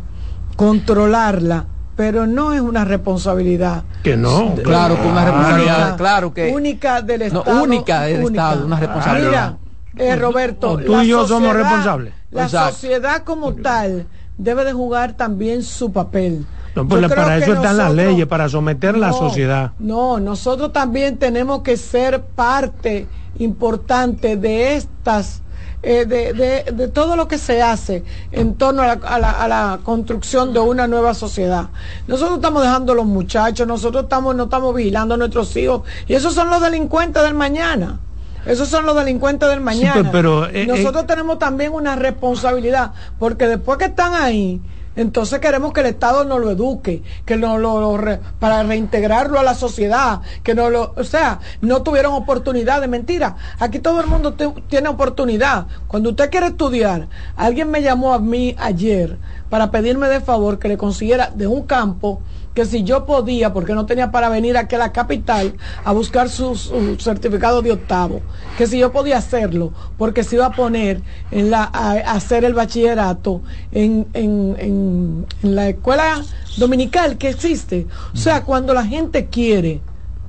controlarla 0.56 1.66
pero 2.02 2.26
no 2.26 2.52
es 2.52 2.61
una 2.61 2.84
responsabilidad. 2.84 3.84
Que 4.02 4.18
no. 4.18 4.56
Claro, 4.64 4.99
que 4.99 5.07
una 5.07 5.23
responsabilidad, 5.23 5.98
claro 5.98 6.34
que. 6.34 6.52
Única 6.52 7.03
del 7.03 7.22
Estado. 7.22 7.61
única 7.61 8.02
del 8.02 8.23
Estado, 8.23 8.65
una 8.65 8.80
responsabilidad. 8.80 9.57
Mira, 9.94 10.06
eh, 10.07 10.15
Roberto. 10.15 10.78
tú 10.84 10.99
y 10.99 11.10
yo 11.10 11.28
somos 11.28 11.53
responsables. 11.53 12.15
la 12.32 12.49
sociedad 12.49 13.22
como 13.22 13.53
tal 13.53 14.07
debe 14.36 14.65
de 14.65 14.73
jugar 14.73 15.14
también 15.14 15.61
su 15.61 15.91
papel. 15.91 16.44
No, 16.73 16.88
pues 16.88 17.07
para 17.07 17.38
eso 17.38 17.53
están 17.53 17.78
las 17.78 17.94
leyes, 17.94 18.26
para 18.26 18.49
someter 18.49 18.95
a 18.95 18.98
la 18.98 19.14
sociedad. 19.14 19.73
No, 19.78 20.19
nosotros 20.19 20.73
también 20.73 21.18
tenemos 21.18 21.61
que 21.61 21.78
ser 21.78 22.23
parte 22.23 23.07
importante 23.38 24.38
de 24.38 24.73
estas 24.76 25.41
eh, 25.84 26.06
de, 26.06 26.88
todo 26.90 27.16
lo 27.16 27.28
que 27.28 27.40
se 27.40 27.62
hace 27.62 28.03
en 28.32 28.53
torno 28.56 28.84
a 28.84 29.18
la, 29.18 29.80
construcción 29.84 30.53
de 30.53 30.60
una 30.60 30.88
nueva 30.88 31.14
sociedad. 31.14 31.70
Nosotros 32.08 32.38
estamos 32.38 32.62
dejando 32.62 32.94
a 32.94 32.95
los 32.95 33.06
muchachos, 33.06 33.68
nosotros 33.68 34.03
estamos, 34.03 34.36
no 34.36 34.44
estamos 34.44 34.76
vigilando 34.76 35.16
a 35.16 35.18
nuestros 35.18 35.56
hijos, 35.58 35.82
y 36.08 36.14
esos 36.14 36.36
son 36.36 36.49
los 36.49 36.62
delincuentes 36.62 37.24
del 37.24 37.34
mañana. 37.34 37.99
Esos 38.45 38.70
son 38.70 38.86
los 38.86 38.95
delincuentes 38.95 39.49
del 39.49 39.62
mañana. 39.62 40.12
pero, 40.12 40.48
eh, 40.48 40.66
nosotros 40.66 41.03
eh, 41.03 41.08
tenemos 41.08 41.38
también 41.40 41.74
una 41.74 41.95
responsabilidad, 41.95 42.91
porque 43.20 43.48
después 43.48 43.78
que 43.78 43.86
están 43.86 44.14
ahí, 44.14 44.62
entonces 44.96 45.40
queremos 45.40 45.72
que 45.72 45.82
el 45.82 45.88
Estado 45.88 46.26
nos 46.26 46.40
lo 46.40 46.52
eduque, 46.52 47.02
que 47.26 47.38
no 47.38 47.58
lo, 47.58 47.98
para 48.40 48.64
reintegrarlo 48.64 49.40
a 49.40 49.44
la 49.44 49.54
sociedad, 49.54 50.22
que 50.44 50.54
no 50.54 50.70
lo, 50.70 50.94
o 50.96 51.04
sea, 51.04 51.40
no 51.62 51.82
tuvieron 51.82 52.14
oportunidad 52.14 52.82
de 52.82 52.88
mentira. 52.88 53.38
Aquí 53.60 53.80
todo 53.80 54.02
el 54.02 54.08
mundo 54.08 54.34
tiene 54.68 54.90
oportunidad. 54.90 55.68
Cuando 55.88 56.10
usted 56.10 56.30
quiere 56.30 56.48
estudiar, 56.48 57.08
alguien 57.36 57.72
me 57.72 57.82
llamó 57.82 58.14
a 58.14 58.20
mí 58.20 58.56
ayer 58.60 59.18
para 59.50 59.72
pedirme 59.72 60.08
de 60.08 60.22
favor 60.22 60.60
que 60.60 60.68
le 60.68 60.78
consiguiera 60.78 61.32
de 61.34 61.48
un 61.48 61.64
campo 61.64 62.22
que 62.53 62.65
si 62.65 62.84
yo 62.84 63.06
podía, 63.06 63.53
porque 63.53 63.73
no 63.73 63.86
tenía 63.86 64.11
para 64.11 64.30
venir 64.30 64.57
aquí 64.57 64.76
a 64.76 64.80
la 64.80 64.91
capital 64.91 65.53
a 65.84 65.91
buscar 65.94 66.30
su, 66.30 66.56
certificado 66.99 67.61
de 67.61 67.72
octavo, 67.72 68.22
que 68.57 68.68
si 68.68 68.78
yo 68.80 68.91
podía 68.91 69.18
hacerlo, 69.18 69.72
porque 69.98 70.23
se 70.23 70.36
iba 70.36 70.48
a 70.48 70.52
poner 70.52 71.02
en 71.32 71.49
la, 71.49 71.64
a, 71.64 71.94
hacer 72.11 72.44
el 72.44 72.53
bachillerato 72.53 73.41
en, 73.72 74.07
en, 74.14 75.26
en, 75.41 75.56
la 75.56 75.69
escuela 75.69 76.23
dominical 76.57 77.18
que 77.18 77.30
existe. 77.30 77.88
O 78.14 78.18
sea, 78.18 78.44
cuando 78.44 78.73
la 78.73 78.86
gente 78.86 79.28
quiere, 79.28 79.82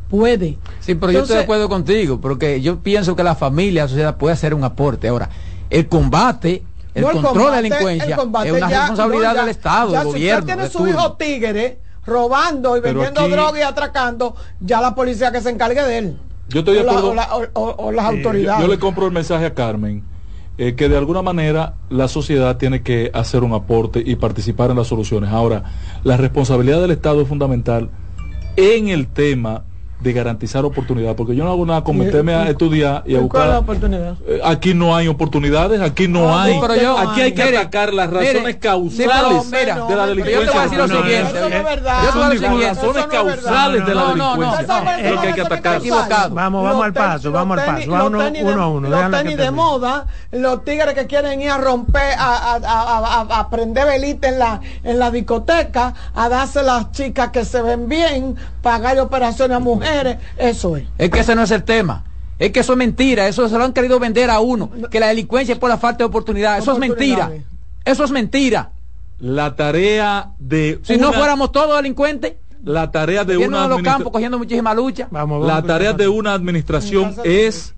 puede. 0.09 0.59
Sí, 0.81 0.95
pero 0.95 1.13
yo 1.13 1.23
estoy 1.23 1.37
de 1.37 1.43
acuerdo 1.43 1.69
contigo, 1.69 2.21
porque 2.21 2.61
yo 2.61 2.79
pienso 2.81 3.17
que 3.17 3.25
la 3.25 3.35
familia, 3.35 3.83
la 3.83 3.89
sociedad 3.89 4.17
puede 4.17 4.35
hacer 4.35 4.55
un 4.55 4.63
aporte. 4.63 5.09
Ahora, 5.09 5.29
el 5.71 5.89
combate 5.89 6.63
el 6.95 7.05
control 7.05 7.35
de 7.35 7.51
la 7.51 7.57
delincuencia 7.57 8.15
es 8.15 8.53
una 8.53 8.69
responsabilidad 8.69 9.35
del 9.35 9.49
Estado, 9.49 9.93
del 9.93 10.05
gobierno. 10.05 10.47
Si 10.47 10.53
usted 10.53 10.55
tiene 10.55 10.71
su 10.71 10.87
hijo 10.87 11.13
tigre, 11.15 11.79
robando 12.05 12.77
y 12.77 12.81
vendiendo 12.81 13.29
droga 13.29 13.59
y 13.59 13.63
atracando, 13.63 14.35
ya 14.61 14.81
la 14.81 14.95
policía 14.95 15.33
que 15.33 15.41
se 15.41 15.51
encargue 15.51 15.83
de 15.83 15.99
él. 15.99 16.19
Yo 16.49 16.61
estoy 16.61 16.75
de 16.75 16.81
acuerdo. 16.81 17.15
O, 17.55 17.93
las 17.93 18.05
autoridades. 18.05 18.63
Yo 18.63 18.71
le 18.71 18.79
compro 18.79 19.07
el 19.07 19.13
mensaje 19.13 19.47
a 19.47 19.55
Carmen. 19.55 20.05
Eh, 20.59 20.75
que 20.75 20.91
de 20.91 20.99
alguna 20.99 21.23
manera 21.23 21.77
la 21.89 22.09
sociedad 22.09 22.59
tiene 22.59 22.83
que 22.83 23.11
hacer 23.15 23.43
un 23.43 23.55
aporte 23.55 24.03
y 24.05 24.17
participar 24.17 24.71
en 24.71 24.77
las 24.77 24.87
soluciones. 24.87 25.31
Ahora, 25.31 25.65
la 26.05 26.19
responsabilidad 26.19 26.83
del 26.83 26.91
Estado 26.91 27.23
es 27.23 27.29
fundamental 27.29 27.89
en 28.57 28.89
el 28.89 29.07
tema 29.07 29.65
de 30.03 30.13
garantizar 30.13 30.65
oportunidad, 30.65 31.15
porque 31.15 31.37
yo 31.37 31.45
no 31.45 31.51
hago 31.51 31.65
nada 31.65 31.85
con 31.85 31.97
meterme 31.97 32.35
a 32.35 32.49
estudiar 32.49 33.03
y 33.07 33.15
a 33.15 33.21
buscar. 33.21 33.49
la 33.49 33.59
oportunidad? 33.61 34.17
Eh, 34.27 34.41
aquí 34.45 34.75
no 34.75 34.97
hay 34.97 35.09
oportunidades, 35.09 35.81
aquí 35.81 36.09
no 36.09 36.37
hay. 36.37 36.59
aquí 36.99 37.21
hay 37.21 37.33
que 37.33 37.43
atacar 37.43 37.95
las 37.95 38.11
razones 38.11 38.57
causales 38.57 39.51
de 39.51 39.97
la 39.97 40.07
delincuencia. 40.07 40.41
Yo 40.41 40.45
te 40.45 40.51
voy 40.51 40.59
a 40.59 40.63
decir 40.63 40.79
lo 40.79 40.89
siguiente. 40.89 41.39
Eso 41.39 41.49
no 41.49 41.57
es 41.57 41.65
verdad. 41.65 42.03
Las 42.05 42.77
razones 42.77 43.07
causales 43.07 43.87
de 43.87 43.95
la 43.95 44.05
delincuencia. 44.07 44.99
Es 44.99 45.11
lo 45.13 45.21
que 45.21 45.27
hay 45.29 45.35
que 45.35 45.41
atacar. 45.41 45.81
Vamos, 46.31 46.65
vamos 46.65 46.85
al 46.85 46.93
paso, 46.93 47.33
vamos 47.33 47.59
al 47.59 47.65
paso. 47.65 47.91
Vamos 47.91 48.09
uno 48.43 48.63
a 48.63 48.69
uno. 48.69 48.89
Los 48.89 49.11
tenis 49.11 49.37
de 49.37 49.51
moda, 49.51 50.07
los 50.33 50.65
tigres 50.65 50.95
que 50.95 51.07
quieren 51.07 51.41
ir 51.41 51.51
a 51.51 51.59
romper, 51.59 52.15
a 52.19 53.49
prender 53.51 53.87
velita 53.87 54.29
en 54.29 54.39
la 54.39 54.61
en 54.85 54.99
la 54.99 55.11
discoteca, 55.11 55.95
a 56.15 56.29
darse 56.29 56.63
las 56.63 56.93
chicas 56.93 57.31
que 57.31 57.45
se 57.45 57.63
ven 57.63 57.89
bien, 57.89 58.37
pagar 58.63 58.99
operaciones 58.99 59.57
a 59.57 59.61
mujeres 59.61 59.92
eso 60.37 60.77
es. 60.77 60.85
Es 60.99 61.11
que 61.11 61.21
ese 61.21 61.35
no 61.35 61.43
es 61.43 61.51
el 61.51 61.65
tema. 61.65 62.05
Es 62.39 62.51
que 62.51 62.61
eso 62.61 62.73
es 62.73 62.79
mentira, 62.79 63.29
eso 63.29 63.49
se 63.49 63.57
lo 63.57 63.65
han 63.65 63.73
querido 63.73 64.01
vender 64.01 64.29
a 64.29 64.41
uno, 64.41 64.71
que 64.91 64.99
la 64.99 65.09
delincuencia 65.09 65.53
es 65.53 65.59
por 65.59 65.71
la 65.71 65.79
falta 65.79 65.99
de 65.99 66.05
oportunidad. 66.05 66.59
Eso 66.59 66.73
es 66.73 66.79
mentira. 66.79 67.31
Eso 67.85 68.05
es 68.05 68.11
mentira. 68.11 68.73
La 69.21 69.55
tarea 69.55 70.33
de... 70.39 70.81
Si 70.83 70.97
no 70.97 71.13
fuéramos 71.13 71.53
todos 71.53 71.77
delincuentes, 71.77 72.35
la 72.65 72.91
tarea 72.91 73.25
de 73.25 73.37
una 73.37 73.67
los 73.67 73.83
cogiendo 74.11 74.39
muchísima 74.39 74.75
lucha. 74.75 75.09
la 75.11 75.63
tarea 75.63 75.93
de 75.93 76.09
una 76.09 76.35
administración 76.35 77.15
es 77.25 77.75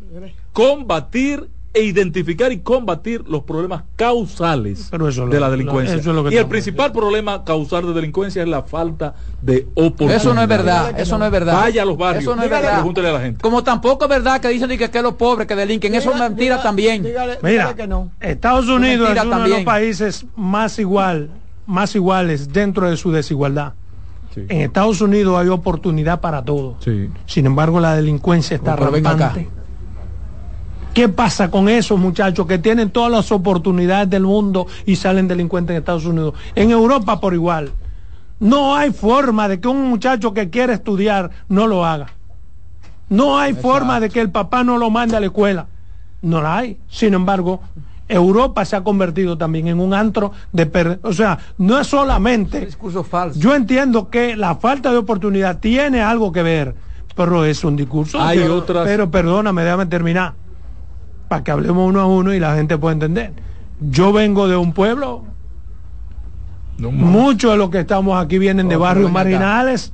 combatir 0.52 1.48
e 1.74 1.82
identificar 1.82 2.52
y 2.52 2.60
combatir 2.60 3.24
los 3.28 3.42
problemas 3.42 3.82
causales 3.96 4.92
de 4.92 5.40
la 5.40 5.50
delincuencia. 5.50 6.00
y 6.30 6.36
el 6.36 6.46
principal 6.46 6.92
problema 6.92 7.44
causal 7.44 7.84
de 7.88 7.92
delincuencia 7.92 8.42
es 8.42 8.48
la 8.48 8.62
falta 8.62 9.14
de 9.42 9.66
oportunidad. 9.74 10.16
Eso 10.16 10.32
no 10.32 10.42
es 10.42 10.48
verdad, 10.48 10.98
eso 10.98 11.18
no 11.18 11.26
es 11.26 11.32
verdad. 11.32 11.54
Vaya 11.54 11.82
a 11.82 11.84
los 11.84 11.98
barrios, 11.98 12.22
eso 12.22 12.36
no 12.36 12.44
es 12.44 12.50
verdad. 12.50 12.74
Pregúntele 12.74 13.08
a 13.08 13.12
la 13.12 13.20
gente. 13.20 13.40
Como 13.42 13.64
tampoco 13.64 14.04
es 14.04 14.08
verdad 14.08 14.40
que 14.40 14.48
dicen 14.48 14.68
que, 14.78 14.88
que 14.88 15.02
los 15.02 15.14
pobres 15.14 15.48
que 15.48 15.56
delinquen, 15.56 15.96
eso 15.96 16.12
es 16.12 16.18
mentira 16.20 16.62
también. 16.62 17.04
Mira, 17.42 17.74
Estados 18.20 18.68
Unidos 18.68 19.10
es, 19.10 19.24
uno 19.24 19.40
de 19.40 19.48
los 19.48 19.60
países 19.62 20.26
más 20.36 20.78
igual, 20.78 21.30
más 21.66 21.94
iguales 21.96 22.52
dentro 22.52 22.88
de 22.88 22.96
su 22.96 23.10
desigualdad. 23.10 23.72
En 24.36 24.60
Estados 24.60 25.00
Unidos 25.00 25.36
hay 25.38 25.48
oportunidad 25.48 26.20
para 26.20 26.44
todo. 26.44 26.76
Sin 27.26 27.46
embargo, 27.46 27.80
la 27.80 27.96
delincuencia 27.96 28.56
está 28.56 28.76
rampante. 28.76 29.48
¿Qué 30.94 31.08
pasa 31.08 31.50
con 31.50 31.68
esos 31.68 31.98
muchachos 31.98 32.46
que 32.46 32.58
tienen 32.58 32.90
todas 32.90 33.10
las 33.10 33.32
oportunidades 33.32 34.08
del 34.08 34.22
mundo 34.22 34.68
y 34.86 34.94
salen 34.94 35.26
delincuentes 35.26 35.74
en 35.74 35.78
Estados 35.78 36.04
Unidos? 36.06 36.34
En 36.54 36.70
Europa 36.70 37.20
por 37.20 37.34
igual. 37.34 37.72
No 38.38 38.76
hay 38.76 38.92
forma 38.92 39.48
de 39.48 39.58
que 39.58 39.66
un 39.66 39.88
muchacho 39.90 40.32
que 40.32 40.50
quiere 40.50 40.74
estudiar 40.74 41.30
no 41.48 41.66
lo 41.66 41.84
haga. 41.84 42.06
No 43.08 43.40
hay 43.40 43.54
forma 43.54 43.98
de 43.98 44.08
que 44.08 44.20
el 44.20 44.30
papá 44.30 44.62
no 44.62 44.78
lo 44.78 44.88
mande 44.88 45.16
a 45.16 45.20
la 45.20 45.26
escuela. 45.26 45.66
No 46.22 46.40
la 46.40 46.58
hay. 46.58 46.78
Sin 46.88 47.12
embargo, 47.12 47.60
Europa 48.08 48.64
se 48.64 48.76
ha 48.76 48.84
convertido 48.84 49.36
también 49.36 49.66
en 49.66 49.80
un 49.80 49.94
antro 49.94 50.30
de 50.52 50.98
o 51.02 51.12
sea, 51.12 51.38
no 51.58 51.80
es 51.80 51.88
solamente 51.88 52.64
discurso 52.64 53.02
falso. 53.02 53.40
Yo 53.40 53.52
entiendo 53.52 54.10
que 54.10 54.36
la 54.36 54.54
falta 54.54 54.92
de 54.92 54.98
oportunidad 54.98 55.58
tiene 55.58 56.02
algo 56.02 56.30
que 56.30 56.44
ver, 56.44 56.76
pero 57.16 57.44
es 57.44 57.64
un 57.64 57.74
discurso. 57.74 58.20
Hay 58.20 58.38
otras 58.38 58.84
Pero 58.86 59.10
perdóname, 59.10 59.64
déjame 59.64 59.86
terminar 59.86 60.43
para 61.28 61.44
que 61.44 61.50
hablemos 61.50 61.88
uno 61.88 62.00
a 62.00 62.06
uno 62.06 62.34
y 62.34 62.40
la 62.40 62.54
gente 62.54 62.78
pueda 62.78 62.92
entender. 62.92 63.32
Yo 63.80 64.12
vengo 64.12 64.48
de 64.48 64.56
un 64.56 64.72
pueblo, 64.72 65.24
muchos 66.78 67.52
de 67.52 67.58
los 67.58 67.70
que 67.70 67.80
estamos 67.80 68.22
aquí 68.22 68.38
vienen 68.38 68.68
de 68.68 68.76
barrios 68.76 69.10
marginales. 69.10 69.92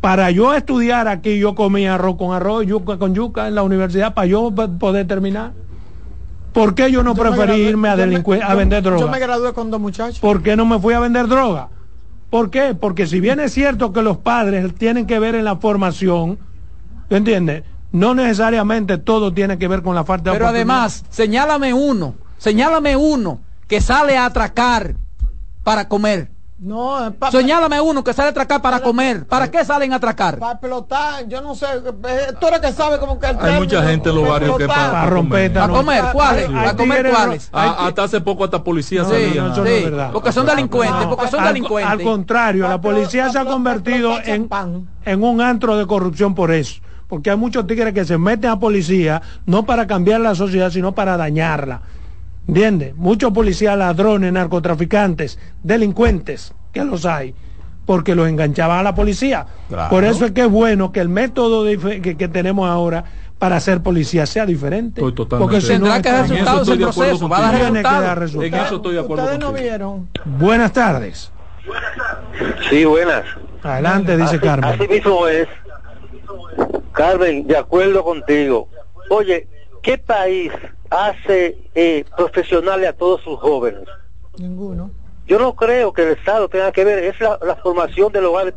Para 0.00 0.30
yo 0.30 0.54
estudiar 0.54 1.08
aquí, 1.08 1.38
yo 1.38 1.54
comía 1.54 1.94
arroz 1.94 2.16
con 2.16 2.34
arroz, 2.34 2.66
yuca 2.66 2.98
con 2.98 3.14
yuca 3.14 3.48
en 3.48 3.54
la 3.54 3.62
universidad, 3.62 4.14
para 4.14 4.26
yo 4.26 4.52
poder 4.78 5.06
terminar. 5.06 5.52
¿Por 6.52 6.74
qué 6.74 6.90
yo 6.90 7.02
no 7.02 7.14
preferí 7.14 7.54
irme 7.62 7.88
a, 7.88 7.96
delincuir, 7.96 8.42
a 8.42 8.54
vender 8.54 8.82
droga? 8.82 9.00
Yo 9.00 9.08
me 9.08 9.18
gradué 9.18 9.52
con 9.52 9.70
dos 9.70 9.80
muchachos. 9.80 10.20
¿Por 10.20 10.42
qué 10.42 10.56
no 10.56 10.64
me 10.64 10.78
fui 10.78 10.94
a 10.94 11.00
vender 11.00 11.26
droga? 11.26 11.68
¿Por 12.30 12.50
qué? 12.50 12.74
Porque 12.74 13.06
si 13.06 13.20
bien 13.20 13.40
es 13.40 13.52
cierto 13.52 13.92
que 13.92 14.02
los 14.02 14.16
padres 14.16 14.74
tienen 14.74 15.06
que 15.06 15.18
ver 15.18 15.34
en 15.34 15.44
la 15.44 15.56
formación, 15.56 16.38
¿entiendes? 17.10 17.64
No 17.96 18.14
necesariamente 18.14 18.98
todo 18.98 19.32
tiene 19.32 19.56
que 19.56 19.68
ver 19.68 19.82
con 19.82 19.94
la 19.94 20.04
falta 20.04 20.30
de 20.30 20.36
Pero 20.36 20.48
además, 20.48 21.02
señálame 21.08 21.72
uno, 21.72 22.14
señálame 22.36 22.94
uno 22.94 23.40
que 23.66 23.80
sale 23.80 24.18
a 24.18 24.26
atracar 24.26 24.96
para 25.64 25.88
comer. 25.88 26.30
No, 26.58 27.14
Señálame 27.30 27.80
uno 27.80 28.04
que 28.04 28.12
sale 28.12 28.28
a 28.28 28.30
atracar 28.32 28.60
para 28.60 28.80
comer. 28.80 29.26
¿Para 29.26 29.50
qué 29.50 29.64
salen 29.64 29.94
a 29.94 29.96
atracar? 29.96 30.38
Para 30.38 30.60
pelotar, 30.60 31.26
yo 31.26 31.40
no 31.40 31.54
sé. 31.54 31.66
Eh, 31.66 32.32
tú 32.38 32.48
eres 32.48 32.60
que 32.60 32.72
sabe 32.72 32.98
como 32.98 33.18
que 33.18 33.28
el 33.28 33.38
Hay 33.40 33.60
mucha 33.60 33.82
gente 33.82 34.10
en 34.10 34.16
los 34.16 34.28
barrios 34.28 34.58
que 34.58 34.66
para, 34.66 34.92
para 34.92 35.06
romper. 35.06 35.52
¿Para 35.54 35.68
comer? 35.72 36.04
¿Cuáles? 36.12 36.50
¿Para 36.50 36.76
comer 36.76 37.10
cuáles? 37.10 37.48
hasta 37.50 38.04
hace 38.04 38.20
poco 38.20 38.44
hasta 38.44 38.62
policía 38.62 39.06
salía. 39.06 39.54
porque 40.12 40.32
son 40.32 40.44
delincuentes, 40.44 41.06
porque 41.06 41.28
son 41.28 41.44
delincuentes. 41.44 41.90
Al 41.90 42.02
contrario, 42.02 42.68
la 42.68 42.78
policía 42.78 43.30
se 43.30 43.38
ha 43.38 43.46
convertido 43.46 44.18
en, 44.22 44.50
en 45.06 45.24
un 45.24 45.40
antro 45.40 45.78
de 45.78 45.86
corrupción 45.86 46.34
por 46.34 46.52
eso 46.52 46.82
porque 47.08 47.30
hay 47.30 47.36
muchos 47.36 47.66
tigres 47.66 47.94
que 47.94 48.04
se 48.04 48.18
meten 48.18 48.50
a 48.50 48.58
policía 48.58 49.22
no 49.46 49.64
para 49.64 49.86
cambiar 49.86 50.20
la 50.20 50.34
sociedad, 50.34 50.70
sino 50.70 50.94
para 50.94 51.16
dañarla. 51.16 51.82
¿Entiendes? 52.48 52.94
Muchos 52.96 53.32
policías 53.32 53.76
ladrones, 53.76 54.32
narcotraficantes, 54.32 55.38
delincuentes, 55.62 56.54
que 56.72 56.84
los 56.84 57.04
hay, 57.04 57.34
porque 57.84 58.14
los 58.14 58.28
enganchaban 58.28 58.78
a 58.78 58.82
la 58.82 58.94
policía. 58.94 59.46
Por 59.90 60.04
eso 60.04 60.26
es 60.26 60.32
que 60.32 60.42
es 60.42 60.50
bueno 60.50 60.92
que 60.92 61.00
el 61.00 61.08
método 61.08 61.64
que, 61.64 62.28
tenemos 62.32 62.68
ahora 62.68 63.04
para 63.38 63.58
ser 63.60 63.82
policía 63.82 64.26
sea 64.26 64.46
diferente. 64.46 65.00
porque 65.00 65.60
tendrá 65.60 66.00
que 66.00 66.10
dar 66.10 66.28
resultados 66.28 66.68
el 66.68 66.78
proceso, 66.78 67.28
va 67.28 67.38
a 67.48 67.52
dar 67.52 68.18
resultados. 68.18 68.44
En 68.44 68.54
eso 68.54 68.76
estoy 68.76 68.94
de 68.94 69.00
acuerdo. 69.00 69.24
Ustedes 69.24 69.40
no 69.40 69.52
vieron. 69.52 70.08
Buenas 70.24 70.72
tardes. 70.72 71.32
Sí, 72.70 72.84
buenas. 72.84 73.24
Adelante, 73.62 74.16
dice 74.16 74.38
Carmen. 74.38 74.70
Así 74.70 74.86
mismo 74.86 75.26
es. 75.26 75.48
Carmen, 76.96 77.46
de 77.46 77.58
acuerdo 77.58 78.02
contigo. 78.02 78.68
Oye, 79.10 79.46
¿qué 79.82 79.98
país 79.98 80.50
hace 80.88 81.58
eh, 81.74 82.06
profesionales 82.16 82.88
a 82.88 82.94
todos 82.94 83.20
sus 83.20 83.38
jóvenes? 83.38 83.82
Ninguno. 84.38 84.90
Yo 85.26 85.38
no 85.38 85.54
creo 85.54 85.92
que 85.92 86.04
el 86.04 86.16
Estado 86.16 86.48
tenga 86.48 86.72
que 86.72 86.86
ver, 86.86 87.04
es 87.04 87.20
la, 87.20 87.56
formación 87.62 88.10
de 88.12 88.22
los 88.22 88.30
hogares. 88.30 88.54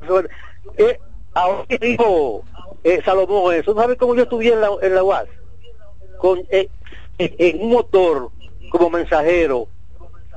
Eh, 0.77 0.97
ahora 1.33 1.65
dijo 1.81 2.43
eh, 2.85 3.01
Salomón 3.03 3.53
eso, 3.55 3.75
¿sabes 3.75 3.97
cómo 3.97 4.15
yo 4.15 4.23
estuve 4.23 4.53
en 4.53 4.61
la, 4.61 4.69
en 4.83 4.95
la 4.95 5.03
UAS? 5.03 5.27
Con, 6.17 6.39
eh, 6.49 6.69
en 7.17 7.61
un 7.61 7.71
motor 7.71 8.31
como 8.71 8.89
mensajero, 8.89 9.67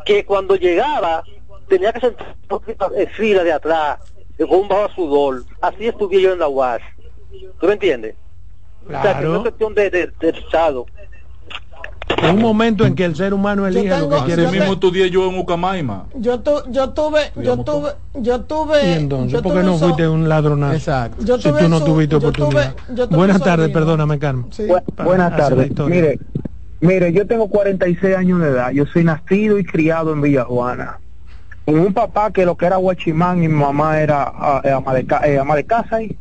que 0.04 0.24
cuando 0.24 0.56
llegaba 0.56 1.22
tenía 1.68 1.92
que 1.92 2.00
sentar 2.00 2.34
en 2.96 3.08
fila 3.10 3.44
de 3.44 3.52
atrás, 3.52 4.00
con 4.38 4.58
un 4.58 4.68
bajo 4.68 4.92
sudor. 4.92 5.44
Así 5.60 5.86
estuve 5.86 6.20
yo 6.20 6.32
en 6.32 6.40
la 6.40 6.48
UAS. 6.48 6.82
¿Tú 7.60 7.66
me 7.66 7.72
entiendes? 7.74 8.14
Claro. 8.86 9.00
O 9.00 9.12
sea, 9.12 9.20
que 9.20 9.26
no 9.26 9.36
es 9.36 9.42
cuestión 9.42 9.74
de, 9.74 9.90
de, 9.90 10.12
de 10.20 10.28
Estado. 10.30 10.86
un 12.30 12.40
momento 12.40 12.84
en 12.84 12.94
que 12.94 13.04
el 13.04 13.14
ser 13.14 13.32
humano 13.32 13.66
elige 13.66 13.88
lo 13.88 14.08
que 14.08 14.24
quiere. 14.24 14.46
Así 14.46 14.58
mismo 14.58 14.72
estudié 14.72 15.10
yo 15.10 15.28
en 15.28 15.38
Ucamaima. 15.38 16.06
Yo, 16.16 16.40
tu, 16.40 16.50
yo 16.70 16.90
tuve, 16.90 17.30
yo 17.36 17.58
tuve, 17.58 17.90
yo 18.14 18.40
tuve. 18.40 18.86
¿Y 18.86 18.92
entonces 18.94 19.40
por 19.40 19.54
qué 19.54 19.62
no 19.62 19.78
fuiste 19.78 20.08
un 20.08 20.28
ladronazo? 20.28 20.74
Exacto. 20.74 21.24
Yo 21.24 21.38
si 21.38 21.52
tú 21.52 21.68
no 21.68 21.82
tuviste 21.82 22.16
oportunidad. 22.16 22.74
Buenas 23.10 23.40
tardes, 23.40 23.70
perdóname, 23.70 24.18
Carmen. 24.18 24.46
Sí. 24.50 24.66
buenas 25.04 25.36
tardes. 25.36 25.70
Mire, 25.86 26.18
mire, 26.80 27.12
yo 27.12 27.26
tengo 27.26 27.48
46 27.48 28.16
años 28.16 28.40
de 28.40 28.48
edad. 28.48 28.70
Yo 28.72 28.86
soy 28.86 29.04
nacido 29.04 29.58
y 29.58 29.64
criado 29.64 30.12
en 30.12 30.20
Villa 30.20 30.44
Juana. 30.44 30.98
Con 31.64 31.78
un 31.78 31.94
papá 31.94 32.32
que 32.32 32.44
lo 32.44 32.56
que 32.56 32.66
era 32.66 32.76
guachimán 32.76 33.42
y 33.42 33.48
mi 33.48 33.54
mamá 33.54 34.00
era 34.00 34.32
uh, 34.32 34.76
ama, 34.76 34.94
de, 34.94 35.06
eh, 35.24 35.38
ama 35.38 35.54
de 35.54 35.64
casa 35.64 36.02
y 36.02 36.16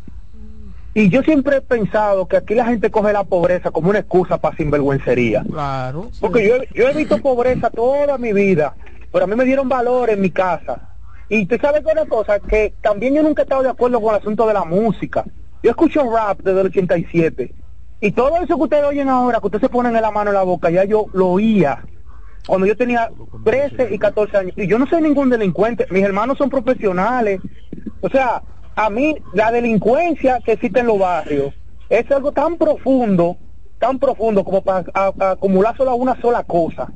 y 0.93 1.09
yo 1.09 1.21
siempre 1.23 1.57
he 1.57 1.61
pensado 1.61 2.27
que 2.27 2.37
aquí 2.37 2.53
la 2.53 2.65
gente 2.65 2.91
coge 2.91 3.13
la 3.13 3.23
pobreza 3.23 3.71
como 3.71 3.89
una 3.89 3.99
excusa 3.99 4.37
para 4.37 4.55
sinvergüencería. 4.57 5.43
Claro. 5.43 6.09
Porque 6.19 6.47
yo, 6.47 6.55
yo 6.73 6.89
he 6.89 6.93
visto 6.93 7.17
pobreza 7.19 7.69
toda 7.69 8.17
mi 8.17 8.33
vida, 8.33 8.75
pero 9.11 9.25
a 9.25 9.27
mí 9.27 9.35
me 9.35 9.45
dieron 9.45 9.69
valor 9.69 10.09
en 10.09 10.21
mi 10.21 10.31
casa. 10.31 10.89
Y 11.29 11.45
tú 11.45 11.55
sabes 11.61 11.83
una 11.89 12.05
cosa, 12.05 12.39
que 12.39 12.73
también 12.81 13.15
yo 13.15 13.23
nunca 13.23 13.41
he 13.41 13.45
estado 13.45 13.63
de 13.63 13.69
acuerdo 13.69 14.01
con 14.01 14.13
el 14.13 14.19
asunto 14.19 14.45
de 14.47 14.53
la 14.53 14.65
música. 14.65 15.23
Yo 15.63 15.69
escucho 15.69 16.11
rap 16.11 16.39
desde 16.39 16.59
el 16.59 16.67
87. 16.67 17.53
Y 18.01 18.11
todo 18.11 18.35
eso 18.37 18.57
que 18.57 18.63
ustedes 18.63 18.83
oyen 18.83 19.07
ahora, 19.07 19.39
que 19.39 19.45
ustedes 19.45 19.61
se 19.61 19.69
ponen 19.69 19.95
en 19.95 20.01
la 20.01 20.11
mano 20.11 20.31
en 20.31 20.35
la 20.35 20.43
boca, 20.43 20.69
ya 20.69 20.83
yo 20.83 21.05
lo 21.13 21.29
oía 21.29 21.83
cuando 22.47 22.65
yo 22.65 22.75
tenía 22.75 23.09
13 23.43 23.89
y 23.93 23.99
14 23.99 24.37
años. 24.37 24.53
Y 24.57 24.67
yo 24.67 24.79
no 24.79 24.87
soy 24.87 25.01
ningún 25.01 25.29
delincuente, 25.29 25.85
mis 25.89 26.03
hermanos 26.03 26.37
son 26.37 26.49
profesionales. 26.49 27.39
O 28.01 28.09
sea, 28.09 28.41
a 28.75 28.89
mí 28.89 29.15
la 29.33 29.51
delincuencia 29.51 30.39
que 30.43 30.53
existe 30.53 30.79
en 30.79 30.87
los 30.87 30.99
barrios 30.99 31.53
es 31.89 32.09
algo 32.11 32.31
tan 32.31 32.57
profundo, 32.57 33.37
tan 33.79 33.99
profundo 33.99 34.43
como 34.43 34.61
para 34.61 34.85
acumular 35.19 35.75
solo 35.75 35.95
una 35.95 36.19
sola 36.21 36.43
cosa. 36.43 36.91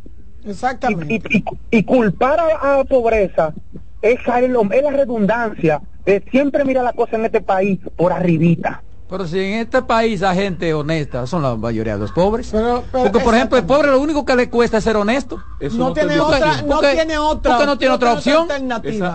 Exactamente. 0.46 1.44
Y, 1.72 1.84
culpar 1.84 2.40
a, 2.40 2.78
la 2.78 2.84
pobreza 2.84 3.54
es, 4.02 4.20
es 4.20 4.84
la 4.84 4.92
redundancia 4.92 5.82
de 6.06 6.24
siempre 6.32 6.64
mirar 6.64 6.84
la 6.84 6.94
cosa 6.94 7.16
en 7.16 7.26
este 7.26 7.42
país 7.42 7.80
por 7.96 8.14
arribita. 8.14 8.84
Pero 9.16 9.30
si 9.30 9.40
en 9.40 9.60
este 9.62 9.82
país 9.82 10.22
hay 10.24 10.36
gente 10.36 10.74
honesta, 10.74 11.26
son 11.26 11.42
la 11.42 11.56
mayoría 11.56 11.94
de 11.94 12.00
los 12.00 12.12
pobres. 12.12 12.54
porque, 12.92 13.20
por 13.22 13.34
ejemplo, 13.34 13.58
el 13.58 13.64
pobre 13.64 13.90
lo 13.90 14.02
único 14.02 14.26
que 14.26 14.36
le 14.36 14.50
cuesta 14.50 14.80
es 14.80 14.84
ser 14.84 14.98
honesto. 14.98 15.42
no, 15.72 15.94
tiene 15.94 16.20
otra, 16.20 16.62
no 16.64 16.80
tiene 16.82 17.18
otra. 17.18 17.52
Porque 17.52 17.66
no 17.66 17.78
tiene 17.78 17.94
otra 17.94 18.14
opción. 18.14 18.46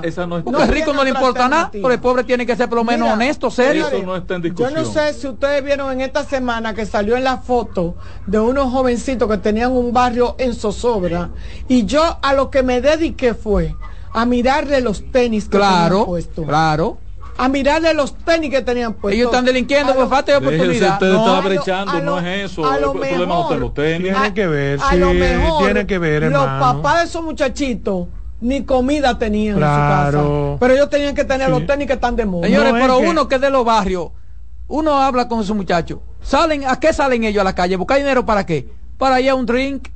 Esa, 0.03 0.27
no 0.27 0.43
porque 0.43 0.63
el 0.63 0.69
rico 0.69 0.95
no 0.95 1.05
le 1.05 1.11
importa 1.11 1.51
nada, 1.51 1.69
pero 1.71 1.91
el 1.91 2.01
pobre 2.01 2.25
tiene 2.25 2.47
que 2.47 2.57
ser 2.57 2.71
por 2.71 2.79
lo 2.79 2.85
menos 2.85 3.11
honesto, 3.11 3.51
serio. 3.51 3.89
Eso 3.89 4.03
no 4.03 4.17
está 4.17 4.37
en 4.37 4.43
discusión. 4.43 4.71
Yo 4.71 4.81
no 4.81 4.91
sé 4.91 5.13
si 5.13 5.27
ustedes 5.27 5.63
vieron 5.63 5.93
en 5.93 6.01
esta 6.01 6.25
semana 6.25 6.73
que 6.73 6.87
salió 6.87 7.19
en 7.19 7.25
la 7.25 7.37
foto 7.37 7.95
de 8.27 8.39
unos 8.39 8.73
jovencitos 8.73 9.29
que 9.29 9.37
tenían 9.37 9.71
un 9.71 9.93
barrio 9.93 10.35
en 10.39 10.55
zozobra. 10.55 11.29
Y 11.69 11.85
yo 11.85 12.17
a 12.23 12.33
lo 12.33 12.49
que 12.49 12.63
me 12.63 12.81
dediqué 12.81 13.35
fue 13.35 13.77
a 14.15 14.25
mirarle 14.25 14.81
los 14.81 15.13
tenis 15.13 15.45
que 15.45 15.59
claro, 15.59 16.07
puesto. 16.07 16.45
Claro 16.45 17.10
a 17.41 17.49
mirarle 17.49 17.95
los 17.95 18.15
tenis 18.19 18.51
que 18.51 18.61
tenían 18.61 18.93
puestos. 18.93 19.17
Ellos 19.17 19.31
están 19.31 19.47
delinquiendo 19.47 19.95
por 19.95 20.11
falta 20.11 20.33
de 20.33 20.39
oportunidad. 20.39 20.93
Usted 20.93 21.11
no, 21.11 21.27
está 21.27 21.49
brechando, 21.49 22.01
no 22.03 22.19
es 22.19 22.53
eso. 22.53 22.67
A 22.67 22.79
lo 22.79 22.93
el 22.93 23.01
mejor, 23.01 23.57
los 23.57 23.73
tenis. 23.73 24.13
Tiene 24.13 24.35
que 24.35 24.47
ver, 24.47 24.79
sí, 24.79 24.97
lo 24.99 25.15
mejor, 25.15 25.65
tiene 25.65 25.87
que 25.87 25.99
ver, 25.99 26.25
hermano. 26.25 26.45
Los 26.45 26.61
papás 26.61 26.99
de 26.99 27.05
esos 27.05 27.25
muchachitos 27.25 28.09
ni 28.43 28.65
comida 28.65 29.19
tenían 29.19 29.57
en 29.57 29.63
su 29.63 29.67
casa. 29.67 30.23
Pero 30.61 30.75
ellos 30.75 30.91
tenían 30.91 31.15
que 31.15 31.25
tener 31.25 31.49
los 31.49 31.67
tenis 31.67 31.87
que 31.87 31.95
están 31.95 32.15
de 32.15 32.27
moda. 32.27 32.47
Señores, 32.47 32.75
pero 32.75 32.99
uno 32.99 33.27
que 33.27 33.37
es 33.37 33.41
de 33.41 33.49
los 33.49 33.65
barrios, 33.65 34.11
uno 34.69 35.01
habla 35.01 35.27
con 35.27 35.41
esos 35.41 35.57
muchachos. 35.57 36.01
¿Salen, 36.21 36.67
¿A 36.69 36.79
qué 36.79 36.93
salen 36.93 37.25
ellos 37.25 37.41
a 37.41 37.45
la 37.45 37.55
calle? 37.55 37.77
¿Buscar 37.77 37.97
dinero 37.97 38.27
para 38.27 38.45
qué? 38.45 38.69
Para 38.99 39.19
ir 39.19 39.31
a 39.31 39.35
un 39.35 39.47
drink, 39.47 39.89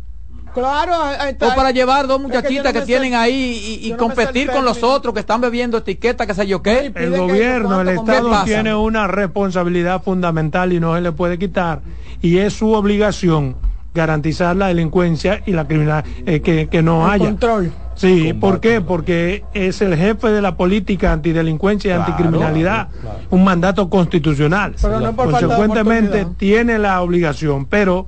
Claro, 0.55 0.93
o 0.95 1.55
para 1.57 1.73
llevar 1.73 2.07
dos 2.07 2.21
muchachitas 2.21 2.73
que, 2.73 2.83
tienen 2.83 3.15
ahí 3.15 3.81
y, 3.83 3.93
competir 3.93 4.51
con 4.51 4.65
los 4.65 4.83
otros 4.83 5.13
que 5.13 5.21
están 5.21 5.41
bebiendo 5.41 5.79
etiqueta, 5.79 6.27
que 6.27 6.35
sé 6.35 6.47
yo 6.47 6.63
qué. 6.63 6.93
El 6.95 7.17
gobierno, 7.17 7.81
el 7.81 7.89
Estado 7.89 8.45
tiene 8.45 8.75
una 8.75 9.07
responsabilidad 9.09 10.03
fundamental 10.03 10.73
y 10.73 10.81
no 10.81 10.95
se 10.95 11.01
le 11.01 11.13
puede 11.13 11.39
quitar. 11.39 11.81
Y 12.23 12.39
es 12.39 12.55
su 12.55 12.73
obligación 12.73 13.57
garantizar 13.95 14.57
la 14.57 14.69
delincuencia 14.69 15.43
y 15.47 15.53
la 15.53 15.67
criminalidad, 15.67 16.05
eh, 16.27 16.41
que, 16.41 16.69
que, 16.69 16.83
no 16.83 17.09
haya. 17.09 17.27
control. 17.27 17.73
Sí, 17.95 18.33
¿por 18.33 18.61
qué? 18.61 18.81
Porque 18.81 19.45
es 19.55 19.81
el 19.81 19.97
jefe 19.97 20.29
de 20.29 20.43
la 20.43 20.57
política 20.57 21.13
antidelincuencia 21.13 21.91
y 21.91 21.99
anticriminalidad, 21.99 22.89
un 23.31 23.45
mandato 23.45 23.89
constitucional. 23.89 24.75
Consecuentemente 25.17 26.27
tiene 26.37 26.79
la 26.79 27.01
obligación, 27.03 27.67
pero 27.67 28.07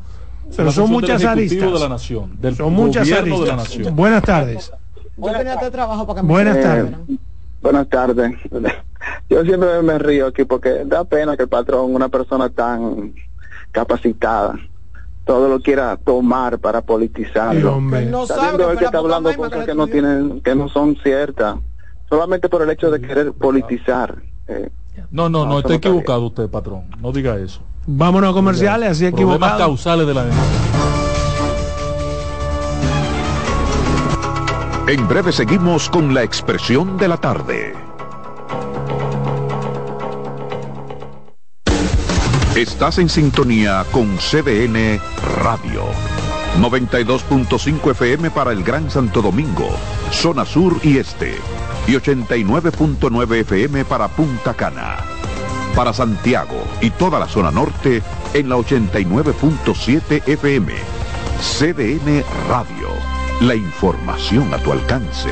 pero 0.55 0.73
son 0.73 0.91
muchas 0.91 1.25
aristas. 1.25 1.73
De 1.73 1.79
la 1.79 1.89
nación, 1.89 2.37
del 2.41 2.57
son 2.57 2.73
muchas 2.73 3.11
aristas. 3.11 3.41
De 3.41 3.47
la 3.47 3.57
nación. 3.57 3.97
Buenas 3.97 4.23
tardes. 4.23 4.73
trabajo 5.73 6.07
para 6.07 6.23
Buenas 6.23 6.61
tardes. 6.61 6.95
buenas 7.63 7.89
tardes. 7.89 8.33
Yo 9.31 9.45
siempre 9.45 9.83
me 9.83 9.99
río 9.99 10.27
aquí 10.27 10.45
porque 10.45 10.85
da 10.85 11.05
pena 11.05 11.37
que 11.37 11.45
el 11.45 11.49
patrón, 11.49 11.95
una 11.95 12.09
persona 12.09 12.49
tan 12.49 13.15
capacitada, 13.73 14.59
todo 15.25 15.49
lo 15.49 15.61
quiera 15.61 15.97
tomar 15.97 16.59
para 16.59 16.81
politizarlo. 16.83 17.81
No 17.81 18.27
Sabiendo 18.27 18.71
él 18.71 18.79
que 18.79 18.85
está 18.87 18.99
hablando 18.99 19.35
cosas 19.35 19.67
que 19.67 19.75
no 19.75 19.87
tienen, 19.87 20.41
que 20.41 20.55
no 20.55 20.69
son 20.69 20.97
ciertas, 21.03 21.57
solamente 22.09 22.49
por 22.49 22.63
el 22.63 22.71
hecho 22.71 22.91
de 22.91 23.01
querer 23.01 23.33
politizar. 23.33 24.17
Eh, 24.49 24.71
no, 25.11 25.29
no, 25.29 25.45
no, 25.45 25.59
está 25.59 25.75
equivocado 25.75 26.27
usted, 26.27 26.49
patrón. 26.49 26.85
No 27.01 27.13
diga 27.13 27.37
eso. 27.37 27.61
Vámonos 27.87 28.31
a 28.31 28.33
comerciales, 28.33 28.91
así 28.91 29.07
equivocado. 29.07 29.59
causales 29.59 30.07
de 30.07 30.15
la 30.15 30.25
En 34.89 35.09
breve 35.09 35.33
seguimos 35.33 35.89
con 35.89 36.13
la 36.13 36.25
expresión 36.25 36.97
de 36.97 37.09
la 37.09 37.17
tarde. 37.17 37.75
Estás 42.57 42.99
en 42.99 43.09
sintonía 43.09 43.85
con 43.93 44.17
CDN 44.17 45.01
Radio. 45.43 45.85
92.5 46.61 47.91
FM 47.91 48.31
para 48.31 48.51
el 48.53 48.65
Gran 48.65 48.91
Santo 48.91 49.23
Domingo, 49.23 49.69
zona 50.11 50.45
sur 50.45 50.77
y 50.83 50.99
este. 50.99 51.37
Y 51.87 51.93
89.9 51.93 53.41
FM 53.41 53.85
para 53.85 54.09
Punta 54.09 54.55
Cana 54.55 54.97
para 55.77 55.93
Santiago 55.93 56.57
y 56.81 56.91
toda 56.91 57.21
la 57.21 57.29
zona 57.29 57.51
norte 57.51 58.03
en 58.33 58.49
la 58.49 58.57
89.7 58.57 60.27
FM. 60.27 60.73
CDN 61.39 62.25
Radio. 62.49 62.89
La 63.43 63.55
información 63.55 64.53
a 64.55 64.59
tu 64.59 64.73
alcance. 64.73 65.29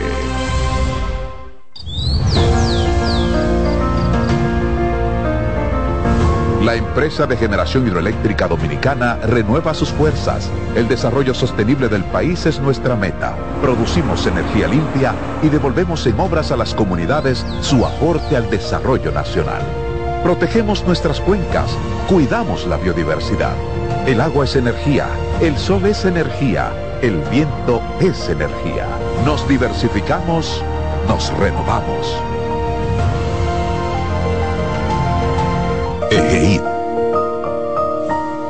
La 6.63 6.75
empresa 6.75 7.27
de 7.27 7.37
generación 7.37 7.87
hidroeléctrica 7.87 8.47
dominicana 8.47 9.17
renueva 9.17 9.73
sus 9.73 9.91
fuerzas. 9.91 10.51
El 10.75 10.89
desarrollo 10.89 11.33
sostenible 11.33 11.89
del 11.89 12.05
país 12.05 12.45
es 12.45 12.61
nuestra 12.61 12.97
meta. 12.97 13.35
Producimos 13.63 14.27
energía 14.27 14.69
limpia 14.69 15.15
y 15.43 15.49
devolvemos 15.49 16.07
en 16.07 16.21
obras 16.21 16.53
a 16.53 16.57
las 16.57 16.75
comunidades 16.75 17.45
su 17.63 17.87
aporte 17.87 18.37
al 18.37 18.51
desarrollo 18.51 19.11
nacional. 19.11 19.84
Protegemos 20.25 20.83
nuestras 20.87 21.21
cuencas, 21.21 21.77
cuidamos 22.09 22.67
la 22.67 22.79
biodiversidad. 22.79 23.53
El 24.07 24.23
agua 24.23 24.47
es 24.47 24.57
energía, 24.57 25.07
el 25.43 25.55
sol 25.59 25.85
es 25.85 26.07
energía, 26.07 26.73
el 27.03 27.19
viento 27.31 27.83
es 28.01 28.31
energía. 28.31 28.87
Nos 29.27 29.47
diversificamos, 29.47 30.63
nos 31.09 31.31
renovamos. 31.39 32.17
EGEID. 36.11 36.63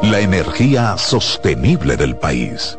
La 0.02 0.20
energía 0.20 0.96
sostenible 0.96 1.96
del 1.96 2.14
país 2.14 2.78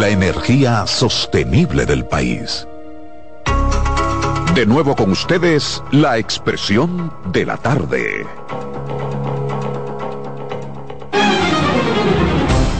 La 0.00 0.10
energía 0.10 0.86
sostenible 0.86 1.86
del 1.86 2.04
país. 2.04 2.68
De 4.54 4.66
nuevo 4.66 4.94
con 4.94 5.10
ustedes, 5.10 5.82
la 5.90 6.18
expresión 6.18 7.10
de 7.32 7.46
la 7.46 7.56
tarde. 7.56 8.26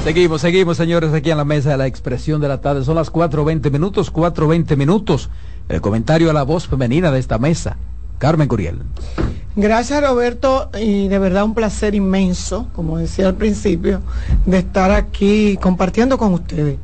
Seguimos, 0.04 0.42
seguimos, 0.42 0.76
señores, 0.76 1.14
aquí 1.14 1.30
en 1.30 1.38
la 1.38 1.46
mesa 1.46 1.70
de 1.70 1.78
la 1.78 1.86
expresión 1.86 2.38
de 2.42 2.48
la 2.48 2.60
tarde. 2.60 2.84
Son 2.84 2.96
las 2.96 3.10
4.20 3.10 3.70
minutos, 3.70 4.12
4.20 4.12 4.76
minutos. 4.76 5.30
El 5.70 5.80
comentario 5.80 6.28
a 6.28 6.34
la 6.34 6.42
voz 6.42 6.68
femenina 6.68 7.10
de 7.10 7.18
esta 7.18 7.38
mesa. 7.38 7.78
Carmen 8.18 8.46
Curiel. 8.46 8.82
Gracias 9.58 10.06
Roberto 10.06 10.68
y 10.78 11.08
de 11.08 11.18
verdad 11.18 11.44
un 11.44 11.54
placer 11.54 11.94
inmenso, 11.94 12.68
como 12.74 12.98
decía 12.98 13.28
al 13.28 13.36
principio, 13.36 14.02
de 14.44 14.58
estar 14.58 14.90
aquí 14.90 15.56
compartiendo 15.62 16.18
con 16.18 16.34
ustedes. 16.34 16.76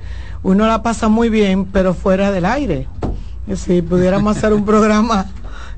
Uno 0.43 0.67
la 0.67 0.83
pasa 0.83 1.09
muy 1.09 1.29
bien, 1.29 1.65
pero 1.67 1.95
fuera 1.95 2.33
del 2.33 2.45
aire. 2.45 2.89
Si 3.55 3.83
pudiéramos 3.83 4.37
hacer 4.37 4.53
un 4.53 4.65
programa 4.65 5.27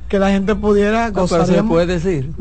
que 0.09 0.19
la 0.19 0.31
gente 0.31 0.55
pudiera 0.55 1.11
gozar. 1.11 1.47
se 1.47 1.63
puede 1.63 1.87
decir. 1.87 2.33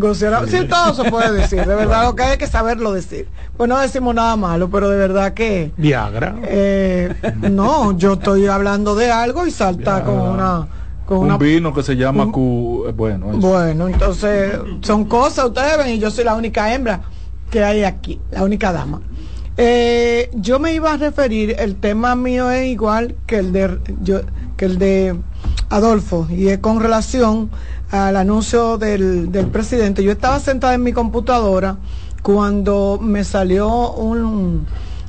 sí, 0.47 0.67
todo 0.67 0.93
se 0.93 1.09
puede 1.09 1.31
decir. 1.31 1.65
De 1.65 1.75
verdad, 1.75 2.05
lo 2.05 2.15
que 2.15 2.23
hay 2.23 2.37
que 2.37 2.47
saberlo 2.47 2.91
decir. 2.93 3.27
Pues 3.57 3.69
no 3.69 3.79
decimos 3.79 4.13
nada 4.15 4.35
malo, 4.35 4.69
pero 4.69 4.89
de 4.89 4.97
verdad 4.97 5.33
que. 5.33 5.71
Viagra. 5.77 6.35
Eh, 6.43 7.13
no, 7.49 7.97
yo 7.97 8.13
estoy 8.13 8.47
hablando 8.47 8.95
de 8.95 9.11
algo 9.11 9.47
y 9.47 9.51
salta 9.51 10.03
con 10.03 10.19
una 10.19 10.67
un 11.09 11.37
vino 11.37 11.73
que 11.73 11.83
se 11.83 11.95
llama 11.95 12.31
Q, 12.31 12.85
eh, 12.87 12.91
bueno. 12.91 13.27
Bueno, 13.33 13.87
entonces 13.87 14.57
son 14.81 15.05
cosas, 15.05 15.45
ustedes 15.45 15.77
ven, 15.77 15.89
y 15.95 15.99
yo 15.99 16.09
soy 16.09 16.23
la 16.23 16.35
única 16.35 16.73
hembra 16.73 17.01
que 17.49 17.63
hay 17.63 17.83
aquí, 17.83 18.19
la 18.31 18.43
única 18.43 18.71
dama. 18.71 19.01
Eh, 19.57 20.31
yo 20.33 20.59
me 20.59 20.73
iba 20.73 20.93
a 20.93 20.97
referir, 20.97 21.55
el 21.59 21.75
tema 21.75 22.15
mío 22.15 22.49
es 22.49 22.67
igual 22.67 23.15
que 23.27 23.37
el 23.37 23.51
de 23.51 23.79
yo, 24.01 24.21
que 24.57 24.65
el 24.65 24.79
de 24.79 25.15
Adolfo, 25.69 26.27
y 26.29 26.47
es 26.47 26.57
con 26.59 26.79
relación 26.79 27.51
al 27.91 28.17
anuncio 28.17 28.77
del, 28.77 29.31
del 29.31 29.47
presidente. 29.47 30.03
Yo 30.03 30.11
estaba 30.11 30.39
sentada 30.39 30.73
en 30.73 30.81
mi 30.81 30.93
computadora 30.93 31.77
cuando 32.23 32.97
me 32.99 33.23
salió 33.23 33.91
un, 33.91 34.65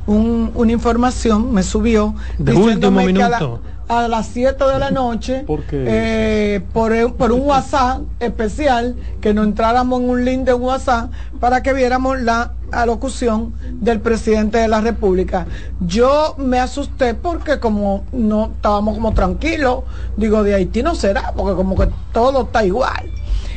un, 0.07 0.51
una 0.55 0.73
información, 0.73 1.53
me 1.53 1.63
subió. 1.63 2.15
De 2.39 2.53
último 2.53 3.01
minuto 3.01 3.25
a 3.25 3.74
las 3.89 4.27
7 4.29 4.65
de 4.65 4.79
la 4.79 4.91
noche 4.91 5.45
eh, 5.73 6.61
por, 6.73 7.15
por, 7.15 7.33
un 7.33 7.43
WhatsApp 7.43 8.03
especial, 8.21 8.97
que 9.21 9.35
nos 9.35 9.47
entráramos 9.47 10.01
en 10.01 10.09
un 10.09 10.25
link 10.25 10.45
de 10.45 10.55
WhatsApp 10.55 11.11
para 11.41 11.63
que 11.63 11.73
viéramos 11.73 12.21
la 12.21 12.53
alocución 12.73 13.55
del 13.73 14.01
presidente 14.01 14.59
de 14.59 14.69
la 14.69 14.81
República. 14.81 15.47
Yo 15.81 16.35
me 16.39 16.59
asusté 16.59 17.15
porque 17.15 17.61
como 17.61 18.05
no 18.13 18.53
estábamos 18.55 18.95
como 18.95 19.13
tranquilos, 19.15 19.85
digo, 20.17 20.43
de 20.43 20.55
Haití 20.55 20.83
no 20.83 20.95
será, 20.95 21.33
porque 21.37 21.55
como 21.55 21.77
que 21.77 21.89
todo 22.13 22.43
está 22.43 22.65
igual. 22.65 23.11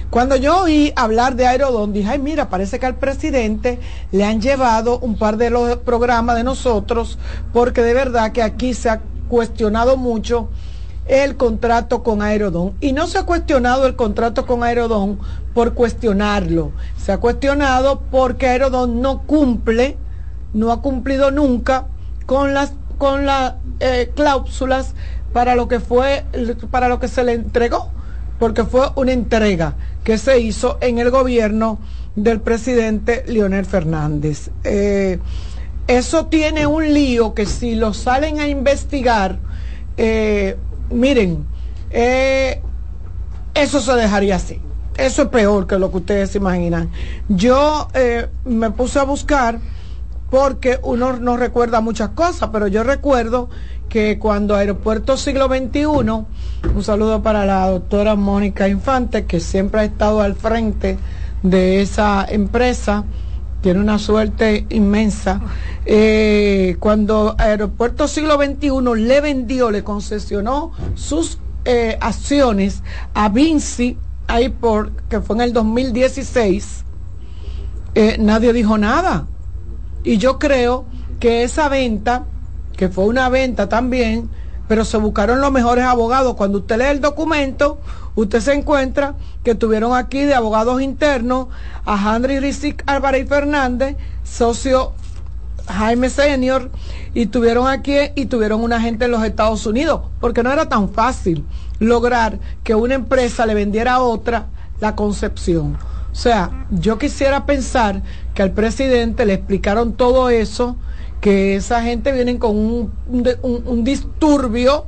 Cuando 0.09 0.37
yo 0.37 0.61
oí 0.61 0.93
hablar 0.95 1.35
de 1.35 1.47
Aerodón, 1.47 1.91
dije, 1.91 2.11
ay, 2.11 2.19
mira, 2.19 2.49
parece 2.49 2.79
que 2.79 2.85
al 2.85 2.95
presidente 2.95 3.79
le 4.11 4.23
han 4.23 4.39
llevado 4.39 4.99
un 4.99 5.17
par 5.17 5.35
de 5.35 5.49
los 5.49 5.77
programas 5.77 6.37
de 6.37 6.45
nosotros, 6.45 7.17
porque 7.51 7.81
de 7.81 7.93
verdad 7.93 8.31
que 8.31 8.41
aquí 8.41 8.73
se 8.73 8.89
ha 8.89 9.01
cuestionado 9.27 9.97
mucho 9.97 10.49
el 11.07 11.37
contrato 11.37 12.03
con 12.03 12.21
Aerodón. 12.21 12.73
Y 12.81 12.93
no 12.93 13.07
se 13.07 13.17
ha 13.17 13.23
cuestionado 13.23 13.85
el 13.85 13.95
contrato 13.95 14.45
con 14.45 14.63
Aerodón 14.63 15.19
por 15.53 15.73
cuestionarlo. 15.73 16.71
Se 16.97 17.11
ha 17.11 17.19
cuestionado 17.19 18.01
porque 18.11 18.47
Aerodón 18.47 19.01
no 19.01 19.23
cumple, 19.23 19.97
no 20.53 20.71
ha 20.71 20.81
cumplido 20.81 21.31
nunca 21.31 21.87
con 22.25 22.53
las 22.53 22.73
con 22.97 23.27
eh, 23.79 24.11
cláusulas 24.15 24.95
para 25.31 25.55
lo 25.55 25.67
que 25.67 25.79
fue 25.79 26.25
para 26.71 26.87
lo 26.87 26.99
que 26.99 27.07
se 27.07 27.23
le 27.23 27.33
entregó, 27.33 27.91
porque 28.39 28.63
fue 28.63 28.89
una 28.95 29.11
entrega 29.11 29.75
que 30.03 30.17
se 30.17 30.39
hizo 30.39 30.77
en 30.81 30.97
el 30.97 31.11
gobierno 31.11 31.79
del 32.15 32.41
presidente 32.41 33.23
Leonel 33.27 33.65
Fernández. 33.65 34.49
Eh, 34.63 35.19
eso 35.87 36.25
tiene 36.25 36.67
un 36.67 36.93
lío 36.93 37.33
que 37.33 37.45
si 37.45 37.75
lo 37.75 37.93
salen 37.93 38.39
a 38.39 38.47
investigar, 38.47 39.39
eh, 39.95 40.57
miren, 40.89 41.45
eh, 41.89 42.61
eso 43.53 43.79
se 43.79 43.93
dejaría 43.93 44.35
así. 44.35 44.61
Eso 44.97 45.23
es 45.23 45.27
peor 45.29 45.67
que 45.67 45.77
lo 45.77 45.91
que 45.91 45.97
ustedes 45.97 46.35
imaginan. 46.35 46.89
Yo 47.29 47.87
eh, 47.93 48.27
me 48.45 48.71
puse 48.71 48.99
a 48.99 49.03
buscar 49.03 49.59
porque 50.29 50.79
uno 50.83 51.13
no 51.13 51.37
recuerda 51.37 51.81
muchas 51.81 52.09
cosas, 52.09 52.49
pero 52.51 52.67
yo 52.67 52.83
recuerdo 52.83 53.49
que 53.89 54.19
cuando 54.19 54.55
Aeropuerto 54.55 55.15
Siglo 55.15 55.47
XXI, 55.47 55.85
un 55.85 56.27
saludo 56.81 57.21
para 57.21 57.45
la 57.45 57.67
doctora 57.69 58.15
Mónica 58.15 58.67
Infante, 58.67 59.25
que 59.25 59.39
siempre 59.39 59.81
ha 59.81 59.83
estado 59.85 60.21
al 60.21 60.35
frente 60.35 60.97
de 61.43 61.81
esa 61.81 62.25
empresa, 62.27 63.05
tiene 63.67 63.81
una 63.81 63.99
suerte 63.99 64.65
inmensa. 64.69 65.41
Eh, 65.85 66.77
cuando 66.79 67.35
Aeropuerto 67.37 68.07
Siglo 68.07 68.37
XXI 68.37 68.95
le 68.95 69.19
vendió, 69.19 69.71
le 69.71 69.83
concesionó 69.83 70.71
sus 70.95 71.37
eh, 71.65 71.97
acciones 71.99 72.81
a 73.13 73.27
Vinci 73.27 73.97
Airport, 74.27 75.09
que 75.09 75.19
fue 75.19 75.35
en 75.35 75.41
el 75.41 75.51
2016, 75.51 76.85
eh, 77.95 78.15
nadie 78.21 78.53
dijo 78.53 78.77
nada. 78.77 79.27
Y 80.05 80.17
yo 80.17 80.39
creo 80.39 80.85
que 81.19 81.43
esa 81.43 81.67
venta, 81.67 82.23
que 82.77 82.87
fue 82.87 83.03
una 83.03 83.27
venta 83.27 83.67
también, 83.67 84.29
pero 84.69 84.85
se 84.85 84.95
buscaron 84.95 85.41
los 85.41 85.51
mejores 85.51 85.83
abogados. 85.83 86.35
Cuando 86.35 86.59
usted 86.59 86.77
lee 86.77 86.85
el 86.85 87.01
documento, 87.01 87.81
usted 88.17 88.41
se 88.41 88.53
encuentra 88.53 89.15
que 89.43 89.55
tuvieron 89.55 89.95
aquí 89.95 90.23
de 90.23 90.33
abogados 90.33 90.81
internos 90.81 91.47
a 91.85 92.15
Henry 92.15 92.39
Rizik 92.39 92.83
Álvarez 92.87 93.29
Fernández, 93.29 93.95
socio 94.23 94.93
Jaime 95.67 96.09
Senior, 96.09 96.71
y 97.13 97.27
tuvieron 97.27 97.67
aquí 97.67 97.95
y 98.15 98.25
tuvieron 98.25 98.61
una 98.63 98.81
gente 98.81 99.05
en 99.05 99.11
los 99.11 99.23
Estados 99.23 99.65
Unidos, 99.65 100.01
porque 100.19 100.41
no 100.41 100.51
era 100.51 100.67
tan 100.67 100.89
fácil 100.89 101.45
lograr 101.79 102.39
que 102.63 102.75
una 102.75 102.95
empresa 102.95 103.45
le 103.45 103.53
vendiera 103.53 103.93
a 103.93 104.01
otra 104.01 104.47
la 104.79 104.95
concepción. 104.95 105.77
O 106.11 106.15
sea, 106.15 106.65
yo 106.71 106.97
quisiera 106.97 107.45
pensar 107.45 108.01
que 108.33 108.41
al 108.41 108.51
presidente 108.51 109.25
le 109.25 109.33
explicaron 109.33 109.93
todo 109.93 110.31
eso 110.31 110.75
que 111.21 111.55
esa 111.55 111.83
gente 111.83 112.11
viene 112.11 112.39
con 112.39 112.55
un, 112.55 112.91
un, 113.41 113.83
disturbio 113.83 114.85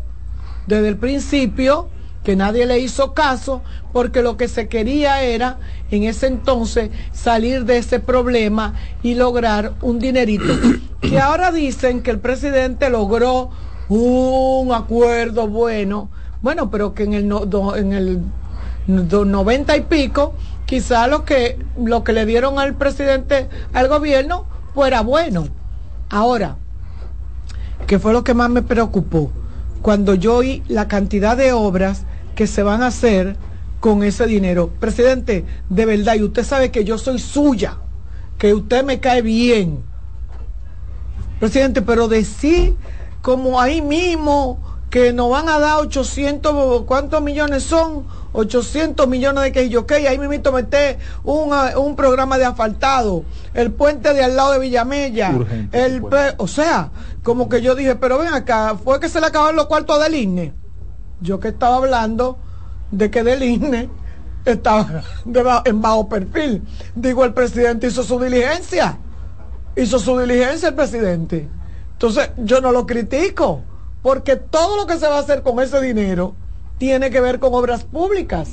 desde 0.68 0.88
el 0.88 0.98
principio, 0.98 1.90
que 2.30 2.36
nadie 2.36 2.68
le 2.68 2.78
hizo 2.78 3.16
caso, 3.16 3.64
porque 3.92 4.22
lo 4.22 4.38
que 4.38 4.48
se 4.48 4.68
quería 4.68 5.24
era 5.24 5.58
en 5.90 6.04
ese 6.04 6.28
entonces 6.28 6.92
salir 7.12 7.66
de 7.66 7.80
ese 7.80 8.00
problema 8.00 8.76
y 9.02 9.16
lograr 9.16 9.74
un 9.82 9.98
dinerito. 9.98 10.54
que 11.02 11.18
ahora 11.18 11.52
dicen 11.52 12.04
que 12.04 12.12
el 12.12 12.20
presidente 12.20 12.92
logró 12.92 13.50
un 13.88 14.72
acuerdo 14.76 15.48
bueno, 15.48 16.12
bueno, 16.44 16.70
pero 16.70 16.94
que 16.94 17.06
en 17.06 17.14
el, 17.14 17.34
en 17.78 17.94
el 17.94 18.22
90 18.88 19.76
y 19.76 19.82
pico, 19.82 20.36
quizá 20.68 21.08
lo 21.08 21.26
que, 21.26 21.58
lo 21.84 22.04
que 22.04 22.14
le 22.14 22.28
dieron 22.28 22.60
al 22.60 22.76
presidente, 22.76 23.50
al 23.74 23.88
gobierno, 23.88 24.46
fuera 24.76 25.02
bueno. 25.02 25.48
Ahora, 26.12 26.58
¿qué 27.88 27.98
fue 27.98 28.14
lo 28.14 28.24
que 28.24 28.36
más 28.36 28.52
me 28.52 28.62
preocupó? 28.62 29.32
Cuando 29.82 30.14
yo 30.14 30.36
oí 30.36 30.62
la 30.68 30.88
cantidad 30.88 31.36
de 31.36 31.54
obras 31.54 32.06
que 32.40 32.48
se 32.48 32.64
van 32.64 32.82
a 32.84 32.88
hacer 32.88 33.36
con 33.82 34.02
ese 34.02 34.26
dinero. 34.26 34.70
Presidente, 34.80 35.44
de 35.68 35.86
verdad, 35.86 36.16
y 36.16 36.24
usted 36.24 36.46
sabe 36.46 36.72
que 36.72 36.86
yo 36.86 36.98
soy 36.98 37.20
suya, 37.20 37.80
que 38.38 38.54
usted 38.54 38.86
me 38.86 39.02
cae 39.02 39.22
bien. 39.22 39.84
Presidente, 41.42 41.82
pero 41.82 42.08
decir 42.08 42.76
como 43.22 43.60
ahí 43.60 43.82
mismo 43.82 44.58
que 44.90 45.12
nos 45.12 45.30
van 45.30 45.50
a 45.50 45.60
dar 45.60 45.80
800, 45.80 46.84
¿cuántos 46.84 47.22
millones 47.22 47.64
son? 47.64 48.06
800 48.32 49.06
millones 49.10 49.44
de 49.44 49.52
que 49.52 49.68
yo 49.68 49.86
que 49.86 49.96
ahí 50.08 50.18
me 50.18 50.30
meter 50.30 50.98
un, 51.26 51.54
un 51.76 51.96
programa 51.98 52.38
de 52.38 52.46
asfaltado, 52.46 53.26
el 53.54 53.74
puente 53.74 54.14
de 54.14 54.24
al 54.24 54.38
lado 54.38 54.54
de 54.54 54.60
Villamella, 54.60 55.34
el 55.74 56.02
o 56.38 56.48
sea, 56.48 56.92
como 57.22 57.50
que 57.50 57.62
yo 57.62 57.76
dije, 57.76 57.96
pero 57.96 58.18
ven 58.18 58.34
acá, 58.34 58.78
fue 58.82 58.98
que 59.02 59.10
se 59.10 59.20
le 59.20 59.28
acabaron 59.28 59.58
los 59.58 59.66
cuartos 59.66 60.02
del 60.02 60.16
INE. 60.16 60.59
Yo 61.22 61.40
que 61.40 61.50
estaba 61.50 61.78
hablando 61.78 62.38
de 62.92 63.12
que 63.12 63.24
del 63.24 63.44
INE 63.44 63.90
estaba 64.46 65.04
en 65.66 65.82
bajo 65.82 66.10
perfil. 66.10 66.64
Digo, 66.96 67.26
el 67.26 67.34
presidente 67.34 67.88
hizo 67.88 68.04
su 68.04 68.20
diligencia. 68.20 68.98
Hizo 69.76 70.00
su 70.00 70.18
diligencia 70.18 70.70
el 70.70 70.76
presidente. 70.76 71.48
Entonces, 71.94 72.32
yo 72.38 72.62
no 72.62 72.72
lo 72.72 72.86
critico, 72.86 73.62
porque 74.02 74.36
todo 74.38 74.78
lo 74.78 74.88
que 74.88 74.98
se 74.98 75.08
va 75.08 75.18
a 75.18 75.20
hacer 75.20 75.44
con 75.44 75.60
ese 75.60 75.82
dinero 75.82 76.34
tiene 76.78 77.10
que 77.10 77.20
ver 77.20 77.40
con 77.40 77.54
obras 77.54 77.84
públicas. 77.84 78.50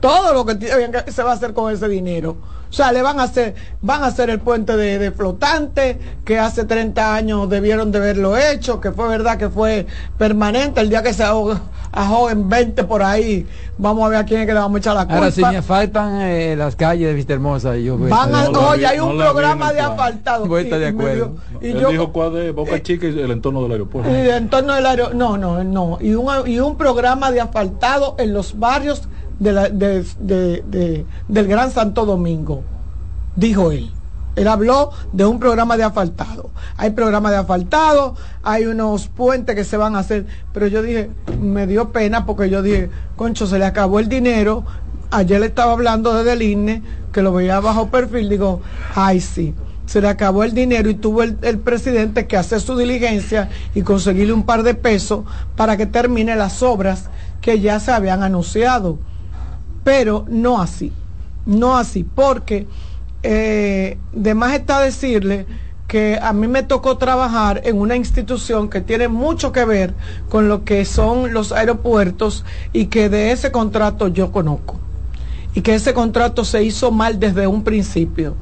Todo 0.00 0.32
lo 0.32 0.46
que 0.46 1.10
se 1.10 1.22
va 1.22 1.30
a 1.32 1.34
hacer 1.34 1.54
con 1.54 1.72
ese 1.72 1.88
dinero. 1.88 2.36
O 2.70 2.72
sea, 2.72 2.92
le 2.92 3.02
van 3.02 3.18
a 3.18 3.24
hacer, 3.24 3.54
van 3.80 4.02
a 4.02 4.06
hacer 4.06 4.30
el 4.30 4.40
puente 4.40 4.76
de, 4.76 5.10
flotante, 5.10 5.98
que 6.24 6.38
hace 6.38 6.64
30 6.64 7.14
años 7.14 7.48
debieron 7.48 7.90
de 7.90 7.98
haberlo 7.98 8.36
hecho, 8.36 8.80
que 8.80 8.92
fue 8.92 9.08
verdad 9.08 9.38
que 9.38 9.48
fue 9.48 9.86
permanente. 10.18 10.80
El 10.80 10.90
día 10.90 11.02
que 11.02 11.12
se 11.12 11.24
a 11.24 12.30
en 12.30 12.48
20 12.48 12.84
por 12.84 13.02
ahí. 13.02 13.46
Vamos 13.78 14.04
a 14.04 14.08
ver 14.08 14.18
a 14.18 14.24
quién 14.24 14.40
es 14.40 14.46
que 14.46 14.52
le 14.52 14.58
vamos 14.58 14.76
a 14.76 14.78
echar 14.78 14.94
la 14.94 15.02
culpa. 15.02 15.16
Ahora, 15.16 15.30
si 15.30 15.42
me 15.42 15.62
faltan 15.62 16.20
eh, 16.20 16.56
las 16.56 16.76
calles 16.76 17.08
de 17.08 17.14
Vista 17.14 17.32
Hermosa, 17.32 17.76
yo 17.76 17.96
Van 17.96 18.34
a, 18.34 18.48
oye, 18.48 18.86
hay 18.86 18.98
un 18.98 19.16
programa 19.16 19.72
de 19.72 19.80
asfaltado. 19.80 20.46
de 20.46 20.86
acuerdo. 20.86 21.36
y 21.60 21.72
yo, 21.72 21.88
dijo 21.90 22.12
cuál 22.12 22.34
de 22.34 22.50
Boca 22.50 22.76
eh, 22.76 22.82
Chica 22.82 23.06
y 23.06 23.18
el 23.18 23.30
entorno 23.30 23.62
del 23.62 23.72
aeropuerto. 23.72 24.10
Y 24.10 24.14
el 24.14 24.30
entorno 24.30 24.74
del 24.74 24.86
aeropuerto, 24.86 25.16
no, 25.16 25.38
no, 25.38 25.62
no. 25.64 25.98
Y 26.00 26.14
un, 26.14 26.48
y 26.48 26.58
un 26.60 26.76
programa 26.76 27.30
de 27.30 27.40
asfaltado 27.40 28.16
en 28.18 28.34
los 28.34 28.58
barrios 28.58 29.08
de 29.38 29.52
la, 29.52 29.68
de, 29.68 30.04
de, 30.20 31.06
del 31.28 31.46
Gran 31.46 31.70
Santo 31.70 32.04
Domingo, 32.06 32.62
dijo 33.36 33.72
él. 33.72 33.90
Él 34.36 34.46
habló 34.46 34.92
de 35.12 35.26
un 35.26 35.40
programa 35.40 35.76
de 35.76 35.82
asfaltado. 35.82 36.50
Hay 36.76 36.90
programas 36.90 37.32
de 37.32 37.38
asfaltado, 37.38 38.14
hay 38.44 38.66
unos 38.66 39.08
puentes 39.08 39.56
que 39.56 39.64
se 39.64 39.76
van 39.76 39.96
a 39.96 40.00
hacer, 40.00 40.26
pero 40.52 40.68
yo 40.68 40.80
dije, 40.80 41.10
me 41.40 41.66
dio 41.66 41.90
pena 41.90 42.24
porque 42.24 42.48
yo 42.48 42.62
dije, 42.62 42.88
concho, 43.16 43.48
se 43.48 43.58
le 43.58 43.64
acabó 43.64 43.98
el 43.98 44.08
dinero. 44.08 44.64
Ayer 45.10 45.40
le 45.40 45.46
estaba 45.46 45.72
hablando 45.72 46.14
desde 46.14 46.34
el 46.34 46.42
INE, 46.42 46.82
que 47.12 47.22
lo 47.22 47.32
veía 47.32 47.58
bajo 47.58 47.88
perfil, 47.88 48.28
digo, 48.28 48.60
ay 48.94 49.20
sí, 49.20 49.54
se 49.86 50.00
le 50.00 50.08
acabó 50.08 50.44
el 50.44 50.52
dinero 50.52 50.88
y 50.88 50.94
tuvo 50.94 51.22
el, 51.22 51.38
el 51.42 51.58
presidente 51.58 52.28
que 52.28 52.36
hacer 52.36 52.60
su 52.60 52.76
diligencia 52.76 53.48
y 53.74 53.82
conseguirle 53.82 54.34
un 54.34 54.44
par 54.44 54.62
de 54.62 54.74
pesos 54.74 55.24
para 55.56 55.76
que 55.76 55.86
termine 55.86 56.36
las 56.36 56.62
obras 56.62 57.08
que 57.40 57.58
ya 57.58 57.80
se 57.80 57.90
habían 57.90 58.22
anunciado. 58.22 58.98
Pero 59.84 60.24
no 60.28 60.60
así, 60.60 60.92
no 61.46 61.76
así, 61.76 62.04
porque 62.04 62.66
eh, 63.22 63.98
de 64.12 64.34
más 64.34 64.54
está 64.54 64.80
decirle 64.80 65.46
que 65.88 66.18
a 66.20 66.34
mí 66.34 66.46
me 66.46 66.62
tocó 66.62 66.98
trabajar 66.98 67.62
en 67.64 67.78
una 67.78 67.96
institución 67.96 68.68
que 68.68 68.82
tiene 68.82 69.08
mucho 69.08 69.52
que 69.52 69.64
ver 69.64 69.94
con 70.28 70.48
lo 70.48 70.64
que 70.64 70.84
son 70.84 71.32
los 71.32 71.50
aeropuertos 71.50 72.44
y 72.74 72.86
que 72.86 73.08
de 73.08 73.32
ese 73.32 73.50
contrato 73.50 74.08
yo 74.08 74.30
conozco. 74.30 74.78
Y 75.54 75.62
que 75.62 75.74
ese 75.74 75.94
contrato 75.94 76.44
se 76.44 76.62
hizo 76.62 76.90
mal 76.90 77.18
desde 77.18 77.46
un 77.46 77.64
principio. 77.64 78.36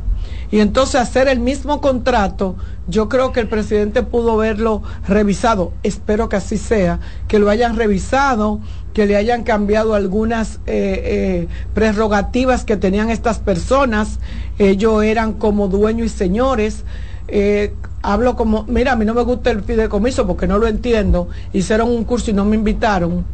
Y 0.51 0.61
entonces 0.61 0.97
hacer 0.97 1.29
el 1.29 1.41
mismo 1.41 1.81
contrato, 1.81 2.57
yo 2.89 3.09
creo 3.09 3.33
que 3.33 3.41
el 3.41 3.49
presidente 3.49 4.03
pudo 4.03 4.33
haberlo 4.33 4.83
revisado. 5.09 5.73
Espero 5.83 6.29
que 6.29 6.37
así 6.37 6.57
sea, 6.57 7.01
que 7.27 7.39
lo 7.39 7.51
hayan 7.51 7.77
revisado, 7.77 8.61
que 8.95 9.07
le 9.07 9.17
hayan 9.17 9.43
cambiado 9.43 9.95
algunas 9.95 10.57
eh, 10.67 11.03
eh, 11.05 11.49
prerrogativas 11.75 12.65
que 12.65 12.77
tenían 12.77 13.11
estas 13.11 13.39
personas. 13.39 14.21
Ellos 14.59 15.03
eran 15.03 15.35
como 15.35 15.69
dueños 15.69 16.07
y 16.07 16.11
señores. 16.11 16.85
Eh, 17.29 17.75
hablo 18.03 18.37
como, 18.37 18.65
mira, 18.69 18.93
a 18.93 18.97
mí 18.97 19.05
no 19.05 19.15
me 19.15 19.23
gusta 19.23 19.51
el 19.51 19.63
fideicomiso 19.63 20.27
porque 20.27 20.47
no 20.47 20.59
lo 20.59 20.69
entiendo. 20.69 21.29
Hicieron 21.53 21.91
un 21.91 22.05
curso 22.05 22.31
y 22.31 22.35
no 22.35 22.45
me 22.45 22.57
invitaron 22.57 23.25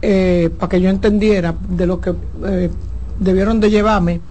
para 0.00 0.70
que 0.70 0.80
yo 0.80 0.88
entendiera 0.88 1.54
de 1.68 1.86
lo 1.86 2.00
que 2.00 2.14
debieron 3.18 3.60
de 3.60 3.70
llevarme. 3.70 4.22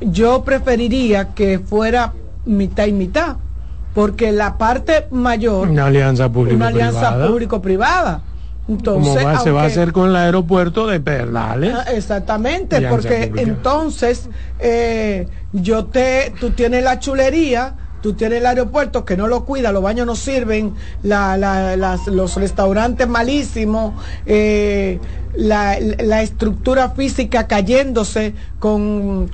Yo 0.00 0.44
preferiría 0.44 1.34
que 1.34 1.58
fuera 1.58 2.12
mitad 2.44 2.86
y 2.86 2.92
mitad, 2.92 3.36
porque 3.94 4.32
la 4.32 4.58
parte 4.58 5.06
mayor... 5.10 5.68
Una 5.68 5.86
alianza 5.86 6.30
público-privada. 6.32 8.22
entonces, 8.68 9.22
se 9.42 9.50
va 9.50 9.62
a 9.62 9.66
hacer 9.66 9.92
con 9.92 10.10
el 10.10 10.16
aeropuerto 10.16 10.86
de 10.86 11.00
Perlales. 11.00 11.74
Ah, 11.74 11.92
exactamente, 11.92 12.80
porque 12.88 13.32
entonces 13.36 14.28
eh, 14.58 15.28
yo 15.52 15.86
te, 15.86 16.32
tú 16.38 16.50
tienes 16.50 16.84
la 16.84 16.98
chulería, 16.98 17.74
tú 18.02 18.14
tienes 18.14 18.40
el 18.40 18.46
aeropuerto 18.46 19.04
que 19.04 19.16
no 19.16 19.28
lo 19.28 19.44
cuida, 19.44 19.72
los 19.72 19.82
baños 19.82 20.06
no 20.06 20.16
sirven, 20.16 20.74
los 21.02 22.34
restaurantes 22.36 23.08
malísimos, 23.08 23.94
eh, 24.26 24.98
la, 25.34 26.22
estructura 26.22 26.90
física 26.90 27.46
cayéndose 27.46 28.34
con, 28.58 29.30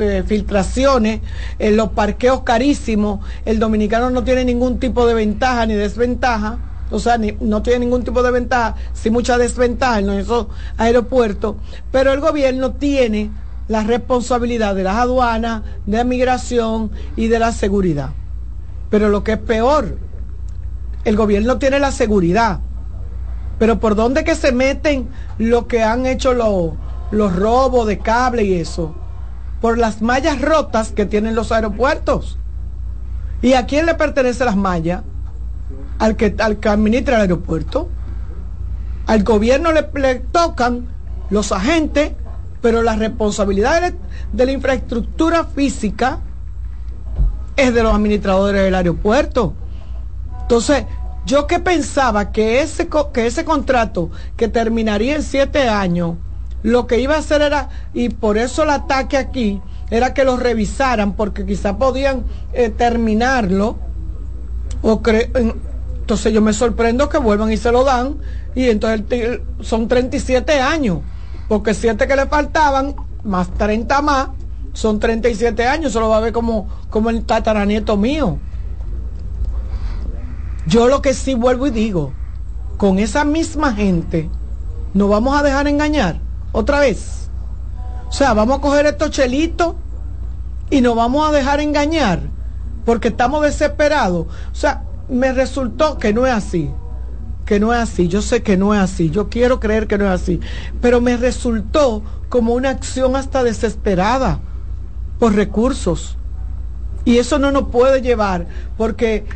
eh, 0.00 0.24
filtraciones, 0.26 1.20
los 1.58 1.90
parqueos 1.90 2.42
carísimos, 2.42 3.20
el 3.44 3.58
dominicano 3.58 4.10
no 4.10 4.24
tiene 4.24 4.44
ningún 4.44 4.78
tipo 4.78 5.06
de 5.06 5.14
ventaja 5.14 5.64
ni 5.66 5.74
desventaja 5.74 6.58
o 6.92 6.98
sea, 6.98 7.18
no 7.40 7.62
tiene 7.62 7.80
ningún 7.80 8.04
tipo 8.04 8.22
de 8.22 8.30
ventaja, 8.30 8.76
sí 8.92 9.10
mucha 9.10 9.38
desventaja 9.38 10.00
en 10.00 10.10
esos 10.10 10.48
aeropuertos, 10.76 11.56
pero 11.90 12.12
el 12.12 12.20
gobierno 12.20 12.72
tiene 12.72 13.30
la 13.72 13.82
responsabilidad 13.82 14.74
de 14.74 14.84
las 14.84 14.96
aduanas, 14.96 15.62
de 15.86 15.96
la 15.96 16.04
migración 16.04 16.90
y 17.16 17.28
de 17.28 17.38
la 17.38 17.52
seguridad. 17.52 18.10
Pero 18.90 19.08
lo 19.08 19.24
que 19.24 19.32
es 19.32 19.38
peor, 19.38 19.98
el 21.04 21.16
gobierno 21.16 21.58
tiene 21.58 21.80
la 21.80 21.90
seguridad, 21.90 22.60
pero 23.58 23.80
por 23.80 23.94
dónde 23.94 24.24
que 24.24 24.34
se 24.34 24.52
meten 24.52 25.08
lo 25.38 25.66
que 25.66 25.82
han 25.82 26.06
hecho 26.06 26.34
los, 26.34 26.72
los 27.10 27.34
robos 27.34 27.86
de 27.86 27.98
cable 27.98 28.44
y 28.44 28.54
eso, 28.54 28.94
por 29.60 29.78
las 29.78 30.02
mallas 30.02 30.40
rotas 30.40 30.92
que 30.92 31.06
tienen 31.06 31.34
los 31.34 31.50
aeropuertos. 31.50 32.38
¿Y 33.40 33.54
a 33.54 33.66
quién 33.66 33.86
le 33.86 33.94
pertenecen 33.94 34.46
las 34.46 34.56
mallas? 34.56 35.02
al 36.02 36.16
que, 36.16 36.34
al 36.38 36.58
que 36.58 36.68
administra 36.68 37.14
el 37.16 37.22
aeropuerto. 37.22 37.88
Al 39.06 39.22
gobierno 39.22 39.70
le, 39.72 40.14
tocan 40.32 40.88
los 41.30 41.52
agentes, 41.52 42.12
pero 42.62 42.82
la 42.82 42.96
responsabilidad 42.96 43.92
de, 44.32 44.46
la 44.46 44.52
infraestructura 44.52 45.44
física 45.44 46.20
es 47.56 47.74
de 47.74 47.82
los 47.82 47.94
administradores 47.94 48.62
del 48.62 48.74
aeropuerto. 48.74 49.52
Entonces, 50.42 50.84
yo 51.26 51.46
que 51.46 51.58
pensaba 51.58 52.32
que 52.32 52.62
ese, 52.62 52.88
que 53.12 53.26
ese 53.26 53.44
contrato 53.44 54.10
que 54.36 54.48
terminaría 54.48 55.16
en 55.16 55.22
siete 55.22 55.68
años, 55.68 56.16
lo 56.62 56.86
que 56.86 57.00
iba 57.00 57.16
a 57.16 57.18
hacer 57.18 57.42
era, 57.42 57.68
y 57.92 58.08
por 58.08 58.38
eso 58.38 58.62
el 58.62 58.70
ataque 58.70 59.16
aquí, 59.18 59.60
era 59.90 60.14
que 60.14 60.24
lo 60.24 60.38
revisaran, 60.38 61.12
porque 61.14 61.44
quizá 61.44 61.76
podían 61.76 62.24
eh, 62.54 62.70
terminarlo, 62.70 63.76
entonces 66.00 66.32
yo 66.32 66.40
me 66.40 66.52
sorprendo 66.52 67.08
que 67.08 67.18
vuelvan 67.18 67.52
y 67.52 67.56
se 67.56 67.70
lo 67.70 67.84
dan 67.84 68.16
y 68.54 68.68
entonces 68.68 69.40
son 69.60 69.88
37 69.88 70.60
años, 70.60 71.00
porque 71.48 71.74
7 71.74 72.06
que 72.06 72.16
le 72.16 72.26
faltaban, 72.26 72.94
más 73.24 73.50
30 73.54 74.02
más, 74.02 74.28
son 74.72 74.98
37 74.98 75.66
años, 75.66 75.92
se 75.92 76.00
lo 76.00 76.08
va 76.08 76.16
a 76.16 76.20
ver 76.20 76.32
como, 76.32 76.68
como 76.90 77.10
el 77.10 77.24
tataranieto 77.24 77.96
mío. 77.96 78.38
Yo 80.66 80.88
lo 80.88 81.02
que 81.02 81.12
sí 81.14 81.34
vuelvo 81.34 81.66
y 81.66 81.70
digo, 81.70 82.12
con 82.76 82.98
esa 82.98 83.24
misma 83.24 83.74
gente, 83.74 84.30
nos 84.94 85.08
vamos 85.08 85.38
a 85.38 85.42
dejar 85.42 85.68
engañar 85.68 86.20
otra 86.52 86.80
vez. 86.80 87.28
O 88.08 88.12
sea, 88.12 88.34
vamos 88.34 88.58
a 88.58 88.60
coger 88.60 88.86
estos 88.86 89.10
chelitos 89.10 89.74
y 90.70 90.80
nos 90.80 90.96
vamos 90.96 91.28
a 91.28 91.32
dejar 91.32 91.60
engañar 91.60 92.20
porque 92.84 93.08
estamos 93.08 93.42
desesperados. 93.42 94.26
O 94.26 94.54
sea, 94.54 94.84
me 95.08 95.32
resultó 95.32 95.98
que 95.98 96.12
no 96.12 96.26
es 96.26 96.32
así. 96.32 96.70
Que 97.52 97.60
no 97.60 97.74
es 97.74 97.80
así, 97.80 98.08
yo 98.08 98.22
sé 98.22 98.42
que 98.42 98.56
no 98.56 98.72
es 98.72 98.80
así, 98.80 99.10
yo 99.10 99.28
quiero 99.28 99.60
creer 99.60 99.86
que 99.86 99.98
no 99.98 100.06
es 100.06 100.22
así, 100.22 100.40
pero 100.80 101.02
me 101.02 101.18
resultó 101.18 102.02
como 102.30 102.54
una 102.54 102.70
acción 102.70 103.14
hasta 103.14 103.44
desesperada 103.44 104.40
por 105.18 105.34
recursos. 105.34 106.16
Y 107.04 107.18
eso 107.18 107.38
no 107.38 107.52
nos 107.52 107.64
puede 107.64 108.00
llevar 108.00 108.46
porque 108.78 109.26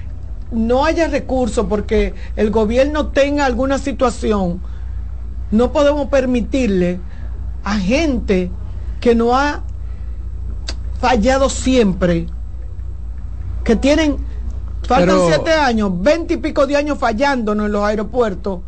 no 0.50 0.86
haya 0.86 1.08
recursos, 1.08 1.66
porque 1.68 2.14
el 2.36 2.50
gobierno 2.50 3.08
tenga 3.08 3.44
alguna 3.44 3.76
situación, 3.76 4.62
no 5.50 5.70
podemos 5.72 6.08
permitirle 6.08 6.98
a 7.64 7.76
gente 7.76 8.50
que 8.98 9.14
no 9.14 9.36
ha 9.36 9.62
fallado 11.02 11.50
siempre, 11.50 12.28
que 13.62 13.76
tienen, 13.76 14.16
faltan 14.86 15.18
siete 15.26 15.52
años, 15.52 15.90
veinte 16.00 16.34
y 16.34 16.36
pico 16.38 16.66
de 16.66 16.76
años 16.76 16.98
fallándonos 16.98 17.66
en 17.66 17.72
los 17.72 17.84
aeropuertos. 17.84 18.60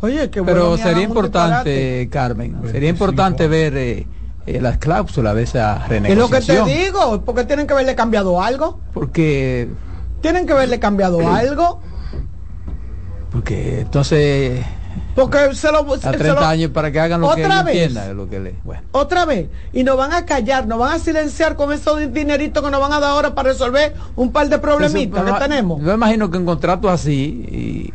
Oye, 0.00 0.30
qué 0.30 0.40
bueno. 0.40 0.74
Pero 0.74 0.76
sería 0.78 1.02
importante, 1.02 2.08
Carmen, 2.10 2.58
sería 2.70 2.90
importante 2.90 3.48
ver 3.48 3.76
eh, 3.76 4.06
eh, 4.46 4.60
las 4.60 4.78
cláusulas 4.78 5.34
de 5.34 5.42
esa 5.42 5.86
renegociación. 5.86 6.56
Es 6.56 6.60
lo 6.60 6.66
que 6.66 6.72
te 6.72 6.84
digo, 6.84 7.22
porque 7.24 7.44
tienen 7.44 7.66
que 7.66 7.72
haberle 7.72 7.94
cambiado 7.94 8.42
algo. 8.42 8.80
Porque... 8.92 9.68
Tienen 10.20 10.46
que 10.46 10.52
haberle 10.52 10.78
cambiado 10.78 11.26
algo. 11.34 11.80
Porque 13.30 13.80
entonces 13.80 14.64
porque 15.16 15.54
se 15.54 15.72
lo. 15.72 15.78
A 15.78 16.12
30 16.12 16.48
años 16.48 16.70
para 16.70 16.92
que 16.92 17.00
hagan 17.00 17.22
lo 17.22 17.28
otra 17.28 17.64
que 17.64 17.88
vez, 17.88 18.14
lo 18.14 18.28
que 18.28 18.38
le, 18.38 18.54
bueno. 18.62 18.82
Otra 18.92 19.24
vez. 19.24 19.48
Y 19.72 19.82
nos 19.82 19.96
van 19.96 20.12
a 20.12 20.26
callar, 20.26 20.66
nos 20.66 20.78
van 20.78 20.92
a 20.92 20.98
silenciar 20.98 21.56
con 21.56 21.72
esos 21.72 22.12
dineritos 22.12 22.62
que 22.62 22.70
nos 22.70 22.80
van 22.80 22.92
a 22.92 23.00
dar 23.00 23.10
ahora 23.12 23.34
para 23.34 23.48
resolver 23.48 23.94
un 24.14 24.30
par 24.30 24.50
de 24.50 24.58
problemitas 24.58 25.24
que 25.24 25.32
tenemos. 25.38 25.82
Yo 25.82 25.94
imagino 25.94 26.30
que 26.30 26.36
en 26.36 26.44
contratos 26.44 26.90
así, 26.90 27.14
y 27.50 27.94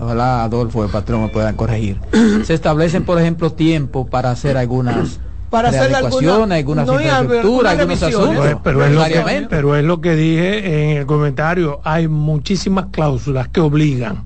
ojalá 0.00 0.44
Adolfo, 0.44 0.84
el 0.84 0.90
patrón, 0.90 1.22
me 1.24 1.28
puedan 1.28 1.56
corregir, 1.56 2.00
se 2.44 2.54
establecen, 2.54 3.04
por 3.04 3.20
ejemplo, 3.20 3.52
tiempo 3.52 4.06
para 4.06 4.30
hacer 4.30 4.56
algunas 4.56 5.18
para 5.50 5.70
hacer 5.70 5.92
alguna, 5.92 6.54
algunas 6.54 6.86
no, 6.86 7.00
infraestructuras, 7.00 7.72
algunos 7.72 8.02
asuntos. 8.04 8.56
pero, 8.62 8.84
es 8.84 8.92
lo 8.92 9.04
que, 9.04 9.46
pero 9.50 9.74
es 9.74 9.84
lo 9.84 10.00
que 10.00 10.14
dije 10.14 10.92
en 10.92 10.98
el 10.98 11.06
comentario, 11.06 11.80
hay 11.82 12.06
muchísimas 12.06 12.86
cláusulas 12.92 13.48
que 13.48 13.58
obligan, 13.58 14.24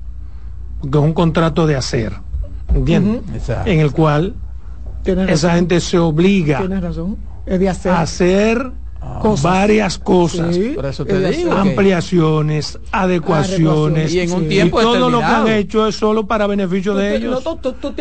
porque 0.79 0.99
es 0.99 1.03
un 1.03 1.13
contrato 1.13 1.65
de 1.65 1.75
hacer 1.75 2.24
en 2.73 3.79
el 3.79 3.91
cual 3.91 4.35
esa 5.05 5.55
gente 5.55 5.79
se 5.79 5.97
obliga 5.97 6.61
a 7.85 8.01
hacer 8.01 8.71
ah. 9.01 9.35
varias 9.41 9.99
cosas, 9.99 10.57
ampliaciones, 11.51 12.79
adecuaciones, 12.91 14.13
y 14.13 14.19
en 14.21 14.31
un 14.31 14.47
tiempo 14.47 14.81
todo 14.81 15.09
lo 15.09 15.19
que 15.19 15.25
han 15.25 15.47
hecho 15.47 15.87
es 15.87 15.95
solo 15.95 16.25
para 16.25 16.47
beneficio 16.47 16.95
de 16.95 17.15
ellos. 17.15 17.43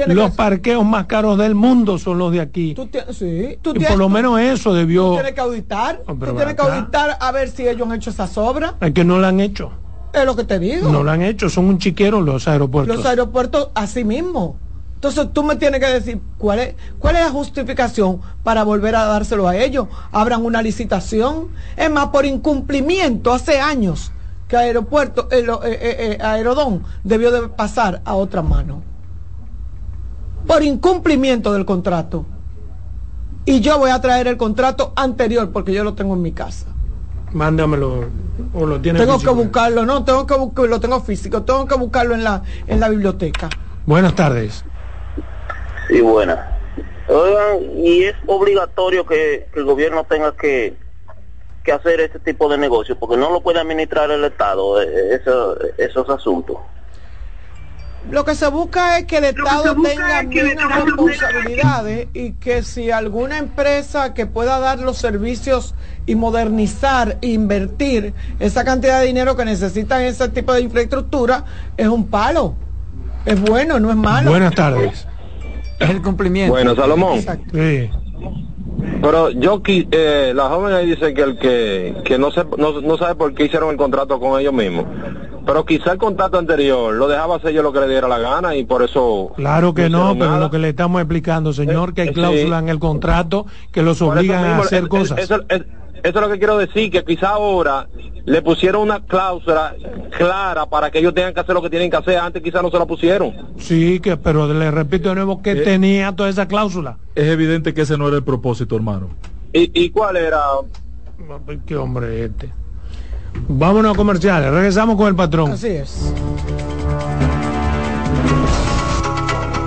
los 0.06 0.30
parqueos 0.32 0.84
más 0.84 1.06
caros 1.06 1.38
del 1.38 1.54
mundo 1.54 1.98
son 1.98 2.18
los 2.18 2.32
de 2.32 2.40
aquí. 2.40 2.74
y 2.74 3.84
por 3.84 3.98
lo 3.98 4.08
menos 4.08 4.40
eso 4.40 4.72
debió. 4.72 5.12
tienes 5.14 5.32
que 5.32 5.40
auditar, 5.40 6.02
tú 6.06 6.16
tienes 6.16 6.54
que 6.54 6.62
auditar 6.62 7.18
a 7.20 7.32
ver 7.32 7.50
si 7.50 7.68
ellos 7.68 7.88
han 7.88 7.96
hecho 7.96 8.10
esa 8.10 8.28
obras. 8.36 8.74
Es 8.80 8.92
que 8.92 9.04
no 9.04 9.18
la 9.18 9.28
han 9.28 9.40
hecho. 9.40 9.83
Es 10.14 10.24
lo 10.24 10.36
que 10.36 10.44
te 10.44 10.58
digo. 10.58 10.90
No 10.90 11.02
lo 11.02 11.10
han 11.10 11.22
hecho, 11.22 11.50
son 11.50 11.64
un 11.66 11.78
chiquero 11.78 12.20
los 12.20 12.46
aeropuertos. 12.46 12.96
Los 12.96 13.04
aeropuertos 13.04 13.70
así 13.74 14.04
mismo. 14.04 14.56
Entonces 14.94 15.34
tú 15.34 15.42
me 15.42 15.56
tienes 15.56 15.80
que 15.80 15.86
decir 15.86 16.20
cuál 16.38 16.60
es, 16.60 16.74
cuál 16.98 17.16
es 17.16 17.22
la 17.22 17.30
justificación 17.30 18.20
para 18.42 18.62
volver 18.62 18.96
a 18.96 19.04
dárselo 19.04 19.46
a 19.48 19.56
ellos. 19.56 19.88
Abran 20.12 20.44
una 20.44 20.62
licitación. 20.62 21.48
Es 21.76 21.90
más, 21.90 22.08
por 22.08 22.24
incumplimiento 22.24 23.32
hace 23.32 23.60
años 23.60 24.12
que 24.48 24.56
aeropuerto, 24.56 25.28
el, 25.30 25.50
eh, 25.50 25.56
eh, 25.64 26.18
eh, 26.18 26.18
Aerodón 26.22 26.84
debió 27.02 27.30
de 27.30 27.48
pasar 27.48 28.00
a 28.04 28.14
otra 28.14 28.40
mano. 28.40 28.82
Por 30.46 30.62
incumplimiento 30.62 31.52
del 31.52 31.64
contrato. 31.64 32.24
Y 33.46 33.60
yo 33.60 33.78
voy 33.78 33.90
a 33.90 34.00
traer 34.00 34.28
el 34.28 34.36
contrato 34.36 34.92
anterior 34.96 35.50
porque 35.50 35.72
yo 35.72 35.84
lo 35.84 35.94
tengo 35.94 36.14
en 36.14 36.22
mi 36.22 36.32
casa. 36.32 36.73
Mándamelo 37.34 38.08
o 38.54 38.66
lo 38.66 38.80
tienes 38.80 39.02
Tengo 39.02 39.18
que 39.18 39.30
buscarlo, 39.30 39.84
no, 39.84 40.04
tengo 40.04 40.26
que 40.26 40.34
buscarlo, 40.34 40.70
lo 40.70 40.80
tengo 40.80 41.00
físico, 41.00 41.42
tengo 41.42 41.66
que 41.66 41.74
buscarlo 41.74 42.14
en 42.14 42.24
la 42.24 42.42
en 42.66 42.80
la 42.80 42.88
biblioteca. 42.88 43.50
Buenas 43.84 44.14
tardes. 44.14 44.64
Sí, 45.88 46.00
buena. 46.00 46.50
Oigan, 47.08 47.76
y 47.76 48.04
es 48.04 48.14
obligatorio 48.26 49.04
que, 49.04 49.48
el 49.54 49.64
gobierno 49.64 50.04
tenga 50.04 50.34
que, 50.34 50.74
que 51.62 51.72
hacer 51.72 52.00
este 52.00 52.18
tipo 52.18 52.48
de 52.48 52.56
negocio, 52.56 52.98
porque 52.98 53.16
no 53.16 53.30
lo 53.30 53.42
puede 53.42 53.60
administrar 53.60 54.10
el 54.10 54.24
Estado, 54.24 54.80
eh, 54.80 55.20
esos 55.76 56.08
asuntos. 56.08 56.56
Lo 58.10 58.24
que 58.24 58.34
se 58.34 58.48
busca 58.48 58.98
es 58.98 59.06
que 59.06 59.16
el 59.16 59.24
Estado 59.24 59.74
tenga 59.82 60.22
menos 60.22 60.84
responsabilidades 60.84 62.08
y 62.12 62.32
que 62.34 62.62
si 62.62 62.90
alguna 62.90 63.38
empresa 63.38 64.12
que 64.12 64.26
pueda 64.26 64.58
dar 64.58 64.78
los 64.78 64.98
servicios 64.98 65.74
y 66.06 66.14
modernizar, 66.14 67.18
invertir 67.22 68.14
esa 68.38 68.64
cantidad 68.64 69.00
de 69.00 69.06
dinero 69.06 69.36
que 69.36 69.44
necesitan 69.44 70.02
ese 70.02 70.28
tipo 70.28 70.52
de 70.52 70.60
infraestructura, 70.60 71.44
es 71.76 71.88
un 71.88 72.06
palo. 72.06 72.54
Es 73.24 73.40
bueno, 73.40 73.80
no 73.80 73.90
es 73.90 73.96
malo. 73.96 74.30
Buenas 74.30 74.54
tardes. 74.54 75.06
Es 75.80 75.90
el 75.90 76.02
cumplimiento. 76.02 76.52
Bueno, 76.52 76.74
Salomón. 76.74 77.20
Sí. 77.20 77.90
Pero 79.00 79.30
yo, 79.30 79.62
eh, 79.66 80.32
la 80.34 80.48
joven 80.48 80.74
ahí 80.74 80.86
dice 80.86 81.14
que 81.14 81.22
el 81.22 81.38
que, 81.38 81.94
que 82.04 82.18
no, 82.18 82.30
se, 82.30 82.44
no, 82.56 82.96
sabe 82.96 83.14
por 83.14 83.34
qué 83.34 83.46
hicieron 83.46 83.70
el 83.70 83.76
contrato 83.76 84.20
con 84.20 84.40
ellos 84.40 84.52
mismos. 84.52 84.86
Pero 85.46 85.64
quizá 85.66 85.92
el 85.92 85.98
contrato 85.98 86.38
anterior 86.38 86.94
lo 86.94 87.06
dejaba 87.06 87.36
hacer 87.36 87.52
yo 87.52 87.62
lo 87.62 87.72
que 87.72 87.80
le 87.80 87.88
diera 87.88 88.08
la 88.08 88.18
gana 88.18 88.56
y 88.56 88.64
por 88.64 88.82
eso... 88.82 89.32
Claro 89.36 89.74
que 89.74 89.90
no, 89.90 90.14
pero 90.18 90.38
lo 90.38 90.50
que 90.50 90.58
le 90.58 90.70
estamos 90.70 91.02
explicando, 91.02 91.52
señor, 91.52 91.92
que 91.92 92.02
hay 92.02 92.08
eh, 92.08 92.12
cláusulas 92.12 92.62
en 92.62 92.68
el 92.70 92.78
contrato 92.78 93.46
que 93.70 93.82
los 93.82 94.00
obligan 94.00 94.44
a 94.44 94.58
hacer 94.58 94.88
cosas. 94.88 95.28
Eso 96.04 96.18
es 96.18 96.26
lo 96.26 96.30
que 96.30 96.38
quiero 96.38 96.58
decir, 96.58 96.90
que 96.90 97.02
quizá 97.02 97.30
ahora 97.30 97.88
le 98.26 98.42
pusieron 98.42 98.82
una 98.82 99.00
cláusula 99.00 99.74
clara 100.18 100.66
para 100.66 100.90
que 100.90 100.98
ellos 100.98 101.14
tengan 101.14 101.32
que 101.32 101.40
hacer 101.40 101.54
lo 101.54 101.62
que 101.62 101.70
tienen 101.70 101.90
que 101.90 101.96
hacer. 101.96 102.18
Antes 102.18 102.42
quizá 102.42 102.60
no 102.60 102.70
se 102.70 102.78
la 102.78 102.84
pusieron. 102.84 103.32
Sí, 103.56 104.00
que 104.00 104.18
pero 104.18 104.46
le 104.52 104.70
repito 104.70 105.08
de 105.08 105.14
nuevo 105.14 105.40
que 105.40 105.52
eh, 105.52 105.62
tenía 105.62 106.14
toda 106.14 106.28
esa 106.28 106.46
cláusula. 106.46 106.98
Es 107.14 107.24
evidente 107.24 107.72
que 107.72 107.80
ese 107.80 107.96
no 107.96 108.08
era 108.08 108.18
el 108.18 108.22
propósito, 108.22 108.76
hermano. 108.76 109.08
¿Y, 109.54 109.88
cuál 109.90 110.16
era? 110.18 110.42
Qué 111.64 111.74
hombre 111.74 112.24
este. 112.26 112.52
Vámonos 113.48 113.94
a 113.94 113.96
comerciales, 113.96 114.50
regresamos 114.50 114.96
con 114.96 115.08
el 115.08 115.16
patrón. 115.16 115.52
Así 115.52 115.68
es. 115.68 116.12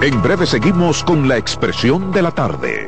En 0.03 0.21
breve 0.21 0.45
seguimos 0.45 1.03
con 1.03 1.27
la 1.27 1.37
expresión 1.37 2.11
de 2.11 2.21
la 2.21 2.29
tarde. 2.29 2.87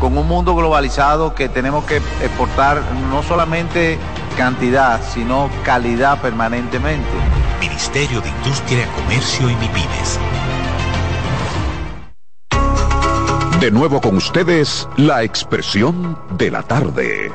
con 0.00 0.16
un 0.16 0.28
mundo 0.28 0.54
globalizado 0.54 1.34
que 1.34 1.48
tenemos 1.48 1.84
que 1.84 1.96
exportar 1.96 2.82
no 3.10 3.22
solamente 3.22 3.98
cantidad, 4.36 5.00
sino 5.02 5.50
calidad 5.64 6.20
permanentemente. 6.20 7.08
Ministerio 7.60 8.20
de 8.20 8.28
Industria, 8.28 8.86
Comercio 8.94 9.50
y 9.50 9.56
MIPINES. 9.56 10.18
De 13.60 13.72
nuevo 13.72 14.00
con 14.00 14.16
ustedes, 14.16 14.88
la 14.96 15.24
expresión 15.24 16.16
de 16.36 16.50
la 16.52 16.62
tarde. 16.62 17.32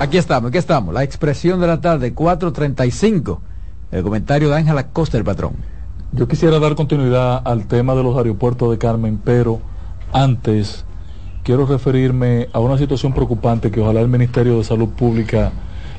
Aquí 0.00 0.18
estamos, 0.18 0.48
aquí 0.48 0.58
estamos, 0.58 0.92
la 0.92 1.04
expresión 1.04 1.60
de 1.60 1.66
la 1.68 1.80
tarde, 1.80 2.12
435. 2.12 3.40
El 3.92 4.02
comentario 4.02 4.48
de 4.48 4.56
Ángela 4.56 4.88
Costa, 4.88 5.16
el 5.16 5.24
patrón. 5.24 5.54
Yo 6.12 6.28
quisiera 6.28 6.58
dar 6.58 6.74
continuidad 6.74 7.42
al 7.44 7.66
tema 7.66 7.94
de 7.94 8.02
los 8.02 8.16
aeropuertos 8.16 8.70
de 8.70 8.78
Carmen, 8.78 9.20
pero 9.22 9.60
antes 10.12 10.84
quiero 11.44 11.66
referirme 11.66 12.48
a 12.52 12.58
una 12.58 12.78
situación 12.78 13.12
preocupante 13.12 13.70
que 13.70 13.80
ojalá 13.80 14.00
el 14.00 14.08
Ministerio 14.08 14.58
de 14.58 14.64
Salud 14.64 14.88
Pública 14.88 15.52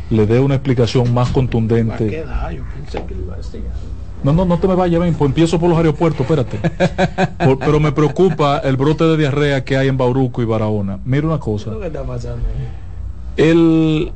le 0.10 0.26
dé 0.26 0.40
una 0.40 0.56
explicación 0.56 1.14
más 1.14 1.30
contundente. 1.30 2.26
No, 4.24 4.34
no, 4.34 4.46
no 4.46 4.58
te 4.58 4.68
me 4.68 4.76
vayas, 4.76 5.00
ven, 5.00 5.14
pues 5.14 5.30
empiezo 5.30 5.60
por 5.60 5.70
los 5.70 5.78
aeropuertos, 5.78 6.22
espérate. 6.22 6.60
pero 7.60 7.80
me 7.80 7.92
preocupa 7.92 8.58
el 8.60 8.76
brote 8.76 9.04
de 9.04 9.18
diarrea 9.18 9.64
que 9.64 9.78
hay 9.78 9.88
en 9.88 9.98
Bauruco 9.98 10.42
y 10.42 10.46
Barahona. 10.46 11.00
Mira 11.06 11.28
una 11.28 11.40
cosa. 11.40 11.72
El, 13.38 14.12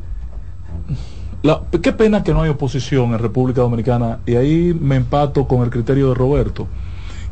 qué 1.82 1.92
pena 1.92 2.24
que 2.24 2.34
no 2.34 2.42
hay 2.42 2.50
oposición 2.50 3.14
en 3.14 3.20
República 3.20 3.62
Dominicana 3.62 4.20
y 4.26 4.36
ahí 4.36 4.78
me 4.80 4.96
empato 4.96 5.48
con 5.48 5.64
el 5.64 5.70
criterio 5.70 6.10
de 6.10 6.16
Roberto 6.16 6.68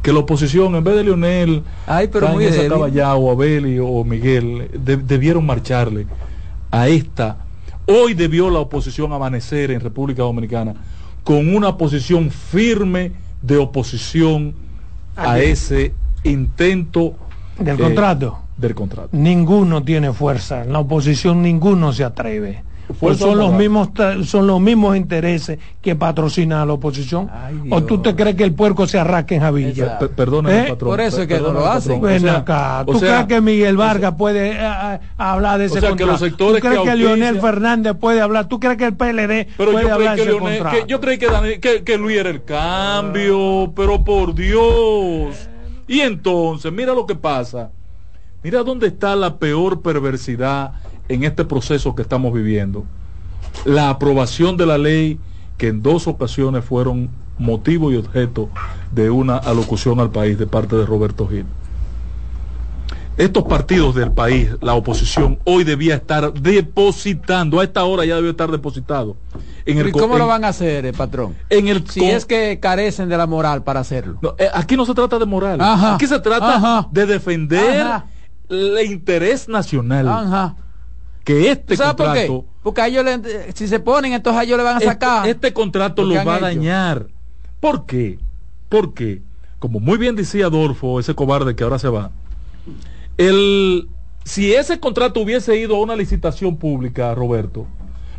que 0.02 0.14
la 0.14 0.20
oposición 0.20 0.76
en 0.76 0.84
vez 0.84 0.96
de 0.96 1.04
Leonel 1.04 1.64
Ay, 1.86 2.08
pero 2.08 2.30
muy 2.30 2.46
o 2.46 3.32
Abeli 3.32 3.80
o 3.80 4.04
Miguel 4.04 4.70
debieron 4.74 5.46
marcharle 5.46 6.08
a 6.72 6.88
esta. 6.88 7.38
Hoy 7.86 8.14
debió 8.14 8.50
la 8.50 8.60
oposición 8.60 9.12
amanecer 9.12 9.72
en 9.72 9.82
República 9.82 10.24
Dominicana 10.24 10.76
con 11.24 11.54
una 11.54 11.78
posición 11.78 12.32
firme 12.32 13.12
de 13.42 13.58
oposición 13.58 14.54
a 15.16 15.40
ese 15.40 15.94
intento 16.24 17.16
del 17.58 17.78
contrato. 17.78 18.40
del 18.58 18.76
contrato. 18.76 19.10
Ninguno 19.12 19.84
tiene 19.84 20.14
fuerza. 20.14 20.64
En 20.64 20.72
la 20.72 20.80
oposición 20.80 21.42
ninguno 21.42 21.92
se 21.92 22.04
atreve 22.04 22.64
pues 23.00 23.18
son 23.18 23.38
los 23.38 23.54
mismos 23.54 23.90
son 24.26 24.48
los 24.48 24.60
mismos 24.60 24.98
intereses 24.98 25.60
que 25.82 25.96
patrocina 25.96 26.62
a 26.62 26.66
la 26.66 26.74
oposición. 26.74 27.30
O 27.70 27.84
tú 27.84 28.02
te 28.02 28.16
crees 28.16 28.36
que 28.36 28.44
el 28.44 28.54
puerco 28.54 28.88
se 28.88 29.00
arrasque 29.00 29.36
en 29.36 29.42
Javilla 29.42 30.00
perdóname 30.16 30.70
¿Eh? 30.70 30.76
por 30.76 31.00
eso 31.02 31.22
es 31.22 31.28
que 31.28 31.40
no 31.40 31.52
lo 31.52 31.68
hacen. 31.68 32.02
Ven 32.02 32.28
acá. 32.30 32.84
Tú 32.86 33.00
crees 33.00 33.26
que 33.26 33.42
Miguel 33.42 33.78
Vargas 33.78 34.16
puede 34.18 34.52
eh, 34.52 34.58
eh, 34.60 35.00
hablar 35.18 35.60
de 35.60 35.66
ese 35.66 35.86
o 35.88 35.96
que 35.96 36.06
los 36.06 36.20
sectores 36.20 36.62
tú 36.62 36.68
crees 36.68 36.82
que, 36.82 36.96
Leonel 36.96 37.40
Fernández 37.40 37.94
puede 38.00 38.22
hablar 38.22 38.48
tú 38.48 38.60
crees 38.60 38.78
que 38.78 38.86
el 38.86 38.96
PLD 38.96 39.48
puede 39.56 39.92
hablar 39.92 40.16
de 40.16 40.24
ese 40.24 40.38
contrato 40.38 40.88
yo 40.88 41.00
creí 41.00 41.18
que, 41.18 41.60
que, 41.60 41.84
que 41.84 41.98
Luis 41.98 42.18
era 42.18 42.30
el 42.30 42.44
cambio 42.44 43.72
pero 43.76 44.04
por 44.04 44.34
Dios. 44.34 45.50
Y 45.88 46.02
entonces 46.02 46.72
mira 46.72 46.94
lo 46.94 47.06
que 47.06 47.16
pasa. 47.16 47.72
Mira 48.44 48.64
dónde 48.64 48.88
está 48.88 49.16
la 49.16 49.38
peor 49.38 49.82
perversidad 49.82 50.74
en 51.10 51.24
este 51.24 51.44
proceso 51.44 51.96
que 51.96 52.04
estamos 52.04 52.34
viviendo. 52.34 52.86
La 53.66 53.90
aprobación 53.90 54.56
de 54.56 54.66
la 54.66 54.78
ley 54.78 55.20
que 55.58 55.68
en 55.68 55.82
dos 55.82 56.08
ocasiones 56.08 56.64
fueron 56.64 57.10
motivo 57.38 57.92
y 57.92 57.98
objeto 57.98 58.50
de 58.92 59.10
una 59.10 59.38
alocución 59.38 60.00
al 60.00 60.12
país 60.12 60.38
de 60.38 60.48
parte 60.48 60.76
de 60.76 60.86
Roberto 60.86 61.28
Gil. 61.28 61.46
Estos 63.18 63.44
partidos 63.44 63.96
del 63.96 64.14
país, 64.14 64.50
la 64.62 64.76
oposición, 64.76 65.40
hoy 65.44 65.66
debía 65.66 65.96
estar 65.96 66.32
depositando, 66.32 67.60
a 67.60 67.66
esta 67.66 67.84
hora 67.84 68.06
ya 68.06 68.16
debió 68.16 68.32
estar 68.32 68.50
depositado. 68.50 69.18
En 69.66 69.78
el, 69.78 69.90
¿Y 69.90 69.92
cómo 69.92 70.18
lo 70.18 70.26
van 70.26 70.46
a 70.46 70.50
hacer, 70.50 70.86
eh, 70.86 70.94
patrón? 70.94 71.36
En 71.50 71.68
el 71.68 71.86
si 71.86 72.06
es 72.06 72.26
que 72.26 72.60
carecen 72.62 73.10
de 73.10 73.18
la 73.18 73.28
moral 73.28 73.64
para 73.64 73.82
hacerlo. 73.82 74.36
Eh, 74.38 74.48
aquí 74.54 74.78
no 74.78 74.86
se 74.86 74.94
trata 74.94 75.20
de 75.20 75.26
moral, 75.26 75.60
aquí 75.60 76.08
se 76.08 76.20
trata 76.22 76.88
de 76.92 77.06
defender 77.06 78.04
el 78.48 78.86
interés 78.86 79.50
nacional. 79.50 80.56
Que 81.30 81.52
este 81.52 81.78
contrato. 81.78 82.46
Porque 82.64 82.82
a 82.82 82.88
ellos 82.88 83.06
si 83.54 83.68
se 83.68 83.80
ponen, 83.80 84.14
entonces 84.14 84.42
a 84.42 84.44
ellos 84.46 84.58
le 84.58 84.64
van 84.64 84.78
a 84.78 84.80
este, 84.80 84.90
sacar. 84.90 85.30
Este, 85.30 85.54
contrato 85.54 86.04
lo 86.04 86.16
va 86.26 86.38
a 86.38 86.40
dañar. 86.40 87.06
¿Por 87.60 87.86
qué? 87.86 88.18
Porque, 88.68 89.22
como 89.60 89.80
muy 89.80 90.00
bien 90.00 90.16
decía 90.16 90.48
Adolfo, 90.48 91.00
ese 91.00 91.14
cobarde 91.14 91.56
que 91.56 91.64
ahora 91.64 91.78
se 91.78 91.88
va, 91.88 92.10
el, 93.20 93.90
si 94.24 94.54
ese 94.54 94.80
contrato 94.80 95.20
hubiese 95.20 95.56
ido 95.56 95.76
a 95.76 95.82
una 95.82 95.96
licitación 95.96 96.58
pública, 96.58 97.14
Roberto, 97.14 97.68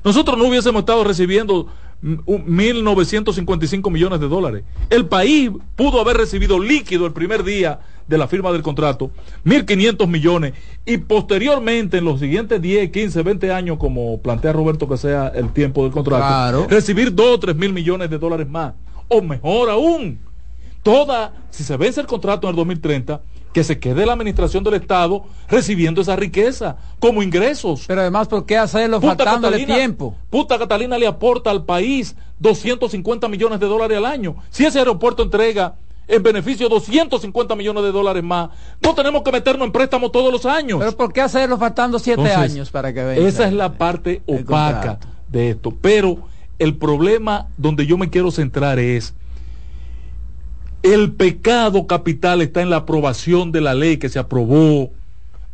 nosotros 0.05 0.39
no 0.39 0.45
hubiésemos 0.45 0.79
estado 0.79 1.03
recibiendo 1.03 1.67
1.955 2.03 3.91
millones 3.91 4.21
de 4.21 4.29
dólares. 4.29 4.65
El 4.89 5.07
país 5.07 5.51
pudo 5.77 6.01
haber 6.01 6.17
recibido 6.17 6.59
líquido 6.59 7.07
el 7.07 7.13
primer 7.13 7.45
día 7.45 7.81
de 8.07 8.19
la 8.19 8.27
firma 8.27 8.51
del 8.51 8.63
contrato 8.63 9.11
1.500 9.45 10.09
millones 10.09 10.55
y 10.85 10.99
posteriormente 10.99 11.99
en 11.99 12.05
los 12.05 12.19
siguientes 12.19 12.61
10, 12.61 12.91
15, 12.91 13.23
20 13.23 13.53
años, 13.53 13.79
como 13.79 14.21
plantea 14.21 14.53
Roberto 14.53 14.89
que 14.89 14.97
sea 14.97 15.29
el 15.29 15.53
tiempo 15.53 15.85
del 15.85 15.93
contrato, 15.93 16.67
recibir 16.69 17.15
2 17.15 17.27
o 17.27 17.39
3 17.39 17.55
mil 17.55 17.73
millones 17.73 18.11
de 18.11 18.19
dólares 18.19 18.49
más. 18.49 18.75
O 19.09 19.23
mejor 19.23 19.71
aún, 19.71 20.19
toda, 20.83 21.35
si 21.51 21.65
se 21.65 21.77
vence 21.77 22.01
el 22.01 22.07
contrato 22.07 22.47
en 22.47 22.51
el 22.51 22.57
2030, 22.57 23.21
que 23.53 23.65
se 23.65 23.79
quede 23.79 24.07
la 24.07 24.13
administración 24.13 24.63
del 24.65 24.75
Estado 24.75 25.25
recibiendo 25.49 26.01
esa 26.01 26.17
riqueza 26.17 26.77
como 26.99 27.23
ingresos. 27.23 27.85
Pero 27.87 28.01
además, 28.01 28.29
¿por 28.29 28.47
qué 28.47 28.57
hacerlo 28.57 29.01
faltándole 29.01 29.65
tiempo? 29.67 30.15
Puta 30.31 30.59
Catalina 30.59 30.99
le 30.99 31.07
aporta 31.07 31.51
al 31.51 31.65
país 31.65 32.15
250 32.39 33.29
millones 33.29 33.61
de 33.61 33.67
dólares 33.67 33.99
al 33.99 34.07
año. 34.07 34.37
Si 34.51 34.65
ese 34.65 34.79
aeropuerto 34.79 35.23
entrega 35.23 35.75
en 36.07 36.23
beneficio 36.23 36.69
250 36.69 37.55
millones 37.57 37.83
de 37.83 37.93
dólares 37.93 38.23
más, 38.23 38.51
no 38.81 38.95
tenemos 38.95 39.23
que 39.23 39.33
meternos 39.33 39.67
en 39.67 39.73
préstamo 39.73 40.11
todos 40.11 40.33
los 40.33 40.47
años. 40.47 40.79
Pero 40.79 40.97
¿por 40.97 41.13
qué 41.13 41.21
hacerlo 41.21 41.59
faltando 41.59 41.99
siete 41.99 42.33
años 42.33 42.71
para 42.71 42.93
que 42.93 43.03
vean? 43.03 43.27
Esa 43.27 43.47
es 43.47 43.53
la 43.53 43.75
parte 43.75 44.23
opaca 44.27 44.99
de 45.29 45.51
esto. 45.51 45.73
Pero 45.81 46.19
el 46.59 46.77
problema 46.77 47.49
donde 47.57 47.87
yo 47.87 47.97
me 47.97 48.11
quiero 48.11 48.31
centrar 48.31 48.79
es 48.79 49.15
el 50.83 51.13
pecado 51.13 51.87
capital 51.87 52.43
está 52.43 52.63
en 52.63 52.71
la 52.71 52.77
aprobación 52.77 53.53
de 53.53 53.61
la 53.61 53.75
ley 53.75 53.99
que 53.99 54.09
se 54.09 54.19
aprobó 54.19 54.91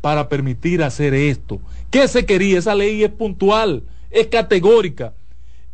para 0.01 0.29
permitir 0.29 0.83
hacer 0.83 1.15
esto. 1.15 1.61
¿Qué 1.91 2.07
se 2.09 2.27
quería? 2.27 2.59
Esa 2.59 2.75
ley 2.75 3.03
es 3.03 3.11
puntual, 3.11 3.83
es 4.11 4.29
categórica. 4.29 5.15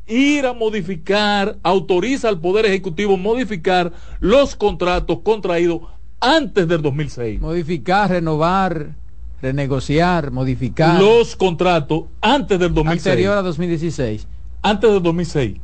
Ir 0.06 0.46
a 0.46 0.52
modificar, 0.52 1.58
autoriza 1.62 2.28
al 2.28 2.40
Poder 2.40 2.66
Ejecutivo 2.66 3.16
modificar 3.16 3.92
los 4.20 4.56
contratos 4.56 5.18
contraídos 5.22 5.82
antes 6.20 6.66
del 6.66 6.82
2006. 6.82 7.40
Modificar, 7.40 8.10
renovar, 8.10 8.94
renegociar, 9.40 10.30
modificar. 10.30 11.00
Los 11.00 11.36
contratos 11.36 12.04
antes 12.20 12.58
del 12.58 12.74
2006. 12.74 13.06
Anterior 13.06 13.38
a 13.38 13.42
2016. 13.42 14.26
Antes 14.62 14.90
del 14.90 15.02
2006 15.02 15.56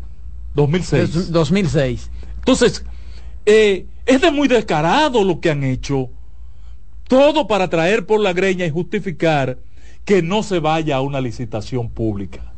2006. 0.55 1.31
2006. 1.31 2.11
Entonces, 2.39 2.85
eh, 3.51 3.87
es 4.05 4.21
de 4.21 4.31
muy 4.31 4.47
descarado 4.47 5.25
lo 5.25 5.41
que 5.41 5.51
han 5.51 5.65
hecho. 5.65 6.11
Todo 7.09 7.47
para 7.47 7.71
traer 7.71 8.05
por 8.05 8.21
la 8.21 8.35
greña 8.35 8.67
y 8.67 8.71
justificar 8.71 9.57
que 10.05 10.21
no 10.21 10.43
se 10.43 10.59
vaya 10.59 10.97
a 10.97 11.01
una 11.01 11.19
licitación 11.23 11.89
pública. 11.89 12.53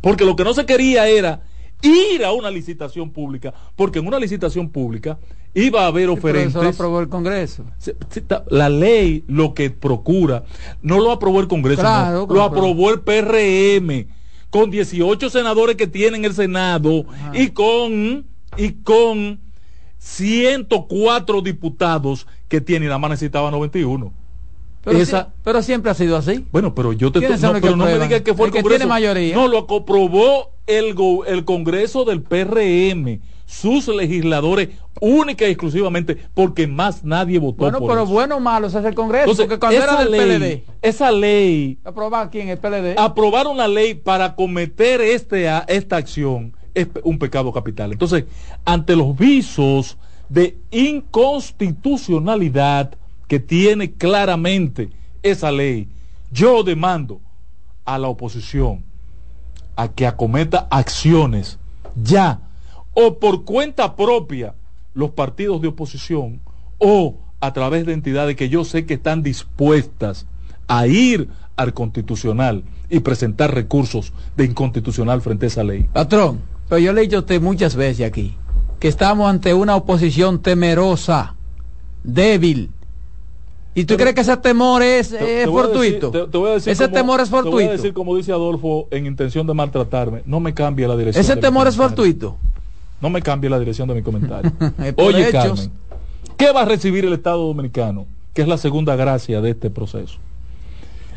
Porque 0.00 0.24
lo 0.24 0.36
que 0.36 0.44
no 0.44 0.54
se 0.54 0.64
quería 0.64 1.08
era 1.08 1.42
ir 1.82 2.24
a 2.24 2.30
una 2.30 2.48
licitación 2.48 3.10
pública, 3.10 3.52
porque 3.74 3.98
en 3.98 4.06
una 4.06 4.20
licitación 4.20 4.68
pública 4.68 5.18
iba 5.52 5.82
a 5.82 5.86
haber 5.88 6.10
oferentes. 6.10 6.54
eso 6.54 6.62
lo 6.62 6.68
aprobó 6.68 7.00
el 7.00 7.08
Congreso. 7.08 7.64
La 8.48 8.68
ley 8.68 9.24
lo 9.26 9.52
que 9.52 9.70
procura, 9.70 10.44
no 10.80 11.00
lo 11.00 11.10
aprobó 11.10 11.40
el 11.40 11.48
Congreso, 11.48 11.82
lo 12.28 12.42
aprobó 12.44 12.92
el 12.92 13.00
PRM, 13.00 14.06
con 14.50 14.70
18 14.70 15.28
senadores 15.28 15.74
que 15.74 15.88
tienen 15.88 16.24
el 16.24 16.34
Senado 16.34 17.04
y 17.34 17.48
con, 17.48 18.26
y 18.56 18.72
con 18.84 19.40
104 20.06 21.42
diputados 21.42 22.26
que 22.48 22.60
tiene, 22.60 22.86
nada 22.86 22.98
más 22.98 23.10
necesitaba 23.10 23.50
91. 23.50 24.12
Pero, 24.84 25.32
pero 25.42 25.62
siempre 25.62 25.90
ha 25.90 25.94
sido 25.94 26.16
así. 26.16 26.46
Bueno, 26.52 26.76
pero 26.76 26.92
yo 26.92 27.10
te 27.10 27.18
no, 27.20 27.52
pero 27.60 27.74
no 27.74 27.86
me 27.86 27.98
digas 27.98 28.22
que 28.22 28.32
fue 28.34 28.46
el, 28.46 28.52
Congreso. 28.52 28.68
tiene 28.68 28.86
mayoría. 28.86 29.34
No, 29.34 29.48
lo 29.48 29.58
aprobó 29.58 30.52
el, 30.68 30.94
el 31.26 31.44
Congreso 31.44 32.04
del 32.04 32.22
PRM, 32.22 33.20
sus 33.46 33.88
legisladores, 33.88 34.68
única 35.00 35.44
y 35.48 35.50
exclusivamente, 35.50 36.16
porque 36.34 36.68
más 36.68 37.02
nadie 37.02 37.40
votó 37.40 37.64
bueno, 37.64 37.84
pero 37.84 38.06
bueno 38.06 38.36
o 38.36 38.40
malo 38.40 38.68
es 38.68 38.74
el 38.76 38.94
Congreso, 38.94 39.36
porque 39.36 39.58
cuando 39.58 39.82
era 39.82 40.04
del 40.04 40.08
PLD. 40.08 40.64
Esa 40.82 41.10
ley. 41.10 41.80
¿Aprobar 41.84 42.30
quién? 42.30 42.48
El 42.48 42.58
PLD. 42.58 42.96
Aprobar 42.96 43.48
una 43.48 43.66
ley 43.66 43.94
para 43.94 44.36
cometer 44.36 45.00
este, 45.00 45.48
esta 45.66 45.96
acción 45.96 46.54
es 46.76 46.86
un 47.02 47.18
pecado 47.18 47.52
capital. 47.52 47.90
Entonces, 47.92 48.26
ante 48.64 48.94
los 48.94 49.16
visos 49.16 49.98
de 50.28 50.56
inconstitucionalidad, 50.70 52.96
que 53.28 53.40
tiene 53.40 53.92
claramente 53.92 54.90
esa 55.22 55.50
ley. 55.50 55.88
Yo 56.30 56.62
demando 56.62 57.20
a 57.84 57.98
la 57.98 58.08
oposición 58.08 58.84
a 59.74 59.88
que 59.88 60.06
acometa 60.06 60.66
acciones 60.70 61.58
ya 62.02 62.40
o 62.94 63.18
por 63.18 63.44
cuenta 63.44 63.96
propia 63.96 64.54
los 64.94 65.10
partidos 65.10 65.60
de 65.60 65.68
oposición 65.68 66.40
o 66.78 67.16
a 67.40 67.52
través 67.52 67.86
de 67.86 67.92
entidades 67.92 68.36
que 68.36 68.48
yo 68.48 68.64
sé 68.64 68.86
que 68.86 68.94
están 68.94 69.22
dispuestas 69.22 70.26
a 70.68 70.86
ir 70.86 71.28
al 71.56 71.74
constitucional 71.74 72.64
y 72.88 73.00
presentar 73.00 73.54
recursos 73.54 74.12
de 74.36 74.44
inconstitucional 74.44 75.20
frente 75.20 75.46
a 75.46 75.48
esa 75.48 75.64
ley. 75.64 75.86
Patrón, 75.92 76.40
pero 76.68 76.78
yo 76.78 76.92
le 76.92 77.00
he 77.00 77.04
dicho 77.04 77.16
a 77.16 77.20
usted 77.20 77.40
muchas 77.40 77.76
veces 77.76 78.06
aquí 78.06 78.36
que 78.78 78.88
estamos 78.88 79.28
ante 79.28 79.54
una 79.54 79.76
oposición 79.76 80.40
temerosa, 80.40 81.34
débil, 82.04 82.70
¿Y 83.76 83.84
tú 83.84 83.98
crees 83.98 84.14
que 84.14 84.22
ese 84.22 84.34
temor 84.38 84.82
es, 84.82 85.14
fortuito? 85.44 86.10
ese 86.64 86.88
temor 86.88 87.20
es 87.20 87.28
fortuito. 87.28 87.58
Te 87.58 87.64
voy 87.64 87.64
a 87.64 87.72
decir, 87.72 87.92
como 87.92 88.16
dice 88.16 88.32
Adolfo, 88.32 88.88
en 88.90 89.04
intención 89.04 89.46
de 89.46 89.52
maltratarme, 89.52 90.22
no 90.24 90.40
me 90.40 90.54
cambie 90.54 90.88
la 90.88 90.96
dirección. 90.96 91.22
¿Ese 91.22 91.36
temor 91.36 91.68
es 91.68 91.76
fortuito? 91.76 92.38
No 93.02 93.10
me 93.10 93.20
cambie 93.20 93.50
la 93.50 93.58
dirección 93.58 93.86
de 93.86 93.94
mi 93.94 94.00
comentario. 94.00 94.50
Oye, 94.96 95.30
Carmen, 95.30 95.70
¿qué 96.38 96.52
va 96.52 96.62
a 96.62 96.64
recibir 96.64 97.04
el 97.04 97.12
Estado 97.12 97.46
Dominicano? 97.46 98.06
Que 98.32 98.40
es 98.40 98.48
la 98.48 98.56
segunda 98.56 98.96
gracia 98.96 99.42
de 99.42 99.50
este 99.50 99.68
proceso. 99.68 100.16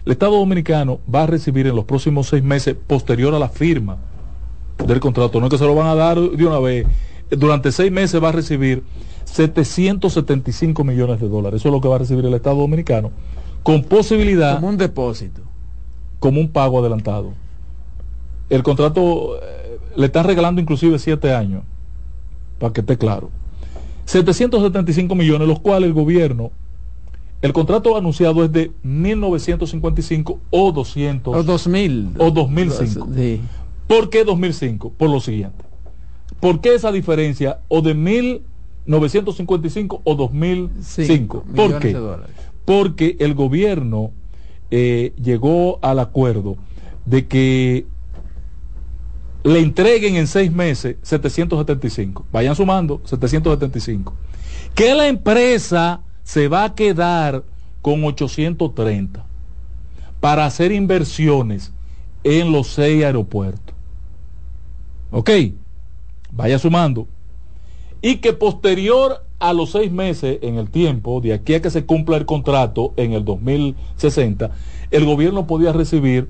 El 0.03 0.11
Estado 0.11 0.33
Dominicano 0.33 0.99
va 1.13 1.23
a 1.23 1.27
recibir 1.27 1.65
en 1.65 1.77
los 1.77 1.85
próximos 1.85 2.27
seis 2.27 2.43
meses, 2.43 2.75
posterior 2.75 3.33
a 3.33 3.39
la 3.39 3.47
firma 3.47 3.99
del 4.85 4.99
contrato, 4.99 5.39
no 5.39 5.47
es 5.47 5.51
que 5.51 5.57
se 5.57 5.65
lo 5.65 5.75
van 5.75 5.87
a 5.87 5.95
dar 5.95 6.19
de 6.19 6.45
una 6.45 6.59
vez, 6.59 6.87
durante 7.29 7.71
seis 7.71 7.91
meses 7.91 8.21
va 8.21 8.29
a 8.29 8.31
recibir 8.31 8.83
775 9.25 10.83
millones 10.83 11.19
de 11.19 11.27
dólares. 11.27 11.61
Eso 11.61 11.69
es 11.69 11.73
lo 11.73 11.81
que 11.81 11.87
va 11.87 11.95
a 11.95 11.99
recibir 11.99 12.25
el 12.25 12.33
Estado 12.33 12.57
Dominicano, 12.57 13.11
con 13.63 13.83
posibilidad... 13.83 14.55
Como 14.55 14.69
un 14.69 14.77
depósito. 14.77 15.41
Como 16.19 16.39
un 16.39 16.49
pago 16.49 16.79
adelantado. 16.79 17.33
El 18.49 18.63
contrato 18.63 19.37
eh, 19.37 19.79
le 19.95 20.07
está 20.07 20.23
regalando 20.23 20.59
inclusive 20.59 20.97
siete 20.97 21.33
años, 21.33 21.63
para 22.57 22.73
que 22.73 22.81
esté 22.81 22.97
claro. 22.97 23.29
775 24.05 25.13
millones, 25.13 25.47
los 25.47 25.59
cuales 25.59 25.87
el 25.87 25.93
gobierno, 25.93 26.51
el 27.41 27.53
contrato 27.53 27.95
anunciado 27.95 28.43
es 28.43 28.51
de 28.51 28.71
1955 28.83 30.39
o 30.49 30.71
200. 30.71 31.35
O 31.35 31.43
2000. 31.43 32.15
O 32.17 32.31
2005. 32.31 33.07
Sí. 33.15 33.41
¿Por 33.89 34.09
qué 34.11 34.23
2005? 34.23 34.93
Por 34.95 35.09
lo 35.09 35.19
siguiente. 35.19 35.65
¿Por 36.39 36.61
qué 36.61 36.75
esa 36.75 36.91
diferencia? 36.91 37.61
O 37.69 37.81
de 37.81 37.95
1955 37.95 40.01
o 40.03 40.15
2005. 40.15 41.43
¿Por 41.55 41.79
qué? 41.79 41.97
Porque 42.65 43.17
el 43.19 43.33
gobierno 43.33 44.11
eh, 44.69 45.13
llegó 45.19 45.79
al 45.81 45.97
acuerdo 45.97 46.57
de 47.05 47.25
que 47.25 47.87
le 49.43 49.59
entreguen 49.59 50.17
en 50.17 50.27
seis 50.27 50.51
meses 50.51 50.97
775. 51.01 52.27
Vayan 52.31 52.55
sumando 52.55 53.01
775. 53.05 54.13
Que 54.75 54.93
la 54.93 55.07
empresa 55.07 56.01
se 56.21 56.47
va 56.47 56.65
a 56.65 56.75
quedar 56.75 57.43
con 57.81 58.03
830 58.03 59.25
para 60.19 60.45
hacer 60.45 60.71
inversiones 60.71 61.73
en 62.23 62.51
los 62.51 62.67
seis 62.67 63.03
aeropuertos. 63.03 63.78
¿Ok? 65.11 65.29
vaya 66.31 66.59
sumando, 66.59 67.07
y 68.01 68.17
que 68.17 68.33
posterior 68.33 69.25
a 69.39 69.53
los 69.53 69.71
seis 69.71 69.91
meses 69.91 70.39
en 70.41 70.55
el 70.55 70.69
tiempo, 70.69 71.21
de 71.21 71.33
aquí 71.33 71.53
a 71.53 71.61
que 71.61 71.69
se 71.69 71.85
cumpla 71.85 72.17
el 72.17 72.25
contrato 72.25 72.93
en 72.97 73.13
el 73.13 73.25
2060, 73.25 74.51
el 74.91 75.05
gobierno 75.05 75.47
podía 75.47 75.71
recibir 75.71 76.29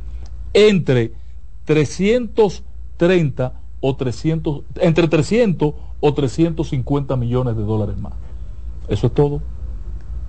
entre 0.54 1.12
330 1.66 3.54
o 3.82 3.96
300, 3.96 4.62
entre 4.76 5.08
300 5.08 5.74
o 6.00 6.14
350 6.14 7.16
millones 7.16 7.56
de 7.56 7.64
dólares 7.64 7.98
más. 7.98 8.14
Eso 8.88 9.08
es 9.08 9.14
todo. 9.14 9.42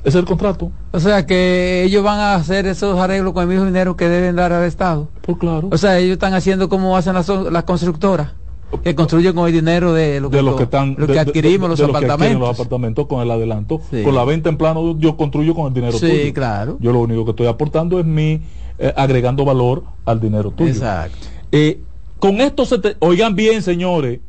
Es 0.02 0.14
el 0.14 0.24
contrato. 0.24 0.72
O 0.92 1.00
sea 1.00 1.26
que 1.26 1.82
ellos 1.84 2.02
van 2.02 2.20
a 2.20 2.34
hacer 2.34 2.66
esos 2.66 2.98
arreglos 2.98 3.34
con 3.34 3.42
el 3.42 3.48
mismo 3.50 3.66
dinero 3.66 3.96
que 3.96 4.08
deben 4.08 4.36
dar 4.36 4.52
al 4.52 4.64
Estado. 4.64 5.08
Pues 5.20 5.36
claro. 5.36 5.68
O 5.70 5.76
sea, 5.76 5.98
ellos 5.98 6.14
están 6.14 6.32
haciendo 6.32 6.70
como 6.70 6.96
hacen 6.96 7.14
las, 7.14 7.28
las 7.28 7.64
constructoras 7.64 8.32
que 8.82 8.94
construyen 8.94 9.34
con 9.34 9.46
el 9.46 9.52
dinero 9.52 9.92
de 9.92 10.20
lo 10.20 10.30
que, 10.30 10.42
los 10.42 10.56
que, 10.56 10.64
están, 10.64 10.94
lo 10.96 11.06
que 11.06 11.18
adquirimos 11.18 11.70
los, 11.70 11.80
apartamentos. 11.80 12.40
los 12.40 12.50
apartamentos 12.50 13.06
con 13.06 13.20
el 13.20 13.30
adelanto. 13.30 13.80
Con 14.04 14.14
la 14.14 14.24
venta 14.24 14.48
en 14.48 14.56
plano 14.56 14.96
yo 14.98 15.16
construyo 15.16 15.54
con 15.54 15.66
el 15.68 15.74
dinero 15.74 15.98
sí, 15.98 16.32
claro. 16.32 16.78
Yo 16.80 16.92
lo 16.92 17.00
único 17.00 17.24
que 17.24 17.30
estoy 17.32 17.46
aportando 17.46 17.98
es 17.98 18.06
mi 18.06 18.40
eh, 18.78 18.92
agregando 18.96 19.44
valor 19.44 19.84
al 20.04 20.20
dinero 20.20 20.50
tuyo. 20.50 20.70
Exacto. 20.70 21.18
Eh, 21.52 21.80
con 22.18 22.40
esto, 22.40 22.64
oigan 23.00 23.34
bien, 23.34 23.62
señores, 23.62 24.20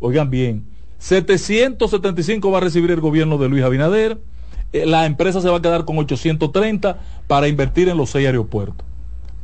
oigan 0.00 0.28
bien, 0.28 0.64
775 0.98 2.50
va 2.50 2.58
a 2.58 2.60
recibir 2.60 2.90
el 2.90 3.00
gobierno 3.00 3.38
de 3.38 3.48
Luis 3.48 3.64
Abinader, 3.64 4.18
eh, 4.72 4.86
la 4.86 5.06
empresa 5.06 5.40
se 5.40 5.48
va 5.48 5.58
a 5.58 5.62
quedar 5.62 5.84
con 5.84 5.98
830 5.98 6.98
para 7.26 7.48
invertir 7.48 7.88
en 7.88 7.96
los 7.96 8.10
seis 8.10 8.26
aeropuertos. 8.26 8.86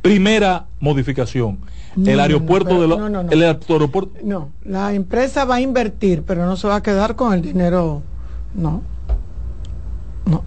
Primera 0.01 0.67
modificación 0.79 1.59
el 2.05 2.19
aeropuerto 2.19 2.81
de 2.81 2.87
los 2.87 2.99
el 3.31 3.43
aeropuerto 3.43 4.11
no 4.23 4.49
la 4.63 4.93
empresa 4.93 5.45
va 5.45 5.55
a 5.55 5.61
invertir 5.61 6.23
pero 6.23 6.45
no 6.45 6.55
se 6.55 6.67
va 6.67 6.75
a 6.75 6.83
quedar 6.83 7.15
con 7.15 7.33
el 7.33 7.41
dinero 7.41 8.01
no 8.53 8.81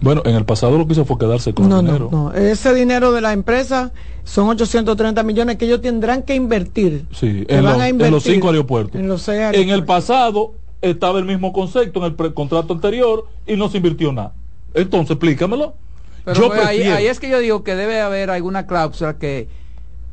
Bueno, 0.01 0.21
en 0.25 0.35
el 0.35 0.45
pasado 0.45 0.77
lo 0.77 0.87
que 0.87 0.93
hizo 0.93 1.05
fue 1.05 1.17
quedarse 1.17 1.53
con 1.53 1.71
el 1.71 1.85
dinero. 1.85 2.09
No, 2.11 2.31
no, 2.31 2.33
ese 2.33 2.73
dinero 2.73 3.11
de 3.11 3.21
la 3.21 3.33
empresa 3.33 3.91
son 4.23 4.47
830 4.47 5.23
millones 5.23 5.57
que 5.57 5.65
ellos 5.65 5.81
tendrán 5.81 6.23
que 6.23 6.35
invertir. 6.35 7.05
Sí, 7.11 7.43
en, 7.49 7.63
los 8.11 8.23
cinco 8.23 8.47
aeropuertos. 8.47 8.95
En, 8.95 9.07
los 9.07 9.27
en 9.27 9.69
el 9.69 9.83
pasado 9.83 10.53
estaba 10.81 11.19
el 11.19 11.25
mismo 11.25 11.51
concepto 11.51 12.05
en 12.05 12.15
el 12.17 12.33
contrato 12.33 12.73
anterior 12.73 13.27
y 13.45 13.55
no 13.55 13.69
se 13.69 13.77
invirtió 13.77 14.13
nada. 14.13 14.33
Entonces, 14.73 15.11
explícamelo. 15.11 15.75
Pero 16.25 16.53
ahí, 16.53 16.83
ahí 16.83 17.07
es 17.07 17.19
que 17.19 17.29
yo 17.29 17.39
digo 17.39 17.63
que 17.63 17.75
debe 17.75 17.99
haber 17.99 18.29
alguna 18.29 18.65
cláusula 18.65 19.17
que 19.17 19.49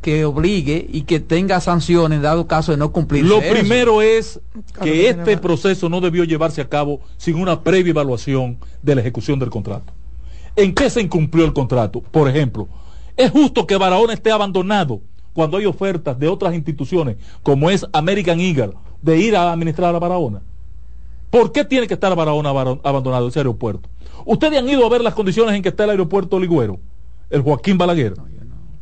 que 0.01 0.25
obligue 0.25 0.87
y 0.91 1.03
que 1.03 1.21
tenga 1.21 1.61
sanciones 1.61 2.17
en 2.17 2.23
dado 2.23 2.47
caso 2.47 2.73
de 2.73 2.79
no 2.79 2.91
cumplir. 2.93 3.25
Lo 3.25 3.41
primero 3.41 4.01
es 4.01 4.41
que 4.83 5.09
este 5.09 5.37
proceso 5.37 5.89
no 5.89 6.01
debió 6.01 6.25
llevarse 6.25 6.61
a 6.61 6.69
cabo 6.69 7.01
sin 7.17 7.37
una 7.37 7.63
previa 7.63 7.91
evaluación 7.91 8.59
de 8.83 8.95
la 8.95 9.03
ejecución 9.03 9.39
del 9.39 9.51
contrato. 9.51 9.93
¿En 10.57 10.75
qué 10.75 10.89
se 10.91 11.01
incumplió 11.01 11.45
el 11.45 11.53
contrato? 11.53 12.01
Por 12.01 12.29
ejemplo, 12.29 12.69
¿es 13.17 13.31
justo 13.31 13.67
que 13.67 13.77
Barahona 13.77 14.15
esté 14.15 14.33
abandonado 14.33 15.01
cuando 15.33 15.59
hay 15.59 15.67
ofertas 15.67 16.19
de 16.19 16.29
otras 16.29 16.55
instituciones 16.55 17.17
como 17.43 17.71
es 17.71 17.87
American 17.93 18.41
Eagle 18.41 18.73
de 19.03 19.19
ir 19.19 19.37
a 19.37 19.53
administrar 19.53 19.95
a 19.95 19.99
Barahona? 19.99 20.43
¿Por 21.31 21.53
qué 21.53 21.65
tiene 21.65 21.87
que 21.87 21.95
estar 21.95 22.15
Barahona 22.17 22.51
abandonado 22.51 23.29
ese 23.29 23.39
aeropuerto? 23.39 23.89
Ustedes 24.25 24.59
han 24.59 24.69
ido 24.69 24.85
a 24.85 24.89
ver 24.89 25.03
las 25.03 25.15
condiciones 25.15 25.55
en 25.55 25.63
que 25.63 25.69
está 25.69 25.85
el 25.85 25.91
aeropuerto 25.91 26.41
Ligüero, 26.41 26.81
el 27.29 27.43
Joaquín 27.43 27.79
Balaguer. 27.79 28.15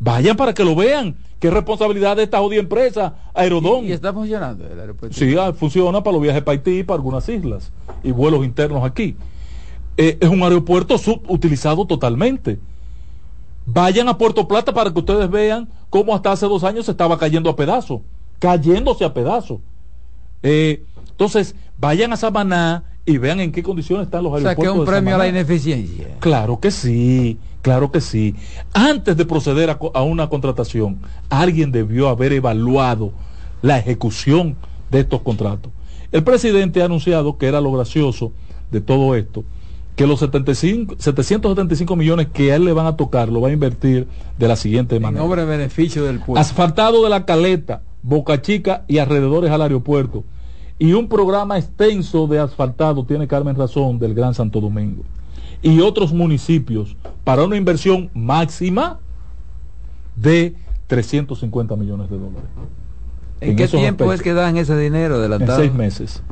Vayan 0.00 0.36
para 0.36 0.54
que 0.54 0.64
lo 0.64 0.76
vean, 0.76 1.16
es 1.40 1.52
responsabilidad 1.52 2.16
de 2.16 2.24
esta 2.24 2.38
jodida 2.38 2.60
empresa, 2.60 3.14
Aerodón. 3.34 3.84
¿Y, 3.84 3.92
está 3.92 4.12
funcionando 4.12 4.66
el 4.66 4.78
aeropuerto? 4.80 5.16
Sí, 5.16 5.36
ah, 5.38 5.52
funciona 5.52 6.02
para 6.02 6.12
los 6.14 6.22
viajes 6.22 6.42
para 6.42 6.52
Haití 6.52 6.80
y 6.80 6.82
para 6.82 6.96
algunas 6.96 7.28
islas 7.28 7.72
y 8.02 8.10
vuelos 8.10 8.44
internos 8.44 8.84
aquí. 8.84 9.16
Eh, 9.96 10.18
es 10.20 10.28
un 10.28 10.42
aeropuerto 10.42 10.98
subutilizado 10.98 11.86
totalmente. 11.86 12.58
Vayan 13.66 14.08
a 14.08 14.16
Puerto 14.16 14.48
Plata 14.48 14.72
para 14.72 14.92
que 14.92 14.98
ustedes 14.98 15.30
vean 15.30 15.68
cómo 15.90 16.14
hasta 16.14 16.32
hace 16.32 16.46
dos 16.46 16.64
años 16.64 16.86
se 16.86 16.92
estaba 16.92 17.18
cayendo 17.18 17.50
a 17.50 17.56
pedazos, 17.56 18.00
cayéndose 18.38 19.04
a 19.04 19.12
pedazos. 19.12 19.58
Eh, 20.42 20.84
entonces, 21.10 21.54
vayan 21.78 22.12
a 22.12 22.16
Samaná 22.16 22.84
y 23.04 23.18
vean 23.18 23.40
en 23.40 23.52
qué 23.52 23.62
condiciones 23.62 24.06
están 24.06 24.22
los 24.24 24.32
aeropuertos. 24.34 24.58
O 24.58 24.64
sea, 24.64 24.72
que 24.72 24.74
es 24.74 24.80
un 24.80 24.86
premio 24.86 25.14
a 25.16 25.18
la 25.18 25.28
ineficiencia. 25.28 26.16
Claro 26.20 26.60
que 26.60 26.70
sí, 26.70 27.38
claro 27.68 27.92
que 27.92 28.00
sí. 28.00 28.34
Antes 28.72 29.14
de 29.14 29.26
proceder 29.26 29.68
a, 29.68 30.02
una 30.02 30.30
contratación, 30.30 31.00
alguien 31.28 31.70
debió 31.70 32.08
haber 32.08 32.32
evaluado 32.32 33.12
la 33.60 33.76
ejecución 33.76 34.56
de 34.90 35.00
estos 35.00 35.20
contratos. 35.20 35.70
El 36.10 36.24
presidente 36.24 36.80
ha 36.80 36.86
anunciado 36.86 37.36
que 37.36 37.46
era 37.46 37.60
lo 37.60 37.70
gracioso 37.70 38.32
de 38.70 38.80
todo 38.80 39.14
esto, 39.14 39.44
que 39.96 40.06
los 40.06 40.20
75, 40.20 40.94
775 40.98 41.94
millones 41.94 42.28
que 42.32 42.52
a 42.52 42.56
él 42.56 42.64
le 42.64 42.72
van 42.72 42.86
a 42.86 42.96
tocar 42.96 43.28
lo 43.28 43.42
va 43.42 43.48
a 43.48 43.52
invertir 43.52 44.08
de 44.38 44.48
la 44.48 44.56
siguiente 44.56 44.98
manera. 44.98 45.22
En 45.22 45.30
obra 45.30 45.44
beneficio 45.44 46.04
del 46.04 46.20
pueblo. 46.20 46.40
Asfaltado 46.40 47.04
de 47.04 47.10
la 47.10 47.26
Caleta, 47.26 47.82
Boca 48.02 48.40
Chica 48.40 48.84
y 48.88 48.96
alrededores 48.96 49.50
al 49.50 49.60
aeropuerto. 49.60 50.24
Y 50.78 50.94
un 50.94 51.06
programa 51.06 51.58
extenso 51.58 52.26
de 52.28 52.38
asfaltado, 52.38 53.04
tiene 53.04 53.28
Carmen 53.28 53.56
razón, 53.56 53.98
del 53.98 54.14
Gran 54.14 54.32
Santo 54.32 54.58
Domingo. 54.58 55.02
Y 55.62 55.80
otros 55.80 56.12
municipios 56.12 56.97
para 57.24 57.44
una 57.44 57.56
inversión 57.56 58.10
máxima 58.14 59.01
de 60.16 60.55
350 60.86 61.76
millones 61.76 62.10
de 62.10 62.18
dólares. 62.18 62.48
¿En, 63.40 63.56
qué 63.56 63.68
tiempo 63.68 64.12
es 64.12 64.22
que 64.22 64.35
dan 64.35 64.56
ese 64.56 64.76
dinero 64.76 65.16
adelantado? 65.16 65.62
En 65.62 65.68
seis 65.68 65.78
meses. 65.78 66.22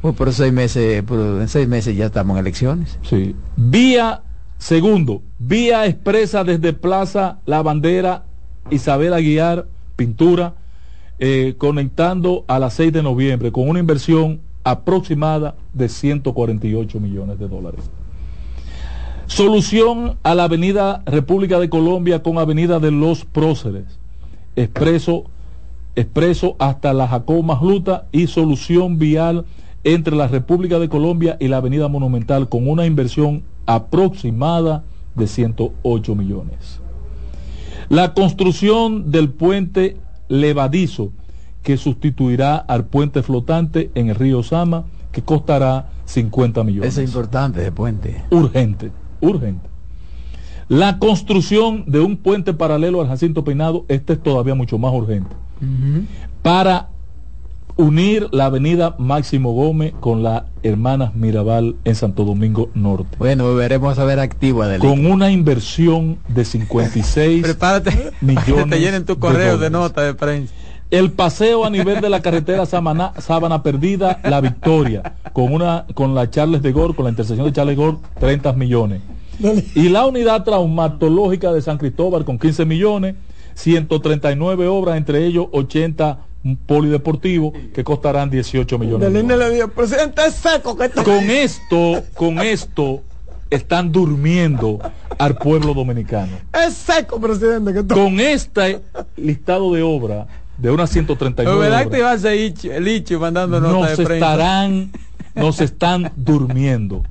Pues 0.00 0.14
por 0.14 0.32
seis 0.32 0.52
meses, 0.52 1.02
en 1.08 1.48
seis 1.48 1.66
meses 1.66 1.96
ya 1.96 2.06
estamos 2.06 2.36
en 2.36 2.40
elecciones. 2.40 2.98
Sí. 3.02 3.34
Vía, 3.56 4.22
segundo, 4.58 5.22
vía 5.38 5.86
expresa 5.86 6.44
desde 6.44 6.72
Plaza 6.72 7.38
La 7.46 7.62
Bandera, 7.62 8.24
Isabel 8.70 9.14
Aguiar, 9.14 9.66
pintura, 9.96 10.54
eh, 11.18 11.54
conectando 11.58 12.44
a 12.48 12.58
las 12.58 12.74
6 12.74 12.92
de 12.92 13.02
noviembre 13.02 13.52
con 13.52 13.68
una 13.68 13.78
inversión 13.78 14.40
aproximada 14.64 15.54
de 15.72 15.88
148 15.88 16.98
millones 16.98 17.38
de 17.38 17.48
dólares. 17.48 17.88
Solución 19.26 20.18
a 20.22 20.34
la 20.34 20.44
Avenida 20.44 21.02
República 21.06 21.58
de 21.58 21.70
Colombia 21.70 22.22
con 22.22 22.38
Avenida 22.38 22.78
de 22.78 22.90
los 22.90 23.24
Próceres. 23.24 23.98
Expreso, 24.54 25.24
expreso 25.96 26.56
hasta 26.58 26.92
la 26.92 27.08
Jacob 27.08 27.42
Masluta 27.42 28.06
y 28.12 28.26
solución 28.26 28.98
vial 28.98 29.46
entre 29.82 30.14
la 30.14 30.28
República 30.28 30.78
de 30.78 30.88
Colombia 30.88 31.36
y 31.40 31.48
la 31.48 31.58
Avenida 31.58 31.88
Monumental 31.88 32.48
con 32.48 32.68
una 32.68 32.86
inversión 32.86 33.42
aproximada 33.66 34.84
de 35.14 35.26
108 35.26 36.14
millones. 36.14 36.80
La 37.88 38.14
construcción 38.14 39.10
del 39.10 39.30
puente 39.30 39.96
levadizo 40.28 41.12
que 41.62 41.76
sustituirá 41.76 42.56
al 42.56 42.84
puente 42.86 43.22
flotante 43.22 43.90
en 43.94 44.10
el 44.10 44.14
río 44.14 44.42
Sama 44.42 44.84
que 45.12 45.22
costará 45.22 45.90
50 46.04 46.64
millones. 46.64 46.96
Es 46.96 47.04
importante 47.04 47.60
ese 47.60 47.72
puente. 47.72 48.22
Urgente, 48.30 48.90
urgente. 49.28 49.68
La 50.68 50.98
construcción 50.98 51.84
de 51.86 52.00
un 52.00 52.16
puente 52.16 52.54
paralelo 52.54 53.00
al 53.00 53.08
Jacinto 53.08 53.44
Peinado, 53.44 53.84
este 53.88 54.14
es 54.14 54.22
todavía 54.22 54.54
mucho 54.54 54.78
más 54.78 54.92
urgente. 54.94 55.34
Para 56.42 56.88
unir 57.76 58.28
la 58.30 58.46
avenida 58.46 58.94
Máximo 58.98 59.52
Gómez 59.52 59.94
con 59.98 60.22
la 60.22 60.46
Hermanas 60.62 61.14
Mirabal 61.14 61.76
en 61.84 61.94
Santo 61.94 62.24
Domingo 62.24 62.70
Norte. 62.74 63.16
Bueno, 63.18 63.54
veremos 63.54 63.98
a 63.98 64.04
ver 64.04 64.20
activa 64.20 64.78
Con 64.78 65.06
una 65.06 65.30
inversión 65.30 66.18
de 66.28 66.44
56 66.44 67.42
Prepárate, 67.42 68.12
millones. 68.20 68.70
te 68.70 68.80
llenen 68.80 69.04
tu 69.04 69.18
correo 69.18 69.58
de, 69.58 69.70
nota 69.70 70.02
de 70.02 70.14
prensa. 70.14 70.54
El 70.90 71.10
paseo 71.10 71.64
a 71.64 71.70
nivel 71.70 72.00
de 72.00 72.08
la 72.08 72.20
carretera 72.22 72.66
Sábana 72.66 73.62
Perdida, 73.62 74.20
La 74.22 74.40
Victoria, 74.40 75.14
con 75.32 75.52
una 75.52 75.86
con 75.94 76.14
la 76.14 76.30
Charles 76.30 76.62
de 76.62 76.70
Gor, 76.70 76.94
con 76.94 77.04
la 77.04 77.10
intersección 77.10 77.46
de 77.46 77.52
Charles 77.52 77.76
de 77.76 77.82
Gor, 77.84 77.98
30 78.20 78.52
millones. 78.52 79.00
Y 79.74 79.88
la 79.88 80.06
unidad 80.06 80.44
traumatológica 80.44 81.52
de 81.52 81.62
San 81.62 81.78
Cristóbal 81.78 82.24
con 82.24 82.38
15 82.38 82.64
millones, 82.64 83.16
139 83.54 84.66
obras, 84.68 84.96
entre 84.96 85.24
ellos 85.26 85.46
80 85.52 86.18
un 86.44 86.56
polideportivo 86.56 87.52
que 87.72 87.82
costarán 87.82 88.28
18 88.30 88.78
millones. 88.78 89.12
De 89.12 89.68
presidente 89.68 90.22
es 90.26 90.34
seco 90.34 90.76
Con 90.76 91.30
esto, 91.30 92.02
con 92.14 92.38
esto 92.38 93.02
están 93.48 93.90
durmiendo 93.90 94.78
al 95.18 95.36
pueblo 95.36 95.72
dominicano. 95.72 96.32
Es 96.52 96.74
seco, 96.74 97.18
presidente. 97.18 97.86
Con 97.86 98.20
este 98.20 98.82
listado 99.16 99.72
de 99.72 99.82
obra 99.82 100.26
de 100.58 100.70
unas 100.70 100.90
139 100.90 101.58
¿Verdad 101.58 101.90
que 101.90 102.02
a 102.04 102.32
el 102.76 103.18
mandando 103.18 103.60
nos 103.60 103.98
estarán 103.98 104.92
nos 105.34 105.60
están 105.60 106.12
durmiendo 106.14 107.02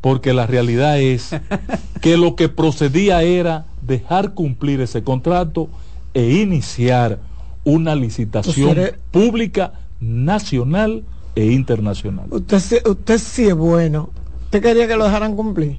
porque 0.00 0.32
la 0.32 0.46
realidad 0.46 0.98
es 1.00 1.30
que 2.00 2.16
lo 2.16 2.36
que 2.36 2.48
procedía 2.48 3.22
era 3.22 3.66
dejar 3.82 4.34
cumplir 4.34 4.80
ese 4.80 5.02
contrato 5.02 5.68
e 6.14 6.40
iniciar 6.40 7.18
una 7.64 7.94
licitación 7.94 8.76
pública 9.10 9.72
nacional 10.00 11.04
e 11.34 11.46
internacional. 11.52 12.26
Usted, 12.30 12.86
usted 12.86 13.18
sí 13.18 13.46
es 13.46 13.54
bueno. 13.54 14.10
Usted 14.44 14.62
quería 14.62 14.88
que 14.88 14.96
lo 14.96 15.04
dejaran 15.04 15.36
cumplir. 15.36 15.78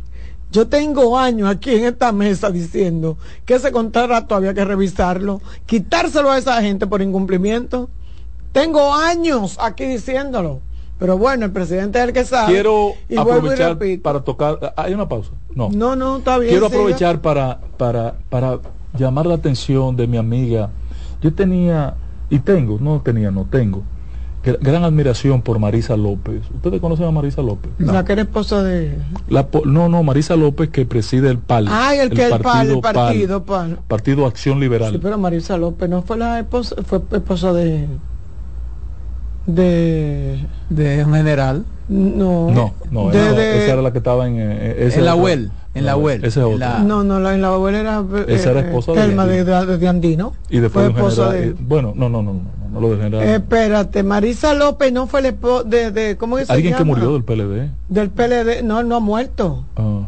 Yo 0.51 0.67
tengo 0.67 1.17
años 1.17 1.47
aquí 1.49 1.75
en 1.75 1.85
esta 1.85 2.11
mesa 2.11 2.49
diciendo 2.49 3.17
que 3.45 3.55
ese 3.55 3.71
contrato 3.71 4.33
había 4.33 4.53
que 4.53 4.65
revisarlo, 4.65 5.41
quitárselo 5.67 6.31
a 6.31 6.37
esa 6.37 6.59
gente 6.61 6.87
por 6.87 7.01
incumplimiento. 7.01 7.89
Tengo 8.51 8.93
años 8.93 9.57
aquí 9.59 9.85
diciéndolo. 9.85 10.61
Pero 10.99 11.17
bueno, 11.17 11.45
el 11.45 11.51
presidente 11.51 11.97
es 11.99 12.05
el 12.05 12.13
que 12.13 12.25
sabe. 12.25 12.51
Quiero 12.51 12.93
aprovechar 13.17 13.77
para 14.01 14.19
tocar. 14.21 14.73
¿Hay 14.75 14.93
una 14.93 15.07
pausa? 15.07 15.31
No. 15.55 15.69
No, 15.69 15.95
no, 15.95 16.17
está 16.17 16.37
bien. 16.37 16.51
Quiero 16.51 16.67
aprovechar 16.67 17.21
para, 17.21 17.59
para, 17.77 18.15
para 18.29 18.59
llamar 18.97 19.25
la 19.25 19.35
atención 19.35 19.95
de 19.95 20.07
mi 20.07 20.17
amiga 20.17 20.69
yo 21.21 21.33
tenía, 21.33 21.95
y 22.29 22.39
tengo, 22.39 22.77
no 22.79 23.01
tenía, 23.01 23.31
no 23.31 23.45
tengo, 23.45 23.83
gran 24.61 24.83
admiración 24.83 25.41
por 25.41 25.59
Marisa 25.59 25.97
López. 25.97 26.41
¿Ustedes 26.55 26.79
conocen 26.79 27.05
a 27.05 27.11
Marisa 27.11 27.41
López? 27.41 27.71
La 27.77 28.05
que 28.05 28.13
era 28.13 28.21
esposa 28.21 28.63
de... 28.63 28.97
no, 29.65 29.89
no, 29.89 30.03
Marisa 30.03 30.35
López 30.37 30.69
que 30.69 30.85
preside 30.85 31.29
el 31.29 31.39
PAL. 31.39 31.65
Ah, 31.69 31.93
el, 31.93 32.09
que 32.09 32.25
el 32.25 32.39
PAL, 32.39 32.69
el 32.71 32.79
partido 32.79 33.43
PAL. 33.43 33.79
Partido 33.87 34.25
Acción 34.25 34.59
Liberal. 34.59 34.93
Sí, 34.93 34.99
pero 35.01 35.17
Marisa 35.17 35.57
López 35.57 35.89
no 35.89 36.01
fue 36.03 36.17
la 36.17 36.39
esposa, 36.39 36.75
fue 36.85 37.01
esposa 37.11 37.51
de... 37.51 37.87
De... 39.55 40.45
De 40.69 41.03
un 41.03 41.13
general. 41.13 41.65
No. 41.87 42.51
No, 42.51 42.73
no, 42.91 43.11
esa, 43.11 43.73
era 43.73 43.81
la 43.81 43.91
que 43.91 43.97
estaba 43.97 44.27
en... 44.27 44.35
Eh, 44.37 44.91
en 44.93 45.05
la 45.05 45.15
UEL. 45.15 45.51
En 45.73 45.85
la 45.85 45.95
web. 45.95 46.19
Ese 46.23 46.39
es 46.39 46.45
otro. 46.45 46.57
No, 46.79 47.03
no, 47.03 47.19
la, 47.19 47.35
en 47.35 47.41
la 47.41 47.57
web 47.57 47.75
era. 47.75 48.03
Esa 48.27 48.51
era 48.51 48.61
esposa 48.61 48.93
de, 48.93 49.43
de, 49.43 49.77
de, 49.77 49.87
Andino. 49.87 50.33
Y 50.49 50.59
después 50.59 50.85
Fue 50.85 50.93
esposa 50.93 51.31
de. 51.31 51.53
Bueno, 51.53 51.93
no, 51.95 52.09
no, 52.09 52.23
no, 52.23 52.33
no, 52.33 52.41
no 52.71 52.81
lo 52.81 52.89
de 52.91 52.97
general. 53.03 53.27
Espérate, 53.27 54.01
Marisa 54.01 54.55
López 54.55 54.91
no 54.91 55.05
fue 55.05 55.19
el 55.19 55.27
esposo 55.27 55.63
de, 55.63 55.91
de. 55.91 56.17
¿Cómo 56.17 56.37
se 56.39 56.51
Alguien 56.51 56.75
que 56.75 56.83
murió 56.83 57.13
del 57.13 57.23
PLD. 57.23 57.69
Del 57.87 58.09
PLD. 58.09 58.63
No, 58.63 58.81
no 58.83 58.95
ha 58.95 58.99
muerto. 58.99 59.65
Ah. 59.75 60.07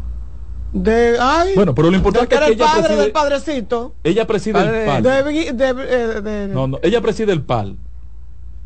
De, 0.72 1.16
ay, 1.20 1.52
bueno, 1.54 1.74
pero 1.74 1.90
lo 1.90 1.96
importante 1.96 2.34
es 2.34 2.40
que 2.40 2.46
el 2.46 2.52
ella 2.54 2.64
padre 2.64 2.82
preside, 2.82 3.02
del 3.02 3.12
padrecito. 3.12 3.94
Ella 4.04 4.26
preside 4.26 4.60
el 4.60 4.86
PAL. 4.86 5.02
De, 5.02 6.48
no, 6.52 6.66
no, 6.66 6.78
ella 6.82 7.00
preside 7.02 7.32
el 7.32 7.42
PAL. 7.42 7.76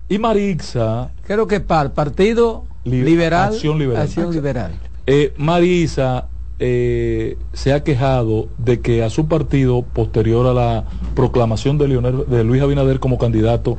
Y 0.09 0.19
Marisa. 0.19 1.11
Creo 1.27 1.47
que 1.47 1.61
PAL, 1.61 1.93
Partido 1.93 2.65
Liberal. 2.85 3.53
Acción 3.53 3.79
Liberal. 3.79 4.03
Acción 4.03 4.33
Liberal. 4.33 4.73
Eh, 5.07 5.33
Marisa 5.37 6.29
eh, 6.59 7.37
se 7.53 7.73
ha 7.73 7.83
quejado 7.83 8.49
de 8.59 8.81
que 8.81 9.03
a 9.03 9.11
su 9.11 9.27
partido, 9.27 9.83
posterior 9.83 10.47
a 10.47 10.55
la 10.55 10.85
proclamación 11.15 11.79
de, 11.79 11.87
de 12.29 12.45
Luis 12.45 12.63
Abinader 12.63 13.01
como 13.01 13.19
candidato 13.19 13.79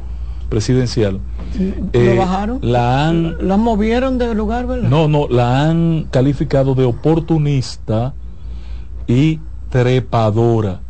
presidencial, 0.49 1.19
eh, 1.93 2.15
bajaron? 2.17 2.59
La 2.61 3.07
han, 3.07 3.47
¿La 3.47 3.57
movieron 3.57 4.17
del 4.17 4.37
lugar, 4.37 4.67
verdad? 4.67 4.89
No, 4.89 5.07
no, 5.07 5.27
la 5.27 5.63
han 5.63 6.07
calificado 6.11 6.75
de 6.75 6.85
oportunista 6.85 8.13
y 9.07 9.39
trepadora. 9.69 10.81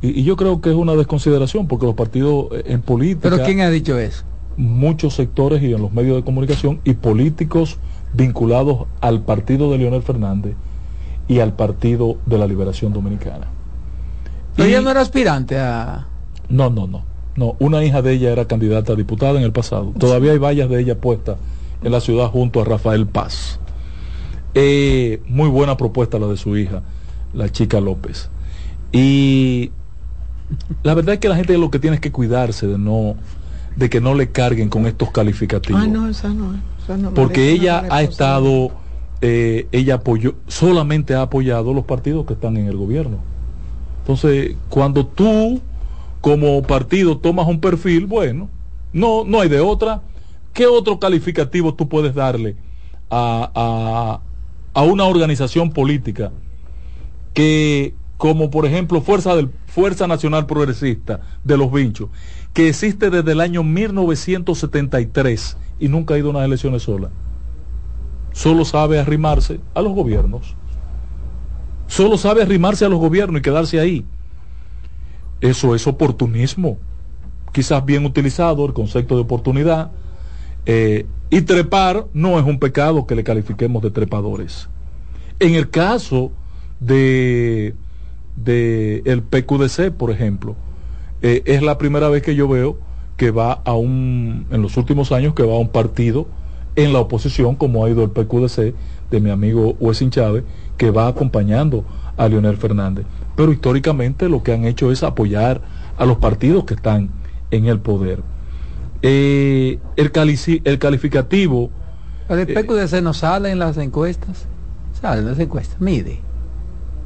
Y, 0.00 0.20
y, 0.20 0.24
yo 0.24 0.36
creo 0.36 0.60
que 0.60 0.70
es 0.70 0.76
una 0.76 0.94
desconsideración 0.94 1.66
porque 1.66 1.86
los 1.86 1.94
partidos 1.94 2.48
eh, 2.52 2.64
en 2.66 2.82
política... 2.82 3.30
¿Pero 3.30 3.44
quién 3.44 3.60
ha 3.60 3.70
dicho 3.70 3.98
eso? 3.98 4.24
Muchos 4.56 5.14
sectores 5.14 5.62
y 5.62 5.72
en 5.72 5.82
los 5.82 5.92
medios 5.92 6.16
de 6.16 6.24
comunicación 6.24 6.80
y 6.84 6.94
políticos 6.94 7.78
vinculados 8.12 8.86
al 9.00 9.22
partido 9.22 9.70
de 9.70 9.78
Leonel 9.78 10.02
Fernández 10.02 10.54
y 11.28 11.40
al 11.40 11.52
Partido 11.52 12.16
de 12.26 12.38
la 12.38 12.46
Liberación 12.46 12.92
Dominicana. 12.92 13.48
Pero 14.56 14.68
ella 14.68 14.80
no 14.80 14.90
era 14.90 15.02
aspirante 15.02 15.58
a... 15.58 16.08
No, 16.48 16.70
no, 16.70 16.86
no. 16.86 17.04
No, 17.36 17.54
una 17.60 17.84
hija 17.84 18.02
de 18.02 18.14
ella 18.14 18.32
era 18.32 18.46
candidata 18.46 18.94
a 18.94 18.96
diputada 18.96 19.38
en 19.38 19.44
el 19.44 19.52
pasado. 19.52 19.92
Todavía 19.96 20.32
hay 20.32 20.38
vallas 20.38 20.68
de 20.68 20.80
ella 20.80 21.00
puestas 21.00 21.36
en 21.84 21.92
la 21.92 22.00
ciudad 22.00 22.30
junto 22.30 22.60
a 22.60 22.64
Rafael 22.64 23.06
Paz. 23.06 23.60
Eh, 24.54 25.22
muy 25.28 25.48
buena 25.48 25.76
propuesta 25.76 26.18
la 26.18 26.26
de 26.26 26.36
su 26.36 26.56
hija, 26.56 26.82
la 27.32 27.48
chica 27.50 27.80
López. 27.80 28.30
Y 28.90 29.70
la 30.82 30.94
verdad 30.94 31.14
es 31.14 31.20
que 31.20 31.28
la 31.28 31.36
gente 31.36 31.56
lo 31.58 31.70
que 31.70 31.78
tiene 31.78 31.96
es 31.96 32.00
que 32.00 32.12
cuidarse 32.12 32.66
de 32.66 32.78
no 32.78 33.16
de 33.76 33.88
que 33.88 34.00
no 34.00 34.14
le 34.14 34.30
carguen 34.32 34.68
con 34.70 34.86
estos 34.86 35.10
calificativos. 35.12 35.86
no, 35.86 36.08
esa 36.08 36.28
no, 36.30 36.60
Porque 37.14 37.50
ella 37.50 37.84
ha 37.90 38.02
estado, 38.02 38.72
eh, 39.20 39.68
ella 39.70 39.94
apoyó, 39.96 40.34
solamente 40.48 41.14
ha 41.14 41.22
apoyado 41.22 41.72
los 41.72 41.84
partidos 41.84 42.26
que 42.26 42.32
están 42.32 42.56
en 42.56 42.66
el 42.66 42.76
gobierno. 42.76 43.18
Entonces, 44.00 44.56
cuando 44.68 45.06
tú 45.06 45.60
como 46.20 46.60
partido 46.62 47.18
tomas 47.18 47.46
un 47.46 47.60
perfil, 47.60 48.06
bueno, 48.06 48.50
no, 48.92 49.24
no 49.24 49.40
hay 49.40 49.48
de 49.48 49.60
otra. 49.60 50.02
¿Qué 50.52 50.66
otro 50.66 50.98
calificativo 50.98 51.74
tú 51.74 51.88
puedes 51.88 52.14
darle 52.14 52.56
a, 53.10 54.20
a, 54.74 54.80
a 54.80 54.82
una 54.82 55.04
organización 55.04 55.70
política 55.70 56.32
que, 57.32 57.97
como 58.18 58.50
por 58.50 58.66
ejemplo 58.66 59.00
Fuerza, 59.00 59.34
del, 59.34 59.50
Fuerza 59.66 60.06
Nacional 60.06 60.44
Progresista 60.44 61.20
de 61.44 61.56
los 61.56 61.72
Vinchos, 61.72 62.10
que 62.52 62.68
existe 62.68 63.08
desde 63.08 63.32
el 63.32 63.40
año 63.40 63.62
1973 63.62 65.56
y 65.78 65.88
nunca 65.88 66.12
ha 66.14 66.18
ido 66.18 66.26
a 66.28 66.30
unas 66.32 66.44
elecciones 66.44 66.82
sola? 66.82 67.10
Solo 68.32 68.64
sabe 68.64 68.98
arrimarse 68.98 69.60
a 69.72 69.80
los 69.80 69.94
gobiernos. 69.94 70.56
Solo 71.86 72.18
sabe 72.18 72.42
arrimarse 72.42 72.84
a 72.84 72.88
los 72.88 72.98
gobiernos 72.98 73.38
y 73.38 73.42
quedarse 73.42 73.80
ahí. 73.80 74.04
Eso 75.40 75.74
es 75.74 75.86
oportunismo. 75.86 76.78
Quizás 77.52 77.84
bien 77.84 78.04
utilizado 78.04 78.66
el 78.66 78.72
concepto 78.72 79.14
de 79.14 79.22
oportunidad. 79.22 79.92
Eh, 80.66 81.06
y 81.30 81.42
trepar 81.42 82.06
no 82.12 82.38
es 82.38 82.44
un 82.44 82.58
pecado 82.58 83.06
que 83.06 83.14
le 83.14 83.22
califiquemos 83.24 83.82
de 83.82 83.90
trepadores. 83.90 84.68
En 85.38 85.54
el 85.54 85.70
caso 85.70 86.32
de, 86.80 87.74
de 88.44 89.02
el 89.04 89.22
PQDC, 89.22 89.90
por 89.92 90.10
ejemplo, 90.10 90.56
eh, 91.22 91.42
es 91.46 91.62
la 91.62 91.78
primera 91.78 92.08
vez 92.08 92.22
que 92.22 92.34
yo 92.34 92.48
veo 92.48 92.78
que 93.16 93.30
va 93.30 93.52
a 93.52 93.74
un, 93.74 94.46
en 94.50 94.62
los 94.62 94.76
últimos 94.76 95.10
años, 95.12 95.34
que 95.34 95.42
va 95.42 95.54
a 95.54 95.58
un 95.58 95.68
partido 95.68 96.26
en 96.76 96.92
la 96.92 97.00
oposición, 97.00 97.56
como 97.56 97.84
ha 97.84 97.90
ido 97.90 98.04
el 98.04 98.10
PQDC 98.10 98.74
de 99.10 99.20
mi 99.20 99.30
amigo 99.30 99.76
Wessin 99.80 100.10
Chávez, 100.10 100.44
que 100.76 100.90
va 100.90 101.08
acompañando 101.08 101.84
a 102.16 102.28
Leonel 102.28 102.56
Fernández 102.56 103.04
pero 103.38 103.52
históricamente 103.52 104.28
lo 104.28 104.42
que 104.42 104.52
han 104.52 104.64
hecho 104.64 104.90
es 104.90 105.04
apoyar 105.04 105.60
a 105.96 106.04
los 106.04 106.18
partidos 106.18 106.64
que 106.64 106.74
están 106.74 107.10
en 107.52 107.66
el 107.66 107.78
poder. 107.78 108.20
Eh, 109.00 109.78
el, 109.94 110.10
el 110.64 110.78
calificativo... 110.80 111.70
El 112.28 112.48
PQDC 112.48 112.94
eh, 112.94 113.00
no 113.00 113.14
sale 113.14 113.52
en 113.52 113.60
las 113.60 113.76
encuestas. 113.76 114.46
Sale 115.00 115.20
en 115.20 115.26
las 115.26 115.38
encuestas, 115.38 115.80
mide. 115.80 116.18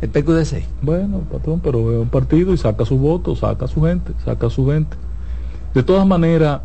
El 0.02 0.10
PQDC. 0.10 0.64
Bueno, 0.82 1.20
patrón, 1.30 1.60
pero 1.62 1.92
es 1.92 1.98
un 1.98 2.08
partido 2.08 2.52
y 2.52 2.58
saca 2.58 2.84
su 2.84 2.98
voto, 2.98 3.36
saca 3.36 3.68
su 3.68 3.82
gente, 3.82 4.12
saca 4.24 4.50
su 4.50 4.66
gente. 4.66 4.96
De 5.74 5.84
todas 5.84 6.06
maneras, 6.06 6.60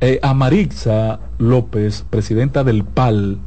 eh, 0.00 0.20
Amarixa 0.22 1.18
López, 1.38 2.04
presidenta 2.10 2.62
del 2.62 2.84
PAL, 2.84 3.38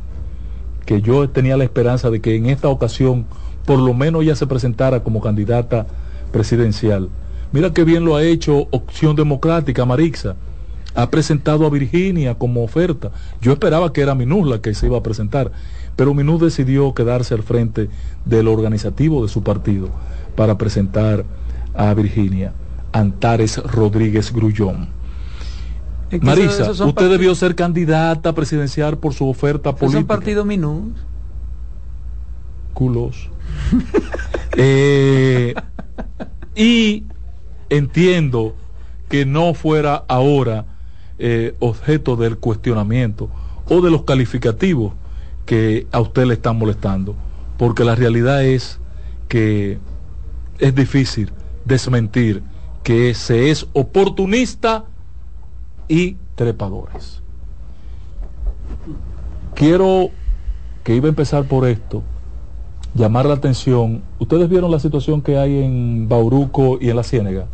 que 0.88 1.02
yo 1.02 1.30
tenía 1.30 1.56
la 1.56 1.64
esperanza 1.66 2.10
de 2.10 2.20
que 2.20 2.36
en 2.36 2.48
esta 2.48 2.68
ocasión 2.68 3.28
por 3.68 3.78
lo 3.78 3.94
menos 3.94 4.24
ella 4.24 4.36
se 4.36 4.48
presentara 4.48 5.04
como 5.04 5.22
candidata 5.22 5.86
presidencial. 6.32 7.10
Mira 7.52 7.74
qué 7.74 7.84
bien 7.84 8.06
lo 8.06 8.16
ha 8.16 8.24
hecho 8.24 8.68
Opción 8.72 9.16
Democrática, 9.16 9.86
Marixa. 9.86 10.36
Ha 10.96 11.12
presentado 11.12 11.66
a 11.66 11.70
Virginia 11.70 12.36
como 12.36 12.64
oferta. 12.64 13.12
Yo 13.40 13.52
esperaba 13.52 13.94
que 13.94 14.02
era 14.02 14.16
Minús 14.16 14.48
la 14.48 14.62
que 14.62 14.74
se 14.74 14.88
iba 14.88 14.98
a 14.98 15.04
presentar, 15.04 15.52
pero 15.98 16.14
Minús 16.14 16.40
decidió 16.40 16.94
quedarse 16.94 17.34
al 17.34 17.44
frente 17.44 17.90
del 18.24 18.48
organizativo 18.48 19.24
de 19.24 19.30
su 19.30 19.44
partido 19.44 19.90
para 20.36 20.58
presentar 20.58 21.26
a 21.74 21.94
Virginia 21.94 22.54
Antares 22.94 23.58
Rodríguez 23.58 24.32
Grullón. 24.32 24.90
Marisa, 26.22 26.72
usted 26.72 27.10
debió 27.10 27.36
ser 27.36 27.56
candidata 27.56 28.34
presidencial 28.34 28.98
por 28.98 29.14
su 29.14 29.28
oferta 29.28 29.76
política. 29.76 29.98
¿Es 29.98 30.04
un 30.04 30.08
partido 30.08 30.46
Minús? 30.46 30.94
Culos. 32.74 33.30
Eh, 34.60 35.54
y 36.56 37.04
entiendo 37.70 38.56
que 39.08 39.24
no 39.24 39.54
fuera 39.54 40.04
ahora 40.08 40.66
eh, 41.20 41.56
objeto 41.60 42.16
del 42.16 42.40
cuestionamiento 42.40 43.30
o 43.70 43.82
de 43.82 43.92
los 43.92 44.02
calificativos 44.02 44.94
que 45.48 45.88
a 45.92 46.00
usted 46.00 46.26
le 46.26 46.34
están 46.34 46.60
molestando, 46.60 47.16
porque 47.58 47.84
la 47.84 47.96
realidad 47.96 48.44
es 48.44 48.80
que 49.30 49.80
es 50.60 50.76
difícil 50.76 51.32
desmentir 51.66 52.44
que 52.84 53.14
se 53.16 53.50
es 53.50 53.66
oportunista 53.74 54.86
y 55.88 56.18
trepadores. 56.36 57.24
Quiero 59.56 60.10
que 60.84 60.96
iba 60.96 61.08
a 61.08 61.10
empezar 61.10 61.46
por 61.46 61.66
esto, 61.66 62.04
llamar 62.94 63.26
la 63.26 63.36
atención. 63.36 64.04
¿Ustedes 64.20 64.50
vieron 64.50 64.70
la 64.70 64.80
situación 64.80 65.22
que 65.22 65.38
hay 65.38 65.64
en 65.64 66.10
Bauruco 66.10 66.78
y 66.80 66.90
en 66.90 66.96
la 66.98 67.04
Ciénega? 67.04 67.48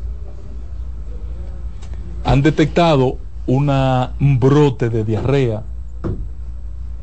Han 2.25 2.41
detectado 2.41 3.17
un 3.45 4.39
brote 4.39 4.89
de 4.89 5.03
diarrea 5.03 5.63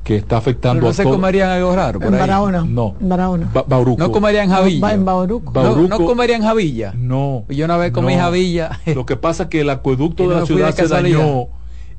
que 0.04 0.16
está 0.16 0.38
afectando 0.38 0.86
no 0.86 0.92
se 0.92 1.04
comerían 1.04 1.50
algo 1.50 1.76
raro 1.76 2.00
por 2.00 2.12
en 2.12 2.18
Barahona. 2.18 2.64
No. 2.66 2.94
En 3.00 3.08
Barahona. 3.08 3.50
Bauruco. 3.66 3.98
No 3.98 4.10
comerían 4.10 4.48
javilla. 4.48 4.92
en 4.92 5.04
Bauruco. 5.04 5.52
No, 5.52 5.98
comerían 6.04 6.42
javilla. 6.42 6.94
No. 6.96 7.44
Yo 7.48 7.64
una 7.64 7.76
vez 7.76 7.92
comí 7.92 8.14
javilla. 8.14 8.80
Lo 8.94 9.04
que 9.04 9.16
pasa 9.16 9.44
es 9.44 9.48
que 9.50 9.60
el 9.60 9.70
acueducto 9.70 10.28
de 10.28 10.36
la 10.36 10.46
ciudad 10.46 10.74
se 10.74 10.88
dañó 10.88 11.48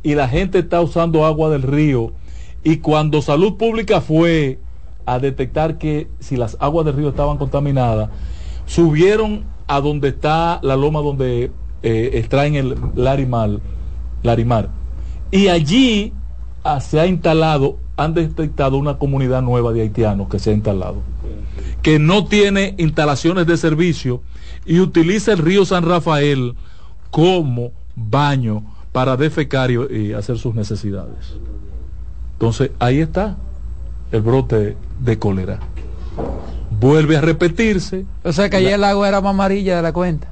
y 0.03 0.15
la 0.15 0.27
gente 0.27 0.59
está 0.59 0.81
usando 0.81 1.25
agua 1.25 1.49
del 1.49 1.61
río 1.61 2.13
y 2.63 2.77
cuando 2.77 3.21
Salud 3.21 3.57
Pública 3.57 4.01
fue 4.01 4.59
a 5.05 5.19
detectar 5.19 5.77
que 5.77 6.07
si 6.19 6.37
las 6.37 6.57
aguas 6.59 6.85
del 6.85 6.95
río 6.95 7.09
estaban 7.09 7.37
contaminadas, 7.37 8.09
subieron 8.65 9.45
a 9.67 9.81
donde 9.81 10.09
está 10.09 10.59
la 10.63 10.75
loma 10.75 11.01
donde 11.01 11.51
eh, 11.83 12.09
extraen 12.13 12.55
el 12.55 12.75
larimar, 12.95 13.59
larimar. 14.21 14.69
Y 15.31 15.47
allí 15.47 16.13
ah, 16.63 16.79
se 16.79 16.99
ha 16.99 17.07
instalado, 17.07 17.77
han 18.03 18.13
detectado 18.13 18.77
una 18.77 18.97
comunidad 18.97 19.41
nueva 19.41 19.73
de 19.73 19.81
haitianos 19.81 20.29
que 20.29 20.39
se 20.39 20.51
ha 20.51 20.53
instalado, 20.53 20.97
que 21.81 21.99
no 21.99 22.25
tiene 22.25 22.75
instalaciones 22.77 23.47
de 23.47 23.57
servicio 23.57 24.21
y 24.65 24.79
utiliza 24.79 25.31
el 25.33 25.39
río 25.39 25.65
San 25.65 25.83
Rafael 25.83 26.55
como 27.09 27.71
baño 27.95 28.63
para 28.91 29.17
defecar 29.17 29.71
y 29.71 30.13
hacer 30.13 30.37
sus 30.37 30.55
necesidades. 30.55 31.35
Entonces, 32.33 32.71
ahí 32.79 32.99
está 32.99 33.37
el 34.11 34.21
brote 34.21 34.75
de 34.99 35.19
cólera. 35.19 35.59
Vuelve 36.79 37.17
a 37.17 37.21
repetirse. 37.21 38.05
O 38.23 38.33
sea 38.33 38.49
que 38.49 38.57
ayer 38.57 38.73
el 38.73 38.83
agua 38.83 39.07
era 39.07 39.21
más 39.21 39.31
amarilla 39.31 39.77
de 39.77 39.81
la 39.81 39.93
cuenta. 39.93 40.27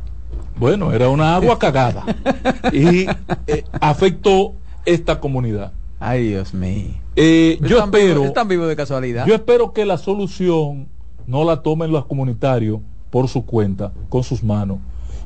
Bueno, 0.57 0.91
era 0.91 1.09
una 1.09 1.35
agua 1.35 1.57
cagada. 1.57 2.03
y 2.73 3.07
eh, 3.47 3.63
afectó 3.79 4.53
esta 4.85 5.19
comunidad. 5.19 5.71
Ay, 5.99 6.29
Dios 6.29 6.53
mío. 6.53 6.95
Eh, 7.21 7.59
yo 7.61 7.83
espero. 7.83 8.23
están 8.23 8.47
vivos 8.47 8.69
de 8.69 8.77
casualidad. 8.77 9.25
Yo 9.27 9.35
espero 9.35 9.73
que 9.73 9.83
la 9.83 9.97
solución 9.97 10.87
no 11.27 11.43
la 11.43 11.61
tomen 11.61 11.91
los 11.91 12.05
comunitarios 12.05 12.79
por 13.09 13.27
su 13.27 13.45
cuenta, 13.45 13.91
con 14.07 14.23
sus 14.23 14.41
manos. 14.41 14.77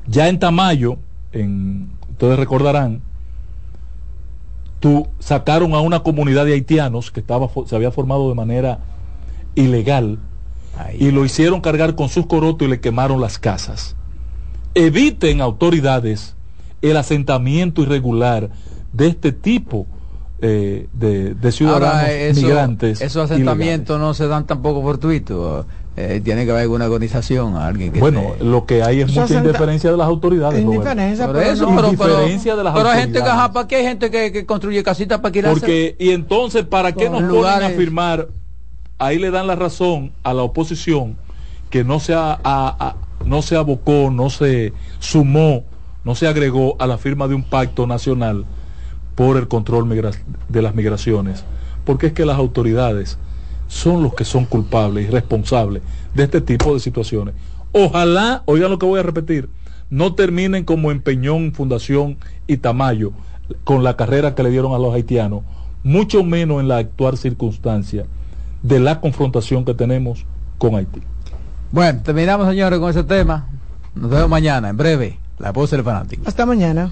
Ya 0.08 0.28
en 0.28 0.40
Tamayo, 0.40 0.98
en, 1.32 1.92
ustedes 2.10 2.40
recordarán, 2.40 3.02
tú 4.80 5.08
sacaron 5.20 5.76
a 5.76 5.82
una 5.82 6.00
comunidad 6.02 6.46
de 6.46 6.54
haitianos 6.54 7.12
que 7.12 7.20
estaba, 7.20 7.48
se 7.68 7.76
había 7.76 7.92
formado 7.92 8.28
de 8.28 8.34
manera 8.34 8.80
ilegal 9.54 10.18
y 10.98 11.12
lo 11.12 11.24
hicieron 11.24 11.62
cargar 11.62 11.94
con 11.94 12.10
sus 12.10 12.26
corotos 12.26 12.68
y 12.68 12.72
le 12.72 12.80
quemaron 12.80 13.22
las 13.22 13.38
casas. 13.38 13.96
Eviten 14.74 15.42
autoridades 15.42 16.36
el 16.82 16.98
asentamiento 16.98 17.84
irregular 17.84 18.50
de 18.92 19.08
este 19.08 19.32
tipo 19.32 19.86
eh, 20.46 20.88
de, 20.94 21.52
ciudadanos 21.52 22.36
migrantes. 22.36 23.02
Esos 23.02 23.32
asentamientos 23.32 24.00
no 24.00 24.14
se 24.14 24.28
dan 24.28 24.46
tampoco 24.46 24.82
fortuitos. 24.82 25.66
Eh, 25.96 26.22
tiene 26.24 26.44
que 26.44 26.52
haber 26.52 26.64
alguna 26.64 26.86
organización, 26.86 27.56
alguien 27.56 27.92
que 27.92 28.00
Bueno, 28.00 28.34
lo 28.42 28.66
que 28.66 28.82
hay 28.82 29.02
es 29.02 29.16
mucha 29.16 29.38
indiferencia 29.38 29.92
de 29.92 29.98
las 29.98 30.08
autoridades. 30.08 30.62
Indiferencia, 30.62 31.28
pero, 31.28 31.42
eso, 31.42 31.68
pero, 31.98 32.18
hay 32.90 33.02
gente 33.02 33.20
que, 33.20 33.26
¿para 33.26 33.68
qué 33.68 33.76
hay 33.76 33.84
gente 33.84 34.12
que, 34.12 34.46
construye 34.46 34.84
casitas 34.84 35.20
para 35.20 35.32
que 35.32 35.44
Porque, 35.44 35.96
y 36.00 36.10
entonces, 36.10 36.66
¿para 36.66 36.92
qué 36.92 37.10
nos 37.10 37.22
ponen 37.24 37.64
a 37.64 37.70
firmar? 37.70 38.28
Ahí 38.98 39.20
le 39.20 39.32
dan 39.32 39.48
la 39.48 39.56
razón 39.56 40.12
a 40.24 40.34
la 40.34 40.44
oposición 40.44 41.16
que 41.70 41.84
no 41.84 42.00
se, 42.00 42.14
a, 42.16 42.96
no 43.26 43.42
se 43.42 43.56
abocó, 43.56 44.10
no 44.12 44.30
se 44.30 44.74
sumó 45.00 45.64
no 46.04 46.16
se 46.16 46.28
agregó 46.28 46.76
a 46.80 46.88
la 46.88 46.98
firma 46.98 47.28
de 47.28 47.36
un 47.36 47.44
pacto 47.44 47.88
nacional 47.88 48.46
por 49.16 49.38
el 49.38 49.48
control 49.48 49.90
de 50.50 50.62
las 50.62 50.76
migraciones, 50.76 51.44
porque 51.86 52.08
es 52.08 52.14
que 52.14 52.26
las 52.26 52.38
autoridades 52.38 53.18
son 53.68 54.04
los 54.04 54.14
que 54.14 54.26
son 54.26 54.46
culpables 54.46 55.08
y 55.08 55.12
responsables 55.12 55.84
de 56.14 56.24
este 56.24 56.42
tipo 56.42 56.74
de 56.74 56.80
situaciones. 56.80 57.36
Ojalá, 57.72 58.44
oigan 58.46 58.72
lo 58.72 58.80
que 58.80 58.86
voy 58.86 59.00
a 59.00 59.04
repetir, 59.04 59.50
no 59.90 60.14
terminen 60.14 60.64
como 60.64 60.92
Empeñón, 60.92 61.54
Fundación 61.54 62.18
y 62.48 62.58
Tamayo 62.58 63.14
con 63.64 63.84
la 63.84 63.96
carrera 63.96 64.36
que 64.36 64.44
le 64.44 64.50
dieron 64.50 64.74
a 64.74 64.80
los 64.80 64.94
haitianos, 64.94 65.44
mucho 65.84 66.24
menos 66.24 66.62
en 66.62 66.68
la 66.68 66.78
actual 66.78 67.18
circunstancia 67.18 68.06
de 68.62 68.80
la 68.80 69.02
confrontación 69.02 69.66
que 69.66 69.74
tenemos 69.74 70.26
con 70.58 70.76
Haití. 70.76 71.02
Bueno, 71.72 72.02
terminamos 72.04 72.48
señores 72.48 72.80
con 72.80 72.90
ese 72.90 73.04
tema. 73.04 73.48
Nos 73.96 74.10
vemos 74.10 74.30
mañana, 74.30 74.70
en 74.70 74.78
breve, 74.78 75.20
la 75.40 75.52
voz 75.52 75.72
del 75.72 75.84
fanático. 75.84 76.24
Hasta 76.26 76.46
mañana. 76.46 76.92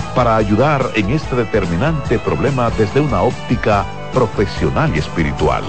para 0.15 0.35
ayudar 0.35 0.91
en 0.95 1.09
este 1.09 1.35
determinante 1.35 2.19
problema 2.19 2.69
desde 2.71 2.99
una 2.99 3.21
óptica 3.21 3.85
profesional 4.13 4.91
y 4.95 4.99
espiritual. 4.99 5.63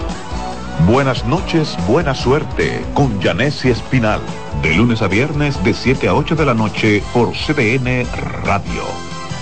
Buenas 0.86 1.24
noches, 1.26 1.76
buena 1.86 2.14
suerte 2.14 2.84
con 2.94 3.20
Janessi 3.20 3.70
Espinal. 3.70 4.20
De 4.62 4.74
lunes 4.74 5.00
a 5.02 5.08
viernes 5.08 5.62
de 5.62 5.74
7 5.74 6.08
a 6.08 6.14
8 6.14 6.34
de 6.34 6.44
la 6.44 6.54
noche 6.54 7.02
por 7.12 7.32
CDN 7.32 8.04
Radio. 8.44 8.82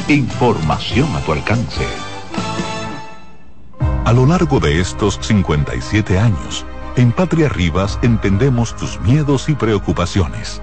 Información 0.08 1.08
a 1.16 1.20
tu 1.20 1.32
alcance. 1.32 1.86
A 4.04 4.12
lo 4.12 4.26
largo 4.26 4.60
de 4.60 4.80
estos 4.80 5.18
57 5.22 6.18
años, 6.18 6.66
en 6.96 7.12
Patria 7.12 7.48
Rivas 7.48 7.98
entendemos 8.02 8.76
tus 8.76 9.00
miedos 9.00 9.48
y 9.48 9.54
preocupaciones. 9.54 10.60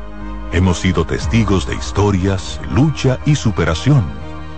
Hemos 0.52 0.80
sido 0.80 1.06
testigos 1.06 1.68
de 1.68 1.76
historias, 1.76 2.60
lucha 2.72 3.20
y 3.26 3.36
superación, 3.36 4.04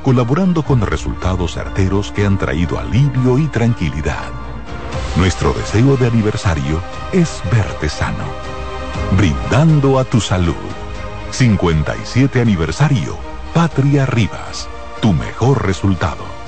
colaborando 0.03 0.63
con 0.63 0.81
resultados 0.81 1.53
certeros 1.53 2.11
que 2.11 2.25
han 2.25 2.37
traído 2.37 2.79
alivio 2.79 3.37
y 3.37 3.47
tranquilidad. 3.47 4.29
Nuestro 5.17 5.53
deseo 5.53 5.97
de 5.97 6.07
aniversario 6.07 6.81
es 7.11 7.41
verte 7.51 7.89
sano, 7.89 8.25
brindando 9.17 9.99
a 9.99 10.03
tu 10.03 10.21
salud. 10.21 10.55
57 11.31 12.41
aniversario, 12.41 13.17
Patria 13.53 14.05
Rivas, 14.05 14.67
tu 15.01 15.13
mejor 15.13 15.65
resultado. 15.65 16.38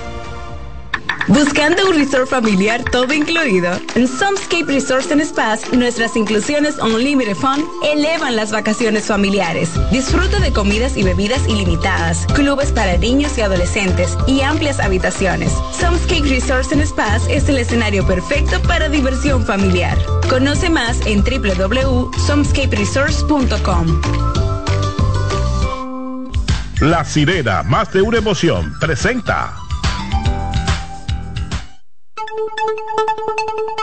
Buscando 1.28 1.88
un 1.88 1.94
resort 1.96 2.28
familiar 2.28 2.84
todo 2.92 3.14
incluido. 3.14 3.70
En 3.96 4.08
Somscape 4.08 4.66
Resorts 4.66 5.12
and 5.12 5.24
Spas, 5.24 5.72
nuestras 5.74 6.16
inclusiones 6.16 6.78
Unlimited 6.80 7.36
Fun 7.36 7.64
elevan 7.84 8.36
las 8.36 8.52
vacaciones 8.52 9.06
familiares. 9.06 9.70
Disfruta 9.92 10.40
de 10.40 10.52
comidas 10.52 10.98
y 10.98 11.04
bebidas 11.04 11.48
ilimitadas, 11.48 12.26
clubes 12.34 12.72
para 12.72 12.98
niños 12.98 13.38
y 13.38 13.42
adolescentes 13.42 14.18
y 14.28 14.42
amplias 14.42 14.80
habitaciones. 14.80 15.54
Somscape 15.80 16.28
Resorts 16.28 16.72
and 16.72 16.84
Spas 16.86 17.28
es 17.30 17.48
el 17.50 17.60
escenario 17.60 18.04
perfecto 18.06 18.62
para 18.64 18.90
diversión 18.90 19.46
familiar. 19.46 19.98
Conoce 20.30 20.70
más 20.70 21.00
en 21.06 21.24
www.somscaperesorts.com. 21.24 24.02
La 26.82 27.06
sirena, 27.06 27.62
más 27.62 27.94
de 27.94 28.02
una 28.02 28.18
emoción, 28.18 28.74
presenta. 28.80 29.61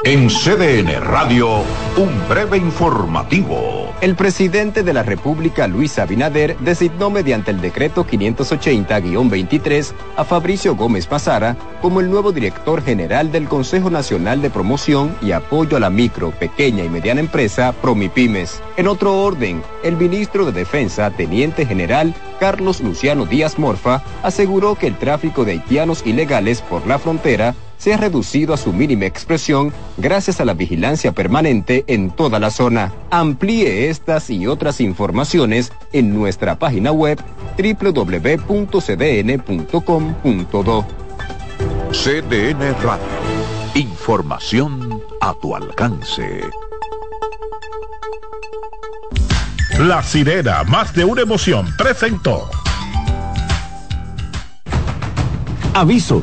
En 0.05 0.29
CDN 0.29 1.01
Radio, 1.01 1.65
un 1.97 2.29
breve 2.29 2.57
informativo. 2.57 3.93
El 4.01 4.15
presidente 4.15 4.85
de 4.85 4.93
la 4.93 5.03
República, 5.03 5.67
Luis 5.67 5.99
Abinader, 5.99 6.57
designó 6.61 7.11
mediante 7.11 7.51
el 7.51 7.61
decreto 7.61 8.07
580-23 8.07 9.93
a 10.17 10.25
Fabricio 10.25 10.77
Gómez 10.77 11.11
Mazara 11.11 11.57
como 11.83 11.99
el 11.99 12.09
nuevo 12.11 12.31
director 12.31 12.81
general 12.81 13.33
del 13.33 13.49
Consejo 13.49 13.91
Nacional 13.91 14.41
de 14.41 14.51
Promoción 14.51 15.17
y 15.21 15.33
Apoyo 15.33 15.77
a 15.77 15.81
la 15.81 15.91
Micro, 15.91 16.31
Pequeña 16.31 16.85
y 16.85 16.89
Mediana 16.89 17.21
Empresa, 17.21 17.73
Promipymes. 17.73 18.63
En 18.77 18.87
otro 18.87 19.21
orden, 19.21 19.65
el 19.83 19.97
ministro 19.97 20.47
de 20.47 20.53
Defensa, 20.53 21.11
Teniente 21.11 21.67
General 21.67 22.15
Carlos 22.39 22.81
Luciano 22.81 23.27
Díaz 23.27 23.59
Morfa, 23.59 24.03
aseguró 24.23 24.77
que 24.77 24.87
el 24.87 24.97
tráfico 24.97 25.45
de 25.45 25.53
haitianos 25.53 26.07
ilegales 26.07 26.63
por 26.63 26.87
la 26.87 27.01
frontera 27.01 27.57
se 27.79 27.95
ha 27.95 27.97
reducido 27.97 28.53
a 28.53 28.57
su 28.57 28.73
mínima 28.73 29.07
expresión 29.07 29.73
gracias 29.97 30.41
a 30.41 30.45
la 30.45 30.55
vigilancia 30.55 31.13
permanente 31.13 31.85
en 31.87 32.11
toda 32.11 32.39
la 32.39 32.51
zona. 32.51 32.93
Amplíe 33.11 33.89
estas 33.89 34.29
y 34.31 34.47
otras 34.47 34.81
informaciones 34.81 35.73
en 35.93 36.13
nuestra 36.13 36.59
página 36.59 36.93
web 36.93 37.19
www.cdn.com.do. 37.57 38.59
CDN 41.91 42.75
Radio. 42.83 43.07
Información 43.75 45.01
a 45.21 45.35
tu 45.41 45.57
alcance. 45.57 46.43
La 49.79 50.03
sirena, 50.03 50.65
más 50.65 50.93
de 50.95 51.05
una 51.05 51.23
emoción, 51.23 51.73
presentó. 51.77 52.51
Aviso, 55.73 56.23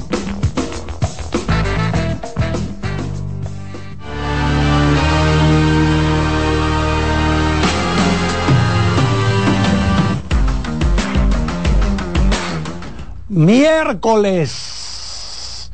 Miércoles 13.31 15.71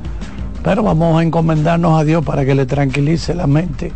Pero 0.64 0.84
vamos 0.84 1.20
a 1.20 1.24
encomendarnos 1.24 2.00
a 2.00 2.04
Dios 2.04 2.26
para 2.26 2.46
que 2.46 2.56
le 2.56 2.66
tranquilice 2.66 3.34
la 3.34 3.48
mente 3.48 3.92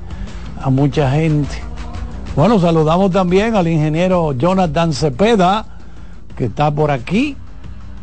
a 0.61 0.69
mucha 0.69 1.11
gente. 1.11 1.57
Bueno, 2.35 2.59
saludamos 2.59 3.11
también 3.11 3.55
al 3.55 3.67
ingeniero 3.67 4.33
Jonathan 4.33 4.93
Cepeda, 4.93 5.65
que 6.37 6.45
está 6.45 6.71
por 6.71 6.91
aquí. 6.91 7.35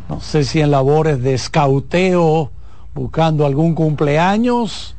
No 0.07 0.21
sé 0.21 0.43
si 0.43 0.61
en 0.61 0.71
labores 0.71 1.21
de 1.21 1.33
escauteo, 1.33 2.51
buscando 2.93 3.45
algún 3.45 3.73
cumpleaños 3.73 4.95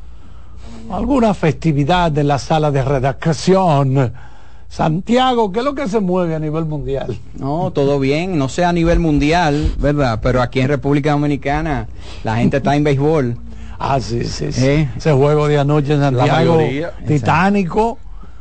alguna 0.91 1.33
festividad 1.33 2.11
de 2.11 2.23
la 2.23 2.37
sala 2.37 2.71
de 2.71 2.83
redacción. 2.83 4.13
Santiago, 4.67 5.51
¿qué 5.51 5.59
es 5.59 5.65
lo 5.65 5.75
que 5.75 5.87
se 5.89 5.99
mueve 5.99 6.33
a 6.33 6.39
nivel 6.39 6.65
mundial? 6.65 7.17
No, 7.37 7.71
todo 7.71 7.99
bien, 7.99 8.37
no 8.37 8.47
sé 8.47 8.63
a 8.63 8.71
nivel 8.71 8.99
mundial, 8.99 9.73
¿verdad? 9.77 10.19
Pero 10.23 10.41
aquí 10.41 10.61
en 10.61 10.69
República 10.69 11.11
Dominicana 11.11 11.87
la 12.23 12.37
gente 12.37 12.57
está 12.57 12.75
en 12.75 12.85
béisbol. 12.85 13.37
Ah, 13.77 13.99
sí, 13.99 14.23
sí, 14.23 14.51
sí. 14.51 14.65
¿Eh? 14.65 14.89
Ese 14.95 15.11
juego 15.11 15.47
de 15.47 15.59
anoche 15.59 15.93
en 15.93 15.99
Santiago, 15.99 16.57
titánico. 17.05 17.97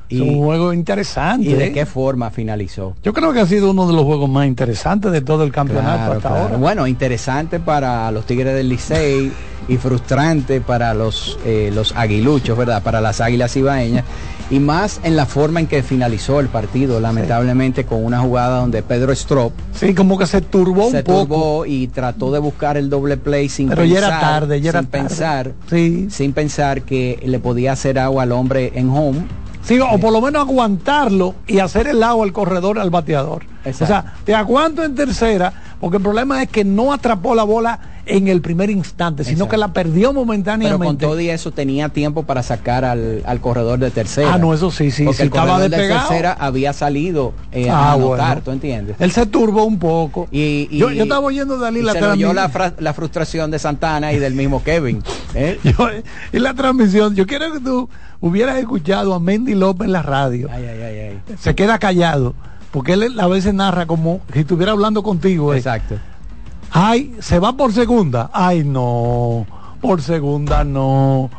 Y, 0.08 0.20
un 0.20 0.38
juego 0.38 0.72
interesante. 0.72 1.48
¿Y 1.48 1.54
de 1.54 1.66
¿eh? 1.66 1.72
qué 1.72 1.86
forma 1.86 2.30
finalizó? 2.30 2.96
Yo 3.02 3.12
creo 3.12 3.32
que 3.32 3.40
ha 3.40 3.46
sido 3.46 3.70
uno 3.70 3.86
de 3.86 3.92
los 3.92 4.04
juegos 4.04 4.28
más 4.28 4.46
interesantes 4.46 5.12
de 5.12 5.20
todo 5.20 5.44
el 5.44 5.52
campeonato 5.52 6.12
hasta 6.12 6.28
ahora. 6.28 6.56
Bueno, 6.56 6.86
interesante 6.86 7.60
para 7.60 8.10
los 8.10 8.26
Tigres 8.26 8.54
del 8.54 8.68
Licey 8.68 9.32
y 9.70 9.76
frustrante 9.76 10.60
para 10.60 10.92
los, 10.94 11.38
eh, 11.46 11.70
los 11.72 11.94
aguiluchos, 11.96 12.58
¿verdad? 12.58 12.82
Para 12.82 13.00
las 13.00 13.20
águilas 13.20 13.56
ibaeñas. 13.56 14.04
Y 14.50 14.58
más 14.58 15.00
en 15.04 15.14
la 15.14 15.26
forma 15.26 15.60
en 15.60 15.68
que 15.68 15.84
finalizó 15.84 16.40
el 16.40 16.48
partido, 16.48 16.98
lamentablemente 16.98 17.86
con 17.86 18.04
una 18.04 18.18
jugada 18.18 18.58
donde 18.58 18.82
Pedro 18.82 19.12
Strop. 19.12 19.52
Sí, 19.72 19.94
como 19.94 20.18
que 20.18 20.26
se 20.26 20.40
turbó 20.40 20.86
un 20.86 20.92
se 20.92 21.04
poco. 21.04 21.66
y 21.66 21.86
trató 21.86 22.32
de 22.32 22.40
buscar 22.40 22.76
el 22.76 22.90
doble 22.90 23.16
play 23.16 23.48
sin 23.48 23.68
Pero 23.68 23.82
pensar. 23.82 24.00
Ya 24.00 24.06
era 24.08 24.20
tarde, 24.20 24.60
ya 24.60 24.70
era 24.70 24.80
sin 24.80 24.88
pensar. 24.88 25.52
Sí. 25.70 26.08
Sin 26.10 26.32
pensar 26.32 26.82
que 26.82 27.22
le 27.24 27.38
podía 27.38 27.70
hacer 27.72 28.00
agua 28.00 28.24
al 28.24 28.32
hombre 28.32 28.72
en 28.74 28.90
home 28.90 29.24
Sí, 29.62 29.78
o 29.78 29.98
por 29.98 30.12
lo 30.12 30.20
menos 30.20 30.48
aguantarlo 30.48 31.34
y 31.46 31.58
hacer 31.58 31.86
el 31.86 32.00
lado 32.00 32.22
al 32.22 32.32
corredor 32.32 32.78
al 32.78 32.90
bateador. 32.90 33.44
O 33.64 33.72
sea, 33.72 34.14
te 34.24 34.34
aguanto 34.34 34.82
en 34.84 34.94
tercera, 34.94 35.52
porque 35.80 35.98
el 35.98 36.02
problema 36.02 36.42
es 36.42 36.48
que 36.48 36.64
no 36.64 36.92
atrapó 36.92 37.34
la 37.34 37.44
bola 37.44 37.80
en 38.06 38.28
el 38.28 38.40
primer 38.40 38.70
instante, 38.70 39.24
sino 39.24 39.48
que 39.48 39.56
la 39.56 39.72
perdió 39.72 40.12
momentáneamente. 40.12 40.78
Pero 40.78 40.88
con 40.88 40.98
todo 40.98 41.20
y 41.20 41.30
eso 41.30 41.52
tenía 41.52 41.88
tiempo 41.90 42.24
para 42.24 42.42
sacar 42.42 42.84
al, 42.84 43.40
corredor 43.40 43.78
de 43.78 43.90
tercera. 43.90 44.34
Ah, 44.34 44.38
no, 44.38 44.52
eso 44.52 44.70
sí, 44.70 44.90
sí. 44.90 45.04
Porque 45.04 45.22
el 45.22 45.30
corredor 45.30 45.60
de 45.60 45.70
tercera 45.70 46.32
había 46.32 46.72
salido 46.72 47.32
eh, 47.52 47.70
a 47.70 47.90
ah, 47.90 47.92
anotar, 47.92 48.40
¿tú 48.42 48.50
entiendes? 48.50 48.96
Él 48.98 49.12
se 49.12 49.26
turbó 49.26 49.64
un 49.64 49.78
poco. 49.78 50.28
Y, 50.30 50.76
yo, 50.76 50.90
estaba 50.90 51.20
oyendo 51.20 51.58
de 51.58 51.66
Ali 51.66 51.82
la 51.82 51.94
transmisión. 51.94 52.34
La, 52.34 52.74
la 52.78 52.94
frustración 52.94 53.50
de 53.50 53.58
Santana 53.58 54.12
y 54.12 54.18
del 54.18 54.34
mismo 54.34 54.62
Kevin. 54.62 55.02
¿eh? 55.34 55.58
y 56.32 56.38
la 56.38 56.54
transmisión, 56.54 57.14
yo 57.14 57.26
quiero 57.26 57.52
que 57.52 57.60
tú 57.60 57.88
hubieras 58.20 58.58
escuchado 58.58 59.14
a 59.14 59.20
Mendy 59.20 59.54
López 59.54 59.86
en 59.86 59.92
la 59.92 60.02
radio. 60.02 60.48
se 61.38 61.54
queda 61.54 61.78
callado 61.78 62.34
porque 62.70 62.92
él 62.92 63.18
a 63.18 63.26
veces 63.26 63.54
narra 63.54 63.86
como 63.86 64.20
si 64.32 64.40
estuviera 64.40 64.72
hablando 64.72 65.02
contigo. 65.02 65.52
¿eh? 65.54 65.58
Exacto. 65.58 65.96
Ay, 66.70 67.16
se 67.20 67.38
va 67.38 67.52
por 67.56 67.72
segunda. 67.72 68.30
Ay, 68.32 68.62
no, 68.64 69.46
por 69.80 70.02
segunda 70.02 70.62
no. 70.64 71.30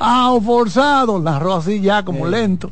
Ah, 0.00 0.36
forzado, 0.44 1.18
narró 1.18 1.54
así 1.54 1.80
ya 1.80 2.04
como 2.04 2.26
lento. 2.26 2.70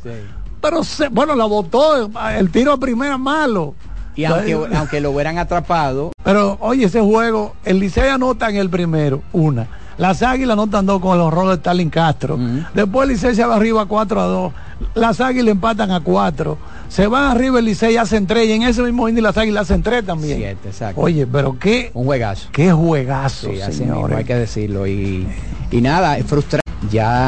Pero 0.60 0.80
bueno, 1.10 1.34
la 1.34 1.44
botó, 1.44 2.10
el 2.36 2.50
tiro 2.50 2.72
a 2.72 2.76
primera 2.78 3.18
malo. 3.18 3.74
Y 4.14 4.24
aunque, 4.24 4.54
aunque 4.76 5.00
lo 5.00 5.10
hubieran 5.10 5.38
atrapado. 5.38 6.12
Pero 6.24 6.56
oye, 6.60 6.86
ese 6.86 7.00
juego, 7.00 7.54
el 7.64 7.78
Licey 7.80 8.08
anota 8.08 8.48
en 8.48 8.56
el 8.56 8.70
primero, 8.70 9.22
una. 9.32 9.66
Las 9.98 10.22
Águilas 10.22 10.54
anotan 10.54 10.86
dos 10.86 11.00
con 11.00 11.18
los 11.18 11.32
roles 11.32 11.50
de 11.50 11.56
Stalin 11.56 11.90
Castro. 11.90 12.38
Después 12.74 13.08
el 13.08 13.14
Licey 13.14 13.34
se 13.34 13.44
va 13.44 13.56
arriba 13.56 13.86
4 13.86 14.20
a 14.20 14.24
2. 14.24 14.52
Las 14.94 15.20
Águilas 15.20 15.52
empatan 15.52 15.90
a 15.90 16.00
4 16.00 16.58
se 16.88 17.06
van 17.06 17.30
arriba 17.30 17.58
el 17.58 17.64
Licey 17.64 17.96
hacen 17.96 18.26
tres 18.26 18.48
y 18.48 18.52
en 18.52 18.62
ese 18.62 18.82
mismo 18.82 19.08
inning 19.08 19.22
las 19.22 19.36
águilas 19.36 19.62
hacen 19.62 19.82
tres 19.82 20.04
también. 20.04 20.38
Siete, 20.38 20.68
exacto. 20.68 21.00
Oye, 21.00 21.26
pero 21.26 21.58
qué. 21.58 21.90
Un 21.94 22.04
juegazo. 22.04 22.48
Qué 22.52 22.72
juegazo, 22.72 23.50
sí, 23.70 23.82
hay 23.90 24.24
que 24.24 24.34
decirlo. 24.34 24.86
Y, 24.86 25.26
y 25.70 25.80
nada, 25.80 26.16
frustra 26.24 26.60
Ya 26.90 27.24